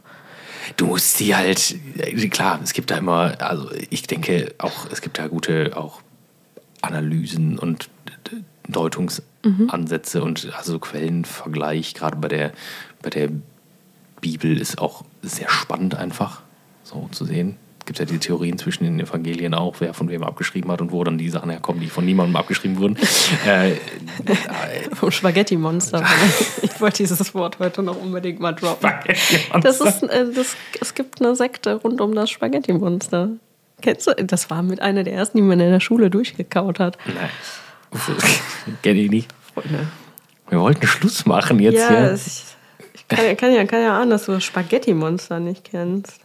du 0.77 0.87
musst 0.87 1.17
sie 1.17 1.35
halt, 1.35 1.75
klar, 2.31 2.59
es 2.63 2.73
gibt 2.73 2.91
da 2.91 2.97
immer, 2.97 3.35
also 3.41 3.69
ich 3.89 4.03
denke 4.03 4.53
auch, 4.57 4.87
es 4.91 5.01
gibt 5.01 5.19
da 5.19 5.27
gute 5.27 5.73
auch 5.75 6.01
Analysen 6.83 7.57
und 7.57 7.89
Deutungsansätze 8.67 10.23
und 10.23 10.51
also 10.55 10.79
Quellenvergleich, 10.79 11.93
gerade 11.93 12.17
bei 12.17 12.27
der, 12.27 12.51
bei 13.01 13.09
der 13.09 13.29
Bibel 14.21 14.57
ist 14.57 14.79
auch 14.79 15.03
sehr 15.21 15.49
spannend 15.49 15.95
einfach 15.95 16.41
so 16.83 17.09
zu 17.11 17.25
sehen. 17.25 17.57
Es 17.79 17.85
gibt 17.85 17.99
ja 17.99 18.05
die 18.05 18.17
Theorien 18.17 18.57
zwischen 18.57 18.85
den 18.85 18.97
Evangelien 19.01 19.53
auch, 19.53 19.75
wer 19.79 19.93
von 19.93 20.07
wem 20.07 20.23
abgeschrieben 20.23 20.71
hat 20.71 20.79
und 20.79 20.93
wo 20.93 21.03
dann 21.03 21.17
die 21.17 21.29
Sachen 21.29 21.49
herkommen, 21.49 21.81
die 21.81 21.89
von 21.89 22.05
niemandem 22.05 22.37
abgeschrieben 22.37 22.77
wurden. 22.77 22.95
äh, 23.45 23.75
Vom 24.93 25.11
Spaghetti-Monster. 25.11 26.01
ich 26.61 26.79
wollte 26.79 27.03
dieses 27.03 27.33
Wort 27.33 27.59
heute 27.59 27.83
noch 27.83 28.01
unbedingt 28.01 28.39
mal 28.39 28.53
droppen. 28.53 28.89
Das 29.61 29.81
ist, 29.81 30.03
äh, 30.03 30.31
das, 30.33 30.55
es 30.79 30.93
gibt 30.93 31.21
eine 31.21 31.35
Sekte 31.35 31.75
rund 31.75 31.99
um 31.99 32.15
das 32.15 32.29
Spaghetti-Monster. 32.29 33.31
Kennst 33.81 34.07
du? 34.07 34.15
Das 34.15 34.49
war 34.49 34.61
mit 34.63 34.81
einer 34.81 35.03
der 35.03 35.13
ersten, 35.13 35.37
die 35.37 35.41
man 35.43 35.59
in 35.59 35.71
der 35.71 35.79
Schule 35.79 36.09
durchgekaut 36.09 36.79
hat. 36.79 36.97
Nein. 37.05 37.29
Kenne 38.81 38.99
ich 39.01 39.09
nicht. 39.11 39.29
Freunde. 39.53 39.87
Wir 40.49 40.59
wollten 40.59 40.85
Schluss 40.87 41.25
machen 41.25 41.59
jetzt 41.59 41.75
Ja, 41.79 41.89
hier. 41.89 41.99
es- 42.11 42.55
Ich 42.93 43.07
kann, 43.07 43.37
kann, 43.37 43.53
ja, 43.53 43.65
kann 43.65 43.81
ja 43.81 43.99
ahnen, 43.99 44.09
dass 44.11 44.25
du 44.25 44.31
das 44.33 44.43
Spaghetti-Monster 44.43 45.39
nicht 45.39 45.63
kennst. 45.65 46.19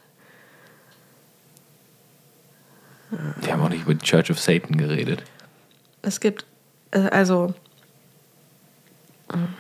Wir 3.41 3.53
haben 3.53 3.63
auch 3.63 3.69
nicht 3.71 3.83
über 3.83 3.95
die 3.95 4.05
Church 4.05 4.31
of 4.31 4.39
Satan 4.39 4.77
geredet. 4.77 5.23
Es 6.03 6.21
gibt, 6.21 6.45
äh, 6.91 6.99
also. 7.09 7.55
Moment. 9.31 9.51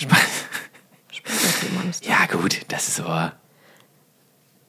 Sp 0.00 0.12
ja, 2.02 2.26
gut, 2.30 2.60
das 2.68 2.88
ist 2.88 3.00
aber. 3.00 3.32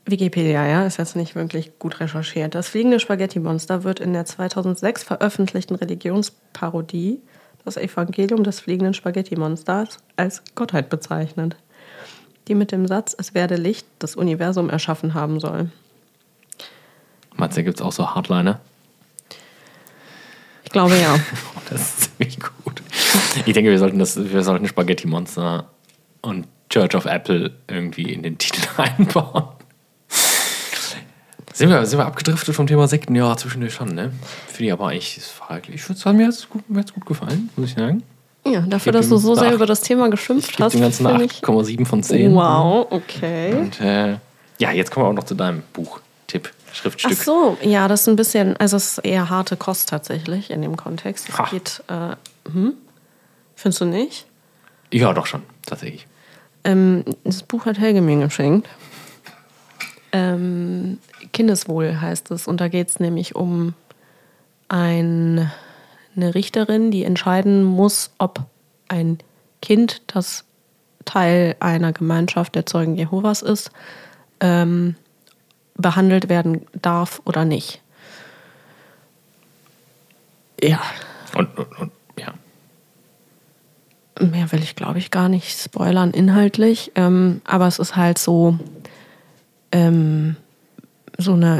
Wikipedia, 0.05 0.67
ja, 0.67 0.85
ist 0.85 0.97
jetzt 0.97 1.15
nicht 1.15 1.35
wirklich 1.35 1.79
gut 1.79 1.99
recherchiert. 1.99 2.53
Das 2.53 2.69
fliegende 2.69 2.99
Spaghetti-Monster 2.99 3.83
wird 3.83 3.99
in 3.99 4.13
der 4.13 4.25
2006 4.25 5.03
veröffentlichten 5.03 5.75
Religionsparodie 5.75 7.19
das 7.63 7.77
Evangelium 7.77 8.43
des 8.43 8.59
fliegenden 8.59 8.93
Spaghetti-Monsters 8.93 9.97
als 10.15 10.43
Gottheit 10.53 10.89
bezeichnet, 10.89 11.55
die 12.47 12.53
mit 12.53 12.71
dem 12.71 12.87
Satz, 12.87 13.15
es 13.17 13.33
werde 13.33 13.55
Licht, 13.55 13.87
das 13.97 14.15
Universum 14.15 14.69
erschaffen 14.69 15.15
haben 15.15 15.39
soll. 15.39 15.71
Matze, 17.35 17.63
gibt 17.63 17.79
es 17.79 17.85
auch 17.85 17.91
so 17.91 18.13
Hardliner? 18.13 18.61
Ich 20.63 20.71
glaube 20.71 20.95
ja. 20.97 21.19
das 21.69 21.81
ist 21.81 22.17
ziemlich 22.17 22.39
gut. 22.39 22.83
Ich 23.45 23.53
denke, 23.53 23.71
wir 23.71 23.79
sollten, 23.79 23.97
das, 23.97 24.31
wir 24.31 24.43
sollten 24.43 24.67
Spaghetti-Monster 24.67 25.67
und 26.21 26.47
Church 26.69 26.95
of 26.95 27.05
Apple 27.05 27.51
irgendwie 27.67 28.13
in 28.13 28.21
den 28.21 28.37
Titel 28.37 28.67
einbauen. 28.77 29.54
Sind 31.55 31.69
wir, 31.69 31.85
sind 31.85 31.99
wir 31.99 32.05
abgedriftet 32.05 32.53
vom 32.53 32.67
Thema 32.67 32.85
Sekten? 32.85 33.15
Ja, 33.15 33.37
zwischendurch 33.37 33.73
schon, 33.73 33.95
ne? 33.95 34.11
Finde 34.47 34.65
ich 34.65 34.73
aber 34.73 34.89
eigentlich 34.89 35.21
fraglich. 35.21 35.75
Ich 35.75 35.87
würde 35.87 36.17
mir 36.17 36.25
jetzt 36.25 36.49
gut, 36.49 36.69
mir 36.69 36.81
jetzt 36.81 36.93
gut 36.93 37.05
gefallen, 37.05 37.49
muss 37.55 37.69
ich 37.69 37.75
sagen. 37.75 38.03
Ja, 38.45 38.59
dafür, 38.59 38.91
dass 38.91 39.07
du 39.07 39.15
so 39.15 39.35
sehr 39.35 39.53
über 39.53 39.65
das 39.65 39.79
Thema 39.79 40.09
geschimpft 40.09 40.59
hast. 40.59 40.75
Ich 40.75 40.81
ganzen 40.81 41.07
8,7 41.07 41.85
von 41.85 42.03
10. 42.03 42.35
Wow, 42.35 42.87
okay. 42.89 43.53
Und 43.53 43.79
äh, 43.79 44.17
ja, 44.59 44.71
jetzt 44.71 44.91
kommen 44.91 45.05
wir 45.05 45.09
auch 45.11 45.13
noch 45.13 45.23
zu 45.23 45.33
deinem 45.33 45.63
Buch-Tipp, 45.71 46.51
Schriftstück. 46.73 47.13
Ach 47.15 47.23
so, 47.23 47.57
ja, 47.61 47.87
das 47.87 48.01
ist 48.01 48.09
ein 48.09 48.17
bisschen, 48.17 48.57
also 48.57 48.75
es 48.75 48.97
ist 48.97 49.05
eher 49.05 49.29
harte 49.29 49.55
Kost 49.55 49.87
tatsächlich 49.87 50.51
in 50.51 50.61
dem 50.61 50.75
Kontext. 50.75 51.29
Es 51.29 51.49
geht, 51.51 51.83
äh, 51.87 52.17
hm? 52.51 52.73
Findest 53.55 53.79
du 53.79 53.85
nicht? 53.85 54.25
Ja, 54.91 55.13
doch 55.13 55.25
schon, 55.25 55.41
tatsächlich. 55.65 56.05
Ähm, 56.65 57.05
das 57.23 57.43
Buch 57.43 57.65
hat 57.65 57.79
Helge 57.79 58.01
mir 58.01 58.19
geschenkt. 58.19 58.67
Ähm, 60.15 60.99
Kindeswohl 61.33 61.99
heißt 61.99 62.31
es. 62.31 62.47
Und 62.47 62.61
da 62.61 62.69
geht 62.69 62.87
es 62.87 63.01
nämlich 63.01 63.35
um 63.35 63.73
ein, 64.69 65.51
eine 66.15 66.33
Richterin, 66.33 66.89
die 66.89 67.03
entscheiden 67.03 67.65
muss, 67.65 68.11
ob 68.17 68.45
ein 68.87 69.17
Kind, 69.61 70.03
das 70.07 70.45
Teil 71.03 71.57
einer 71.59 71.91
Gemeinschaft 71.91 72.55
der 72.55 72.65
Zeugen 72.65 72.95
Jehovas 72.95 73.41
ist, 73.41 73.71
ähm, 74.39 74.95
behandelt 75.75 76.29
werden 76.29 76.65
darf 76.81 77.21
oder 77.25 77.43
nicht. 77.43 77.81
Ja. 80.63 80.81
Und, 81.35 81.57
und, 81.57 81.77
und, 81.77 81.91
ja. 82.17 82.33
Mehr 84.25 84.49
will 84.53 84.63
ich, 84.63 84.77
glaube 84.77 84.99
ich, 84.99 85.11
gar 85.11 85.27
nicht 85.27 85.59
spoilern 85.59 86.11
inhaltlich. 86.11 86.93
Ähm, 86.95 87.41
aber 87.43 87.67
es 87.67 87.79
ist 87.79 87.97
halt 87.97 88.17
so, 88.17 88.57
ähm, 89.75 90.37
so 91.17 91.33
eine, 91.33 91.59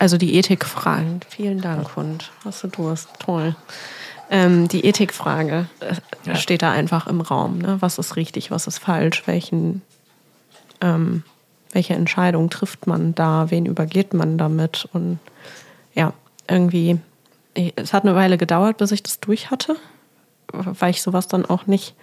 also 0.00 0.18
die 0.18 0.36
Ethikfragen. 0.36 1.20
Vielen 1.28 1.60
Dank, 1.60 1.94
Hund. 1.94 2.32
Hast 2.44 2.64
du 2.64 2.68
Durst? 2.68 3.08
Toll. 3.20 3.54
Ähm, 4.28 4.66
die 4.66 4.84
Ethikfrage 4.84 5.66
äh, 5.78 5.94
ja. 6.24 6.34
steht 6.34 6.62
da 6.62 6.72
einfach 6.72 7.06
im 7.06 7.20
Raum. 7.20 7.58
Ne? 7.58 7.76
Was 7.78 7.98
ist 7.98 8.16
richtig, 8.16 8.50
was 8.50 8.66
ist 8.66 8.78
falsch? 8.78 9.22
Welchen, 9.26 9.82
ähm, 10.80 11.22
welche 11.70 11.94
Entscheidung 11.94 12.50
trifft 12.50 12.88
man 12.88 13.14
da? 13.14 13.48
Wen 13.50 13.66
übergeht 13.66 14.12
man 14.12 14.38
damit? 14.38 14.88
Und 14.92 15.20
ja, 15.94 16.12
irgendwie, 16.48 16.98
es 17.54 17.92
hat 17.92 18.02
eine 18.02 18.16
Weile 18.16 18.38
gedauert, 18.38 18.78
bis 18.78 18.90
ich 18.90 19.04
das 19.04 19.20
durch 19.20 19.52
hatte, 19.52 19.76
weil 20.52 20.90
ich 20.90 21.00
sowas 21.00 21.28
dann 21.28 21.46
auch 21.46 21.68
nicht 21.68 21.94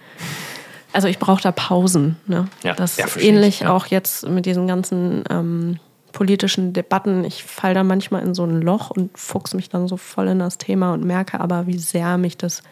also 0.94 1.08
ich 1.08 1.18
brauche 1.18 1.42
da 1.42 1.52
Pausen. 1.52 2.16
Ne? 2.26 2.46
Ja, 2.62 2.74
das 2.74 2.98
ist 2.98 3.16
ähnlich 3.16 3.60
ja. 3.60 3.70
auch 3.70 3.86
jetzt 3.86 4.28
mit 4.28 4.46
diesen 4.46 4.66
ganzen 4.68 5.24
ähm, 5.28 5.80
politischen 6.12 6.72
Debatten. 6.72 7.24
Ich 7.24 7.42
falle 7.42 7.74
da 7.74 7.82
manchmal 7.82 8.22
in 8.22 8.34
so 8.34 8.44
ein 8.44 8.62
Loch 8.62 8.90
und 8.90 9.18
fuchs 9.18 9.54
mich 9.54 9.68
dann 9.68 9.88
so 9.88 9.96
voll 9.96 10.28
in 10.28 10.38
das 10.38 10.56
Thema 10.56 10.92
und 10.94 11.04
merke 11.04 11.40
aber, 11.40 11.66
wie 11.66 11.78
sehr 11.78 12.16
mich 12.16 12.38
das 12.38 12.62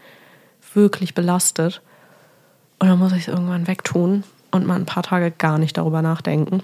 wirklich 0.72 1.14
belastet. 1.14 1.82
Und 2.78 2.88
dann 2.88 2.98
muss 2.98 3.12
ich 3.12 3.22
es 3.22 3.28
irgendwann 3.28 3.66
wegtun 3.66 4.22
und 4.52 4.66
mal 4.66 4.76
ein 4.76 4.86
paar 4.86 5.02
Tage 5.02 5.32
gar 5.32 5.58
nicht 5.58 5.76
darüber 5.76 6.00
nachdenken. 6.00 6.62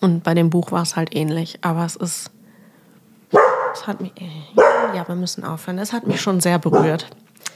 Und 0.00 0.22
bei 0.22 0.34
dem 0.34 0.50
Buch 0.50 0.70
war 0.70 0.82
es 0.82 0.96
halt 0.96 1.14
ähnlich, 1.16 1.58
aber 1.62 1.84
es 1.86 1.96
ist. 1.96 2.30
Es 3.72 3.86
hat 3.86 4.00
mich. 4.00 4.12
Ja, 4.94 5.08
wir 5.08 5.14
müssen 5.14 5.44
aufhören. 5.44 5.78
Es 5.78 5.92
hat 5.92 6.06
mich 6.06 6.20
schon 6.20 6.40
sehr 6.40 6.58
berührt. 6.58 7.08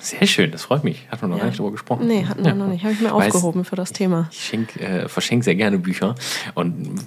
Sehr 0.02 0.26
schön, 0.26 0.50
das 0.50 0.64
freut 0.64 0.82
mich. 0.82 1.06
Hat 1.10 1.22
man 1.22 1.30
noch 1.30 1.36
ja. 1.36 1.44
gar 1.44 1.48
nicht 1.48 1.60
darüber 1.60 1.72
gesprochen. 1.72 2.08
Nee, 2.08 2.24
hatten 2.24 2.42
wir 2.42 2.50
ja. 2.50 2.54
noch 2.56 2.66
nicht. 2.66 2.82
Habe 2.82 2.92
ich 2.92 3.00
mir 3.00 3.12
aufgehoben 3.12 3.64
für 3.64 3.76
das 3.76 3.92
Thema. 3.92 4.28
Ich 4.32 4.44
schenk, 4.44 4.76
äh, 4.76 5.08
verschenke 5.08 5.44
sehr 5.44 5.54
gerne 5.54 5.78
Bücher. 5.78 6.16
Und 6.54 7.00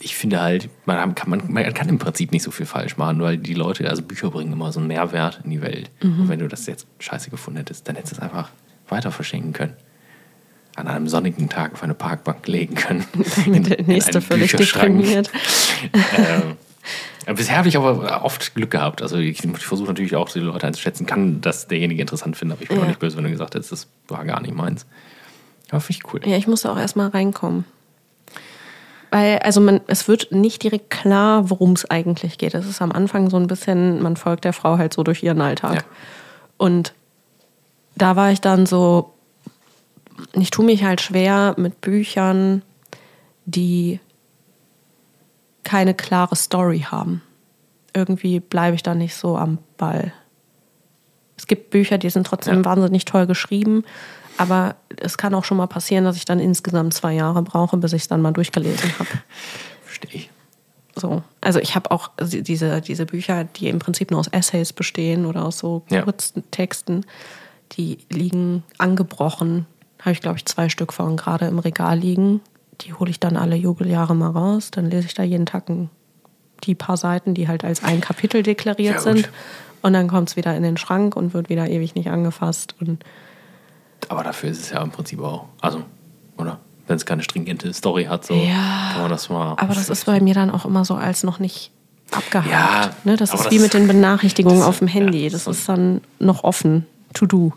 ich 0.00 0.14
finde 0.16 0.40
halt, 0.40 0.68
man 0.84 1.14
kann, 1.14 1.30
man, 1.30 1.50
man 1.50 1.72
kann 1.72 1.88
im 1.88 1.98
Prinzip 1.98 2.30
nicht 2.30 2.42
so 2.42 2.50
viel 2.50 2.66
falsch 2.66 2.98
machen, 2.98 3.22
weil 3.22 3.38
die 3.38 3.54
Leute, 3.54 3.88
also 3.88 4.02
Bücher 4.02 4.30
bringen 4.30 4.52
immer 4.52 4.70
so 4.70 4.80
einen 4.80 4.88
Mehrwert 4.88 5.40
in 5.44 5.50
die 5.50 5.62
Welt. 5.62 5.90
Mhm. 6.02 6.20
Und 6.20 6.28
wenn 6.28 6.40
du 6.40 6.48
das 6.48 6.66
jetzt 6.66 6.86
scheiße 6.98 7.30
gefunden 7.30 7.56
hättest, 7.56 7.88
dann 7.88 7.96
hättest 7.96 8.12
du 8.12 8.16
es 8.16 8.22
einfach 8.22 8.50
weiter 8.88 9.10
verschenken 9.10 9.54
können. 9.54 9.74
An 10.76 10.88
einem 10.88 11.08
sonnigen 11.08 11.48
Tag 11.48 11.72
auf 11.72 11.82
eine 11.82 11.94
Parkbank 11.94 12.46
legen 12.48 12.74
können. 12.74 13.04
In, 13.46 13.64
der 13.64 13.82
nächste 13.82 14.20
völlig 14.20 14.52
deprimiert. 14.52 15.30
ähm, 16.16 16.56
Bisher 17.26 17.58
habe 17.58 17.68
ich 17.68 17.76
aber 17.76 18.24
oft 18.24 18.54
Glück 18.54 18.70
gehabt. 18.70 19.02
Also 19.02 19.16
ich, 19.16 19.42
versuche 19.42 19.88
natürlich 19.88 20.16
auch, 20.16 20.28
die 20.28 20.40
Leute 20.40 20.66
einzuschätzen, 20.66 21.06
kann 21.06 21.40
das 21.40 21.68
derjenige 21.68 22.00
interessant 22.00 22.36
finden, 22.36 22.52
aber 22.52 22.62
ich 22.62 22.68
bin 22.68 22.78
ja. 22.78 22.84
auch 22.84 22.88
nicht 22.88 22.98
böse, 22.98 23.16
wenn 23.16 23.24
du 23.24 23.30
gesagt 23.30 23.54
hättest, 23.54 23.72
das 23.72 23.88
war 24.08 24.24
gar 24.24 24.40
nicht 24.40 24.54
meins. 24.54 24.86
Aber 25.70 25.80
finde 25.80 26.02
ich 26.04 26.12
cool. 26.12 26.20
Ja, 26.24 26.36
ich 26.36 26.46
musste 26.46 26.70
auch 26.70 26.78
erstmal 26.78 27.08
reinkommen. 27.08 27.64
Weil, 29.10 29.38
also 29.40 29.60
man, 29.60 29.80
es 29.88 30.08
wird 30.08 30.32
nicht 30.32 30.62
direkt 30.62 30.90
klar, 30.90 31.50
worum 31.50 31.72
es 31.72 31.88
eigentlich 31.90 32.38
geht. 32.38 32.54
Es 32.54 32.66
ist 32.66 32.80
am 32.80 32.92
Anfang 32.92 33.28
so 33.30 33.36
ein 33.36 33.46
bisschen, 33.46 34.02
man 34.02 34.16
folgt 34.16 34.44
der 34.44 34.54
Frau 34.54 34.78
halt 34.78 34.94
so 34.94 35.02
durch 35.02 35.22
ihren 35.22 35.40
Alltag. 35.40 35.74
Ja. 35.74 35.82
Und 36.56 36.94
da 37.94 38.16
war 38.16 38.32
ich 38.32 38.40
dann 38.40 38.66
so, 38.66 39.12
ich 40.32 40.50
tue 40.50 40.64
mich 40.64 40.84
halt 40.84 41.00
schwer 41.00 41.54
mit 41.58 41.80
Büchern, 41.80 42.62
die 43.44 44.00
keine 45.64 45.94
klare 45.94 46.36
Story 46.36 46.80
haben. 46.80 47.22
Irgendwie 47.94 48.40
bleibe 48.40 48.74
ich 48.74 48.82
da 48.82 48.94
nicht 48.94 49.14
so 49.14 49.36
am 49.36 49.58
Ball. 49.76 50.12
Es 51.36 51.46
gibt 51.46 51.70
Bücher, 51.70 51.98
die 51.98 52.10
sind 52.10 52.26
trotzdem 52.26 52.58
ja. 52.58 52.64
wahnsinnig 52.64 53.04
toll 53.04 53.26
geschrieben, 53.26 53.84
aber 54.38 54.76
es 54.96 55.18
kann 55.18 55.34
auch 55.34 55.44
schon 55.44 55.56
mal 55.56 55.66
passieren, 55.66 56.04
dass 56.04 56.16
ich 56.16 56.24
dann 56.24 56.40
insgesamt 56.40 56.94
zwei 56.94 57.12
Jahre 57.12 57.42
brauche, 57.42 57.76
bis 57.76 57.92
ich 57.92 58.02
es 58.02 58.08
dann 58.08 58.22
mal 58.22 58.32
durchgelesen 58.32 58.92
habe. 58.98 59.10
Verstehe 59.84 60.12
ich. 60.12 60.30
So. 60.94 61.22
Also 61.40 61.58
ich 61.58 61.74
habe 61.74 61.90
auch 61.90 62.10
diese, 62.18 62.80
diese 62.80 63.06
Bücher, 63.06 63.44
die 63.44 63.68
im 63.68 63.78
Prinzip 63.78 64.10
nur 64.10 64.20
aus 64.20 64.28
Essays 64.28 64.72
bestehen 64.72 65.26
oder 65.26 65.44
aus 65.44 65.58
so 65.58 65.82
ja. 65.90 66.02
kurzen 66.02 66.50
Texten, 66.50 67.04
die 67.72 67.98
liegen 68.10 68.62
angebrochen. 68.78 69.66
Habe 70.00 70.12
ich, 70.12 70.20
glaube 70.20 70.36
ich, 70.36 70.46
zwei 70.46 70.68
Stück 70.68 70.92
von 70.92 71.16
gerade 71.16 71.46
im 71.46 71.58
Regal 71.58 71.98
liegen 71.98 72.40
die 72.84 72.94
hole 72.94 73.10
ich 73.10 73.20
dann 73.20 73.36
alle 73.36 73.56
Jubeljahre 73.56 74.14
mal 74.14 74.30
raus. 74.30 74.70
Dann 74.70 74.90
lese 74.90 75.06
ich 75.06 75.14
da 75.14 75.22
jeden 75.22 75.46
Tag 75.46 75.64
die 76.64 76.74
paar 76.74 76.96
Seiten, 76.96 77.34
die 77.34 77.48
halt 77.48 77.64
als 77.64 77.82
ein 77.82 78.00
Kapitel 78.00 78.42
deklariert 78.42 79.00
sind. 79.00 79.28
Und 79.82 79.92
dann 79.94 80.08
kommt 80.08 80.30
es 80.30 80.36
wieder 80.36 80.56
in 80.56 80.62
den 80.62 80.76
Schrank 80.76 81.16
und 81.16 81.34
wird 81.34 81.48
wieder 81.48 81.68
ewig 81.68 81.94
nicht 81.94 82.08
angefasst. 82.08 82.74
Und 82.80 83.04
Aber 84.08 84.22
dafür 84.22 84.50
ist 84.50 84.60
es 84.60 84.70
ja 84.70 84.82
im 84.82 84.90
Prinzip 84.90 85.20
auch, 85.20 85.46
also, 85.60 85.82
oder? 86.36 86.58
Wenn 86.86 86.96
es 86.96 87.06
keine 87.06 87.22
stringente 87.22 87.72
Story 87.72 88.04
hat, 88.04 88.24
so 88.24 88.34
ja, 88.34 88.90
kann 88.92 89.02
man 89.02 89.10
das 89.10 89.28
mal. 89.28 89.54
Aber 89.56 89.74
das 89.74 89.88
ist 89.88 90.04
bei 90.04 90.20
mir 90.20 90.34
dann 90.34 90.50
auch 90.50 90.64
immer 90.64 90.84
so 90.84 90.94
als 90.94 91.22
noch 91.22 91.38
nicht 91.38 91.70
abgehakt. 92.10 92.50
Ja, 92.50 92.90
ne? 93.04 93.16
Das 93.16 93.32
ist 93.32 93.50
wie 93.50 93.60
mit 93.60 93.72
den 93.72 93.86
Benachrichtigungen 93.86 94.58
das, 94.58 94.68
auf 94.68 94.78
dem 94.80 94.88
Handy. 94.88 95.24
Ja, 95.24 95.30
das, 95.30 95.44
das 95.44 95.58
ist 95.58 95.68
dann 95.68 96.00
noch 96.18 96.44
offen. 96.44 96.86
To 97.14 97.26
do. 97.26 97.52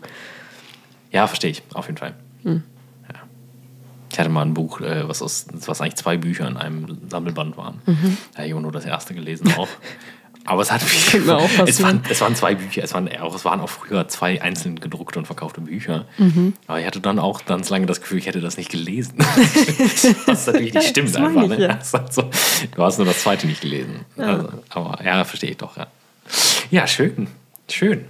Ja, 1.10 1.26
verstehe 1.26 1.50
ich, 1.50 1.62
auf 1.74 1.86
jeden 1.86 1.98
Fall. 1.98 2.14
Hm. 2.44 2.62
Ich 4.16 4.20
hatte 4.20 4.30
mal 4.30 4.40
ein 4.40 4.54
Buch, 4.54 4.80
äh, 4.80 5.06
was, 5.06 5.20
aus, 5.20 5.44
was 5.66 5.82
eigentlich 5.82 5.96
zwei 5.96 6.16
Bücher 6.16 6.48
in 6.48 6.56
einem 6.56 6.96
Sammelband 7.10 7.58
waren. 7.58 7.82
Mhm. 7.84 8.16
Da 8.32 8.38
habe 8.38 8.48
ich 8.48 8.54
nur 8.54 8.72
das 8.72 8.86
erste 8.86 9.12
gelesen 9.12 9.52
auch. 9.58 9.68
Aber 10.46 10.62
es 10.62 10.72
hat 10.72 10.82
mich. 10.82 11.12
es, 11.66 11.82
waren, 11.82 12.00
es 12.08 12.20
waren 12.22 12.34
zwei 12.34 12.54
Bücher, 12.54 12.82
es 12.82 12.94
waren, 12.94 13.14
auch, 13.18 13.34
es 13.34 13.44
waren 13.44 13.60
auch 13.60 13.68
früher 13.68 14.08
zwei 14.08 14.40
einzeln 14.40 14.80
gedruckte 14.80 15.18
und 15.18 15.26
verkaufte 15.26 15.60
Bücher. 15.60 16.06
Mhm. 16.16 16.54
Aber 16.66 16.80
ich 16.80 16.86
hatte 16.86 17.00
dann 17.00 17.18
auch 17.18 17.44
ganz 17.44 17.68
lange 17.68 17.84
das 17.84 18.00
Gefühl, 18.00 18.16
ich 18.16 18.26
hätte 18.26 18.40
das 18.40 18.56
nicht 18.56 18.70
gelesen. 18.70 19.18
was 20.26 20.46
natürlich 20.46 20.72
nicht 20.72 20.88
stimmt 20.88 21.10
das 21.10 21.16
einfach. 21.16 21.48
Ne? 21.48 21.60
Ja. 21.60 21.78
Also, 21.92 22.30
du 22.74 22.82
hast 22.82 22.96
nur 22.96 23.06
das 23.06 23.20
zweite 23.20 23.46
nicht 23.46 23.60
gelesen. 23.60 24.06
Ja. 24.16 24.24
Also, 24.24 24.48
aber 24.70 25.04
ja, 25.04 25.24
verstehe 25.24 25.50
ich 25.50 25.58
doch, 25.58 25.76
ja. 25.76 25.88
Ja, 26.70 26.86
schön. 26.86 27.26
Schön. 27.68 28.06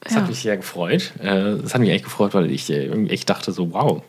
Das 0.00 0.14
ja. 0.14 0.20
hat 0.22 0.28
mich 0.28 0.40
sehr 0.40 0.56
gefreut. 0.56 1.12
Äh, 1.20 1.58
das 1.62 1.74
hat 1.74 1.80
mich 1.80 1.90
echt 1.90 2.04
gefreut, 2.04 2.34
weil 2.34 2.50
ich 2.50 2.68
echt 2.70 3.30
dachte 3.30 3.52
so, 3.52 3.72
wow, 3.72 4.02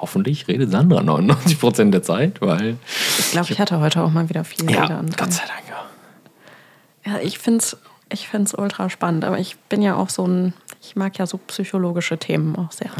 hoffentlich 0.00 0.48
redet 0.48 0.70
Sandra 0.70 1.00
99% 1.00 1.90
der 1.90 2.02
Zeit, 2.02 2.40
weil. 2.40 2.76
Ich 3.18 3.30
glaube, 3.32 3.50
ich 3.52 3.58
hatte 3.60 3.80
heute 3.80 4.02
auch 4.02 4.10
mal 4.10 4.28
wieder 4.28 4.44
viel 4.44 4.70
Ja, 4.70 4.82
Redeanteil. 4.82 5.16
Gott 5.26 5.32
sei 5.34 5.42
Dank, 5.46 5.62
ja. 5.68 7.12
Ja, 7.12 7.18
ich 7.20 7.38
finde 7.38 7.58
es 7.60 7.76
ich 8.12 8.28
find's 8.28 8.54
ultra 8.54 8.90
spannend, 8.90 9.24
aber 9.24 9.38
ich 9.38 9.56
bin 9.68 9.82
ja 9.82 9.94
auch 9.94 10.08
so 10.10 10.26
ein, 10.26 10.52
ich 10.82 10.96
mag 10.96 11.16
ja 11.18 11.26
so 11.26 11.38
psychologische 11.38 12.18
Themen 12.18 12.56
auch 12.56 12.72
sehr. 12.72 12.90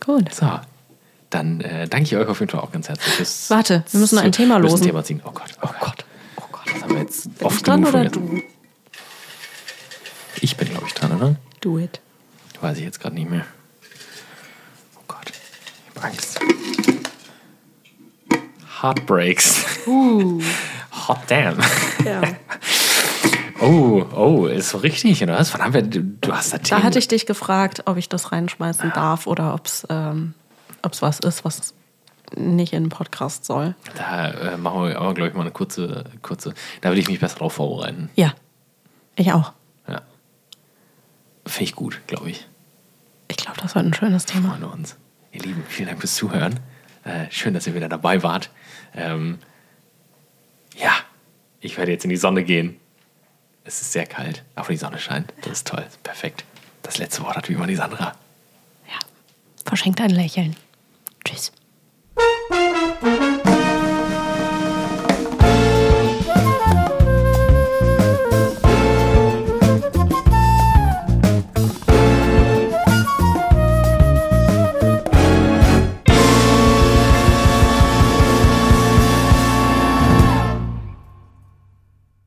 Gut. 0.00 0.32
So, 0.34 0.60
dann 1.30 1.60
äh, 1.62 1.88
danke 1.88 2.04
ich 2.04 2.16
euch 2.16 2.28
auf 2.28 2.40
jeden 2.40 2.50
Fall 2.52 2.60
auch 2.60 2.70
ganz 2.72 2.88
herzlich. 2.88 3.14
fürs- 3.14 3.50
Warte, 3.50 3.82
wir 3.90 4.00
müssen 4.00 4.18
ein 4.18 4.32
Thema 4.32 4.58
losen. 4.58 4.86
Thema 4.86 5.02
ziehen. 5.02 5.22
Oh 5.24 5.30
Gott, 5.32 5.50
oh 5.62 5.68
Gott, 5.80 6.04
oh 6.36 6.42
Gott. 6.52 6.62
Das 6.72 6.82
haben 6.82 6.94
wir 6.94 7.00
jetzt 7.00 7.38
Bin 7.38 7.46
oft 7.46 7.56
ich 7.56 7.62
dran 7.62 7.82
oder 7.82 7.90
vergessen. 7.92 8.36
du? 8.36 8.42
Ich 10.42 10.56
bin, 10.56 10.68
glaube 10.68 10.86
ich, 10.86 10.94
dran, 10.94 11.12
oder? 11.12 11.36
Do 11.60 11.78
it. 11.78 12.00
Weiß 12.60 12.76
ich 12.78 12.84
jetzt 12.84 13.00
gerade 13.00 13.14
nicht 13.14 13.28
mehr. 13.30 13.44
Oh 14.96 15.00
Gott, 15.08 15.30
ich 15.30 15.34
habe 15.72 15.78
Angst. 16.02 16.38
Heartbreaks. 18.82 19.86
Uh. 19.86 20.40
Hot 21.08 21.18
damn. 21.28 21.58
Ja. 22.04 22.22
Oh, 23.58 24.04
oh, 24.14 24.46
ist 24.46 24.68
so 24.68 24.78
richtig, 24.78 25.22
oder 25.22 25.38
was? 25.38 25.54
Wann 25.54 25.62
haben 25.62 25.72
wir, 25.72 25.80
du, 25.82 26.30
hast 26.30 26.52
da 26.52 26.58
Da 26.58 26.62
Themen. 26.62 26.82
hatte 26.82 26.98
ich 26.98 27.08
dich 27.08 27.24
gefragt, 27.24 27.84
ob 27.86 27.96
ich 27.96 28.06
das 28.10 28.30
reinschmeißen 28.30 28.92
darf 28.94 29.26
oder 29.26 29.54
ob 29.54 29.64
es 29.64 29.86
ähm, 29.88 30.34
ob's 30.82 31.00
was 31.00 31.20
ist, 31.20 31.42
was 31.42 31.72
nicht 32.36 32.74
in 32.74 32.84
den 32.84 32.88
Podcast 32.90 33.46
soll. 33.46 33.74
Da 33.96 34.30
äh, 34.30 34.56
machen 34.58 34.82
wir 34.84 35.00
aber, 35.00 35.14
glaube 35.14 35.30
ich, 35.30 35.34
mal 35.34 35.40
eine 35.40 35.52
kurze, 35.52 36.04
kurze. 36.20 36.52
Da 36.82 36.90
will 36.90 36.98
ich 36.98 37.08
mich 37.08 37.18
besser 37.18 37.38
drauf 37.38 37.54
vorbereiten. 37.54 38.10
Ja, 38.14 38.34
ich 39.14 39.32
auch. 39.32 39.54
Ja. 39.88 40.02
Finde 41.46 41.64
ich 41.64 41.74
gut, 41.74 42.02
glaube 42.06 42.28
ich. 42.28 42.46
Ich 43.28 43.38
glaube, 43.38 43.58
das 43.62 43.74
wird 43.74 43.86
ein 43.86 43.94
schönes 43.94 44.26
Thema. 44.26 44.50
Freuen 44.50 44.60
wir 44.60 44.72
uns. 44.74 44.96
Ihr 45.36 45.42
Lieben, 45.42 45.64
vielen 45.68 45.88
Dank 45.88 46.00
fürs 46.00 46.14
Zuhören. 46.14 46.60
Äh, 47.04 47.30
schön, 47.30 47.52
dass 47.52 47.66
ihr 47.66 47.74
wieder 47.74 47.90
dabei 47.90 48.22
wart. 48.22 48.48
Ähm, 48.94 49.38
ja, 50.78 50.92
ich 51.60 51.76
werde 51.76 51.92
jetzt 51.92 52.04
in 52.04 52.10
die 52.10 52.16
Sonne 52.16 52.42
gehen. 52.42 52.80
Es 53.62 53.82
ist 53.82 53.92
sehr 53.92 54.06
kalt, 54.06 54.44
aber 54.54 54.68
die 54.68 54.78
Sonne 54.78 54.98
scheint. 54.98 55.34
Das 55.42 55.52
ist 55.52 55.66
toll, 55.66 55.84
perfekt. 56.02 56.44
Das 56.82 56.96
letzte 56.96 57.22
Wort 57.22 57.36
hat 57.36 57.50
wie 57.50 57.52
immer 57.52 57.66
die 57.66 57.76
Sandra. 57.76 58.14
Ja. 58.88 58.98
Verschenkt 59.66 60.00
ein 60.00 60.08
Lächeln. 60.08 60.56
Tschüss. 61.22 61.52